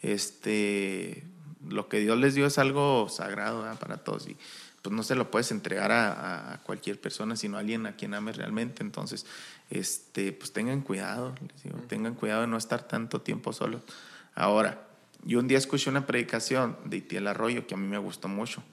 este, 0.01 1.25
lo 1.67 1.89
que 1.89 1.99
Dios 1.99 2.17
les 2.17 2.35
dio 2.35 2.45
es 2.45 2.57
algo 2.57 3.09
sagrado 3.09 3.63
¿verdad? 3.63 3.79
para 3.79 3.97
todos 3.97 4.27
y 4.27 4.37
pues 4.81 4.95
no 4.95 5.03
se 5.03 5.15
lo 5.15 5.29
puedes 5.31 5.51
entregar 5.51 5.91
a, 5.91 6.53
a 6.53 6.63
cualquier 6.63 6.99
persona, 6.99 7.35
sino 7.35 7.57
a 7.57 7.59
alguien 7.59 7.85
a 7.85 7.95
quien 7.95 8.13
ames 8.13 8.37
realmente. 8.37 8.83
Entonces, 8.83 9.25
este, 9.69 10.31
pues 10.31 10.53
tengan 10.53 10.81
cuidado, 10.81 11.35
les 11.51 11.63
digo, 11.63 11.77
tengan 11.87 12.15
cuidado 12.15 12.41
de 12.41 12.47
no 12.47 12.57
estar 12.57 12.87
tanto 12.87 13.21
tiempo 13.21 13.53
solos. 13.53 13.81
Ahora, 14.35 14.87
yo 15.23 15.39
un 15.39 15.47
día 15.47 15.57
escuché 15.57 15.89
una 15.89 16.05
predicación 16.05 16.77
de 16.85 16.97
Itiel 16.97 17.27
Arroyo 17.27 17.67
que 17.67 17.73
a 17.73 17.77
mí 17.77 17.87
me 17.87 17.97
gustó 17.97 18.27
mucho 18.27 18.63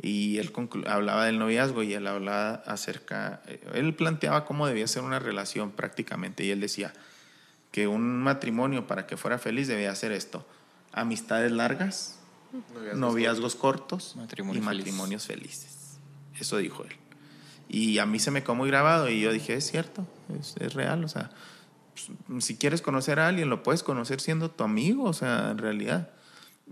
y 0.00 0.38
él 0.38 0.52
hablaba 0.86 1.26
del 1.26 1.38
noviazgo 1.38 1.82
y 1.82 1.92
él 1.94 2.06
hablaba 2.06 2.54
acerca, 2.66 3.42
eh, 3.46 3.60
él 3.74 3.94
planteaba 3.94 4.44
cómo 4.44 4.66
debía 4.66 4.86
ser 4.86 5.02
una 5.02 5.18
relación 5.18 5.70
prácticamente 5.70 6.44
y 6.44 6.50
él 6.50 6.60
decía 6.60 6.92
que 7.70 7.88
un 7.88 8.22
matrimonio 8.22 8.86
para 8.86 9.06
que 9.06 9.16
fuera 9.16 9.38
feliz 9.38 9.68
debía 9.68 9.90
hacer 9.90 10.12
esto, 10.12 10.46
amistades 10.92 11.52
largas, 11.52 12.18
noviazgos 12.94 13.54
cortos 13.54 14.14
Matrimonios 14.16 14.62
y 14.62 14.66
felices. 14.66 14.84
matrimonios 14.84 15.26
felices. 15.26 15.98
Eso 16.38 16.56
dijo 16.58 16.84
él. 16.84 16.96
Y 17.68 17.98
a 17.98 18.06
mí 18.06 18.18
se 18.18 18.30
me 18.30 18.42
quedó 18.42 18.54
muy 18.54 18.68
grabado 18.68 19.08
y 19.08 19.20
yo 19.20 19.32
dije, 19.32 19.54
es 19.54 19.70
cierto, 19.70 20.06
es, 20.38 20.54
es 20.58 20.74
real, 20.74 21.04
o 21.04 21.08
sea, 21.08 21.30
pues, 22.28 22.44
si 22.44 22.56
quieres 22.56 22.82
conocer 22.82 23.18
a 23.18 23.28
alguien, 23.28 23.50
lo 23.50 23.62
puedes 23.62 23.82
conocer 23.82 24.20
siendo 24.20 24.50
tu 24.50 24.64
amigo, 24.64 25.04
o 25.04 25.12
sea, 25.12 25.50
en 25.50 25.58
realidad. 25.58 26.10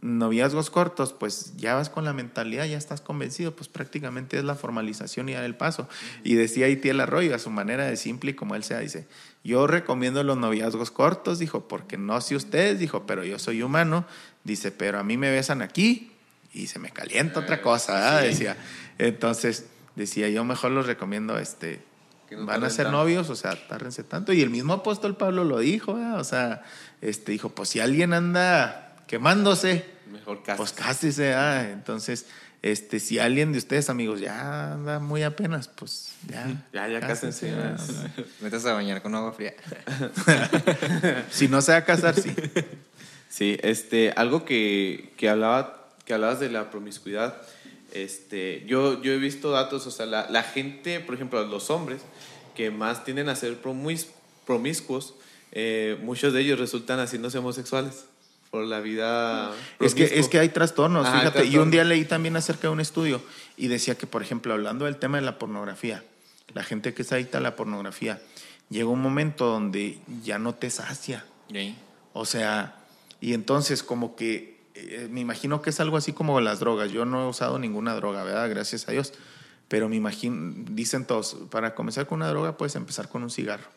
Noviazgos 0.02 0.70
cortos, 0.70 1.12
pues 1.12 1.56
ya 1.56 1.74
vas 1.74 1.90
con 1.90 2.04
la 2.04 2.14
mentalidad, 2.14 2.64
ya 2.64 2.78
estás 2.78 3.02
convencido, 3.02 3.54
pues 3.54 3.68
prácticamente 3.68 4.38
es 4.38 4.44
la 4.44 4.54
formalización 4.54 5.28
y 5.28 5.34
dar 5.34 5.44
el 5.44 5.56
paso. 5.56 5.88
Y 6.24 6.36
decía 6.36 6.68
Itiel 6.68 7.00
Arroyo, 7.00 7.34
a 7.34 7.38
su 7.38 7.50
manera 7.50 7.84
de 7.84 7.96
simple 7.96 8.30
y 8.30 8.34
como 8.34 8.54
él 8.54 8.62
sea, 8.62 8.78
dice, 8.78 9.08
yo 9.44 9.66
recomiendo 9.66 10.22
los 10.22 10.38
noviazgos 10.38 10.90
cortos, 10.90 11.38
dijo, 11.38 11.68
porque 11.68 11.98
no 11.98 12.18
sé 12.20 12.36
ustedes, 12.36 12.78
dijo, 12.78 13.04
pero 13.04 13.24
yo 13.24 13.38
soy 13.38 13.62
humano, 13.62 14.06
dice, 14.44 14.70
pero 14.72 14.98
a 14.98 15.04
mí 15.04 15.16
me 15.16 15.30
besan 15.30 15.62
aquí 15.62 16.12
y 16.52 16.66
se 16.66 16.78
me 16.78 16.90
calienta 16.90 17.40
otra 17.40 17.62
cosa, 17.62 17.94
¿verdad? 17.94 18.22
decía. 18.22 18.56
Entonces, 18.98 19.66
decía, 19.96 20.28
yo 20.28 20.44
mejor 20.44 20.72
los 20.72 20.86
recomiendo, 20.86 21.38
este, 21.38 21.82
no 22.30 22.46
van 22.46 22.64
a 22.64 22.70
ser 22.70 22.86
tanto. 22.86 22.98
novios, 22.98 23.30
o 23.30 23.36
sea, 23.36 23.56
tárrense 23.68 24.04
tanto. 24.04 24.32
Y 24.32 24.42
el 24.42 24.50
mismo 24.50 24.72
apóstol 24.72 25.16
Pablo 25.16 25.44
lo 25.44 25.58
dijo, 25.58 25.92
o 25.92 26.24
sea, 26.24 26.62
este, 27.00 27.32
dijo, 27.32 27.50
pues 27.50 27.68
si 27.70 27.80
alguien 27.80 28.12
anda 28.12 28.96
quemándose, 29.06 29.84
Mejor 30.10 30.42
casi. 30.42 30.58
pues 30.58 30.72
cásese. 30.72 31.32
Entonces, 31.72 32.26
este, 32.62 33.00
si 33.00 33.18
alguien 33.18 33.52
de 33.52 33.58
ustedes, 33.58 33.88
amigos, 33.88 34.20
ya 34.20 34.74
anda 34.74 34.98
muy 34.98 35.22
apenas, 35.22 35.68
pues 35.68 36.12
ya. 36.28 36.46
Ya, 36.72 36.88
ya 36.88 37.00
cásense. 37.00 37.52
¿verdad? 37.52 37.80
Metes 38.40 38.66
a 38.66 38.74
bañar 38.74 39.02
con 39.02 39.14
agua 39.14 39.32
fría. 39.32 39.54
Si 41.30 41.48
no 41.48 41.62
se 41.62 41.72
va 41.72 41.78
a 41.78 41.84
casar, 41.84 42.14
sí. 42.14 42.34
Sí, 43.30 43.56
este, 43.62 44.12
algo 44.16 44.44
que, 44.44 45.12
que, 45.16 45.30
hablaba, 45.30 45.88
que 46.04 46.12
hablabas 46.12 46.40
de 46.40 46.50
la 46.50 46.70
promiscuidad, 46.70 47.40
este, 47.92 48.64
yo, 48.66 49.00
yo 49.02 49.12
he 49.12 49.18
visto 49.18 49.50
datos, 49.50 49.86
o 49.86 49.90
sea, 49.90 50.04
la, 50.04 50.28
la 50.28 50.42
gente, 50.42 51.00
por 51.00 51.14
ejemplo, 51.14 51.42
los 51.46 51.70
hombres 51.70 52.02
que 52.54 52.70
más 52.70 53.04
tienden 53.04 53.28
a 53.28 53.36
ser 53.36 53.62
promis- 53.62 54.08
promiscuos, 54.46 55.14
eh, 55.52 55.96
muchos 56.02 56.32
de 56.32 56.40
ellos 56.40 56.58
resultan 56.58 56.98
haciéndose 56.98 57.38
homosexuales 57.38 58.04
por 58.50 58.64
la 58.64 58.80
vida. 58.80 59.52
Es 59.78 59.94
que, 59.94 60.04
es 60.04 60.28
que 60.28 60.40
hay 60.40 60.48
trastornos, 60.48 61.06
Ajá, 61.06 61.20
fíjate. 61.20 61.46
Y 61.46 61.56
un 61.58 61.70
día 61.70 61.84
leí 61.84 62.04
también 62.04 62.36
acerca 62.36 62.62
de 62.62 62.72
un 62.72 62.80
estudio 62.80 63.22
y 63.56 63.68
decía 63.68 63.96
que, 63.96 64.08
por 64.08 64.22
ejemplo, 64.22 64.52
hablando 64.52 64.86
del 64.86 64.96
tema 64.96 65.18
de 65.18 65.22
la 65.24 65.38
pornografía, 65.38 66.02
la 66.52 66.64
gente 66.64 66.94
que 66.94 67.02
es 67.02 67.12
adicta 67.12 67.38
a 67.38 67.40
la 67.40 67.54
pornografía, 67.54 68.20
llega 68.70 68.88
un 68.88 69.00
momento 69.00 69.46
donde 69.46 70.00
ya 70.24 70.40
no 70.40 70.54
te 70.56 70.68
sacia. 70.70 71.24
¿Y? 71.48 71.76
O 72.12 72.24
sea, 72.24 72.76
y 73.20 73.34
entonces 73.34 73.82
como 73.82 74.16
que 74.16 74.60
eh, 74.74 75.08
me 75.10 75.20
imagino 75.20 75.62
que 75.62 75.70
es 75.70 75.80
algo 75.80 75.96
así 75.96 76.12
como 76.12 76.40
las 76.40 76.60
drogas. 76.60 76.90
Yo 76.90 77.04
no 77.04 77.24
he 77.24 77.28
usado 77.28 77.58
ninguna 77.58 77.94
droga, 77.94 78.22
¿verdad? 78.22 78.48
Gracias 78.48 78.88
a 78.88 78.92
Dios. 78.92 79.12
Pero 79.68 79.88
me 79.88 79.96
imagino, 79.96 80.64
dicen 80.70 81.04
todos, 81.04 81.36
para 81.50 81.74
comenzar 81.74 82.06
con 82.06 82.16
una 82.16 82.28
droga 82.28 82.56
puedes 82.56 82.74
empezar 82.74 83.08
con 83.08 83.22
un 83.22 83.30
cigarro, 83.30 83.68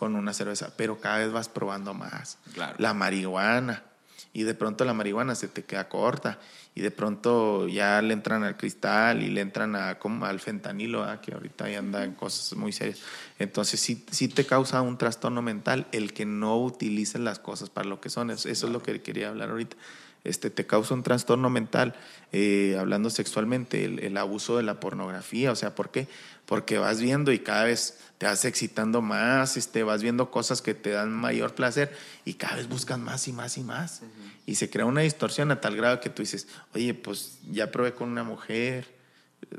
con 0.00 0.16
una 0.16 0.32
cerveza, 0.32 0.72
pero 0.76 0.98
cada 0.98 1.18
vez 1.18 1.30
vas 1.30 1.48
probando 1.48 1.94
más. 1.94 2.38
Claro. 2.54 2.74
La 2.78 2.92
marihuana. 2.92 3.84
Y 4.32 4.42
de 4.44 4.54
pronto 4.54 4.84
la 4.84 4.94
marihuana 4.94 5.34
se 5.34 5.48
te 5.48 5.64
queda 5.64 5.88
corta. 5.88 6.38
Y 6.74 6.82
de 6.82 6.90
pronto 6.90 7.68
ya 7.68 8.00
le 8.00 8.14
entran 8.14 8.44
al 8.44 8.56
cristal 8.56 9.22
y 9.22 9.28
le 9.28 9.40
entran 9.40 9.74
a, 9.76 9.98
como 9.98 10.24
al 10.26 10.40
fentanilo, 10.40 11.06
que 11.20 11.34
ahorita 11.34 11.68
ya 11.68 11.78
anda 11.78 12.04
en 12.04 12.14
cosas 12.14 12.56
muy 12.56 12.72
serias. 12.72 13.00
Entonces 13.38 13.80
sí, 13.80 14.04
sí 14.10 14.28
te 14.28 14.46
causa 14.46 14.80
un 14.82 14.96
trastorno 14.98 15.42
mental 15.42 15.86
el 15.92 16.12
que 16.12 16.26
no 16.26 16.56
utilices 16.58 17.20
las 17.20 17.38
cosas 17.38 17.70
para 17.70 17.88
lo 17.88 18.00
que 18.00 18.10
son. 18.10 18.30
Eso, 18.30 18.48
eso 18.48 18.66
es 18.66 18.72
lo 18.72 18.82
que 18.82 19.02
quería 19.02 19.30
hablar 19.30 19.50
ahorita. 19.50 19.76
Este, 20.22 20.50
te 20.50 20.66
causa 20.66 20.94
un 20.94 21.02
trastorno 21.02 21.48
mental, 21.48 21.94
eh, 22.32 22.76
hablando 22.78 23.08
sexualmente, 23.08 23.84
el, 23.84 24.00
el 24.00 24.16
abuso 24.16 24.56
de 24.56 24.62
la 24.62 24.78
pornografía. 24.78 25.50
O 25.50 25.56
sea, 25.56 25.74
¿por 25.74 25.90
qué? 25.90 26.08
Porque 26.46 26.78
vas 26.78 27.00
viendo 27.00 27.32
y 27.32 27.38
cada 27.38 27.64
vez 27.64 27.98
te 28.20 28.26
vas 28.26 28.44
excitando 28.44 29.00
más, 29.00 29.56
este, 29.56 29.82
vas 29.82 30.02
viendo 30.02 30.30
cosas 30.30 30.60
que 30.60 30.74
te 30.74 30.90
dan 30.90 31.10
mayor 31.10 31.54
placer 31.54 31.90
y 32.26 32.34
cada 32.34 32.56
vez 32.56 32.68
buscas 32.68 32.98
más 32.98 33.26
y 33.28 33.32
más 33.32 33.56
y 33.56 33.62
más. 33.62 34.02
Y 34.44 34.56
se 34.56 34.68
crea 34.68 34.84
una 34.84 35.00
distorsión 35.00 35.50
a 35.52 35.62
tal 35.62 35.74
grado 35.74 36.00
que 36.00 36.10
tú 36.10 36.20
dices, 36.20 36.46
oye, 36.74 36.92
pues 36.92 37.38
ya 37.50 37.70
probé 37.70 37.94
con 37.94 38.10
una 38.10 38.22
mujer, 38.22 38.86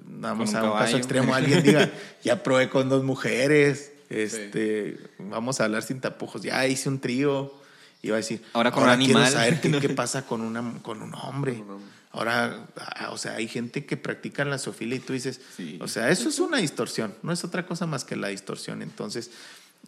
vamos 0.03 0.51
un 0.51 0.57
a 0.57 0.63
un 0.63 0.77
caso 0.77 0.95
extremo, 0.95 1.33
alguien 1.33 1.63
diga, 1.63 1.89
ya 2.23 2.43
probé 2.43 2.69
con 2.69 2.87
dos 2.87 3.03
mujeres, 3.03 3.93
este, 4.11 4.99
vamos 5.17 5.59
a 5.59 5.65
hablar 5.65 5.81
sin 5.81 5.99
tapujos, 5.99 6.43
ya 6.43 6.67
hice 6.67 6.87
un 6.87 6.99
trío. 6.99 7.59
Y 8.01 8.09
va 8.09 8.15
a 8.15 8.17
decir, 8.17 8.43
Ahora 8.53 8.71
con 8.71 8.83
un 8.83 8.89
animal". 8.89 9.31
saber 9.31 9.61
qué, 9.61 9.71
qué 9.79 9.89
pasa 9.89 10.25
con, 10.25 10.41
una, 10.41 10.73
con 10.81 11.01
un 11.01 11.13
hombre. 11.15 11.63
Ahora, 12.11 12.65
ah, 12.77 13.09
o 13.11 13.17
sea, 13.17 13.33
hay 13.35 13.47
gente 13.47 13.85
que 13.85 13.95
practica 13.95 14.43
la 14.43 14.57
zoofilia 14.57 14.97
y 14.97 14.99
tú 14.99 15.13
dices, 15.13 15.39
Sí. 15.55 15.79
o 15.81 15.87
sea, 15.87 16.09
eso 16.09 16.27
es 16.29 16.39
una 16.39 16.57
distorsión, 16.57 17.13
no 17.23 17.31
es 17.31 17.43
otra 17.43 17.65
cosa 17.65 17.85
más 17.85 18.03
que 18.03 18.15
la 18.17 18.27
distorsión. 18.27 18.81
Entonces, 18.81 19.31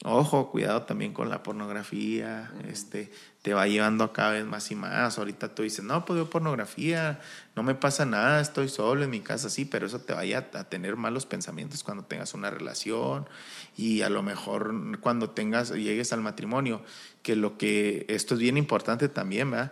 ojo, 0.06 0.50
cuidado 0.50 0.84
también 0.84 1.12
con 1.14 1.30
la 1.30 1.44
pornografía, 1.44 2.50
este, 2.70 3.12
te 3.42 3.54
va 3.54 3.68
llevando 3.68 4.06
a 4.06 4.14
cada 4.14 4.32
vez 4.32 4.46
más 4.46 4.72
y 4.72 4.76
más. 4.76 5.18
Ahorita 5.18 5.54
tú 5.54 5.64
dices, 5.64 5.84
no, 5.84 6.06
pues 6.06 6.16
veo 6.16 6.30
pornografía, 6.30 7.20
no 7.58 7.64
me 7.64 7.76
pasa 7.76 8.06
nada, 8.06 8.40
estoy 8.40 8.70
solo 8.70 9.04
en 9.04 9.10
mi 9.10 9.20
casa, 9.20 9.50
sí, 9.50 9.66
pero 9.66 9.86
eso 9.88 10.00
te 10.00 10.14
vaya 10.14 10.48
a 10.54 10.64
tener 10.64 10.96
malos 10.96 11.26
pensamientos 11.26 11.84
cuando 11.84 12.06
tengas 12.06 12.34
una 12.34 12.50
relación 12.50 13.28
y 13.76 14.02
a 14.02 14.10
lo 14.10 14.24
mejor 14.24 14.74
cuando 15.02 15.32
tengas, 15.32 15.72
llegues 15.72 16.14
al 16.14 16.22
matrimonio, 16.22 16.82
que 17.24 17.36
lo 17.36 17.58
que, 17.58 18.06
esto 18.10 18.36
es 18.36 18.40
bien 18.40 18.58
importante 18.58 19.10
también, 19.10 19.50
¿verdad? 19.50 19.72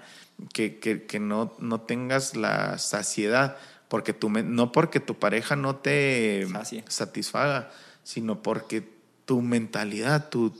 Que, 0.53 0.79
que, 0.79 1.03
que 1.05 1.19
no, 1.19 1.53
no 1.59 1.81
tengas 1.81 2.35
la 2.35 2.77
saciedad, 2.79 3.57
porque 3.89 4.13
tu, 4.13 4.29
no 4.29 4.71
porque 4.71 4.99
tu 4.99 5.19
pareja 5.19 5.55
no 5.55 5.75
te 5.75 6.47
Sacie. 6.51 6.83
satisfaga, 6.87 7.69
sino 8.03 8.41
porque 8.41 8.83
tu 9.25 9.41
mentalidad, 9.41 10.29
tu 10.29 10.55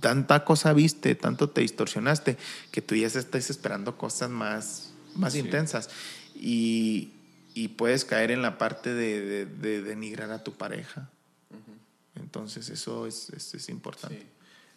tanta 0.00 0.44
cosa 0.44 0.72
viste, 0.72 1.14
tanto 1.14 1.48
te 1.48 1.60
distorsionaste, 1.60 2.36
que 2.72 2.82
tú 2.82 2.94
ya 2.96 3.06
estás 3.06 3.48
esperando 3.50 3.96
cosas 3.96 4.28
más, 4.30 4.92
más 5.14 5.32
Sí. 5.34 5.38
intensas. 5.38 5.88
Y, 6.34 7.12
y 7.54 7.68
puedes 7.68 8.04
caer 8.04 8.32
en 8.32 8.42
la 8.42 8.58
parte 8.58 8.92
de, 8.92 9.20
de- 9.20 9.46
de 9.46 9.82
denigrar 9.82 10.32
a 10.32 10.42
tu 10.42 10.52
pareja. 10.52 11.08
Entonces 12.16 12.68
eso 12.70 13.06
es, 13.06 13.30
es, 13.30 13.54
es 13.54 13.68
importante. 13.68 14.18
Sí. 14.18 14.26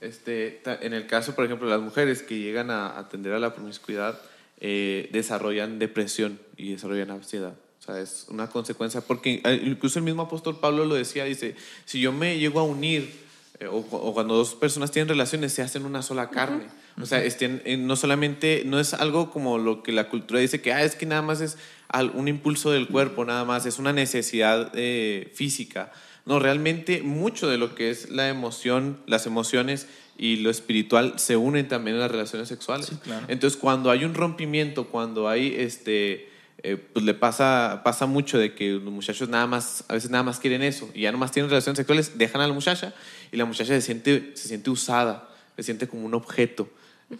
Este, 0.01 0.61
en 0.81 0.93
el 0.93 1.07
caso, 1.07 1.35
por 1.35 1.45
ejemplo, 1.45 1.67
de 1.67 1.73
las 1.75 1.83
mujeres 1.83 2.21
que 2.23 2.39
llegan 2.39 2.71
a 2.71 2.97
atender 2.97 3.33
a 3.33 3.39
la 3.39 3.53
promiscuidad, 3.53 4.19
eh, 4.61 5.09
desarrollan 5.11 5.77
depresión 5.79 6.39
y 6.57 6.71
desarrollan 6.71 7.11
ansiedad. 7.11 7.53
O 7.79 7.81
sea, 7.81 7.99
es 8.01 8.25
una 8.29 8.47
consecuencia, 8.47 9.01
porque 9.01 9.41
eh, 9.43 9.61
incluso 9.65 9.99
el 9.99 10.05
mismo 10.05 10.21
apóstol 10.23 10.59
Pablo 10.59 10.85
lo 10.85 10.95
decía, 10.95 11.25
dice, 11.25 11.55
si 11.85 11.99
yo 11.99 12.11
me 12.11 12.37
llego 12.39 12.59
a 12.59 12.63
unir, 12.63 13.09
eh, 13.59 13.67
o, 13.67 13.77
o 13.77 14.13
cuando 14.13 14.35
dos 14.35 14.55
personas 14.55 14.91
tienen 14.91 15.09
relaciones, 15.09 15.51
se 15.53 15.61
hacen 15.61 15.85
una 15.85 16.01
sola 16.01 16.29
carne. 16.29 16.67
O 17.01 17.05
sea, 17.05 17.23
estén- 17.23 17.61
eh, 17.65 17.77
no 17.77 17.95
solamente, 17.95 18.63
no 18.65 18.79
es 18.79 18.93
algo 18.93 19.31
como 19.31 19.57
lo 19.57 19.83
que 19.83 19.91
la 19.93 20.09
cultura 20.09 20.39
dice, 20.41 20.61
que 20.61 20.73
ah, 20.73 20.83
es 20.83 20.95
que 20.95 21.05
nada 21.05 21.21
más 21.21 21.39
es 21.41 21.57
un 22.13 22.27
impulso 22.27 22.71
del 22.71 22.87
cuerpo, 22.87 23.23
nada 23.25 23.45
más, 23.45 23.65
es 23.65 23.79
una 23.79 23.93
necesidad 23.93 24.71
eh, 24.75 25.31
física. 25.33 25.91
No, 26.30 26.38
realmente 26.38 27.01
mucho 27.01 27.49
de 27.49 27.57
lo 27.57 27.73
que 27.73 27.89
es 27.89 28.11
la 28.11 28.30
emoción, 28.30 28.99
las 29.07 29.25
emociones 29.25 29.88
y 30.15 30.36
lo 30.36 30.51
espiritual 30.51 31.17
se 31.17 31.38
unen 31.38 31.67
también 31.67 31.95
en 31.95 32.01
las 32.01 32.11
relaciones 32.11 32.47
sexuales. 32.47 32.91
claro. 33.03 33.25
Entonces, 33.30 33.59
cuando 33.59 33.89
hay 33.89 34.05
un 34.05 34.13
rompimiento, 34.13 34.89
cuando 34.89 35.27
hay 35.27 35.55
este, 35.57 36.30
eh, 36.61 36.77
pues 36.77 37.03
le 37.03 37.15
pasa, 37.15 37.82
pasa 37.84 38.05
mucho 38.05 38.38
de 38.38 38.53
que 38.53 38.73
los 38.73 38.93
muchachos 38.93 39.27
nada 39.27 39.47
más, 39.47 39.84
a 39.88 39.93
veces 39.93 40.11
nada 40.11 40.23
más 40.23 40.39
quieren 40.39 40.61
eso 40.61 40.88
y 40.93 41.01
ya 41.01 41.11
nomás 41.11 41.32
tienen 41.32 41.49
relaciones 41.49 41.77
sexuales, 41.77 42.19
dejan 42.19 42.41
a 42.41 42.47
la 42.47 42.53
muchacha 42.53 42.93
y 43.32 43.38
la 43.38 43.45
muchacha 43.45 43.73
se 43.73 43.82
siente, 43.82 44.34
se 44.36 44.49
siente 44.49 44.69
usada, 44.69 45.30
se 45.55 45.63
siente 45.63 45.88
como 45.88 46.05
un 46.05 46.13
objeto. 46.13 46.69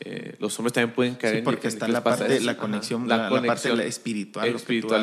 Eh, 0.02 0.36
los 0.40 0.58
hombres 0.60 0.74
también 0.74 0.94
pueden 0.94 1.16
caer 1.16 1.34
Sí, 1.34 1.38
en 1.40 1.44
porque 1.44 1.68
en 1.68 1.74
está 1.74 1.88
la 1.88 2.04
parte- 2.04 2.56
conexión, 2.58 3.08
la- 3.08 3.30
la 3.30 3.42
parte 3.42 3.70
de 3.70 3.76
la 3.76 3.84
espiritual, 3.86 4.56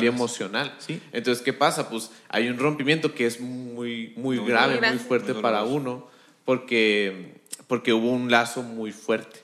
y 0.03 0.07
emocional. 0.07 0.73
Sí. 0.79 1.01
Entonces, 1.11 1.43
¿qué 1.43 1.51
pasa? 1.51 1.89
Pues 1.89 2.11
hay 2.29 2.47
un 2.47 2.57
rompimiento 2.57 3.13
que 3.13 3.25
es 3.25 3.41
muy, 3.41 4.13
muy, 4.15 4.37
grave, 4.39 4.79
muy 4.79 4.97
fuerte 4.97 5.33
Muy 5.33 5.41
para 5.41 5.63
uno, 5.63 6.07
porque, 6.45 7.41
porque 7.67 7.91
hubo 7.91 8.09
un 8.11 8.31
lazo 8.31 8.63
muy 8.63 8.91
fuerte. 8.93 9.41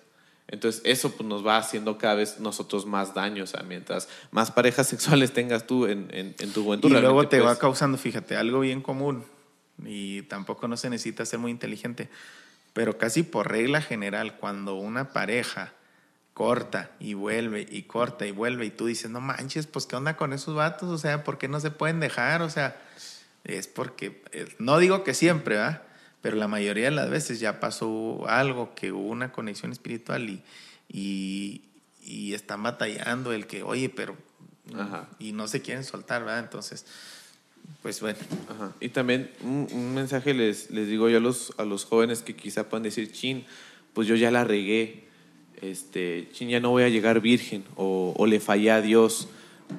Entonces 0.47 0.81
eso 0.85 1.11
pues, 1.11 1.27
nos 1.27 1.45
va 1.45 1.57
haciendo 1.57 1.97
cada 1.97 2.15
vez 2.15 2.39
nosotros 2.39 2.85
más 2.85 3.13
daño. 3.13 3.43
O 3.43 3.47
sea, 3.47 3.63
mientras 3.63 4.07
más 4.31 4.51
parejas 4.51 4.87
sexuales 4.87 5.33
tengas 5.33 5.67
tú 5.67 5.87
en, 5.87 6.07
en, 6.11 6.35
en 6.39 6.53
tu 6.53 6.63
juventud. 6.63 6.89
Y 6.89 6.93
luego 6.93 7.27
te 7.27 7.39
va 7.39 7.47
pues, 7.47 7.57
causando, 7.59 7.97
fíjate, 7.97 8.35
algo 8.37 8.61
bien 8.61 8.81
común. 8.81 9.23
Y 9.85 10.21
tampoco 10.23 10.67
no 10.67 10.77
se 10.77 10.89
necesita 10.89 11.25
ser 11.25 11.39
muy 11.39 11.51
inteligente. 11.51 12.07
Pero 12.73 12.97
casi 12.97 13.23
por 13.23 13.49
regla 13.51 13.81
general, 13.81 14.37
cuando 14.37 14.75
una 14.75 15.13
pareja 15.13 15.73
corta 16.33 16.89
y 16.99 17.13
vuelve 17.13 17.67
y 17.69 17.83
corta 17.83 18.25
y 18.25 18.31
vuelve 18.31 18.65
y 18.65 18.71
tú 18.71 18.87
dices, 18.87 19.11
no 19.11 19.21
manches, 19.21 19.67
pues 19.67 19.85
qué 19.85 19.95
onda 19.95 20.17
con 20.17 20.33
esos 20.33 20.55
vatos, 20.55 20.89
o 20.89 20.97
sea, 20.97 21.23
¿por 21.23 21.37
qué 21.37 21.47
no 21.47 21.59
se 21.59 21.71
pueden 21.71 21.99
dejar? 21.99 22.41
O 22.41 22.49
sea, 22.49 22.81
es 23.43 23.67
porque, 23.67 24.23
eh, 24.31 24.47
no 24.57 24.79
digo 24.79 25.03
que 25.03 25.13
siempre, 25.13 25.55
¿verdad? 25.55 25.83
Pero 26.21 26.37
la 26.37 26.47
mayoría 26.47 26.85
de 26.85 26.91
las 26.91 27.09
veces 27.09 27.39
ya 27.39 27.59
pasó 27.59 28.25
algo, 28.27 28.73
que 28.73 28.91
hubo 28.91 29.09
una 29.09 29.31
conexión 29.31 29.71
espiritual 29.71 30.29
y, 30.29 30.41
y, 30.87 31.65
y 32.01 32.33
están 32.33 32.63
batallando 32.63 33.33
el 33.33 33.47
que, 33.47 33.63
oye, 33.63 33.89
pero... 33.89 34.17
Ajá. 34.79 35.09
Y 35.19 35.33
no 35.33 35.49
se 35.49 35.61
quieren 35.61 35.83
soltar, 35.83 36.23
¿verdad? 36.23 36.39
Entonces, 36.39 36.85
pues 37.81 37.99
bueno. 38.01 38.17
Ajá. 38.49 38.73
Y 38.79 38.89
también 38.89 39.29
un, 39.43 39.93
mensaje 39.93 40.33
les, 40.33 40.71
les 40.71 40.87
digo 40.87 41.09
yo 41.09 41.17
a 41.17 41.21
los, 41.21 41.53
a 41.57 41.65
los 41.65 41.85
jóvenes 41.85 42.21
que 42.21 42.35
quizá 42.35 42.69
puedan 42.69 42.83
decir, 42.83 43.11
chin, 43.11 43.45
pues 43.93 44.07
yo 44.07 44.15
ya 44.15 44.31
la 44.31 44.43
regué, 44.43 45.03
este, 45.61 46.29
chin, 46.31 46.49
ya 46.49 46.59
no 46.59 46.69
voy 46.71 46.83
a 46.83 46.89
llegar 46.89 47.21
virgen, 47.21 47.63
o, 47.75 48.13
o 48.17 48.25
le 48.25 48.39
fallé 48.39 48.71
a 48.71 48.81
Dios. 48.81 49.27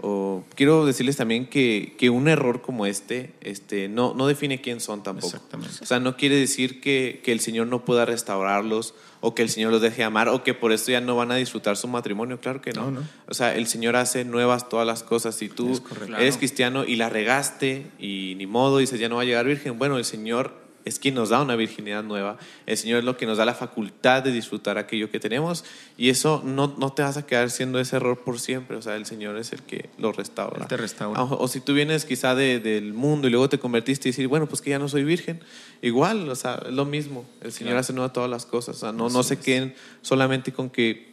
O 0.02 0.44
quiero 0.54 0.86
decirles 0.86 1.16
también 1.16 1.46
que, 1.46 1.94
que 1.98 2.10
un 2.10 2.28
error 2.28 2.62
como 2.62 2.86
este, 2.86 3.32
este 3.40 3.88
no, 3.88 4.14
no 4.14 4.26
define 4.26 4.60
quién 4.60 4.80
son 4.80 5.02
tampoco. 5.02 5.28
Exactamente. 5.28 5.76
O 5.82 5.86
sea, 5.86 6.00
no 6.00 6.16
quiere 6.16 6.36
decir 6.36 6.80
que, 6.80 7.20
que 7.24 7.32
el 7.32 7.40
Señor 7.40 7.66
no 7.66 7.84
pueda 7.84 8.04
restaurarlos 8.04 8.94
o 9.20 9.34
que 9.34 9.42
el 9.42 9.48
Señor 9.48 9.72
los 9.72 9.80
deje 9.80 10.04
amar 10.04 10.28
o 10.28 10.42
que 10.42 10.54
por 10.54 10.72
esto 10.72 10.90
ya 10.90 11.00
no 11.00 11.16
van 11.16 11.32
a 11.32 11.36
disfrutar 11.36 11.76
su 11.76 11.88
matrimonio. 11.88 12.40
Claro 12.40 12.60
que 12.60 12.72
no. 12.72 12.90
No, 12.90 13.00
no. 13.00 13.08
O 13.26 13.34
sea, 13.34 13.54
el 13.54 13.66
Señor 13.66 13.96
hace 13.96 14.24
nuevas 14.24 14.68
todas 14.68 14.86
las 14.86 15.02
cosas. 15.02 15.34
Si 15.34 15.48
tú 15.48 15.82
eres 16.18 16.36
cristiano 16.36 16.84
y 16.84 16.96
la 16.96 17.08
regaste 17.08 17.86
y 17.98 18.34
ni 18.36 18.46
modo, 18.46 18.78
dices 18.78 19.00
ya 19.00 19.08
no 19.08 19.16
va 19.16 19.22
a 19.22 19.24
llegar 19.24 19.46
virgen. 19.46 19.78
Bueno, 19.78 19.96
el 19.96 20.04
Señor 20.04 20.63
es 20.84 20.98
quien 20.98 21.14
nos 21.14 21.30
da 21.30 21.40
una 21.40 21.56
virginidad 21.56 22.02
nueva. 22.02 22.36
El 22.66 22.76
Señor 22.76 22.98
es 22.98 23.04
lo 23.04 23.16
que 23.16 23.24
nos 23.26 23.38
da 23.38 23.44
la 23.44 23.54
facultad 23.54 24.22
de 24.22 24.32
disfrutar 24.32 24.76
aquello 24.78 25.10
que 25.10 25.18
tenemos 25.18 25.64
y 25.96 26.10
eso 26.10 26.42
no, 26.44 26.74
no 26.78 26.92
te 26.92 27.02
vas 27.02 27.16
a 27.16 27.24
quedar 27.26 27.50
siendo 27.50 27.80
ese 27.80 27.96
error 27.96 28.18
por 28.18 28.38
siempre. 28.38 28.76
O 28.76 28.82
sea, 28.82 28.96
el 28.96 29.06
Señor 29.06 29.36
es 29.38 29.52
el 29.52 29.62
que 29.62 29.88
lo 29.98 30.12
restaura. 30.12 30.60
Él 30.62 30.68
te 30.68 30.76
restaura. 30.76 31.22
O, 31.22 31.42
o 31.42 31.48
si 31.48 31.60
tú 31.60 31.72
vienes 31.74 32.04
quizá 32.04 32.34
de- 32.34 32.60
del 32.60 32.92
mundo 32.92 33.28
y 33.28 33.30
luego 33.30 33.48
te 33.48 33.58
convertiste 33.58 34.08
y 34.08 34.12
decir, 34.12 34.28
bueno, 34.28 34.46
pues 34.46 34.60
que 34.60 34.70
ya 34.70 34.78
no 34.78 34.88
soy 34.88 35.04
virgen. 35.04 35.40
Igual, 35.82 36.28
o 36.28 36.34
sea, 36.34 36.62
es 36.66 36.72
lo 36.72 36.84
mismo. 36.84 37.24
El 37.40 37.52
Señor 37.52 37.70
Claro. 37.70 37.80
hace 37.80 37.92
nueva 37.94 38.12
todas 38.12 38.28
las 38.30 38.44
cosas. 38.46 38.76
O 38.76 38.78
sea, 38.80 38.92
no, 38.92 39.08
no 39.08 39.22
se 39.22 39.38
queden 39.38 39.74
solamente 40.02 40.52
con 40.52 40.70
que 40.70 41.12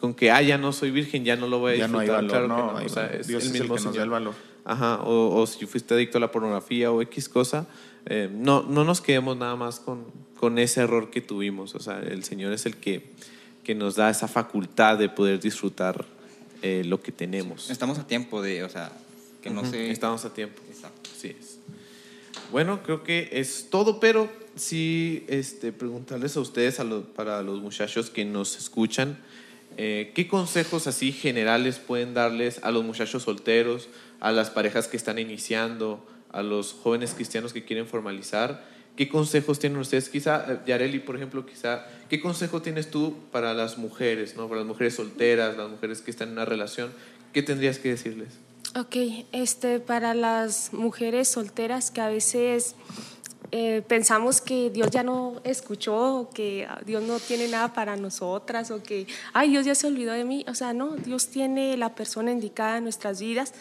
con 0.00 0.14
que 0.14 0.32
ah, 0.32 0.42
ya 0.42 0.58
no 0.58 0.72
soy 0.72 0.90
virgen, 0.90 1.24
ya 1.24 1.36
no 1.36 1.46
lo 1.46 1.60
voy 1.60 1.74
a 1.74 1.76
Ya 1.76 1.86
no 1.88 2.00
hay 2.00 2.08
disfrutar. 2.08 2.38
valor, 2.48 2.56
Claro 2.56 2.72
no, 2.72 2.76
hay 2.78 2.86
O 2.86 2.88
sea, 2.88 3.04
valor. 3.04 3.20
es 3.20 3.28
Dios 3.28 3.44
el 3.44 3.48
es 3.50 3.54
el 3.54 3.60
mismo 3.60 3.76
que 3.76 3.82
nos 3.84 3.94
da 3.94 4.02
el 4.02 4.10
valor. 4.10 4.34
Ajá, 4.64 4.96
o, 5.04 5.40
o 5.40 5.46
si 5.46 5.64
fuiste 5.66 5.94
adicto 5.94 6.18
a 6.18 6.20
la 6.20 6.32
pornografía 6.32 6.90
o 6.90 7.00
X 7.02 7.28
cosa, 7.28 7.68
eh, 8.06 8.28
no, 8.32 8.62
no 8.62 8.84
nos 8.84 9.00
quedemos 9.00 9.36
nada 9.36 9.56
más 9.56 9.80
con, 9.80 10.04
con 10.38 10.58
ese 10.58 10.80
error 10.82 11.10
que 11.10 11.20
tuvimos. 11.20 11.74
O 11.74 11.80
sea, 11.80 12.00
el 12.00 12.24
Señor 12.24 12.52
es 12.52 12.66
el 12.66 12.76
que, 12.76 13.10
que 13.64 13.74
nos 13.74 13.96
da 13.96 14.10
esa 14.10 14.28
facultad 14.28 14.98
de 14.98 15.08
poder 15.08 15.40
disfrutar 15.40 16.04
eh, 16.62 16.82
lo 16.84 17.00
que 17.02 17.12
tenemos. 17.12 17.70
Estamos 17.70 17.98
a 17.98 18.06
tiempo 18.06 18.42
de, 18.42 18.64
o 18.64 18.68
sea, 18.68 18.92
que 19.42 19.50
no 19.50 19.64
se... 19.64 19.90
Estamos 19.90 20.24
a 20.24 20.32
tiempo. 20.32 20.60
Exacto. 20.70 21.10
Así 21.16 21.28
es. 21.38 21.58
Bueno, 22.50 22.82
creo 22.82 23.02
que 23.02 23.30
es 23.32 23.68
todo, 23.70 23.98
pero 23.98 24.28
sí 24.56 25.24
este, 25.28 25.72
preguntarles 25.72 26.36
a 26.36 26.40
ustedes, 26.40 26.80
a 26.80 26.84
los- 26.84 27.04
para 27.04 27.42
los 27.42 27.60
muchachos 27.60 28.10
que 28.10 28.24
nos 28.24 28.56
escuchan, 28.58 29.18
eh, 29.78 30.12
¿qué 30.14 30.28
consejos 30.28 30.86
así 30.86 31.12
generales 31.12 31.78
pueden 31.78 32.12
darles 32.12 32.60
a 32.62 32.70
los 32.70 32.84
muchachos 32.84 33.22
solteros, 33.22 33.88
a 34.20 34.30
las 34.30 34.50
parejas 34.50 34.86
que 34.86 34.98
están 34.98 35.18
iniciando, 35.18 36.04
a 36.32 36.42
los 36.42 36.72
jóvenes 36.72 37.14
cristianos 37.14 37.52
que 37.52 37.64
quieren 37.64 37.86
formalizar? 37.86 38.64
¿Qué 38.96 39.08
consejos 39.08 39.58
tienen 39.58 39.78
ustedes? 39.78 40.08
Quizá, 40.08 40.44
eh, 40.52 40.58
Yareli, 40.66 40.98
por 40.98 41.16
ejemplo, 41.16 41.46
quizá, 41.46 41.86
¿qué 42.10 42.20
consejo 42.20 42.60
tienes 42.60 42.90
tú 42.90 43.16
para 43.30 43.54
las 43.54 43.78
mujeres, 43.78 44.36
¿no? 44.36 44.48
para 44.48 44.60
las 44.60 44.68
mujeres 44.68 44.94
solteras, 44.94 45.56
las 45.56 45.70
mujeres 45.70 46.02
que 46.02 46.10
están 46.10 46.28
en 46.28 46.34
una 46.34 46.44
relación? 46.44 46.92
¿Qué 47.32 47.42
tendrías 47.42 47.78
que 47.78 47.88
decirles? 47.88 48.34
Ok, 48.74 48.96
este, 49.32 49.80
para 49.80 50.14
las 50.14 50.72
mujeres 50.72 51.28
solteras 51.28 51.90
que 51.90 52.00
a 52.00 52.08
veces 52.08 52.74
eh, 53.50 53.82
pensamos 53.86 54.40
que 54.40 54.70
Dios 54.70 54.90
ya 54.90 55.02
no 55.02 55.42
escuchó, 55.44 56.30
que 56.32 56.66
Dios 56.86 57.02
no 57.02 57.18
tiene 57.18 57.48
nada 57.48 57.74
para 57.74 57.96
nosotras, 57.96 58.70
o 58.70 58.82
que, 58.82 59.06
ay, 59.34 59.50
Dios 59.50 59.66
ya 59.66 59.74
se 59.74 59.86
olvidó 59.86 60.12
de 60.12 60.24
mí. 60.24 60.44
O 60.48 60.54
sea, 60.54 60.72
no, 60.72 60.96
Dios 60.96 61.28
tiene 61.28 61.76
la 61.76 61.94
persona 61.94 62.32
indicada 62.32 62.78
en 62.78 62.84
nuestras 62.84 63.20
vidas. 63.20 63.52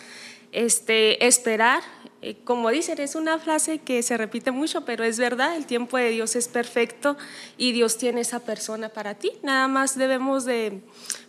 Este, 0.54 1.26
esperar, 1.28 1.82
eh, 2.24 2.38
como 2.44 2.70
dicen, 2.70 3.00
es 3.00 3.16
una 3.16 3.40
frase 3.40 3.80
que 3.80 4.04
se 4.04 4.16
repite 4.16 4.52
mucho, 4.52 4.86
pero 4.86 5.04
es 5.04 5.18
verdad, 5.18 5.56
el 5.56 5.66
tiempo 5.66 5.98
de 5.98 6.10
Dios 6.10 6.36
es 6.36 6.48
perfecto 6.48 7.18
y 7.58 7.72
Dios 7.72 7.98
tiene 7.98 8.22
esa 8.22 8.42
persona 8.42 8.90
para 8.90 9.16
ti. 9.16 9.32
Nada 9.42 9.68
más 9.68 9.98
debemos 9.98 10.46
de, 10.46 10.82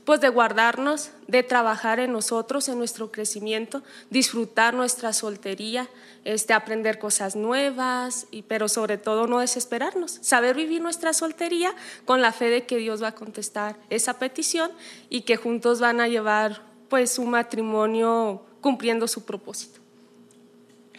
pues 0.04 0.20
de 0.20 0.28
guardarnos, 0.28 1.10
de 1.28 1.42
trabajar 1.42 1.98
en 1.98 2.12
nosotros, 2.12 2.68
en 2.68 2.76
nuestro 2.76 3.10
crecimiento, 3.10 3.82
disfrutar 4.10 4.74
nuestra 4.74 5.14
soltería, 5.14 5.88
este, 6.24 6.52
aprender 6.52 6.98
cosas 6.98 7.36
nuevas, 7.36 8.26
y, 8.30 8.42
pero 8.42 8.68
sobre 8.68 8.98
todo 8.98 9.26
no 9.26 9.38
desesperarnos, 9.38 10.18
saber 10.20 10.56
vivir 10.56 10.82
nuestra 10.82 11.14
soltería 11.14 11.74
con 12.04 12.20
la 12.20 12.32
fe 12.32 12.50
de 12.50 12.66
que 12.66 12.76
Dios 12.76 13.02
va 13.02 13.08
a 13.08 13.14
contestar 13.14 13.76
esa 13.88 14.18
petición 14.18 14.70
y 15.08 15.22
que 15.22 15.36
juntos 15.36 15.80
van 15.80 16.02
a 16.02 16.08
llevar 16.08 16.60
pues 16.90 17.18
un 17.18 17.30
matrimonio 17.30 18.44
cumpliendo 18.60 19.08
su 19.08 19.24
propósito. 19.24 19.81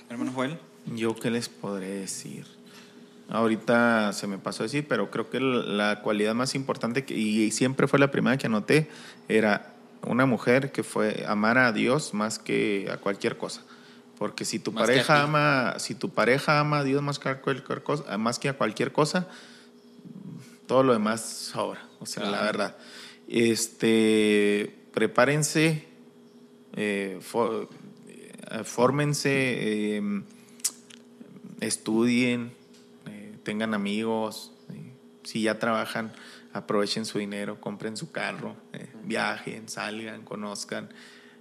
Hermano 0.09 0.31
Joel. 0.33 0.59
Yo 0.95 1.15
qué 1.15 1.31
les 1.31 1.49
podré 1.49 1.87
decir. 1.87 2.45
Ahorita 3.29 4.13
se 4.13 4.27
me 4.27 4.37
pasó 4.37 4.63
a 4.63 4.65
decir, 4.65 4.85
pero 4.87 5.09
creo 5.09 5.29
que 5.29 5.39
la 5.39 6.01
cualidad 6.01 6.35
más 6.35 6.55
importante 6.55 7.05
que, 7.05 7.15
y 7.15 7.51
siempre 7.51 7.87
fue 7.87 7.99
la 7.99 8.11
primera 8.11 8.37
que 8.37 8.47
anoté 8.47 8.89
era 9.27 9.73
una 10.05 10.25
mujer 10.25 10.71
que 10.71 10.83
fue 10.83 11.25
amar 11.27 11.57
a 11.57 11.71
Dios 11.71 12.13
más 12.13 12.37
que 12.37 12.89
a 12.91 12.97
cualquier 12.97 13.37
cosa. 13.37 13.61
Porque 14.17 14.45
si 14.45 14.59
tu 14.59 14.71
Más 14.71 14.83
pareja 14.83 15.23
ama, 15.23 15.75
si 15.79 15.95
tu 15.95 16.09
pareja 16.09 16.59
ama 16.59 16.79
a 16.79 16.83
Dios 16.83 17.01
más 17.01 17.19
que 17.19 17.29
a 17.29 17.41
cualquier 17.41 17.83
cosa, 17.83 18.17
más 18.17 18.39
que 18.39 18.49
a 18.49 18.53
cualquier 18.53 18.91
cosa, 18.91 19.27
todo 20.67 20.83
lo 20.83 20.93
demás 20.93 21.21
sobra. 21.21 21.81
O 21.99 22.05
sea, 22.05 22.29
la 22.29 22.41
verdad. 22.41 22.77
Este, 23.27 24.75
prepárense, 24.93 25.87
eh, 26.75 27.19
eh, 27.19 27.67
fórmense, 28.63 29.97
eh, 29.97 30.23
estudien, 31.59 32.53
eh, 33.07 33.37
tengan 33.43 33.73
amigos, 33.73 34.51
eh, 34.69 34.93
si 35.23 35.43
ya 35.43 35.59
trabajan, 35.59 36.13
aprovechen 36.53 37.05
su 37.05 37.19
dinero, 37.19 37.59
compren 37.59 37.97
su 37.97 38.11
carro, 38.11 38.55
eh, 38.73 38.87
viajen, 39.03 39.69
salgan, 39.69 40.23
conozcan, 40.23 40.89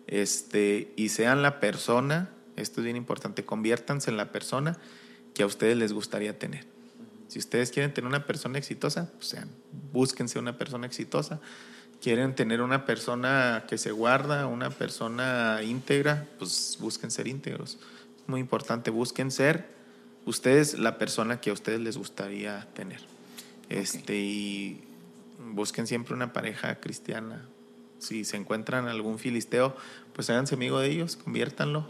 este, 0.07 0.93
y 0.97 1.11
sean 1.11 1.43
la 1.43 1.61
persona, 1.61 2.31
esto 2.57 2.81
es 2.81 2.85
bien 2.85 2.97
importante, 2.97 3.45
conviértanse 3.45 4.11
en 4.11 4.17
la 4.17 4.33
persona 4.33 4.79
que 5.35 5.43
a 5.43 5.47
ustedes 5.47 5.77
les 5.77 5.93
gustaría 5.93 6.39
tener. 6.39 6.67
Si 7.29 7.39
ustedes 7.39 7.71
quieren 7.71 7.95
tener 7.95 8.09
una 8.09 8.27
persona 8.27 8.59
exitosa, 8.59 9.11
pues 9.13 9.29
sean, 9.29 9.49
búsquense 9.93 10.39
una 10.39 10.59
persona 10.59 10.87
exitosa. 10.87 11.41
Quieren 12.03 12.35
tener 12.35 12.63
una 12.63 12.85
persona 12.85 13.65
que 13.69 13.79
se 13.79 13.93
guarda, 13.93 14.49
una 14.49 14.71
persona 14.71 15.61
íntegra, 15.63 16.27
pues 16.39 16.77
busquen 16.81 17.13
ser 17.13 17.29
íntegros. 17.29 17.79
Es 18.17 18.29
muy 18.29 18.41
importante, 18.41 18.91
busquen 18.91 19.31
ser 19.31 19.69
ustedes 20.27 20.79
la 20.79 20.99
persona 20.99 21.41
que 21.41 21.51
a 21.51 21.53
ustedes 21.53 21.79
les 21.79 21.97
gustaría 21.97 22.67
tener. 22.75 23.01
Este, 23.69 24.17
y 24.17 24.83
busquen 25.53 25.87
siempre 25.87 26.15
una 26.15 26.33
pareja 26.33 26.81
cristiana. 26.81 27.47
Si 27.99 28.25
se 28.25 28.37
encuentran 28.37 28.89
algún 28.89 29.21
filisteo, 29.21 29.77
pues 30.13 30.29
háganse 30.29 30.57
amigo 30.57 30.81
de 30.81 30.91
ellos, 30.91 31.15
conviértanlo. 31.15 31.89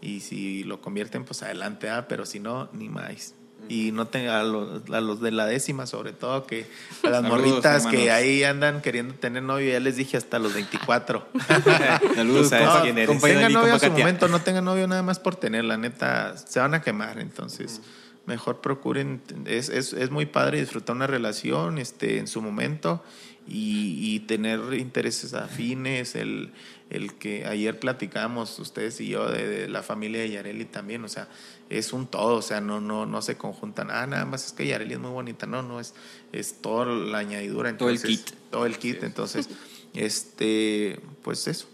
Y 0.00 0.20
si 0.20 0.64
lo 0.64 0.80
convierten, 0.80 1.24
pues 1.26 1.42
adelante, 1.42 1.90
ah, 1.90 2.08
pero 2.08 2.24
si 2.24 2.40
no, 2.40 2.70
ni 2.72 2.88
más. 2.88 3.34
Y 3.72 3.90
no 3.92 4.06
tenga 4.06 4.40
a 4.40 4.42
los, 4.42 4.82
a 4.90 5.00
los 5.00 5.20
de 5.22 5.30
la 5.30 5.46
décima, 5.46 5.86
sobre 5.86 6.12
todo, 6.12 6.46
que 6.46 6.66
a 7.04 7.08
las 7.08 7.22
Saludos, 7.22 7.30
morritas 7.46 7.86
que 7.86 8.10
ahí 8.10 8.44
andan 8.44 8.82
queriendo 8.82 9.14
tener 9.14 9.42
novio, 9.42 9.72
ya 9.72 9.80
les 9.80 9.96
dije 9.96 10.18
hasta 10.18 10.38
los 10.38 10.52
24. 10.52 11.26
Saludos, 12.14 12.48
sabes 12.50 12.68
compa- 12.68 12.82
quién 12.82 12.98
eres. 12.98 13.22
tengan 13.22 13.52
novio 13.52 13.72
en 13.74 13.78
compa 13.80 13.86
su 13.86 13.92
momento, 13.92 14.28
no 14.28 14.40
tengan 14.42 14.64
novio 14.66 14.86
nada 14.86 15.02
más 15.02 15.18
por 15.18 15.36
tener, 15.36 15.64
la 15.64 15.78
neta, 15.78 16.36
se 16.36 16.60
van 16.60 16.74
a 16.74 16.82
quemar. 16.82 17.18
Entonces, 17.18 17.80
mejor 18.26 18.60
procuren, 18.60 19.22
es, 19.46 19.68
es, 19.70 19.94
es 19.94 20.10
muy 20.10 20.26
padre 20.26 20.60
disfrutar 20.60 20.94
una 20.94 21.06
relación 21.06 21.78
este, 21.78 22.18
en 22.18 22.26
su 22.26 22.42
momento 22.42 23.02
y, 23.46 24.14
y 24.14 24.20
tener 24.20 24.60
intereses 24.74 25.34
afines, 25.34 26.14
el, 26.14 26.50
el 26.90 27.14
que 27.14 27.46
ayer 27.46 27.78
platicamos 27.78 28.58
ustedes 28.58 29.00
y 29.00 29.08
yo 29.08 29.28
de, 29.30 29.46
de 29.46 29.68
la 29.68 29.82
familia 29.82 30.20
de 30.20 30.30
Yareli 30.30 30.64
también, 30.64 31.04
o 31.04 31.08
sea, 31.08 31.28
es 31.70 31.92
un 31.92 32.06
todo, 32.06 32.36
o 32.36 32.42
sea, 32.42 32.60
no, 32.60 32.80
no, 32.80 33.06
no 33.06 33.22
se 33.22 33.36
conjuntan, 33.36 33.90
ah, 33.90 34.06
nada 34.06 34.24
más 34.24 34.46
es 34.46 34.52
que 34.52 34.66
Yareli 34.66 34.94
es 34.94 35.00
muy 35.00 35.10
bonita, 35.10 35.46
no, 35.46 35.62
no, 35.62 35.80
es, 35.80 35.94
es 36.32 36.60
toda 36.60 36.86
la 36.86 37.18
añadidura. 37.18 37.76
Todo 37.76 37.88
el 37.88 37.96
entonces, 37.96 38.24
kit. 38.24 38.36
Todo 38.50 38.66
el 38.66 38.78
kit, 38.78 39.02
entonces, 39.02 39.48
este, 39.94 41.00
pues 41.22 41.46
eso, 41.48 41.66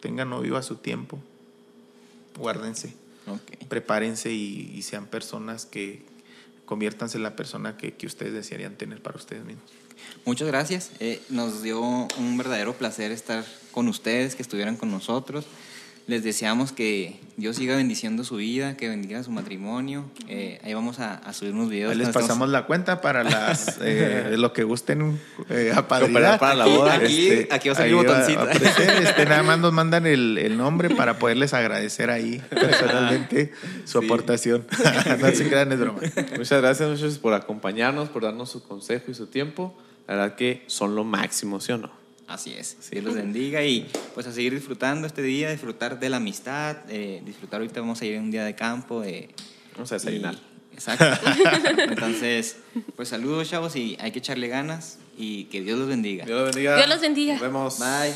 tengan 0.00 0.30
novio 0.30 0.56
a 0.56 0.62
su 0.62 0.76
tiempo, 0.76 1.18
guárdense 2.36 2.94
prepárense 3.68 4.32
y, 4.32 4.72
y 4.74 4.82
sean 4.82 5.06
personas 5.06 5.66
que 5.66 6.02
conviértanse 6.64 7.18
en 7.18 7.22
la 7.22 7.36
persona 7.36 7.76
que, 7.76 7.94
que 7.94 8.06
ustedes 8.06 8.32
desearían 8.32 8.76
tener 8.76 9.02
para 9.02 9.16
ustedes 9.16 9.44
mismos. 9.44 9.70
Muchas 10.24 10.48
gracias. 10.48 10.90
Eh, 11.00 11.20
nos 11.30 11.62
dio 11.62 11.80
un 11.80 12.36
verdadero 12.38 12.74
placer 12.74 13.10
estar 13.12 13.44
con 13.72 13.88
ustedes, 13.88 14.34
que 14.34 14.42
estuvieran 14.42 14.76
con 14.76 14.90
nosotros. 14.90 15.46
Les 16.06 16.24
deseamos 16.24 16.72
que 16.72 17.20
Dios 17.36 17.54
siga 17.56 17.76
bendiciendo 17.76 18.24
su 18.24 18.36
vida, 18.36 18.76
que 18.76 18.88
bendiga 18.88 19.22
su 19.22 19.30
matrimonio. 19.30 20.06
Eh, 20.28 20.58
ahí 20.64 20.74
vamos 20.74 20.98
a, 20.98 21.14
a 21.14 21.32
subir 21.32 21.52
unos 21.54 21.68
videos. 21.70 21.92
Ahí 21.92 21.98
les 21.98 22.08
pasamos 22.08 22.48
la 22.48 22.66
cuenta 22.66 23.00
para 23.00 23.22
las 23.22 23.78
eh, 23.82 24.34
lo 24.36 24.52
que 24.52 24.64
gusten 24.64 25.20
eh, 25.50 25.72
para 25.88 26.08
la 26.54 26.64
boda. 26.66 26.94
aquí- 26.94 27.46
aquí 27.48 27.68
va 27.68 27.74
a 27.74 27.76
salir 27.76 27.94
botoncito. 27.94 28.40
a 28.40 28.42
aparecer, 28.42 28.90
este, 29.06 29.24
nada 29.26 29.44
más 29.44 29.60
nos 29.60 29.72
mandan 29.72 30.04
el, 30.06 30.36
el 30.38 30.56
nombre 30.56 30.90
para 30.90 31.18
poderles 31.20 31.54
agradecer 31.54 32.10
ahí 32.10 32.42
personalmente 32.50 33.52
su 33.84 34.00
Sí. 34.00 34.04
aportación. 34.06 34.66
no 35.20 35.30
se 35.30 35.48
crean, 35.48 35.70
es 35.70 35.78
broma. 35.78 36.00
Muchas 36.36 36.60
gracias, 36.60 36.88
muchachos, 36.88 37.18
por 37.18 37.34
acompañarnos, 37.34 38.08
por 38.08 38.22
darnos 38.24 38.50
su 38.50 38.62
consejo 38.64 39.10
y 39.12 39.14
su 39.14 39.28
tiempo. 39.28 39.76
La 40.10 40.16
verdad 40.16 40.34
que 40.34 40.64
son 40.66 40.96
lo 40.96 41.04
máximo, 41.04 41.60
¿sí 41.60 41.70
o 41.70 41.78
no? 41.78 41.88
Así 42.26 42.52
es. 42.52 42.76
Dios 42.90 43.04
los 43.04 43.14
bendiga 43.14 43.62
y 43.64 43.88
pues 44.12 44.26
a 44.26 44.32
seguir 44.32 44.52
disfrutando 44.54 45.06
este 45.06 45.22
día, 45.22 45.50
disfrutar 45.52 46.00
de 46.00 46.08
la 46.10 46.16
amistad, 46.16 46.78
eh, 46.88 47.22
disfrutar 47.24 47.60
ahorita 47.60 47.80
vamos 47.80 48.00
a 48.02 48.06
ir 48.06 48.18
un 48.18 48.32
día 48.32 48.44
de 48.44 48.56
campo. 48.56 49.04
eh, 49.04 49.28
Vamos 49.74 49.92
a 49.92 49.94
desayunar. 49.94 50.34
y- 50.34 50.74
exacto. 50.74 51.04
Entonces, 51.78 52.56
pues 52.96 53.08
saludos 53.08 53.48
chavos 53.48 53.76
y 53.76 53.96
hay 54.00 54.10
que 54.10 54.18
echarle 54.18 54.48
ganas 54.48 54.98
y 55.16 55.44
que 55.44 55.60
Dios 55.60 55.78
los 55.78 55.86
bendiga. 55.86 56.24
Dios 56.24 56.40
los 56.40 56.54
bendiga. 56.54 56.76
Dios 56.76 56.88
los 56.88 57.00
bendiga. 57.00 57.32
Nos 57.34 57.42
vemos. 57.42 57.78
Bye. 57.78 58.12